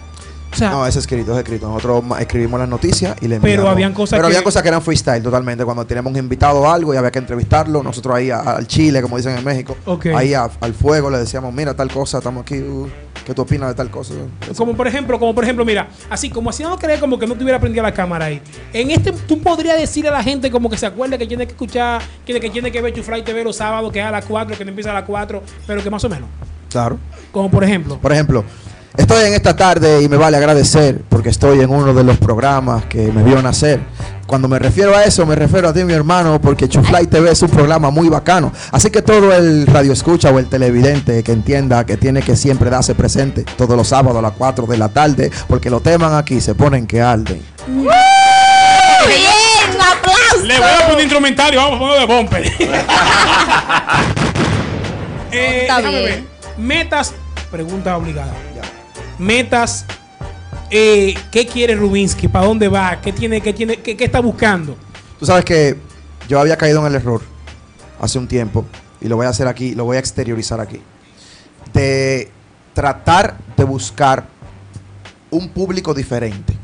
O 0.52 0.56
sea, 0.56 0.70
No, 0.70 0.86
es 0.86 0.94
escrito, 0.96 1.32
es 1.32 1.38
escrito. 1.38 1.66
Nosotros 1.68 2.04
escribimos 2.20 2.60
las 2.60 2.68
noticias 2.68 3.16
y 3.20 3.28
le 3.28 3.40
Pero 3.40 3.52
enviamos. 3.52 3.72
habían 3.72 3.94
cosas 3.94 4.18
Pero 4.18 4.28
que- 4.28 4.34
había 4.34 4.44
cosas 4.44 4.62
que 4.62 4.68
eran 4.68 4.82
freestyle 4.82 5.22
totalmente. 5.22 5.64
Cuando 5.64 5.86
teníamos 5.86 6.12
un 6.12 6.18
invitado 6.18 6.60
o 6.60 6.68
algo 6.70 6.92
y 6.92 6.96
había 6.96 7.10
que 7.10 7.18
entrevistarlo, 7.20 7.82
nosotros 7.82 8.14
ahí 8.16 8.30
a- 8.30 8.40
al 8.40 8.66
Chile, 8.66 9.00
como 9.00 9.16
dicen 9.16 9.36
en 9.38 9.44
México, 9.44 9.76
ahí 10.14 10.34
a- 10.34 10.50
al 10.60 10.74
fuego 10.74 11.10
le 11.10 11.18
decíamos, 11.18 11.52
mira 11.54 11.74
tal 11.74 11.90
cosa, 11.90 12.18
estamos 12.18 12.42
aquí, 12.42 12.58
uh, 12.60 12.86
¿qué 13.24 13.32
tú 13.34 13.42
opinas 13.42 13.68
de 13.70 13.74
tal 13.74 13.90
cosa? 13.90 14.12
Eso. 14.42 14.54
Como 14.56 14.74
por 14.76 14.86
ejemplo, 14.86 15.18
como 15.18 15.34
por 15.34 15.44
ejemplo, 15.44 15.64
mira, 15.64 15.88
así 16.10 16.28
como 16.28 16.50
haciendo 16.50 16.76
creer 16.76 17.00
como 17.00 17.18
que 17.18 17.26
no 17.26 17.34
tuviera 17.34 17.58
prendida 17.58 17.82
la 17.82 17.92
cámara 17.94 18.26
ahí. 18.26 18.42
En 18.74 18.90
este, 18.90 19.12
tú 19.12 19.40
podrías 19.40 19.78
decirle 19.78 20.10
a 20.10 20.12
la 20.12 20.22
gente 20.22 20.50
como 20.50 20.68
que 20.68 20.76
se 20.76 20.84
acuerde 20.86 21.16
que 21.18 21.26
tiene 21.26 21.46
que 21.46 21.52
escuchar, 21.52 22.02
que, 22.26 22.38
que 22.38 22.50
tiene 22.50 22.70
que 22.70 22.82
ver 22.82 22.92
Chufly 22.92 23.22
TV 23.22 23.42
los 23.44 23.56
sábados, 23.56 23.90
que 23.92 24.00
es 24.00 24.04
a 24.04 24.10
las 24.10 24.24
4, 24.26 24.56
que 24.58 24.64
no 24.64 24.68
empieza 24.70 24.90
a 24.90 24.94
las 24.94 25.04
4, 25.04 25.42
pero 25.66 25.82
que 25.82 25.88
más 25.90 26.04
o 26.04 26.08
menos. 26.10 26.28
Claro. 26.70 26.98
Como 27.30 27.50
por 27.50 27.64
ejemplo. 27.64 27.98
Por 27.98 28.12
ejemplo, 28.12 28.44
estoy 28.96 29.24
en 29.26 29.34
esta 29.34 29.54
tarde 29.56 30.02
y 30.02 30.08
me 30.08 30.16
vale 30.16 30.36
agradecer 30.36 31.00
porque 31.08 31.28
estoy 31.30 31.60
en 31.60 31.70
uno 31.70 31.94
de 31.94 32.04
los 32.04 32.18
programas 32.18 32.84
que 32.86 33.10
me 33.12 33.22
vio 33.22 33.40
nacer. 33.42 33.80
Cuando 34.26 34.48
me 34.48 34.58
refiero 34.58 34.96
a 34.96 35.04
eso, 35.04 35.26
me 35.26 35.34
refiero 35.34 35.68
a 35.68 35.72
ti, 35.74 35.84
mi 35.84 35.92
hermano, 35.92 36.40
porque 36.40 36.68
Chufly 36.68 37.06
TV 37.06 37.32
es 37.32 37.42
un 37.42 37.50
programa 37.50 37.90
muy 37.90 38.08
bacano. 38.08 38.50
Así 38.70 38.88
que 38.90 39.02
todo 39.02 39.32
el 39.34 39.66
radio 39.66 39.92
escucha 39.92 40.30
o 40.30 40.38
el 40.38 40.46
televidente 40.46 41.22
que 41.22 41.32
entienda 41.32 41.84
que 41.84 41.98
tiene 41.98 42.22
que 42.22 42.34
siempre 42.36 42.70
darse 42.70 42.94
presente 42.94 43.44
todos 43.58 43.76
los 43.76 43.88
sábados 43.88 44.18
a 44.18 44.22
las 44.22 44.32
4 44.32 44.66
de 44.66 44.78
la 44.78 44.88
tarde, 44.88 45.30
porque 45.48 45.68
los 45.68 45.82
temas 45.82 46.14
aquí 46.14 46.40
se 46.40 46.54
ponen 46.54 46.86
que 46.86 47.02
arden. 47.02 47.42
Bien, 47.66 47.90
un 49.74 49.80
aplauso. 49.80 50.46
Le 50.46 50.58
voy 50.58 50.68
a 50.68 50.86
poner 50.86 51.00
instrumental 51.02 51.52
y 51.52 51.56
vamos 51.56 51.76
a 51.76 51.78
poner 51.78 51.98
de 52.00 52.06
bumper. 52.14 52.52
Eh, 55.34 55.62
Está 55.62 55.80
bien. 55.80 55.92
ver. 56.04 56.24
Metas, 56.58 57.14
pregunta 57.50 57.96
obligada. 57.96 58.34
Metas, 59.22 59.86
eh, 60.70 61.14
¿qué 61.30 61.46
quiere 61.46 61.76
Rubinsky? 61.76 62.26
¿Para 62.26 62.46
dónde 62.46 62.68
va? 62.68 63.00
¿Qué 63.00 63.12
tiene, 63.12 63.40
qué 63.40 63.52
tiene, 63.52 63.76
qué, 63.76 63.96
qué 63.96 64.04
está 64.04 64.20
buscando? 64.20 64.76
Tú 65.18 65.26
sabes 65.26 65.44
que 65.44 65.78
yo 66.28 66.40
había 66.40 66.56
caído 66.56 66.80
en 66.80 66.86
el 66.86 66.96
error 66.96 67.22
hace 68.00 68.18
un 68.18 68.26
tiempo 68.26 68.64
y 69.00 69.08
lo 69.08 69.16
voy 69.16 69.26
a 69.26 69.28
hacer 69.28 69.46
aquí, 69.46 69.74
lo 69.76 69.84
voy 69.84 69.96
a 69.96 70.00
exteriorizar 70.00 70.60
aquí. 70.60 70.80
De 71.72 72.30
tratar 72.74 73.36
de 73.56 73.64
buscar 73.64 74.26
un 75.30 75.48
público 75.50 75.94
diferente. 75.94 76.54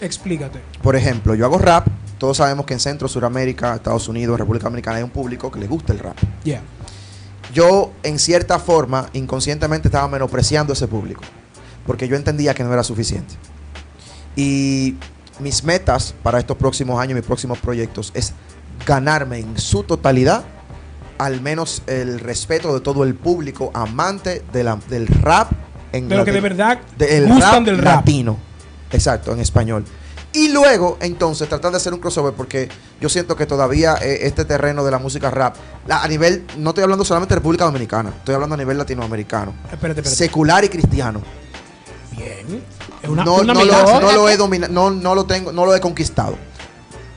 Explícate. 0.00 0.60
Por 0.82 0.94
ejemplo, 0.94 1.34
yo 1.34 1.44
hago 1.44 1.58
rap, 1.58 1.88
todos 2.18 2.36
sabemos 2.36 2.64
que 2.64 2.74
en 2.74 2.80
Centro, 2.80 3.08
Suramérica, 3.08 3.74
Estados 3.74 4.06
Unidos, 4.06 4.38
República 4.38 4.64
Dominicana 4.64 4.98
hay 4.98 5.02
un 5.02 5.10
público 5.10 5.50
que 5.50 5.58
le 5.58 5.66
gusta 5.66 5.92
el 5.92 5.98
rap. 5.98 6.16
Yo, 7.52 7.92
en 8.04 8.18
cierta 8.20 8.60
forma, 8.60 9.10
inconscientemente 9.12 9.88
estaba 9.88 10.06
menospreciando 10.06 10.72
ese 10.72 10.86
público, 10.86 11.22
porque 11.86 12.08
yo 12.08 12.16
entendía 12.16 12.54
que 12.54 12.64
no 12.64 12.72
era 12.72 12.82
suficiente. 12.84 13.34
Y 14.36 14.96
mis 15.38 15.64
metas 15.64 16.14
para 16.22 16.38
estos 16.38 16.56
próximos 16.56 17.00
años, 17.00 17.16
mis 17.16 17.24
próximos 17.26 17.58
proyectos, 17.58 18.10
es 18.14 18.32
ganarme 18.86 19.38
en 19.38 19.58
su 19.58 19.82
totalidad 19.82 20.44
al 21.18 21.40
menos 21.42 21.82
el 21.86 22.18
respeto 22.18 22.72
de 22.72 22.80
todo 22.80 23.04
el 23.04 23.14
público 23.14 23.70
amante 23.74 24.42
de 24.52 24.64
la- 24.64 24.78
del 24.88 25.06
rap 25.06 25.52
en 25.92 26.08
De 26.08 26.16
lo 26.16 26.24
que 26.24 26.32
de 26.32 26.40
verdad 26.40 26.78
del 26.96 27.26
gustan 27.26 27.64
del 27.64 27.76
rap. 27.78 27.96
latino. 27.96 28.38
Exacto, 28.90 29.32
en 29.32 29.40
español. 29.40 29.84
Y 30.32 30.48
luego, 30.48 30.96
entonces, 31.00 31.48
tratar 31.48 31.72
de 31.72 31.76
hacer 31.76 31.92
un 31.92 31.98
crossover 32.00 32.32
porque 32.32 32.68
yo 33.00 33.08
siento 33.08 33.36
que 33.36 33.44
todavía 33.46 33.96
eh, 34.00 34.20
este 34.22 34.44
terreno 34.44 34.82
de 34.84 34.90
la 34.92 34.98
música 34.98 35.28
rap, 35.30 35.56
la- 35.86 36.02
a 36.02 36.08
nivel, 36.08 36.46
no 36.56 36.70
estoy 36.70 36.84
hablando 36.84 37.04
solamente 37.04 37.34
de 37.34 37.40
República 37.40 37.64
Dominicana, 37.66 38.10
estoy 38.16 38.34
hablando 38.36 38.54
a 38.54 38.58
nivel 38.58 38.78
latinoamericano, 38.78 39.52
Espérate, 39.64 40.00
espérate. 40.00 40.10
secular 40.16 40.64
y 40.64 40.68
cristiano. 40.70 41.20
Bien. 42.16 42.62
Es 43.02 43.08
una, 43.08 43.24
no, 43.24 43.36
una 43.36 43.54
no 43.54 43.64
lo, 43.64 44.00
no 44.00 44.12
lo 44.12 44.28
he 44.28 44.36
domina- 44.36 44.68
no, 44.68 44.90
no 44.90 45.14
lo 45.14 45.24
tengo, 45.24 45.52
no 45.52 45.64
lo 45.64 45.74
he 45.74 45.80
conquistado. 45.80 46.36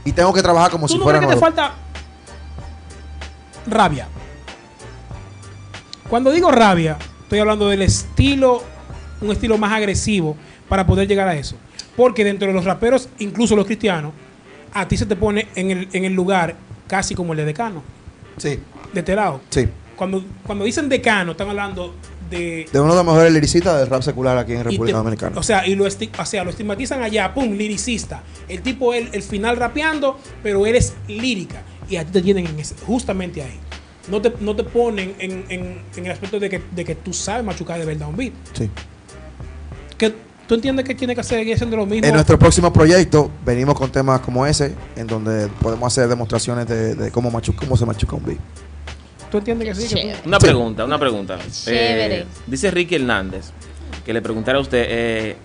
Y 0.05 0.11
tengo 0.11 0.33
que 0.33 0.41
trabajar 0.41 0.71
como 0.71 0.87
¿Tú 0.87 0.93
si 0.93 0.97
no 0.99 1.03
fuera 1.03 1.19
crees 1.19 1.29
que 1.31 1.35
te 1.35 1.41
falta 1.41 1.73
rabia? 3.67 4.07
Cuando 6.09 6.31
digo 6.31 6.51
rabia, 6.51 6.97
estoy 7.23 7.39
hablando 7.39 7.69
del 7.69 7.81
estilo, 7.81 8.61
un 9.21 9.31
estilo 9.31 9.57
más 9.57 9.71
agresivo 9.71 10.35
para 10.69 10.85
poder 10.85 11.07
llegar 11.07 11.27
a 11.27 11.35
eso. 11.35 11.55
Porque 11.95 12.23
dentro 12.23 12.47
de 12.47 12.53
los 12.53 12.65
raperos, 12.65 13.09
incluso 13.19 13.55
los 13.55 13.65
cristianos, 13.65 14.13
a 14.73 14.87
ti 14.87 14.97
se 14.97 15.05
te 15.05 15.15
pone 15.15 15.47
en 15.55 15.71
el, 15.71 15.89
en 15.93 16.05
el 16.05 16.13
lugar 16.13 16.55
casi 16.87 17.15
como 17.15 17.33
el 17.33 17.37
de 17.37 17.45
decano, 17.45 17.81
Sí, 18.37 18.59
de 18.93 18.99
este 18.99 19.15
lado. 19.15 19.41
sí. 19.49 19.67
Cuando, 19.95 20.23
cuando 20.45 20.65
dicen 20.65 20.89
decano, 20.89 21.31
están 21.33 21.49
hablando 21.49 21.93
de... 22.33 22.65
De 22.71 22.79
uno 22.79 22.91
de 22.91 22.97
los 22.97 23.05
mejores 23.05 23.31
lyricistas 23.33 23.79
del 23.79 23.87
rap 23.87 24.01
secular 24.01 24.37
aquí 24.37 24.53
en 24.53 24.63
República 24.63 24.97
te- 24.97 25.03
Dominicana. 25.03 25.39
O 25.39 25.43
sea, 25.43 25.67
y 25.67 25.75
lo, 25.75 25.85
esti- 25.87 26.09
o 26.19 26.25
sea, 26.25 26.43
lo 26.43 26.49
estigmatizan 26.49 27.01
allá, 27.03 27.33
pum, 27.33 27.51
liricista. 27.53 28.23
El 28.47 28.61
tipo, 28.61 28.93
el, 28.93 29.09
el 29.13 29.23
final 29.23 29.57
rapeando, 29.57 30.19
pero 30.41 30.65
eres 30.65 30.93
lírica. 31.07 31.61
Y 31.89 31.95
a 31.97 32.05
ti 32.05 32.11
te 32.11 32.21
tienen 32.21 32.47
en 32.47 32.59
ese- 32.59 32.75
justamente 32.85 33.41
ahí. 33.41 33.59
No 34.09 34.21
te, 34.21 34.33
no 34.41 34.55
te 34.55 34.63
ponen 34.63 35.15
en, 35.19 35.45
en- 35.49 35.81
en 35.95 36.05
el 36.05 36.11
aspecto 36.11 36.39
de 36.39 36.49
que, 36.49 36.61
de 36.75 36.83
que 36.83 36.95
tú 36.95 37.13
sabes 37.13 37.43
machucar 37.45 37.79
de 37.79 37.85
verdad 37.85 38.09
un 38.09 38.17
beat. 38.17 38.33
sí. 38.53 38.69
Que 39.97 40.13
tú 40.47 40.55
entiendes 40.55 40.85
que 40.85 40.95
tiene 40.95 41.15
que 41.15 41.21
haciendo 41.21 41.77
lo 41.77 41.85
mismo. 41.85 42.05
En 42.07 42.13
nuestro 42.13 42.37
próximo 42.37 42.73
proyecto 42.73 43.31
venimos 43.45 43.75
con 43.75 43.91
temas 43.91 44.19
como 44.21 44.45
ese, 44.45 44.73
en 44.95 45.07
donde 45.07 45.47
podemos 45.61 45.93
hacer 45.93 46.09
demostraciones 46.09 46.67
de, 46.67 46.95
de 46.95 47.11
cómo, 47.11 47.31
machu- 47.31 47.55
cómo 47.55 47.77
se 47.77 47.85
machuca 47.85 48.15
un 48.15 48.25
beat. 48.25 48.39
¿Tú 49.33 49.39
entiendes 49.39 49.79
que 49.79 49.87
sí? 49.87 49.95
Que 49.95 50.13
tú-. 50.21 50.29
Una 50.29 50.37
pregunta, 50.37 50.85
una 50.85 50.99
pregunta. 50.99 51.39
Chévere. 51.51 52.19
Eh, 52.19 52.25
dice 52.45 52.69
Ricky 52.69 52.95
Hernández 52.95 53.45
que 54.05 54.13
le 54.13 54.21
preguntara 54.21 54.59
a 54.59 54.61
usted 54.61 54.85
eh, 54.87 55.37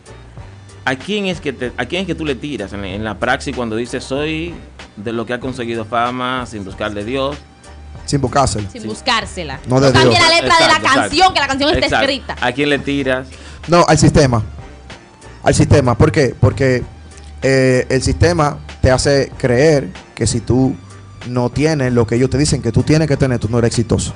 ¿a 0.84 0.94
quién 0.96 1.24
es 1.24 1.40
que 1.40 1.54
te- 1.54 1.72
a 1.76 1.86
quién 1.86 2.02
es 2.02 2.06
que 2.06 2.14
tú 2.14 2.26
le 2.26 2.34
tiras 2.34 2.72
en, 2.74 2.84
en 2.84 3.02
la 3.02 3.18
praxis 3.18 3.56
cuando 3.56 3.76
dices 3.76 4.04
soy 4.04 4.52
de 4.96 5.12
lo 5.12 5.24
que 5.24 5.32
ha 5.32 5.40
conseguido 5.40 5.86
fama 5.86 6.44
sin 6.44 6.66
buscarle 6.66 7.02
Dios? 7.02 7.36
Sin 8.04 8.20
buscárselo. 8.20 8.68
Sin 8.70 8.84
buscársela. 8.86 9.58
No 9.68 9.80
de 9.80 9.90
la 9.90 10.04
letra 10.04 10.18
de 10.20 10.40
la 10.42 10.48
exacto. 10.76 10.88
canción, 10.94 11.32
que 11.34 11.40
la 11.40 11.46
canción 11.46 11.70
está 11.70 11.86
Exacto. 11.86 12.04
escrita. 12.10 12.36
¿A 12.42 12.52
quién 12.52 12.68
le 12.68 12.78
tiras? 12.78 13.26
No, 13.68 13.84
al 13.88 13.96
sistema. 13.96 14.42
Al 15.42 15.54
sistema. 15.54 15.96
¿Por 15.96 16.12
qué? 16.12 16.34
Porque 16.38 16.82
eh, 17.40 17.86
el 17.88 18.02
sistema 18.02 18.58
te 18.82 18.90
hace 18.90 19.32
creer 19.38 19.88
que 20.14 20.26
si 20.26 20.40
tú 20.40 20.74
no 21.26 21.50
tienes 21.50 21.92
lo 21.92 22.06
que 22.06 22.14
ellos 22.16 22.30
te 22.30 22.38
dicen 22.38 22.62
que 22.62 22.72
tú 22.72 22.82
tienes 22.82 23.08
que 23.08 23.16
tener, 23.16 23.38
tú 23.38 23.48
no 23.48 23.58
eres 23.58 23.68
exitoso. 23.68 24.12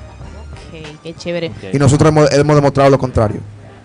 Ok, 0.69 0.87
qué 1.03 1.15
chévere. 1.15 1.49
Ok. 1.49 1.75
Y 1.75 1.79
nosotros 1.79 2.09
hemos, 2.11 2.33
hemos 2.33 2.57
demostrado 2.57 2.91
lo 2.91 2.99
contrario. 2.99 3.41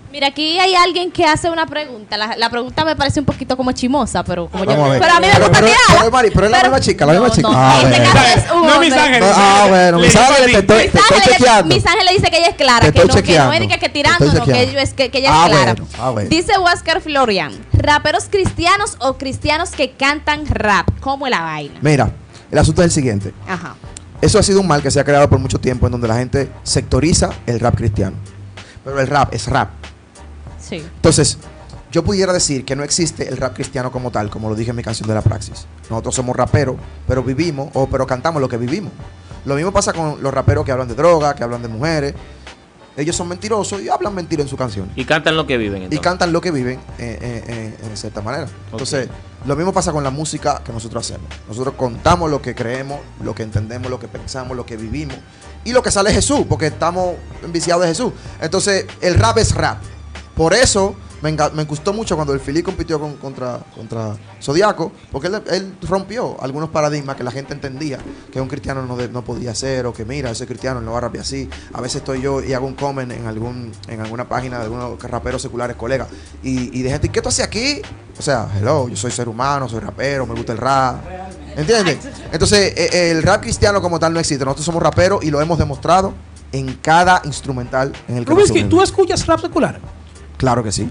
Mira, 0.09 0.27
aquí 0.27 0.57
hay 0.57 0.73
alguien 0.73 1.11
que 1.11 1.25
hace 1.25 1.49
una 1.49 1.67
pregunta. 1.67 2.15
La, 2.17 2.35
la 2.37 2.49
pregunta 2.49 2.85
me 2.85 2.95
parece 2.95 3.19
un 3.19 3.25
poquito 3.25 3.57
como 3.57 3.73
chimosa, 3.73 4.23
pero 4.23 4.47
como 4.47 4.63
Vamos 4.65 4.79
yo- 4.79 4.85
a 4.85 4.89
ver. 4.89 5.01
Pero 5.01 5.13
a 5.13 5.19
mí 5.19 5.27
me 5.27 5.33
gusta 5.39 5.59
pero- 5.59 5.67
pero, 5.99 6.11
Mari, 6.11 6.31
pero 6.31 6.45
es 6.45 6.51
la 6.51 6.61
misma 6.63 6.79
chica, 6.79 7.05
la 7.05 7.11
misma 7.13 7.29
chica. 7.29 7.47
No, 7.49 7.53
Ah, 7.55 7.81
este 7.83 8.03
caso 8.03 8.17
es 8.37 8.51
un 8.51 8.65
No, 8.67 8.79
mis 8.79 8.93
ángeles. 8.93 9.31
Ah, 9.35 9.65
bueno, 9.67 9.99
mis 9.99 10.15
ángeles, 10.15 10.51
te 10.53 10.57
estoy, 10.59 10.83
Mis 10.83 10.91
te 10.93 10.97
estoy 10.99 11.17
ángeles, 11.17 11.37
chequeando. 11.37 11.75
mis 11.75 11.85
ángeles 11.85 12.13
dice 12.15 12.31
que 12.31 12.37
ella 12.37 12.47
es 12.47 12.55
clara, 12.55 12.79
Te 12.79 12.91
que 12.93 12.99
estoy 12.99 13.07
no, 13.07 13.13
que 13.13 13.19
no 13.21 13.27
chequeando. 13.27 13.73
es 13.75 13.79
que, 13.79 13.89
tirando, 13.89 14.25
estoy 14.25 14.39
no, 14.39 14.45
que, 14.45 14.61
ella 14.63 14.81
es, 14.81 14.93
que, 14.93 15.11
que 15.11 15.17
ella 15.19 15.29
Ah, 15.33 15.45
es 15.45 15.51
clara. 15.51 15.73
bueno, 15.73 15.87
ah, 15.99 16.09
bueno. 16.11 16.29
Dice 16.29 16.53
Oscar 16.57 17.01
Florian, 17.01 17.51
raperos 17.73 18.25
cristianos 18.31 18.95
o 18.99 19.17
cristianos 19.17 19.71
que 19.71 19.91
cantan 19.91 20.45
rap, 20.47 20.87
¿cómo 21.01 21.27
es 21.27 21.31
la 21.31 21.41
vaina? 21.41 21.75
Mira, 21.81 22.11
el 22.51 22.57
asunto 22.57 22.81
es 22.81 22.85
el 22.85 22.91
siguiente. 22.91 23.33
Ajá. 23.47 23.75
Eso 24.21 24.39
ha 24.39 24.43
sido 24.43 24.61
un 24.61 24.67
mal 24.67 24.81
que 24.81 24.89
se 24.89 24.99
ha 24.99 25.03
creado 25.03 25.29
por 25.29 25.39
mucho 25.39 25.59
tiempo 25.59 25.85
en 25.85 25.91
donde 25.91 26.07
la 26.07 26.17
gente 26.17 26.49
sectoriza 26.63 27.29
el 27.45 27.59
rap 27.59 27.75
cristiano. 27.75 28.15
Pero 28.83 28.99
el 28.99 29.07
rap 29.07 29.33
es 29.33 29.47
rap. 29.47 29.69
Sí. 30.59 30.77
Entonces, 30.77 31.37
yo 31.91 32.03
pudiera 32.03 32.33
decir 32.33 32.65
que 32.65 32.75
no 32.75 32.83
existe 32.83 33.27
el 33.27 33.37
rap 33.37 33.53
cristiano 33.53 33.91
como 33.91 34.11
tal, 34.11 34.29
como 34.29 34.49
lo 34.49 34.55
dije 34.55 34.71
en 34.71 34.75
mi 34.75 34.83
canción 34.83 35.07
de 35.07 35.13
la 35.13 35.21
praxis. 35.21 35.65
Nosotros 35.89 36.15
somos 36.15 36.35
raperos, 36.35 36.75
pero 37.07 37.23
vivimos, 37.23 37.69
o 37.73 37.87
pero 37.87 38.05
cantamos 38.07 38.41
lo 38.41 38.49
que 38.49 38.57
vivimos. 38.57 38.91
Lo 39.45 39.55
mismo 39.55 39.71
pasa 39.71 39.93
con 39.93 40.21
los 40.21 40.33
raperos 40.33 40.65
que 40.65 40.71
hablan 40.71 40.87
de 40.87 40.95
droga, 40.95 41.33
que 41.33 41.43
hablan 41.43 41.61
de 41.61 41.67
mujeres. 41.69 42.13
Ellos 42.97 43.15
son 43.15 43.27
mentirosos 43.27 43.79
y 43.79 43.89
hablan 43.89 44.15
mentira 44.15 44.41
en 44.41 44.49
sus 44.49 44.57
canciones. 44.57 44.91
Y 44.95 45.05
cantan 45.05 45.37
lo 45.37 45.45
que 45.45 45.55
viven. 45.55 45.83
Y 45.83 45.85
entonces. 45.85 46.03
cantan 46.03 46.33
lo 46.33 46.41
que 46.41 46.49
viven 46.49 46.79
eh, 46.97 47.19
eh, 47.21 47.43
eh, 47.47 47.77
en 47.83 47.95
cierta 47.95 48.21
manera. 48.23 48.47
Entonces, 48.71 49.07
lo 49.45 49.55
mismo 49.55 49.71
pasa 49.71 49.91
con 49.91 50.03
la 50.03 50.09
música 50.09 50.63
que 50.65 50.73
nosotros 50.73 51.05
hacemos. 51.05 51.29
Nosotros 51.47 51.75
contamos 51.75 52.31
lo 52.31 52.41
que 52.41 52.55
creemos, 52.55 52.99
lo 53.21 53.35
que 53.35 53.43
entendemos, 53.43 53.91
lo 53.91 53.99
que 53.99 54.07
pensamos, 54.07 54.57
lo 54.57 54.65
que 54.65 54.77
vivimos. 54.77 55.15
Y 55.63 55.73
lo 55.73 55.83
que 55.83 55.91
sale 55.91 56.09
es 56.09 56.15
Jesús, 56.15 56.47
porque 56.49 56.67
estamos 56.67 57.15
enviciados 57.43 57.83
de 57.83 57.89
Jesús. 57.89 58.13
Entonces, 58.41 58.87
el 58.99 59.13
rap 59.13 59.37
es 59.37 59.53
rap. 59.53 59.77
Por 60.35 60.55
eso 60.55 60.95
me, 61.21 61.63
gustó 61.65 61.93
mucho 61.93 62.15
cuando 62.15 62.33
el 62.33 62.39
Philly 62.39 62.61
compitió 62.63 62.99
con- 62.99 63.15
contra, 63.17 63.59
contra 63.75 64.15
Zodiaco, 64.41 64.91
porque 65.11 65.27
él, 65.27 65.41
él 65.51 65.75
rompió 65.87 66.37
algunos 66.41 66.69
paradigmas 66.69 67.15
que 67.15 67.23
la 67.23 67.31
gente 67.31 67.53
entendía 67.53 67.97
que 68.31 68.39
un 68.39 68.47
cristiano 68.47 68.85
no, 68.85 68.95
de- 68.95 69.09
no 69.09 69.23
podía 69.23 69.51
hacer, 69.51 69.85
o 69.85 69.93
que 69.93 70.05
mira, 70.05 70.29
ese 70.31 70.45
cristiano 70.45 70.79
no 70.81 70.91
va 70.91 70.99
a 70.99 71.01
rapear 71.01 71.23
así. 71.23 71.49
A 71.73 71.81
veces 71.81 71.97
estoy 71.97 72.21
yo 72.21 72.41
y 72.43 72.53
hago 72.53 72.67
un 72.67 72.75
comment 72.75 73.11
en 73.11 73.25
algún 73.27 73.71
en 73.87 74.01
alguna 74.01 74.27
página 74.29 74.57
de 74.57 74.65
algunos 74.65 75.01
raperos 75.03 75.41
seculares, 75.41 75.75
colegas, 75.75 76.07
y, 76.43 76.77
y 76.77 76.83
de 76.83 76.89
gente, 76.91 77.09
¿qué 77.09 77.21
tú 77.21 77.29
haces 77.29 77.45
aquí? 77.45 77.81
O 78.17 78.21
sea, 78.21 78.47
hello, 78.59 78.87
yo 78.87 78.95
soy 78.95 79.11
ser 79.11 79.27
humano, 79.29 79.67
soy 79.69 79.79
rapero, 79.79 80.25
me 80.25 80.33
gusta 80.35 80.51
el 80.53 80.57
rap. 80.57 80.97
¿Entiendes? 81.55 81.97
Entonces, 82.31 82.73
eh, 82.77 83.11
el 83.11 83.23
rap 83.23 83.41
cristiano 83.41 83.81
como 83.81 83.99
tal 83.99 84.13
no 84.13 84.19
existe. 84.19 84.45
Nosotros 84.45 84.65
somos 84.65 84.81
raperos 84.83 85.23
y 85.23 85.31
lo 85.31 85.41
hemos 85.41 85.57
demostrado 85.57 86.13
en 86.51 86.75
cada 86.75 87.21
instrumental 87.25 87.91
en 88.07 88.17
el 88.17 88.25
que 88.25 88.31
subimos. 88.49 88.69
¿tú 88.69 88.81
escuchas 88.83 89.25
rap 89.25 89.39
secular? 89.39 89.79
Claro 90.37 90.63
que 90.63 90.71
sí. 90.71 90.89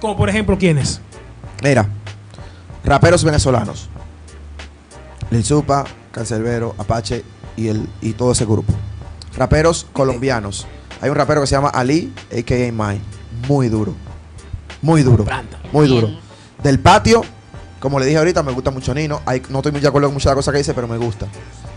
Como 0.00 0.16
por 0.16 0.28
ejemplo, 0.28 0.56
¿quiénes? 0.58 1.00
Mira, 1.62 1.88
raperos 2.84 3.24
venezolanos. 3.24 3.88
Lil 5.30 5.44
Supa, 5.44 5.84
Cancelbero, 6.12 6.74
Apache 6.78 7.24
y, 7.56 7.68
el, 7.68 7.88
y 8.00 8.12
todo 8.12 8.32
ese 8.32 8.44
grupo. 8.44 8.72
Raperos 9.36 9.86
colombianos. 9.92 10.66
Hay 11.00 11.10
un 11.10 11.16
rapero 11.16 11.40
que 11.40 11.46
se 11.46 11.54
llama 11.54 11.68
Ali, 11.68 12.12
a.k.a. 12.36 12.72
Mine. 12.72 13.00
Muy 13.48 13.68
duro. 13.68 13.94
Muy 14.82 15.02
duro. 15.02 15.24
Muy 15.72 15.86
duro. 15.86 16.08
Del 16.62 16.78
patio, 16.80 17.22
como 17.78 18.00
le 18.00 18.06
dije 18.06 18.18
ahorita, 18.18 18.42
me 18.42 18.52
gusta 18.52 18.70
mucho 18.70 18.94
Nino. 18.94 19.20
Hay- 19.26 19.42
no 19.48 19.58
estoy 19.58 19.72
muy 19.72 19.80
de 19.80 19.88
acuerdo 19.88 20.08
con 20.08 20.14
muchas 20.14 20.26
de 20.26 20.30
las 20.30 20.36
cosas 20.36 20.52
que 20.52 20.58
dice, 20.58 20.74
pero 20.74 20.88
me 20.88 20.96
gusta. 20.96 21.26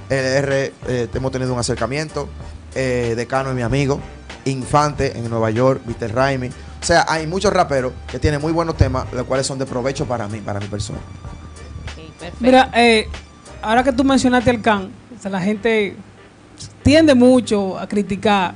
LR, 0.09 0.74
eh, 0.88 1.07
hemos 1.13 1.32
tenido 1.32 1.53
un 1.53 1.59
acercamiento. 1.59 2.30
Eh, 2.74 3.13
Decano 3.15 3.49
es 3.49 3.55
mi 3.55 3.61
amigo. 3.61 3.99
Infante 4.45 5.17
en 5.17 5.30
Nueva 5.30 5.51
York, 5.51 5.82
Víctor 5.86 6.13
Raimi. 6.13 6.49
O 6.82 6.84
sea, 6.86 7.06
hay 7.08 7.28
muchos 7.28 7.54
raperos 7.54 7.94
que 8.12 8.18
tienen 8.20 8.42
muy 8.42 8.52
buenos 8.52 8.76
temas, 8.76 9.06
los 9.14 9.26
cuales 9.26 9.46
son 9.46 9.60
de 9.60 9.66
provecho 9.66 10.06
para 10.06 10.28
mí, 10.28 10.40
para 10.40 10.60
mi 10.60 10.66
persona. 10.68 11.00
Ok, 11.00 12.12
perfecto. 12.20 12.38
Mira, 12.40 12.72
eh, 12.76 13.08
ahora 13.62 13.84
que 13.84 13.92
tú 13.94 14.04
mencionaste 14.04 14.50
el 14.50 14.62
can, 14.62 14.90
o 15.18 15.22
sea, 15.22 15.30
la 15.30 15.42
gente 15.42 15.96
tiende 16.84 17.14
mucho 17.14 17.78
a 17.80 17.88
criticar 17.88 18.54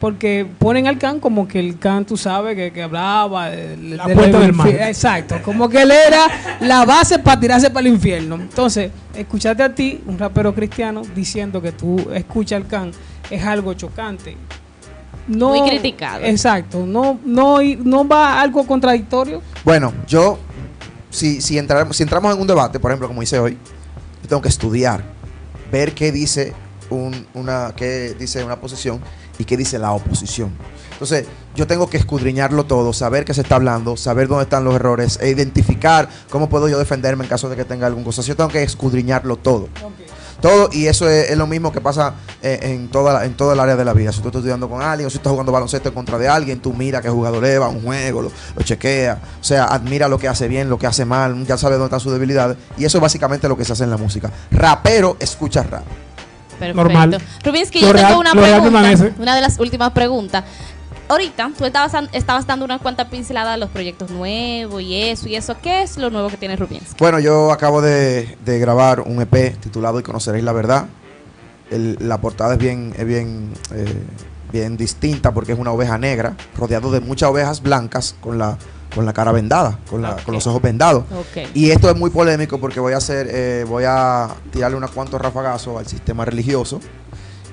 porque 0.00 0.46
ponen 0.58 0.86
al 0.86 0.96
can 0.98 1.18
como 1.18 1.46
que 1.48 1.58
el 1.60 1.78
can, 1.78 2.04
tú 2.04 2.16
sabes, 2.16 2.54
que, 2.56 2.72
que 2.72 2.82
hablaba 2.84 3.50
de- 3.50 3.76
La 3.96 4.06
de- 4.06 4.14
puerta 4.14 4.38
del 4.40 4.52
mal. 4.52 4.68
Exacto, 4.68 5.40
como 5.44 5.68
que 5.68 5.82
él 5.82 5.90
era 5.90 6.26
la 6.60 6.84
base 6.84 7.18
para 7.20 7.38
tirarse 7.40 7.70
para 7.70 7.86
el 7.86 7.94
infierno. 7.94 8.36
Entonces, 8.36 8.90
escucharte 9.14 9.62
a 9.62 9.72
ti, 9.74 10.00
un 10.06 10.18
rapero 10.18 10.54
cristiano, 10.54 11.02
diciendo 11.14 11.60
que 11.62 11.72
tú 11.72 12.10
escuchas 12.12 12.60
el 12.60 12.66
can 12.68 12.90
es 13.30 13.44
algo 13.44 13.74
chocante. 13.74 14.36
No, 15.28 15.50
Muy 15.50 15.68
criticado. 15.68 16.24
Exacto, 16.24 16.84
no, 16.86 17.20
no, 17.24 17.58
no 17.62 18.08
va 18.08 18.40
algo 18.40 18.66
contradictorio. 18.66 19.42
Bueno, 19.64 19.92
yo, 20.06 20.38
si, 21.10 21.40
si, 21.40 21.58
entramos, 21.58 21.96
si 21.96 22.02
entramos 22.02 22.34
en 22.34 22.40
un 22.40 22.46
debate, 22.46 22.80
por 22.80 22.90
ejemplo, 22.90 23.08
como 23.08 23.22
hice 23.22 23.38
hoy, 23.38 23.58
yo 24.22 24.28
tengo 24.28 24.42
que 24.42 24.48
estudiar, 24.48 25.02
ver 25.70 25.92
qué 25.94 26.10
dice, 26.12 26.54
un- 26.90 27.26
una, 27.34 27.72
qué 27.76 28.14
dice 28.18 28.42
una 28.42 28.56
posición 28.60 29.00
y 29.38 29.44
qué 29.44 29.56
dice 29.56 29.78
la 29.78 29.92
oposición. 29.92 30.50
Entonces, 30.92 31.26
yo 31.54 31.66
tengo 31.66 31.88
que 31.88 31.96
escudriñarlo 31.96 32.64
todo, 32.64 32.92
saber 32.92 33.24
qué 33.24 33.32
se 33.34 33.42
está 33.42 33.54
hablando, 33.56 33.96
saber 33.96 34.26
dónde 34.26 34.44
están 34.44 34.64
los 34.64 34.74
errores 34.74 35.18
e 35.22 35.28
identificar 35.30 36.08
cómo 36.30 36.48
puedo 36.48 36.68
yo 36.68 36.76
defenderme 36.78 37.22
en 37.24 37.28
caso 37.30 37.48
de 37.48 37.54
que 37.54 37.64
tenga 37.64 37.86
alguna 37.86 38.04
cosa. 38.06 38.22
Yo 38.22 38.34
tengo 38.34 38.50
que 38.50 38.62
escudriñarlo 38.64 39.36
todo. 39.36 39.68
Todo, 40.40 40.68
y 40.72 40.86
eso 40.86 41.08
es, 41.10 41.30
es 41.30 41.36
lo 41.36 41.46
mismo 41.48 41.72
que 41.72 41.80
pasa 41.80 42.14
eh, 42.42 42.58
en, 42.62 42.88
toda 42.88 43.12
la- 43.12 43.24
en 43.24 43.34
todo 43.34 43.52
el 43.52 43.58
área 43.60 43.74
de 43.76 43.84
la 43.84 43.92
vida. 43.92 44.12
Si 44.12 44.20
tú 44.20 44.28
estás 44.28 44.40
estudiando 44.40 44.68
con 44.68 44.80
alguien 44.82 45.06
o 45.08 45.10
si 45.10 45.16
estás 45.16 45.30
jugando 45.32 45.50
baloncesto 45.50 45.88
en 45.88 45.94
contra 45.96 46.16
de 46.18 46.28
alguien, 46.28 46.60
tú 46.60 46.72
mira 46.72 47.00
qué 47.02 47.08
jugador 47.10 47.44
es, 47.44 47.60
va 47.60 47.66
a 47.66 47.68
un 47.70 47.82
juego, 47.82 48.22
lo, 48.22 48.30
lo 48.54 48.62
chequea. 48.62 49.18
O 49.40 49.44
sea, 49.44 49.64
admira 49.64 50.06
lo 50.08 50.18
que 50.18 50.28
hace 50.28 50.46
bien, 50.46 50.68
lo 50.70 50.78
que 50.78 50.86
hace 50.86 51.04
mal, 51.04 51.44
ya 51.46 51.58
sabe 51.58 51.74
dónde 51.74 51.86
están 51.86 52.00
sus 52.00 52.12
debilidades. 52.12 52.56
Y 52.76 52.84
eso 52.84 52.98
es 52.98 53.02
básicamente 53.02 53.48
lo 53.48 53.56
que 53.56 53.64
se 53.64 53.72
hace 53.72 53.82
en 53.84 53.90
la 53.90 53.96
música. 53.96 54.30
Rapero 54.52 55.16
escucha 55.18 55.62
rap. 55.64 55.82
Perfecto. 56.58 56.82
Normal. 56.82 57.22
Rubinsky, 57.44 57.80
yo 57.80 57.92
real- 57.92 58.06
tengo 58.08 58.20
una 58.20 58.32
pregunta. 58.32 58.80
Una 59.18 59.34
de 59.36 59.40
las 59.40 59.58
últimas 59.60 59.90
preguntas. 59.92 60.44
Ahorita 61.08 61.50
tú 61.56 61.64
estabas, 61.64 61.92
estabas 62.12 62.46
dando 62.46 62.64
una 62.64 62.78
cuanta 62.78 63.08
pincelada 63.08 63.52
de 63.52 63.58
los 63.58 63.70
proyectos 63.70 64.10
nuevos 64.10 64.82
y 64.82 64.94
eso 64.94 65.28
y 65.28 65.36
eso. 65.36 65.56
¿Qué 65.62 65.82
es 65.82 65.96
lo 65.96 66.10
nuevo 66.10 66.28
que 66.28 66.36
tiene 66.36 66.54
Rubinsky? 66.56 66.96
Bueno, 66.98 67.18
yo 67.18 67.50
acabo 67.50 67.80
de, 67.80 68.36
de 68.44 68.58
grabar 68.58 69.00
un 69.00 69.20
EP 69.22 69.58
titulado 69.58 69.98
Y 70.00 70.02
conoceréis 70.02 70.44
la 70.44 70.52
verdad. 70.52 70.86
El- 71.70 71.96
la 72.00 72.20
portada 72.20 72.54
es 72.54 72.58
bien, 72.58 72.94
es 72.98 73.06
bien, 73.06 73.52
eh, 73.74 73.94
bien 74.52 74.76
distinta 74.76 75.32
porque 75.32 75.52
es 75.52 75.58
una 75.58 75.72
oveja 75.72 75.96
negra 75.98 76.34
rodeado 76.56 76.90
de 76.90 77.00
muchas 77.00 77.30
ovejas 77.30 77.62
blancas 77.62 78.14
con 78.20 78.38
la, 78.38 78.56
con 78.94 79.04
la 79.06 79.12
cara 79.14 79.32
vendada, 79.32 79.78
con, 79.88 80.02
la- 80.02 80.16
con 80.16 80.34
los 80.34 80.46
ojos 80.46 80.60
vendados. 80.62 81.04
Y 81.54 81.70
esto 81.70 81.90
es 81.90 81.96
muy 81.96 82.10
polémico 82.10 82.58
porque 82.58 82.80
voy 82.80 82.92
a 82.92 82.98
hacer, 82.98 83.28
eh, 83.30 83.64
voy 83.68 83.84
a 83.86 84.28
tirarle 84.50 84.76
unos 84.76 84.90
cuantos 84.90 85.20
rafagazos 85.20 85.78
al 85.78 85.86
sistema 85.86 86.24
religioso 86.26 86.80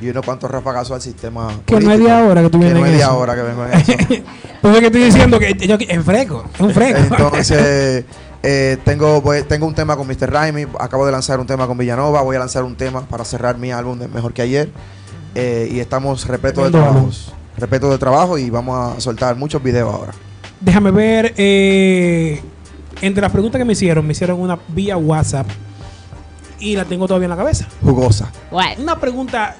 y 0.02 0.10
unos 0.10 0.26
cuantos 0.26 0.50
rafagazos 0.52 0.92
al 0.92 1.02
sistema 1.02 1.48
Que 1.66 1.74
no 1.76 1.80
es 1.80 1.86
político. 1.86 2.08
de 2.08 2.12
ahora 2.14 2.42
que 2.42 2.50
tú 2.50 2.60
Que 2.60 2.66
vienes 2.66 2.86
es 2.86 2.92
de 2.92 2.98
eso. 2.98 3.10
ahora 3.10 3.36
que 3.36 3.42
vengo 3.42 3.66
en 3.66 3.74
eso. 3.74 3.94
Pues 4.62 4.74
es 4.74 4.80
que 4.80 4.86
estoy 4.88 5.04
diciendo 5.04 5.40
que 5.40 5.54
yo, 5.68 5.76
es 5.80 6.04
fresco, 6.04 6.44
es 6.56 6.60
un 6.60 6.72
fresco. 6.72 7.00
Entonces, 7.16 8.04
eh, 8.44 8.78
tengo, 8.84 9.22
voy- 9.22 9.44
tengo 9.44 9.68
un 9.68 9.76
tema 9.76 9.96
con 9.96 10.08
Mr. 10.08 10.32
Raimi, 10.32 10.66
acabo 10.80 11.06
de 11.06 11.12
lanzar 11.12 11.40
un 11.40 11.46
tema 11.46 11.68
con 11.68 11.78
Villanova, 11.78 12.22
voy 12.24 12.36
a 12.36 12.40
lanzar 12.40 12.64
un 12.64 12.76
tema 12.76 13.02
para 13.02 13.24
cerrar 13.26 13.58
mi 13.60 13.72
álbum 13.72 14.00
de 14.00 14.08
Mejor 14.08 14.34
que 14.34 14.42
ayer. 14.42 14.70
eh, 15.36 15.70
y 15.72 15.80
estamos 15.80 16.28
repleto 16.28 16.64
de 16.64 16.72
trabajos. 16.72 17.32
Repleto 17.58 17.90
de 17.92 17.98
trabajo 18.00 18.38
y 18.40 18.50
vamos 18.50 18.98
a 18.98 19.00
soltar 19.00 19.36
muchos 19.36 19.62
videos 19.62 19.94
ahora. 19.94 20.14
Déjame 20.60 20.90
ver, 20.92 21.34
eh, 21.38 22.42
entre 23.02 23.22
las 23.22 23.32
preguntas 23.32 23.60
que 23.60 23.66
me 23.66 23.74
hicieron, 23.74 24.06
me 24.08 24.14
hicieron 24.14 24.40
una 24.42 24.58
vía 24.70 24.98
WhatsApp 24.98 25.48
y 26.60 26.76
la 26.76 26.86
tengo 26.86 27.08
todavía 27.08 27.26
en 27.26 27.30
la 27.32 27.38
cabeza. 27.38 27.68
Jugosa. 27.84 28.32
Una 28.80 29.00
pregunta 29.00 29.56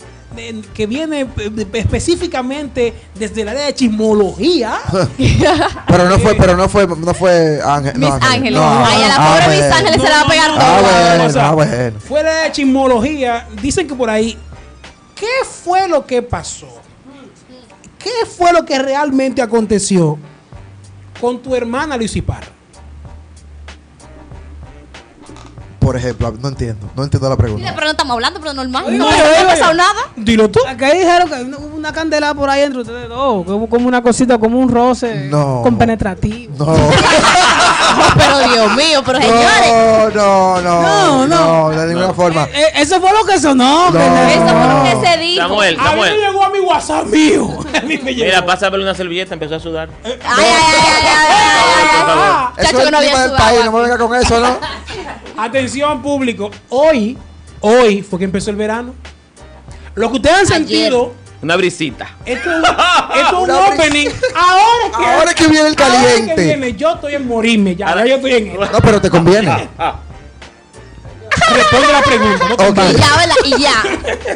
que 0.74 0.88
viene 0.88 1.22
eh, 1.22 1.68
específicamente 1.74 2.94
desde 3.14 3.42
el 3.42 3.50
área 3.50 3.66
de 3.66 3.74
chismología. 3.74 4.80
Pero 5.88 6.10
no 6.10 6.20
fue, 6.20 6.36
pero 6.36 6.58
no 6.58 6.68
fue, 6.68 6.88
no 6.88 7.14
fue 7.14 7.60
Ángel. 7.64 7.98
Miss 7.98 8.10
no, 8.10 8.16
Ángeles. 8.16 8.54
no, 8.54 8.86
Ay, 8.86 9.04
a 9.04 9.08
la 9.08 9.16
ah, 9.18 9.40
pobre. 9.40 9.56
Miss 9.56 9.72
Ángeles 9.72 10.02
se 10.02 10.10
la 10.10 10.16
va 10.16 10.22
a 10.22 10.28
pegar 10.28 10.52
no, 10.52 10.56
todo. 10.56 10.66
Ah, 10.66 10.76
no, 10.76 10.82
bueno, 10.82 11.18
no, 11.18 11.26
o 11.26 11.30
sea, 11.32 11.50
ah, 11.50 11.54
bueno. 11.54 12.00
Fuera 12.00 12.44
de 12.44 12.52
chismología, 12.52 13.48
dicen 13.62 13.88
que 13.88 13.96
por 13.96 14.10
ahí, 14.10 14.38
¿qué 15.16 15.46
fue 15.64 15.88
lo 15.88 16.06
que 16.06 16.22
pasó? 16.22 16.68
¿Qué 18.00 18.26
fue 18.26 18.54
lo 18.54 18.66
que 18.66 18.78
realmente 18.80 19.42
aconteció 19.42 20.18
con 21.20 21.42
tu 21.42 21.56
hermana 21.56 21.98
Lucy 21.98 22.22
Parra? 22.22 22.55
Por 25.86 25.96
ejemplo, 25.98 26.34
no 26.42 26.48
entiendo, 26.50 26.88
no 26.96 27.04
entiendo 27.04 27.30
la 27.30 27.36
Mira, 27.36 27.44
pregunta. 27.46 27.72
pero 27.76 27.86
no 27.86 27.92
estamos 27.92 28.14
hablando, 28.16 28.40
pero 28.40 28.54
normal. 28.56 28.86
Oye, 28.88 28.98
No, 28.98 29.08
oye, 29.08 29.18
no 29.18 29.44
ha 29.46 29.48
pasado 29.52 29.74
nada. 29.76 30.00
Dilo 30.16 30.50
tú. 30.50 30.60
Acá 30.68 30.92
dijeron 30.92 31.30
que 31.30 31.44
hubo 31.62 31.76
una 31.76 31.94
candela 31.94 32.34
por 32.34 32.50
ahí 32.50 32.64
entre 32.64 32.82
ustedes 32.82 33.08
dos, 33.08 33.46
como, 33.46 33.70
como 33.70 33.88
una 33.88 34.02
cosita, 34.02 34.40
como 34.40 34.58
un 34.60 34.68
roce 34.74 35.28
No. 35.30 35.62
con 35.62 35.78
penetrativo. 35.78 36.56
No, 36.66 36.76
pero 38.18 38.40
Dios 38.52 38.76
mío, 38.76 39.04
pero 39.06 39.22
señores. 39.22 40.16
no, 40.16 40.60
no, 40.60 40.62
no, 40.62 40.82
No, 40.82 41.28
no. 41.28 41.70
no, 41.72 41.80
de 41.80 41.86
ninguna 41.94 42.14
forma. 42.14 42.44
Eh, 42.52 42.66
eso 42.78 43.00
fue 43.00 43.12
lo 43.14 43.24
que 43.24 43.40
sonó. 43.40 43.90
Eso 43.90 44.00
fue 44.00 44.68
lo 44.68 44.84
que 45.02 45.08
se 45.08 45.18
dijo. 45.20 45.42
Samuel, 45.48 45.76
A 45.80 45.84
mí 45.84 45.84
me 45.84 45.90
Samuel. 45.92 46.20
llegó 46.20 46.44
a 46.44 46.50
mi 46.50 46.60
WhatsApp 46.62 47.06
mío. 47.06 47.48
A 47.76 47.82
mí 47.82 48.00
me 48.00 48.14
llegó. 48.16 48.26
Mira, 48.26 48.44
pásame 48.46 48.80
una 48.82 48.96
servilleta, 48.96 49.36
empezó 49.36 49.56
a 49.56 49.60
sudar. 49.60 49.90
Ay, 50.04 50.14
ay, 50.14 50.20
ay, 50.26 50.46
ay, 50.46 50.46
ay, 50.46 51.08
ay, 51.08 51.76
ay, 51.78 52.00
Por 52.02 52.10
ay. 52.10 52.18
favor. 52.18 52.52
Eso 52.58 52.64
Chacho, 52.66 52.78
es 52.80 52.86
que 52.86 52.92
no 52.92 52.98
el 53.00 53.06
había 53.08 53.12
sudado 53.12 53.38
país, 53.38 53.66
no 53.66 53.72
me 53.72 53.82
venga 53.84 53.98
con 54.00 54.16
eso, 54.16 54.40
¿no? 54.40 54.58
Atención 55.38 56.02
público, 56.02 56.50
hoy, 56.70 57.18
hoy 57.62 58.02
fue 58.02 58.20
que 58.20 58.26
empezó 58.26 58.50
el 58.52 58.56
verano. 58.56 58.94
Lo 59.96 60.10
que 60.10 60.16
ustedes 60.18 60.36
han 60.52 60.64
Ayer. 60.64 60.68
sentido, 60.68 61.14
Una 61.42 61.56
brisita. 61.56 62.08
esto 62.26 62.50
es 62.52 62.58
un, 62.58 62.64
esto 63.16 63.38
es 63.38 63.44
un 63.44 63.52
opening. 63.52 64.10
Ahora 64.36 64.86
es 64.86 64.98
que, 64.98 65.06
Ahora 65.06 65.30
es 65.32 65.36
que 65.36 65.48
viene 65.48 65.68
el 65.70 65.76
ahora 65.82 65.96
es 65.96 66.04
que 66.04 66.20
caliente. 66.20 66.44
viene, 66.44 66.74
yo 66.74 66.94
estoy 66.94 67.16
en 67.16 67.28
morirme 67.28 67.76
ya, 67.76 67.96
ya 67.96 68.06
yo 68.06 68.16
estoy 68.16 68.34
en 68.34 68.54
No, 68.56 68.80
pero 68.82 69.00
te 69.02 69.10
conviene. 69.10 69.70
Responde 71.56 71.92
la 71.92 72.02
pregunta. 72.02 72.50
No 72.50 72.58
te 72.58 72.68
Ok. 72.68 72.78
Y 72.78 72.94
ya, 72.98 73.18
¿verdad? 73.18 73.36
Y 73.46 73.62
ya. 73.62 73.84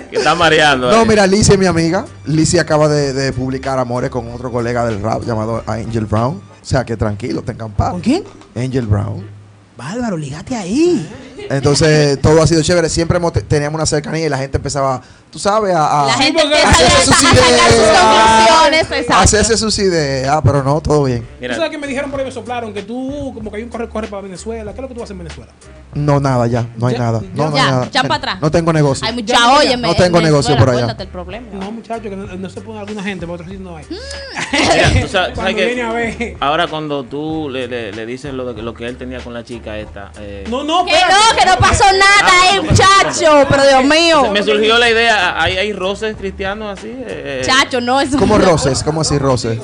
que 0.10 0.16
está 0.18 0.36
mareando. 0.36 0.92
No, 0.92 1.00
ahí. 1.00 1.08
mira, 1.08 1.26
Lizzie 1.26 1.54
es 1.54 1.60
mi 1.60 1.66
amiga. 1.66 2.06
Lizzie 2.26 2.60
acaba 2.60 2.88
de, 2.88 3.14
de 3.14 3.34
publicar 3.34 3.80
Amores 3.80 4.10
con 4.10 4.32
otro 4.32 4.52
colega 4.52 4.86
del 4.86 5.02
rap 5.02 5.24
llamado 5.26 5.64
Angel 5.66 6.06
Brown. 6.06 6.36
O 6.62 6.66
sea, 6.66 6.86
que 6.86 6.96
tranquilo, 6.98 7.42
tengan 7.42 7.72
paz. 7.72 7.92
¿Con 7.92 8.02
quién? 8.02 8.24
Angel 8.56 8.86
Brown. 8.86 9.39
Bárbaro, 9.80 10.18
ligate 10.18 10.58
ahí. 10.58 11.08
Entonces, 11.50 12.20
todo 12.22 12.42
ha 12.42 12.48
sido 12.48 12.62
chévere. 12.64 12.90
Siempre 12.90 13.18
hemos 13.18 13.34
teníamos 13.34 13.76
una 13.78 13.86
cercanía 13.86 14.26
y 14.26 14.30
la 14.30 14.38
gente 14.38 14.58
empezaba, 14.58 15.02
tú 15.32 15.40
sabes, 15.40 15.74
a, 15.76 16.04
a- 16.04 16.08
La 16.08 16.14
gente 16.14 16.42
a 16.42 16.70
hacerse 16.70 17.06
sus 17.06 17.22
ideas. 17.24 17.62
a 18.02 18.70
Exacto. 18.80 19.14
hacerse 19.16 19.58
sus 19.58 19.80
ideas, 19.80 20.40
pero 20.44 20.64
no, 20.64 20.82
todo 20.82 21.04
bien. 21.04 21.22
¿Tú 21.22 21.28
Mira, 21.42 21.56
sabes 21.56 21.70
que 21.72 21.78
me 21.78 21.88
dijeron 21.88 22.10
por 22.12 22.20
ahí 22.20 22.26
me 22.26 22.32
soplaron 22.32 22.74
que 22.74 22.84
tú, 22.84 23.32
como 23.34 23.50
que 23.52 23.58
hay 23.58 23.64
un 23.64 23.70
corre-corre 23.70 24.08
para 24.08 24.22
Venezuela? 24.24 24.72
¿Qué 24.74 24.78
es 24.78 24.82
lo 24.82 24.88
que 24.88 24.96
tú 24.96 25.02
haces 25.02 25.12
en 25.12 25.18
Venezuela? 25.20 25.52
No, 25.94 26.20
nada, 26.20 26.46
ya, 26.48 26.68
no 26.78 26.88
hay 26.88 26.94
Ya, 26.94 27.00
nada. 27.00 27.22
ya. 27.22 27.28
No, 27.34 27.50
no 27.50 27.56
Ya, 27.56 27.64
hay 27.66 27.72
nada. 27.72 27.90
ya 27.92 28.02
para 28.04 28.16
atrás. 28.16 28.38
No 28.42 28.52
tengo 28.52 28.72
negocio. 28.74 29.08
Hay 29.08 29.14
Ya, 29.16 29.22
mucha, 29.22 29.34
ya, 29.34 29.58
óyeme. 29.58 29.88
No 29.88 29.96
tengo 29.96 30.18
en 30.20 30.24
negocio 30.26 30.56
por 30.58 30.70
allá. 30.70 30.96
el 31.00 31.08
problema. 31.08 31.48
No, 31.54 31.72
muchachos, 31.72 32.04
que 32.04 32.16
no, 32.16 32.26
no 32.28 32.50
se 32.50 32.62
pone 32.62 32.80
alguna 32.80 33.02
gente, 33.04 33.26
pero 33.26 33.34
otros 33.34 33.50
sí 33.50 33.58
no 33.60 33.76
hay. 33.78 33.86
mira, 34.52 35.02
tú 35.02 35.08
sabes, 35.08 35.34
Cuando 35.34 35.36
sabes 35.36 35.56
viene 35.56 35.82
a 35.84 35.90
que 35.90 35.96
ver. 36.26 36.38
ahora 36.40 36.68
cuando 36.68 37.04
tú 37.04 37.50
le, 37.50 37.68
le, 37.68 37.92
le 37.92 38.06
dices 38.06 38.34
lo, 38.34 38.54
de- 38.54 38.62
lo 38.62 38.74
que 38.74 38.86
él 38.88 38.98
tenía 38.98 39.20
con 39.20 39.34
la 39.34 39.44
chica 39.44 39.78
esta, 39.78 40.12
eh, 40.20 40.46
No, 40.50 40.64
no, 40.64 40.86
Que 40.86 40.92
no, 40.92 40.98
que 41.38 41.46
no 41.46 41.58
pasó 41.58 41.84
nada, 41.94 42.20
Ah, 42.24 42.50
eh, 42.52 42.56
no, 42.58 42.64
muchacho. 42.64 43.48
Pero 43.50 43.64
Dios 43.68 43.84
mío. 43.86 44.32
me 44.32 44.44
surgió 44.44 44.78
la 44.78 44.90
idea, 44.90 45.42
¿hay, 45.42 45.58
hay 45.58 45.74
roces 45.74 46.16
cristianos 46.18 46.78
así? 46.80 46.92
Eh, 46.92 47.42
Chacho, 47.46 47.82
no 47.82 48.00
es 48.02 48.16
¿Cómo 48.16 48.38
roces? 48.38 48.84
¿Cómo 48.84 49.02
así 49.02 49.18
roces? 49.18 49.60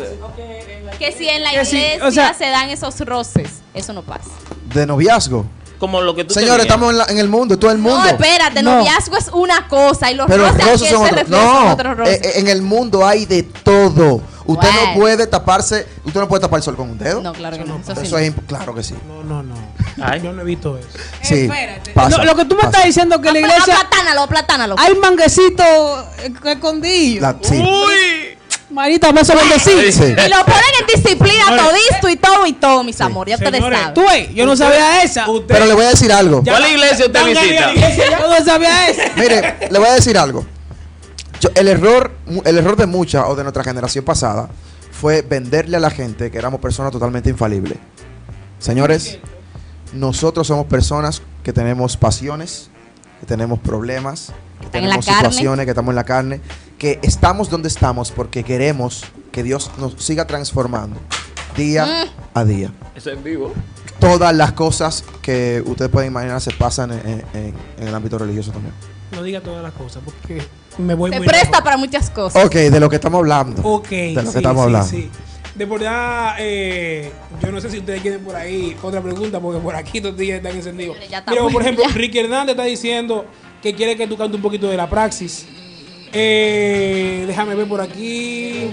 Que 1.00 1.12
si 1.12 1.28
en 1.28 1.44
la 1.44 1.52
iglesia 1.52 2.06
o 2.06 2.12
sea- 2.12 2.34
se 2.34 2.46
dan 2.50 2.70
esos 2.70 3.00
roces, 3.02 3.62
eso 3.74 3.92
no 3.94 4.02
pasa. 4.02 4.30
De 4.74 4.86
noviazgo. 4.86 5.46
Como 5.80 6.02
lo 6.02 6.15
que 6.15 6.23
tú 6.23 6.34
Señores, 6.34 6.65
tenías. 6.65 6.65
estamos 6.68 6.91
en, 6.91 6.97
la- 6.97 7.06
en 7.06 7.18
el 7.18 7.27
mundo, 7.30 7.57
todo 7.60 7.72
el 7.72 7.77
mundo. 7.77 7.99
No, 7.99 8.06
espérate, 8.07 8.61
No. 8.64 8.77
noviazgo 8.77 9.18
es 9.18 9.30
una 9.34 9.68
cosa 9.68 10.11
y 10.11 10.15
los 10.15 10.27
Pero 10.27 10.47
roces 10.49 10.65
roces 10.65 10.89
son 10.89 11.07
se 11.07 11.14
otros. 11.14 11.30
No, 11.30 11.72
otros 11.73 11.97
roces. 11.97 12.15
eh, 12.15 12.22
eh, 12.23 12.31
en 12.39 12.47
el 12.47 12.61
mundo 12.61 13.06
hay 13.06 13.26
de 13.26 13.43
todo. 13.43 14.22
Usted 14.47 14.68
no 14.69 14.99
puede 14.99 15.26
taparse, 15.26 15.88
usted 16.06 16.19
no 16.19 16.27
puede 16.27 16.41
tapar 16.41 16.60
el 16.60 16.64
sol 16.64 16.76
con 16.76 16.91
un 16.91 16.97
dedo. 16.99 17.19
no, 17.22 17.34
claro 17.34 17.57
que 17.57 17.64
no. 17.65 17.77
Eso 17.80 17.95
sí 17.95 18.02
Eso 18.03 18.15
no. 18.18 18.22
es 18.22 18.34
claro 18.47 18.76
que 18.76 18.84
sí. 18.84 18.93
No, 19.07 19.23
no, 19.23 19.41
no. 19.41 19.56
Ay. 20.03 20.22
Yo 20.22 20.34
no 20.34 20.41
he 20.43 20.45
visto 20.45 20.77
eso. 20.77 20.88
Sí. 21.23 21.45
Espérate. 21.45 21.91
pasa, 21.93 22.18
lo, 22.18 22.23
lo 22.26 22.35
que 22.35 22.45
tú 22.45 22.53
me 22.56 22.61
pasa. 22.61 22.68
estás 22.72 22.85
diciendo 22.85 23.19
que 23.22 23.31
la 23.31 23.39
Ah, 23.39 23.41
pero 23.41 23.47
iglesia 23.47 23.76
Aplatánalo, 23.76 24.22
aplatánalo. 24.22 24.76
hay 24.77 24.93
manguecito 24.95 25.64
eh, 26.19 26.31
escondido. 26.52 27.22
La- 27.23 27.38
sí. 27.41 27.56
Uy. 27.60 28.38
Marita, 28.76 29.11
me 29.14 29.22
hace 29.22 29.34
bendecir. 29.35 29.91
Sí. 29.93 30.03
Y 30.03 30.30
lo 30.30 30.45
ponen 30.45 30.64
en 30.81 31.02
disciplina 31.02 31.45
todisto 31.57 32.10
y 32.10 32.15
todo 32.18 32.45
y 32.45 32.53
todo, 32.53 32.84
mis 32.84 32.99
amores. 33.02 33.39
Ya 33.39 33.45
ustedes 33.45 33.61
saben. 33.64 33.93
Tú, 33.93 34.02
ves, 34.07 34.34
yo 34.35 34.45
no 34.45 34.56
sabía 34.56 35.02
esa. 35.02 35.30
Usted- 35.30 35.47
Pero 35.53 35.65
le 35.65 35.73
voy 35.73 35.85
a 35.85 35.89
decir 35.89 36.11
algo. 36.11 36.41
Ya- 36.43 36.57
¿Cuál 36.57 36.72
iglesia 36.72 37.06
usted 37.06 37.15
a 37.19 37.22
a 37.22 37.26
visita? 37.26 37.65
la 37.68 37.73
iglesia. 37.73 38.03
Yo 38.19 38.27
no 38.39 38.45
sabía 38.45 38.89
esa. 38.89 39.03
Mire, 39.15 39.56
le 39.72 39.80
voy 39.80 39.88
a 39.88 39.93
decir 39.93 40.18
algo. 40.18 40.45
Yo- 41.39 41.49
el 41.56 41.68
error, 41.69 42.11
el 42.43 42.57
error 42.57 42.76
de 42.76 42.85
mucha 42.85 43.27
o 43.27 43.35
de 43.35 43.43
nuestra 43.43 43.64
generación 43.64 44.03
pasada 44.06 44.49
fue 44.91 45.22
venderle 45.22 45.77
a 45.77 45.80
la 45.80 45.89
gente 45.89 46.30
que 46.30 46.38
éramos 46.38 46.60
personas 46.60 46.91
totalmente 46.91 47.30
infalibles. 47.30 47.77
Señores, 48.60 49.19
nosotros 49.93 50.47
somos 50.47 50.65
personas 50.65 51.22
que 51.43 51.53
tenemos 51.53 51.97
pasiones, 51.97 52.69
que 53.19 53.26
tenemos 53.26 53.60
problemas, 53.60 54.31
que 54.60 54.65
Están 54.65 54.84
en 54.84 54.89
la 54.89 54.95
tenemos 54.95 55.06
carne. 55.06 55.30
situaciones, 55.30 55.65
que 55.65 55.72
estamos 55.72 55.91
en 55.91 55.95
la 55.95 56.03
carne, 56.03 56.41
que 56.77 56.99
estamos 57.03 57.49
donde 57.49 57.68
estamos 57.68 58.11
porque 58.11 58.43
queremos 58.43 59.03
que 59.31 59.43
Dios 59.43 59.72
nos 59.77 59.93
siga 60.03 60.26
transformando 60.27 60.99
día 61.56 61.85
Mm. 61.85 62.10
a 62.38 62.45
día. 62.45 62.72
Eso 62.95 63.11
es 63.11 63.23
vivo. 63.23 63.53
Todas 63.99 64.35
las 64.35 64.52
cosas 64.52 65.03
que 65.22 65.64
ustedes 65.65 65.89
pueden 65.89 66.11
imaginar 66.11 66.41
se 66.41 66.52
pasan 66.52 66.91
en, 66.91 67.23
en- 67.34 67.53
en 67.80 67.88
el 67.88 67.95
ámbito 67.95 68.18
religioso 68.18 68.52
también. 68.52 68.73
No 69.11 69.23
diga 69.23 69.39
todas 69.41 69.64
las 69.64 69.72
cosas 69.73 70.02
porque 70.03 70.41
me 70.77 70.93
voy 70.95 71.11
Se 71.11 71.18
muy 71.19 71.27
presta 71.27 71.47
lejos. 71.47 71.61
para 71.64 71.77
muchas 71.77 72.10
cosas. 72.10 72.45
Ok, 72.45 72.53
de 72.56 72.80
lo 72.80 72.89
que 72.89 72.95
estamos 72.97 73.19
hablando. 73.19 73.61
Ok, 73.64 73.88
de 73.89 74.14
lo 74.15 74.31
que 74.31 74.38
estamos 74.38 74.61
sí, 74.61 74.65
hablando. 74.65 74.88
sí. 74.89 75.10
De 75.56 75.64
verdad, 75.65 76.35
eh, 76.39 77.14
yo 77.41 77.49
no 77.49 77.61
sé 77.61 77.69
si 77.69 77.80
ustedes 77.80 78.02
quieren 78.02 78.19
por 78.26 78.35
ahí 78.35 78.76
otra 78.84 79.02
pregunta, 79.02 79.39
porque 79.39 79.61
por 79.61 79.73
aquí 79.73 80.02
los 80.02 80.18
días 80.18 80.38
están 80.38 80.53
encendidos. 80.53 80.97
Mira, 80.99 81.23
por 81.49 81.61
ejemplo, 81.61 81.85
ya. 81.88 81.93
Ricky 81.95 82.19
Hernández 82.19 82.56
está 82.56 82.64
diciendo 82.65 83.26
que 83.61 83.73
quiere 83.73 83.95
que 83.95 84.06
tú 84.06 84.18
cantes 84.18 84.35
un 84.35 84.41
poquito 84.41 84.68
de 84.68 84.76
la 84.76 84.89
praxis. 84.89 85.47
Eh, 86.14 87.23
déjame 87.27 87.56
ver 87.56 87.68
por 87.68 87.82
aquí. 87.82 88.72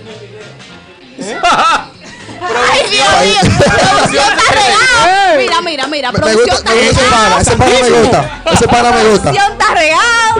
¿Eh? 1.18 1.38
Ay, 2.44 2.90
Dios 2.90 3.08
mío. 3.22 3.58
Producción 3.58 4.24
está 4.38 4.52
regada. 4.52 5.36
Mira, 5.38 5.60
mira, 5.62 5.86
mira. 5.86 6.12
Me, 6.12 6.18
me 6.18 6.24
Producción 6.24 6.56
gusta, 6.56 6.72
está 6.72 6.74
me 6.74 6.88
gusta 6.88 7.00
ese 7.00 7.10
pana, 7.10 7.28
regada. 7.28 7.40
ese 7.40 7.56
pana 7.56 7.80
me 7.80 8.00
gusta. 8.00 8.42
Ese 8.52 8.68
pana 8.68 8.90
me 8.92 9.04
gusta. 9.04 9.30
Producción 9.30 9.52
está 9.52 9.74
regada. 9.74 10.34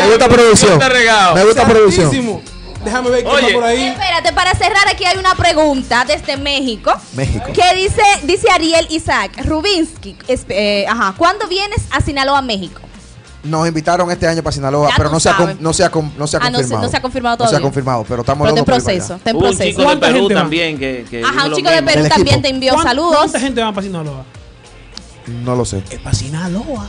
Me 0.00 0.06
gusta 0.08 0.28
producción. 0.28 0.72
Está 0.74 0.88
regado. 0.88 1.34
Me 1.34 1.44
gusta 1.44 1.64
producción. 1.66 2.06
Santísimo. 2.10 2.42
Déjame 2.84 3.10
ver 3.10 3.24
qué 3.24 3.28
Oye. 3.30 3.46
va 3.48 3.52
por 3.54 3.64
ahí. 3.64 3.86
Espérate, 3.88 4.32
para 4.32 4.54
cerrar 4.54 4.88
aquí 4.88 5.04
hay 5.04 5.16
una 5.18 5.34
pregunta 5.34 6.04
desde 6.06 6.36
México. 6.36 6.92
México. 7.14 7.44
Que 7.52 7.74
dice, 7.74 8.02
dice 8.22 8.48
Ariel 8.48 8.86
Isaac 8.90 9.32
Rubinsky. 9.44 10.16
eh, 10.28 10.86
ajá. 10.88 11.14
¿Cuándo 11.18 11.48
vienes 11.48 11.82
a 11.90 12.00
Sinaloa, 12.00 12.40
México? 12.42 12.80
Nos 13.44 13.68
invitaron 13.68 14.10
este 14.10 14.26
año 14.26 14.42
para 14.42 14.52
Sinaloa, 14.52 14.88
Ya 14.90 14.96
pero 14.96 15.08
tú 15.08 15.14
no 15.14 15.20
se, 15.20 15.28
ha, 15.28 15.56
no, 15.60 15.72
se 15.72 15.84
ha, 15.84 15.90
con- 15.90 16.12
no 16.18 16.26
se 16.26 16.36
ha 16.36 16.40
Ah, 16.42 16.50
no 16.50 16.58
se- 16.58 16.62
confirmado. 16.64 16.82
no 16.84 16.90
se 16.90 16.96
ha 16.96 17.00
confirmado 17.02 17.36
No 17.36 17.38
se 17.38 17.44
ha 17.44 17.48
todavía. 17.48 17.62
confirmado, 17.64 18.04
pero 18.08 18.22
estamos 18.22 18.46
Pero 18.48 18.58
en 18.58 18.64
proceso. 18.64 19.06
para 19.06 19.16
Está 19.18 19.30
en 19.30 19.36
Hubo 19.36 19.42
un 19.44 19.48
proceso. 19.50 19.68
chico 19.70 19.80
de 19.80 19.84
¿Cuánta 19.86 20.06
Perú 20.08 20.28
también 20.28 20.78
que, 20.78 21.06
que 21.08 21.22
Ajá, 21.22 21.46
un 21.46 21.54
chico 21.54 21.70
de. 21.70 21.82
Perú 21.82 22.08
también 22.08 22.26
equipo. 22.28 22.42
te 22.42 22.48
envió 22.48 22.72
¿Cuán- 22.74 22.86
saludos. 22.86 23.16
¿Cuánta 23.16 23.40
gente 23.40 23.62
va 23.62 23.72
para 23.72 23.86
Sinaloa? 23.86 24.24
No 25.44 25.54
lo 25.54 25.64
sé. 25.64 25.82
Es 25.90 26.00
para 26.00 26.14
Sinaloa. 26.16 26.88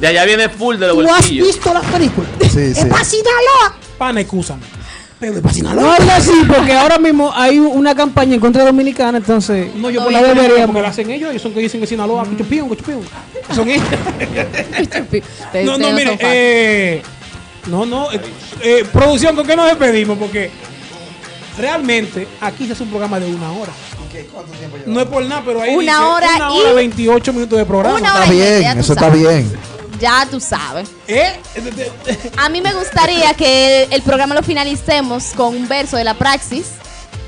De 0.00 0.06
allá 0.06 0.24
viene 0.24 0.48
full 0.48 0.76
de 0.76 0.86
los 0.86 0.96
¿Tú 0.96 1.02
has 1.02 1.08
bolsillos. 1.10 1.46
visto 1.46 1.74
las 1.74 1.84
películas? 1.86 2.30
Sí, 2.40 2.48
sí. 2.74 2.74
Sinaloa! 2.74 3.74
Pana, 3.98 4.20
excúsame. 4.20 4.62
Pero 5.26 5.36
es 5.38 5.42
para 5.42 5.52
No 5.52 5.56
Sinaloa. 5.56 5.96
es 5.96 6.08
así, 6.10 6.32
porque 6.46 6.72
ahora 6.74 6.98
mismo 6.98 7.32
hay 7.34 7.58
una 7.58 7.94
campaña 7.94 8.34
en 8.34 8.40
contra 8.40 8.62
Dominicana, 8.64 9.16
entonces 9.18 9.74
No, 9.74 9.88
yo 9.88 10.00
No, 10.00 10.04
por 10.04 10.12
la 10.12 10.22
debería, 10.22 10.56
que- 10.56 10.66
porque 10.66 10.82
la 10.82 10.88
hacen 10.88 11.10
ellos, 11.10 11.30
ellos 11.30 11.40
son 11.42 11.52
que 11.54 11.60
dicen 11.60 11.80
que 11.80 11.86
Sinaloa, 11.86 12.24
que 12.28 12.36
chupión. 12.36 12.68
Son 13.54 13.68
ellos. 13.68 13.84
No, 15.64 15.78
no, 15.78 15.92
mire, 15.92 16.18
eh, 16.20 17.02
no, 17.66 17.86
no, 17.86 18.10
eh, 18.12 18.20
eh, 18.62 18.84
producción, 18.92 19.34
¿con 19.36 19.46
qué 19.46 19.56
nos 19.56 19.66
despedimos? 19.66 20.18
Porque 20.18 20.50
realmente 21.58 22.26
aquí 22.40 22.66
se 22.66 22.72
hace 22.72 22.82
un 22.82 22.90
programa 22.90 23.18
de 23.20 23.32
una 23.34 23.50
hora. 23.52 23.72
No 24.86 25.00
es 25.00 25.06
por 25.06 25.24
nada, 25.24 25.42
pero 25.44 25.60
ahí 25.60 25.74
Una 25.74 25.82
dice 25.82 26.04
hora 26.04 26.28
una 26.36 26.54
y- 26.54 26.60
hora 26.60 26.72
28 26.74 27.32
minutos 27.32 27.58
de 27.58 27.64
programa. 27.64 27.98
Una 27.98 28.08
Está 28.08 28.18
hora 28.24 28.26
y 28.34 28.36
bien, 28.36 28.78
eso 28.78 28.92
está 28.92 29.08
bien. 29.08 29.52
Ya 30.00 30.26
tú 30.30 30.40
sabes. 30.40 30.88
¿Eh? 31.06 31.32
A 32.36 32.48
mí 32.48 32.60
me 32.60 32.72
gustaría 32.74 33.34
que 33.34 33.84
el 33.90 34.02
programa 34.02 34.34
lo 34.34 34.42
finalicemos 34.42 35.32
con 35.36 35.54
un 35.54 35.68
verso 35.68 35.96
de 35.96 36.04
la 36.04 36.14
praxis. 36.14 36.66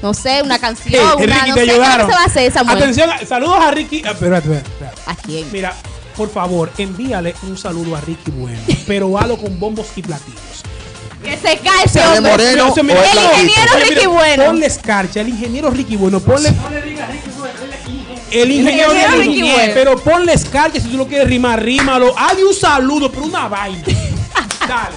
No 0.02 0.12
sé, 0.12 0.42
una 0.42 0.58
canción, 0.58 1.02
Hey, 1.18 1.24
una, 1.26 1.36
Ricky, 1.44 1.48
no 1.48 1.54
te 1.54 1.60
sé, 1.60 1.66
¿qué 1.66 1.72
ayudaron. 1.72 2.06
se 2.10 2.14
va 2.14 2.22
a 2.22 2.26
hacer, 2.26 2.52
Samuel? 2.52 2.76
Atención, 2.76 3.10
saludos 3.26 3.58
a 3.60 3.70
Ricky. 3.70 4.02
Ah, 4.04 4.10
espérate, 4.10 4.48
espérate, 4.52 4.68
espérate. 4.70 5.00
¿A 5.06 5.14
quién? 5.16 5.48
Mira, 5.52 5.74
por 6.16 6.30
favor, 6.30 6.70
envíale 6.76 7.34
un 7.44 7.56
saludo 7.56 7.96
a 7.96 8.00
Ricky 8.00 8.30
Bueno, 8.30 8.60
pero 8.86 9.18
halo 9.18 9.38
con 9.38 9.58
bombos 9.58 9.86
y 9.96 10.02
platillos. 10.02 10.62
Que 11.22 11.36
se 11.36 11.58
cae 11.58 11.84
ese 11.86 11.98
¿Es 11.98 12.10
de 12.12 12.18
hombre. 12.18 12.30
Moreno 12.32 12.74
Mira, 12.82 13.00
o 13.00 13.02
El 13.02 13.48
ingeniero 13.48 13.72
Ricky 13.88 14.06
Bueno. 14.06 14.44
Ponle 14.44 14.66
escarcha, 14.66 15.20
el 15.22 15.28
ingeniero 15.28 15.70
Ricky 15.70 15.96
Bueno. 15.96 16.20
Ponle. 16.20 16.50
Ricky 16.50 17.30
Ricky 18.30 19.42
Bueno. 19.42 19.54
Bueno. 19.54 19.72
Pero 19.74 19.98
ponle 19.98 20.32
escarcha 20.32 20.80
si 20.80 20.88
tú 20.88 20.96
lo 20.96 21.06
quieres 21.06 21.28
rimar, 21.28 21.62
rímalo. 21.62 22.16
Hazle 22.18 22.44
un 22.44 22.54
saludo, 22.54 23.10
pero 23.10 23.24
una 23.24 23.48
vaina. 23.48 23.82
Dale. 24.68 24.96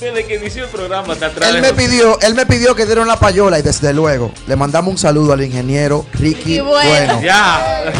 Desde 0.00 0.26
que 0.26 0.34
inició 0.36 0.64
el 0.64 0.70
programa 0.70 1.14
está 1.14 1.26
atrás. 1.26 1.54
Él 1.54 1.62
me 1.62 1.72
pidió, 1.72 2.20
él 2.20 2.34
me 2.34 2.44
pidió 2.44 2.74
que 2.74 2.84
dieron 2.84 3.08
la 3.08 3.18
payola 3.18 3.58
y 3.58 3.62
desde 3.62 3.94
luego 3.94 4.30
le 4.46 4.54
mandamos 4.54 4.92
un 4.92 4.98
saludo 4.98 5.32
al 5.32 5.42
ingeniero 5.42 6.04
Ricky 6.12 6.34
Ricky 6.34 6.60
Bueno. 6.60 7.14
Bueno. 7.14 7.22
Ya. 7.22 7.92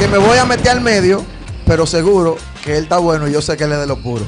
Que 0.00 0.08
me 0.08 0.18
voy 0.18 0.36
a 0.36 0.44
meter 0.44 0.70
al 0.70 0.80
medio, 0.80 1.24
pero 1.64 1.86
seguro 1.86 2.36
que 2.64 2.76
él 2.76 2.84
está 2.84 2.98
bueno 2.98 3.28
y 3.28 3.32
yo 3.32 3.40
sé 3.40 3.56
que 3.56 3.64
él 3.64 3.72
es 3.72 3.78
de 3.78 3.86
lo 3.86 3.96
puro. 3.96 4.26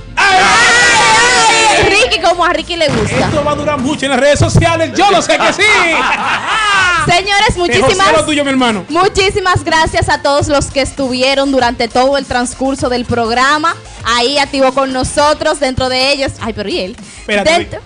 Ricky, 1.85 2.20
como 2.20 2.44
a 2.44 2.52
Ricky 2.52 2.77
le 2.77 2.89
gusta. 2.89 3.16
Esto 3.28 3.44
va 3.44 3.52
a 3.52 3.55
durar 3.55 3.78
mucho 3.78 4.07
en 4.07 4.12
las 4.12 4.20
redes 4.20 4.39
sociales. 4.39 4.93
Yo 4.97 5.11
lo 5.11 5.20
sé 5.23 5.36
que 5.39 5.52
sí. 5.52 5.62
Señores, 7.07 7.57
muchísimas 7.57 8.12
lo 8.12 8.24
tuyo, 8.24 8.44
mi 8.44 8.51
hermano. 8.51 8.85
Muchísimas 8.89 9.65
gracias 9.65 10.09
a 10.09 10.20
todos 10.23 10.48
los 10.48 10.66
que 10.66 10.82
estuvieron 10.82 11.51
durante 11.51 11.89
todo 11.89 12.16
el 12.19 12.27
transcurso 12.27 12.89
del 12.89 13.05
programa. 13.05 13.74
Ahí 14.05 14.39
activo 14.39 14.73
con 14.73 14.93
nosotros, 14.93 15.61
dentro 15.61 15.89
de 15.89 16.12
ellos. 16.12 16.32
Ay, 16.40 16.52
pero 16.52 16.69
¿y 16.69 16.78
él? 16.81 16.97
Espérate. 17.20 17.51
Dentro- 17.51 17.81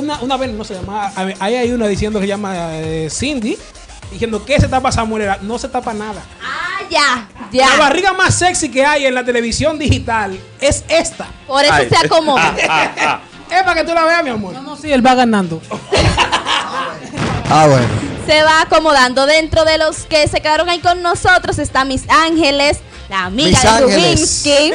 Una, 0.00 0.18
una 0.20 0.36
vez 0.36 0.50
no 0.52 0.64
se 0.64 0.74
llama. 0.74 1.12
Ahí 1.40 1.54
hay 1.56 1.72
una 1.72 1.86
diciendo 1.86 2.18
que 2.20 2.24
se 2.24 2.28
llama 2.28 2.54
eh, 2.78 3.08
Cindy. 3.10 3.56
Diciendo 4.10 4.44
que 4.44 4.58
se 4.60 4.68
tapa 4.68 4.90
Samuel. 4.92 5.22
Era, 5.24 5.38
No 5.42 5.58
se 5.58 5.68
tapa 5.68 5.92
nada. 5.92 6.22
Ah, 6.42 6.82
ya, 6.90 7.28
La 7.52 7.70
ya. 7.70 7.76
barriga 7.76 8.12
más 8.12 8.34
sexy 8.34 8.70
que 8.70 8.84
hay 8.84 9.06
en 9.06 9.14
la 9.14 9.24
televisión 9.24 9.78
digital 9.78 10.38
es 10.60 10.84
esta. 10.88 11.26
Por 11.46 11.64
eso 11.64 11.72
Ay. 11.74 11.88
se 11.88 12.06
acomoda. 12.06 12.54
Es 13.56 13.62
para 13.62 13.74
que 13.80 13.84
tú 13.86 13.94
la 13.94 14.04
veas, 14.04 14.24
mi 14.24 14.30
amor. 14.30 14.52
No, 14.54 14.62
no, 14.62 14.76
sí, 14.76 14.90
él 14.92 15.04
va 15.06 15.14
ganando. 15.14 15.60
Ah, 17.50 17.66
bueno. 17.68 17.86
se 18.26 18.42
va 18.42 18.62
acomodando. 18.62 19.26
Dentro 19.26 19.64
de 19.64 19.78
los 19.78 19.98
que 20.04 20.26
se 20.28 20.40
quedaron 20.40 20.68
ahí 20.68 20.80
con 20.80 21.02
nosotros 21.02 21.58
está 21.58 21.84
Miss 21.84 22.04
Ángeles, 22.08 22.78
la 23.08 23.24
amiga 23.26 23.50
Miss 23.50 23.62
de 23.62 23.68
Ángeles. 23.68 23.94
Rubinsky. 23.96 24.72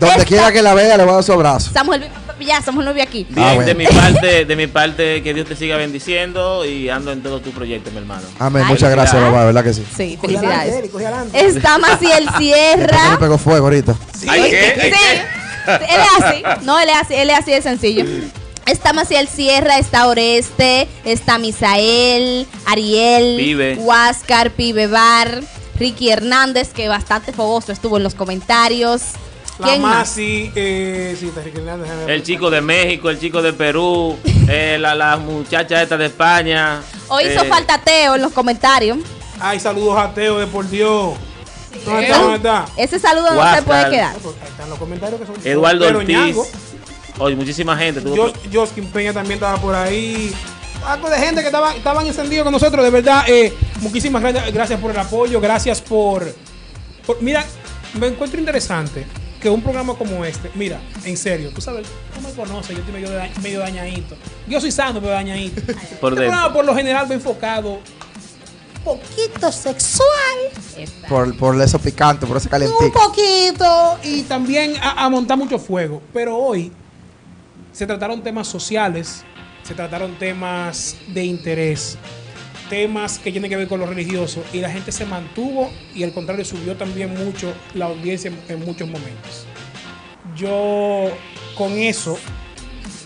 Donde 0.00 0.14
Está 0.16 0.24
quiera 0.24 0.52
que 0.52 0.62
la 0.62 0.74
vea, 0.74 0.96
le 0.96 1.04
voy 1.04 1.12
a 1.12 1.14
dar 1.16 1.22
su 1.24 1.32
abrazo. 1.32 1.70
Samuel, 1.72 2.08
ya, 2.40 2.60
Samuel 2.62 2.86
no 2.86 2.92
vive 2.92 3.02
aquí. 3.02 3.26
Bien, 3.30 3.46
Ah, 3.46 3.54
bueno. 3.54 3.66
de 3.66 3.74
mi 3.74 3.86
parte, 3.86 4.44
de 4.44 4.56
mi 4.56 4.66
parte, 4.66 5.22
que 5.22 5.34
Dios 5.34 5.46
te 5.46 5.54
siga 5.56 5.76
bendiciendo 5.76 6.64
y 6.64 6.88
ando 6.88 7.12
en 7.12 7.22
todos 7.22 7.42
tus 7.42 7.54
proyectos, 7.54 7.92
mi 7.92 7.98
hermano. 8.00 8.22
Amén, 8.38 8.62
Ay, 8.66 8.72
muchas 8.72 8.90
gracias, 8.90 9.22
papá, 9.22 9.44
¿verdad 9.44 9.62
que 9.62 9.74
sí? 9.74 9.84
Sí, 9.96 10.18
felicidades. 10.20 10.84
Está 11.32 11.78
Maciel 11.78 12.28
Sierra. 12.38 13.10
me 13.12 13.18
pegó 13.18 13.38
fuego 13.38 13.66
ahorita. 13.66 13.94
¿Hay 14.28 14.50
qué? 14.50 14.58
¿Hay 14.80 14.90
Sí, 14.90 14.96
qué? 14.98 15.35
Él 15.66 16.00
es 16.00 16.24
así. 16.24 16.42
No, 16.64 16.78
él 16.78 16.88
es 16.88 16.96
así, 16.96 17.14
él 17.14 17.30
es 17.30 17.38
así 17.38 17.50
de 17.52 17.62
sencillo. 17.62 18.04
Está 18.66 18.92
Maciel 18.92 19.28
Sierra, 19.28 19.78
está 19.78 20.08
Oreste, 20.08 20.88
está 21.04 21.38
Misael, 21.38 22.46
Ariel, 22.66 23.36
Pibe. 23.36 23.76
Huáscar, 23.78 24.50
Pibe 24.50 24.88
Bar, 24.88 25.40
Ricky 25.78 26.10
Hernández, 26.10 26.72
que 26.72 26.88
bastante 26.88 27.32
fogoso 27.32 27.70
estuvo 27.70 27.96
en 27.96 28.02
los 28.02 28.14
comentarios. 28.14 29.02
La 29.58 29.68
¿Quién 29.68 29.82
más? 29.82 30.08
Masi, 30.08 30.50
eh, 30.54 31.16
sí, 31.18 31.28
está 31.28 31.42
Ricky 31.42 31.58
Hernández, 31.58 31.84
déjame 31.84 32.04
ver. 32.06 32.14
El 32.16 32.22
chico 32.24 32.50
de 32.50 32.60
México, 32.60 33.08
el 33.08 33.20
chico 33.20 33.40
de 33.40 33.52
Perú, 33.52 34.18
eh, 34.48 34.76
la, 34.80 34.94
la 34.96 35.16
muchacha 35.16 35.80
esta 35.80 35.96
de 35.96 36.06
España. 36.06 36.82
Hoy 37.08 37.24
hizo 37.24 37.44
eh, 37.44 37.48
falta 37.48 37.78
Teo 37.78 38.16
en 38.16 38.22
los 38.22 38.32
comentarios. 38.32 38.98
Ay, 39.38 39.60
saludos 39.60 39.96
a 39.98 40.12
Teo 40.12 40.38
de 40.38 40.46
por 40.46 40.68
Dios. 40.68 41.14
¿Dónde 41.84 42.02
¿Eh? 42.02 42.06
está? 42.06 42.18
¿Dónde 42.18 42.36
está? 42.36 42.66
Ese 42.76 42.98
saludo 42.98 43.32
no 43.34 43.54
se 43.54 43.62
puede 43.62 43.90
quedar. 43.90 44.16
Están 44.16 44.70
los 44.70 44.78
comentarios 44.78 45.20
que 45.20 45.26
son. 45.26 45.36
Eduardo 45.44 45.86
Ortiz. 45.86 46.08
Ñango. 46.08 46.46
Oye, 47.18 47.34
muchísima 47.36 47.76
gente. 47.76 48.00
tuvo- 48.00 48.16
Jos- 48.16 48.34
Joskin 48.52 48.86
Peña 48.88 49.12
también 49.12 49.34
estaba 49.34 49.56
por 49.58 49.74
ahí. 49.74 50.34
Algo 50.86 51.08
de 51.10 51.18
gente 51.18 51.40
que 51.40 51.46
estaban, 51.46 51.76
estaban 51.76 52.06
encendidos 52.06 52.44
con 52.44 52.52
nosotros, 52.52 52.84
de 52.84 52.90
verdad. 52.90 53.24
eh, 53.28 53.52
muchísimas 53.80 54.22
gracias, 54.22 54.52
gracias 54.52 54.78
por 54.80 54.90
el 54.92 54.98
apoyo, 54.98 55.40
gracias 55.40 55.80
por, 55.80 56.32
por- 57.06 57.20
Mira, 57.22 57.44
me 57.98 58.06
encuentro 58.08 58.38
interesante 58.38 59.04
que 59.40 59.48
un 59.50 59.62
programa 59.62 59.94
como 59.94 60.24
este, 60.24 60.50
mira, 60.54 60.78
en 61.04 61.16
serio, 61.16 61.50
tú 61.54 61.60
sabes, 61.60 61.86
tú 62.14 62.20
me 62.20 62.32
conoces, 62.34 62.76
yo 62.76 62.82
estoy 62.82 62.92
medio, 63.00 63.08
medio 63.42 63.60
dañadito. 63.60 64.14
Yo 64.46 64.60
soy 64.60 64.70
sano, 64.70 65.00
pero 65.00 65.12
dañadito. 65.14 65.60
Por 66.00 66.12
este 66.12 66.24
programa 66.26 66.52
por 66.52 66.64
lo 66.64 66.74
general 66.74 67.10
va 67.10 67.14
enfocado 67.14 67.80
poquito 68.86 69.50
sexual. 69.50 70.06
Por, 71.08 71.36
por 71.36 71.60
eso 71.60 71.78
picante, 71.80 72.24
por 72.24 72.36
ese 72.36 72.46
un 72.46 72.50
calentico. 72.50 72.92
poquito 72.92 73.98
y 74.04 74.22
también 74.22 74.76
a, 74.80 75.04
a 75.04 75.10
montar 75.10 75.36
mucho 75.36 75.58
fuego. 75.58 76.00
Pero 76.12 76.36
hoy 76.36 76.72
se 77.72 77.84
trataron 77.86 78.22
temas 78.22 78.46
sociales, 78.46 79.24
se 79.64 79.74
trataron 79.74 80.16
temas 80.18 80.96
de 81.08 81.24
interés, 81.24 81.98
temas 82.70 83.18
que 83.18 83.32
tienen 83.32 83.50
que 83.50 83.56
ver 83.56 83.66
con 83.66 83.80
lo 83.80 83.86
religioso 83.86 84.44
y 84.52 84.60
la 84.60 84.70
gente 84.70 84.92
se 84.92 85.04
mantuvo 85.04 85.70
y 85.92 86.04
al 86.04 86.12
contrario 86.12 86.44
subió 86.44 86.76
también 86.76 87.12
mucho 87.12 87.52
la 87.74 87.86
audiencia 87.86 88.30
en, 88.30 88.38
en 88.48 88.64
muchos 88.64 88.88
momentos. 88.88 89.46
Yo 90.36 91.10
con 91.56 91.72
eso 91.72 92.18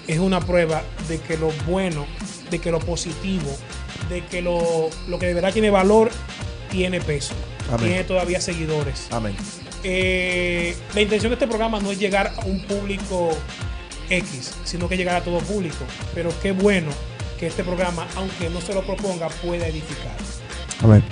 es 0.06 0.18
una 0.18 0.40
prueba 0.40 0.82
de 1.08 1.18
que 1.20 1.38
lo 1.38 1.50
bueno, 1.66 2.04
de 2.50 2.58
que 2.58 2.70
lo 2.70 2.80
positivo, 2.80 3.50
de 4.10 4.24
que 4.26 4.42
lo, 4.42 4.90
lo 5.08 5.18
que 5.18 5.26
de 5.26 5.34
verdad 5.34 5.52
tiene 5.52 5.70
valor 5.70 6.10
tiene 6.70 7.00
peso, 7.00 7.34
Amén. 7.68 7.86
tiene 7.86 8.04
todavía 8.04 8.40
seguidores. 8.40 9.06
Amén. 9.10 9.34
Eh, 9.82 10.76
la 10.94 11.00
intención 11.00 11.30
de 11.30 11.34
este 11.34 11.46
programa 11.46 11.80
no 11.80 11.90
es 11.90 11.98
llegar 11.98 12.34
a 12.36 12.44
un 12.44 12.60
público 12.64 13.30
X, 14.10 14.54
sino 14.64 14.88
que 14.88 14.96
llegar 14.96 15.16
a 15.16 15.24
todo 15.24 15.38
público. 15.38 15.84
Pero 16.14 16.30
qué 16.42 16.52
bueno 16.52 16.90
que 17.38 17.46
este 17.46 17.64
programa, 17.64 18.06
aunque 18.16 18.50
no 18.50 18.60
se 18.60 18.74
lo 18.74 18.82
proponga, 18.82 19.28
pueda 19.28 19.66
edificar. 19.66 20.16
Amén. 20.82 21.02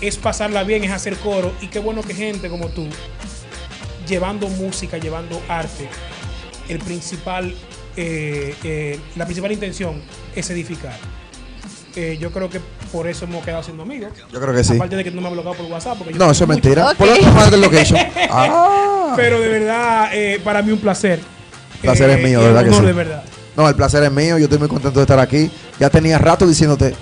Es 0.00 0.16
pasarla 0.16 0.64
bien, 0.64 0.82
es 0.82 0.90
hacer 0.90 1.16
coro. 1.18 1.52
Y 1.60 1.68
qué 1.68 1.78
bueno 1.78 2.02
que 2.02 2.14
gente 2.14 2.48
como 2.48 2.68
tú, 2.68 2.88
llevando 4.08 4.48
música, 4.48 4.98
llevando 4.98 5.40
arte, 5.48 5.88
el 6.68 6.78
principal, 6.78 7.54
eh, 7.96 8.54
eh, 8.64 8.98
la 9.14 9.26
principal 9.26 9.52
intención 9.52 10.02
es 10.34 10.50
edificar. 10.50 10.96
Eh, 11.94 12.16
yo 12.18 12.30
creo 12.30 12.48
que 12.48 12.60
por 12.90 13.06
eso 13.06 13.26
hemos 13.26 13.44
quedado 13.44 13.62
siendo 13.62 13.82
amigos. 13.82 14.12
Yo 14.32 14.40
creo 14.40 14.54
que 14.54 14.64
sí. 14.64 14.74
Aparte 14.76 14.96
de 14.96 15.04
que 15.04 15.10
no 15.10 15.20
me 15.20 15.26
has 15.28 15.32
bloqueado 15.34 15.56
por 15.56 15.66
WhatsApp. 15.66 15.98
Porque 15.98 16.14
No, 16.14 16.30
eso 16.30 16.44
es 16.44 16.48
mentira. 16.48 16.90
Ok. 16.90 16.96
Por 16.96 17.08
otra 17.08 17.34
parte 17.34 17.50
del 17.50 17.60
location. 17.60 17.98
Ah. 18.34 19.12
Pero 19.14 19.40
de 19.40 19.48
verdad, 19.48 20.08
eh, 20.14 20.40
para 20.42 20.62
mí 20.62 20.72
un 20.72 20.78
placer. 20.78 21.20
Placer 21.82 22.08
es 22.10 22.22
mío, 22.22 22.40
y 22.40 22.46
un 22.46 22.54
¿verdad 22.54 22.64
que 22.70 22.76
sí? 22.76 22.86
de 22.86 22.92
verdad. 22.92 23.22
No, 23.54 23.68
el 23.68 23.74
placer 23.74 24.02
es 24.04 24.10
mío. 24.12 24.38
Yo 24.38 24.44
estoy 24.44 24.58
muy 24.58 24.68
contento 24.68 24.98
de 25.00 25.04
estar 25.04 25.18
aquí. 25.18 25.50
Ya 25.78 25.90
tenía 25.90 26.16
rato 26.18 26.46
diciéndote 26.46 26.94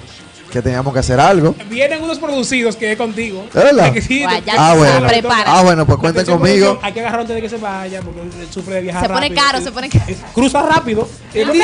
que 0.50 0.60
teníamos 0.62 0.92
que 0.92 0.98
hacer 1.00 1.18
algo. 1.20 1.54
Vienen 1.68 2.02
unos 2.02 2.18
producidos 2.18 2.76
que 2.76 2.92
es 2.92 2.98
contigo. 2.98 3.44
¿Es 3.48 3.54
verdad? 3.54 3.92
Sí, 4.06 4.22
Guay, 4.22 4.42
ya 4.44 4.54
Ah, 4.58 4.74
bueno. 4.74 5.06
Ah, 5.46 5.62
bueno, 5.62 5.86
pues 5.86 5.98
cuenten 5.98 6.26
conmigo. 6.26 6.66
producción, 6.66 6.78
Hay 6.84 6.92
que 6.92 7.00
agarrar 7.00 7.20
antes 7.20 7.36
de 7.36 7.42
que 7.42 7.48
se 7.48 7.56
vaya 7.56 8.00
porque 8.02 8.20
él 8.20 8.30
sufre 8.50 8.74
de 8.76 8.80
viajar 8.82 9.02
Se 9.02 9.08
pone 9.08 9.28
rápido. 9.28 9.42
caro, 9.44 9.60
se 9.62 9.72
pone 9.72 9.88
caro. 9.88 10.04
Cruza 10.34 10.62
rápido. 10.62 11.08
Él, 11.34 11.52
di- 11.52 11.60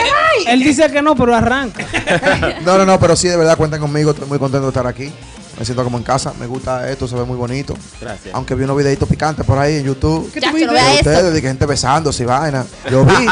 él 0.47 0.61
dice 0.63 0.91
que 0.91 1.03
no, 1.03 1.15
pero 1.17 1.35
arranca. 1.35 1.85
No, 2.65 2.79
no, 2.79 2.87
no, 2.87 2.99
pero 3.01 3.17
sí, 3.17 3.29
de 3.29 3.37
verdad, 3.37 3.57
cuenten 3.57 3.81
conmigo. 3.81 4.11
Estoy 4.13 4.29
muy 4.29 4.39
contento 4.39 4.67
de 4.67 4.71
estar 4.71 4.87
aquí. 4.87 5.13
Me 5.59 5.65
siento 5.65 5.83
como 5.85 5.97
en 5.99 6.05
casa. 6.05 6.33
Me 6.39 6.47
gusta 6.47 6.91
esto, 6.91 7.09
se 7.09 7.15
ve 7.17 7.25
muy 7.25 7.37
bonito. 7.37 7.75
Gracias. 8.01 8.35
Aunque 8.35 8.55
vi 8.55 8.65
unos 8.65 8.77
videitos 8.77 9.09
picantes 9.09 9.45
por 9.47 9.59
ahí 9.59 9.77
en 9.77 9.85
YouTube. 9.85 10.31
¿Qué 10.33 10.41
Ya, 10.41 10.51
tú 10.51 10.59
yo 10.59 10.67
no 10.67 10.73
viste? 10.73 10.85
vea 10.85 10.85
De 10.93 10.97
esto. 10.99 11.11
ustedes, 11.11 11.33
de 11.35 11.41
que 11.43 11.49
gente 11.49 11.67
besándose 11.67 12.23
y 12.23 12.27
vaina. 12.27 12.67
Yo 12.91 13.05
vi. 13.05 13.15
¿Conoce 13.15 13.31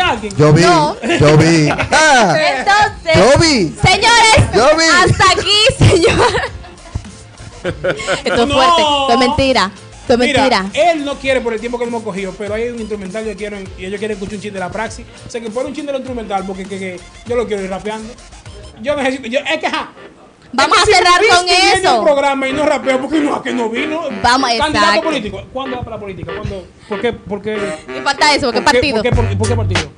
a 0.00 0.10
Ah? 0.10 0.20
Yo 0.38 0.52
vi. 0.52 0.62
No. 0.62 0.96
Yo 1.18 1.36
vi. 1.38 1.68
Ah, 1.70 2.36
entonces, 2.58 3.14
yo 3.16 3.38
vi. 3.40 3.74
señores, 3.82 4.54
Yo 4.54 4.68
vi. 4.76 4.84
hasta 5.10 5.24
aquí, 5.32 5.50
señor. 5.78 6.26
Esto 7.64 8.42
es 8.42 8.48
No. 8.48 8.54
fuerte, 8.54 8.82
esto 8.82 9.12
es 9.12 9.18
mentira, 9.18 9.70
esto 10.00 10.12
es 10.12 10.18
Mira, 10.20 10.40
mentira. 10.60 10.92
él 10.92 11.04
no 11.04 11.14
quiere 11.18 11.40
por 11.40 11.52
el 11.52 11.58
tiempo 11.60 11.78
que 11.78 11.84
hemos 11.84 12.02
cogido, 12.04 12.32
pero 12.38 12.54
hay 12.54 12.68
un 12.68 12.78
instrumental 12.78 13.24
que 13.24 13.34
quieren 13.34 13.68
y 13.76 13.86
ellos 13.86 13.98
quieren 13.98 14.16
escuchar 14.16 14.36
un 14.36 14.40
chin 14.42 14.54
de 14.54 14.60
la 14.60 14.70
praxis. 14.70 15.04
O 15.26 15.30
sea, 15.30 15.40
que 15.40 15.50
pone 15.50 15.68
un 15.68 15.74
chin 15.74 15.84
de 15.84 15.90
lo 15.92 15.98
instrumental 15.98 16.44
porque 16.46 16.64
que, 16.64 16.78
que 16.78 17.00
yo 17.26 17.34
lo 17.34 17.44
quiero 17.46 17.64
ir 17.64 17.70
rapeando. 17.70 18.12
Yo 18.80 18.94
necesito, 18.94 19.26
yo, 19.26 19.40
es 19.40 19.58
que. 19.58 19.68
Vamos 20.56 20.78
a 20.78 20.84
si 20.86 20.92
cerrar 20.92 21.20
con 21.36 21.44
viene 21.46 21.72
eso. 21.74 21.90
al 21.98 22.02
programa 22.04 22.48
y 22.48 22.52
no 22.52 22.64
rapea 22.66 22.98
porque 23.00 23.20
no, 23.20 23.42
que 23.42 23.52
no 23.52 23.68
vino. 23.68 24.00
Vamos, 24.22 24.50
Candidato 24.50 24.76
exacto. 24.86 25.02
político. 25.02 25.42
¿Cuándo 25.52 25.76
va 25.76 25.82
para 25.82 25.96
la 25.96 26.00
política? 26.00 26.32
¿Cuándo? 26.36 26.66
¿Por 26.88 27.00
qué? 27.00 27.12
¿Por 27.12 27.42
qué? 27.42 27.58
Y 27.96 28.00
falta 28.02 28.34
eso, 28.34 28.50
¿qué 28.52 28.60
¿Por 28.60 28.72
qué- 28.72 28.78
partido? 28.78 28.94
¿Por 28.96 29.02
qué, 29.02 29.16
por, 29.16 29.38
por 29.38 29.48
qué 29.48 29.56
partido? 29.56 29.90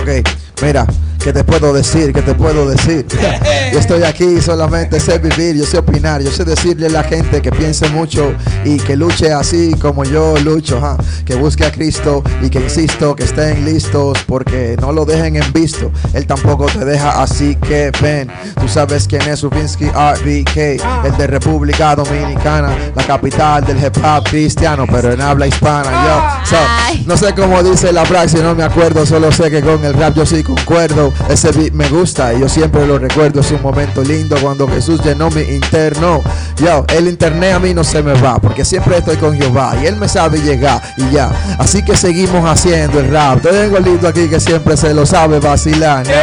Ok, 0.00 0.28
mira, 0.62 0.86
¿qué 1.22 1.32
te 1.32 1.44
puedo 1.44 1.72
decir? 1.72 2.12
¿Qué 2.12 2.22
te 2.22 2.34
puedo 2.34 2.68
decir? 2.68 3.06
yo 3.72 3.78
estoy 3.78 4.02
aquí 4.02 4.40
solamente 4.40 4.98
sé 4.98 5.18
vivir, 5.18 5.56
yo 5.56 5.64
sé 5.64 5.78
opinar, 5.78 6.22
yo 6.22 6.30
sé 6.30 6.44
decirle 6.44 6.86
a 6.86 6.90
la 6.90 7.02
gente 7.04 7.42
que 7.42 7.50
piense 7.50 7.88
mucho 7.90 8.32
y 8.64 8.78
que 8.78 8.96
luche 8.96 9.32
así 9.32 9.74
como 9.80 10.04
yo 10.04 10.36
lucho, 10.38 10.80
ja. 10.80 10.96
que 11.24 11.34
busque 11.34 11.64
a 11.64 11.72
Cristo 11.72 12.22
y 12.42 12.48
que 12.48 12.60
insisto 12.60 13.14
que 13.14 13.24
estén 13.24 13.64
listos 13.64 14.18
porque 14.26 14.76
no 14.80 14.92
lo 14.92 15.04
dejen 15.04 15.36
en 15.36 15.52
visto, 15.52 15.90
Él 16.14 16.26
tampoco 16.26 16.66
te 16.66 16.84
deja 16.84 17.22
así 17.22 17.54
que 17.56 17.92
ven, 18.00 18.28
tú 18.60 18.68
sabes 18.68 19.06
quién 19.06 19.22
es 19.22 19.42
Rubinsky 19.42 19.86
RBK, 19.86 20.56
el 21.04 21.16
de 21.16 21.26
República 21.26 21.94
Dominicana, 21.94 22.74
la 22.94 23.04
capital 23.04 23.64
del 23.64 23.78
hip 23.78 23.96
hop 24.04 24.24
cristiano, 24.24 24.86
pero 24.90 25.12
en 25.12 25.20
habla 25.20 25.46
hispana, 25.46 25.90
yo, 25.90 26.50
so, 26.50 26.56
Ay. 26.86 27.04
no 27.06 27.16
sé 27.16 27.34
cómo 27.34 27.62
dice 27.62 27.92
la 27.92 28.04
praxis, 28.04 28.42
no 28.42 28.54
me 28.54 28.64
acuerdo, 28.64 29.04
solo 29.04 29.30
sé 29.30 29.50
que 29.50 29.60
con 29.60 29.84
el 29.84 29.94
rap 29.94 30.14
yo 30.14 30.24
sí 30.24 30.42
concuerdo. 30.42 31.09
Ese 31.28 31.52
beat 31.52 31.72
me 31.72 31.88
gusta 31.88 32.32
y 32.34 32.40
yo 32.40 32.48
siempre 32.48 32.86
lo 32.86 32.98
recuerdo. 32.98 33.40
Es 33.40 33.50
un 33.50 33.62
momento 33.62 34.02
lindo 34.02 34.36
cuando 34.40 34.68
Jesús 34.68 35.00
llenó 35.04 35.30
mi 35.30 35.42
interno. 35.42 36.22
Yo, 36.56 36.84
el 36.94 37.08
internet 37.08 37.54
a 37.54 37.58
mí 37.58 37.74
no 37.74 37.84
se 37.84 38.02
me 38.02 38.12
va, 38.20 38.38
porque 38.40 38.64
siempre 38.64 38.98
estoy 38.98 39.16
con 39.16 39.34
Jehová 39.36 39.74
y 39.82 39.86
él 39.86 39.96
me 39.96 40.08
sabe 40.08 40.38
llegar 40.40 40.80
y 40.96 41.10
ya. 41.10 41.30
Así 41.58 41.82
que 41.84 41.96
seguimos 41.96 42.48
haciendo 42.48 43.00
el 43.00 43.10
rap. 43.10 43.40
Tengo 43.42 43.78
lindo 43.78 44.08
aquí 44.08 44.28
que 44.28 44.40
siempre 44.40 44.76
se 44.76 44.92
lo 44.94 45.06
sabe 45.06 45.40
vacilar. 45.40 46.06
Ya, 46.06 46.14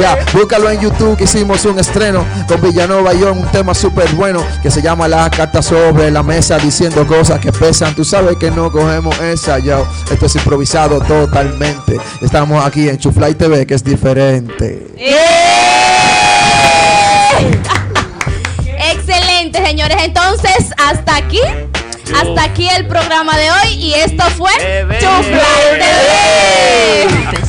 Ya, 0.00 0.18
búscalo 0.32 0.70
en 0.70 0.80
YouTube 0.80 1.16
que 1.16 1.24
hicimos 1.24 1.64
un 1.64 1.78
estreno 1.78 2.24
con 2.46 2.60
Villanova 2.60 3.14
y 3.14 3.20
yo 3.20 3.32
un 3.32 3.46
tema 3.48 3.74
súper 3.74 4.08
bueno 4.14 4.44
que 4.62 4.70
se 4.70 4.80
llama 4.80 5.08
Las 5.08 5.30
cartas 5.30 5.66
sobre 5.66 6.10
la 6.10 6.22
mesa 6.22 6.56
diciendo 6.58 7.06
cosas 7.06 7.40
que 7.40 7.52
pesan. 7.52 7.94
Tú 7.94 8.04
sabes 8.04 8.36
que 8.36 8.50
no 8.50 8.70
cogemos 8.70 9.18
esa, 9.20 9.58
yo. 9.58 9.84
Esto 10.10 10.26
es 10.26 10.36
improvisado 10.36 11.00
totalmente. 11.00 11.98
Estamos 12.20 12.64
aquí 12.64 12.88
en 12.88 12.98
Chufly 12.98 13.34
TV 13.34 13.66
que 13.66 13.74
es 13.74 13.82
diferente. 13.82 14.27
Excelente, 18.90 19.64
señores. 19.64 19.98
Entonces, 20.02 20.72
hasta 20.76 21.16
aquí. 21.16 21.40
Hasta 22.14 22.42
aquí 22.42 22.68
el 22.68 22.86
programa 22.86 23.36
de 23.36 23.50
hoy 23.50 23.74
y 23.74 23.94
esto 23.94 24.24
fue. 24.30 24.50
Chufla 24.98 25.44
TV. 25.78 27.47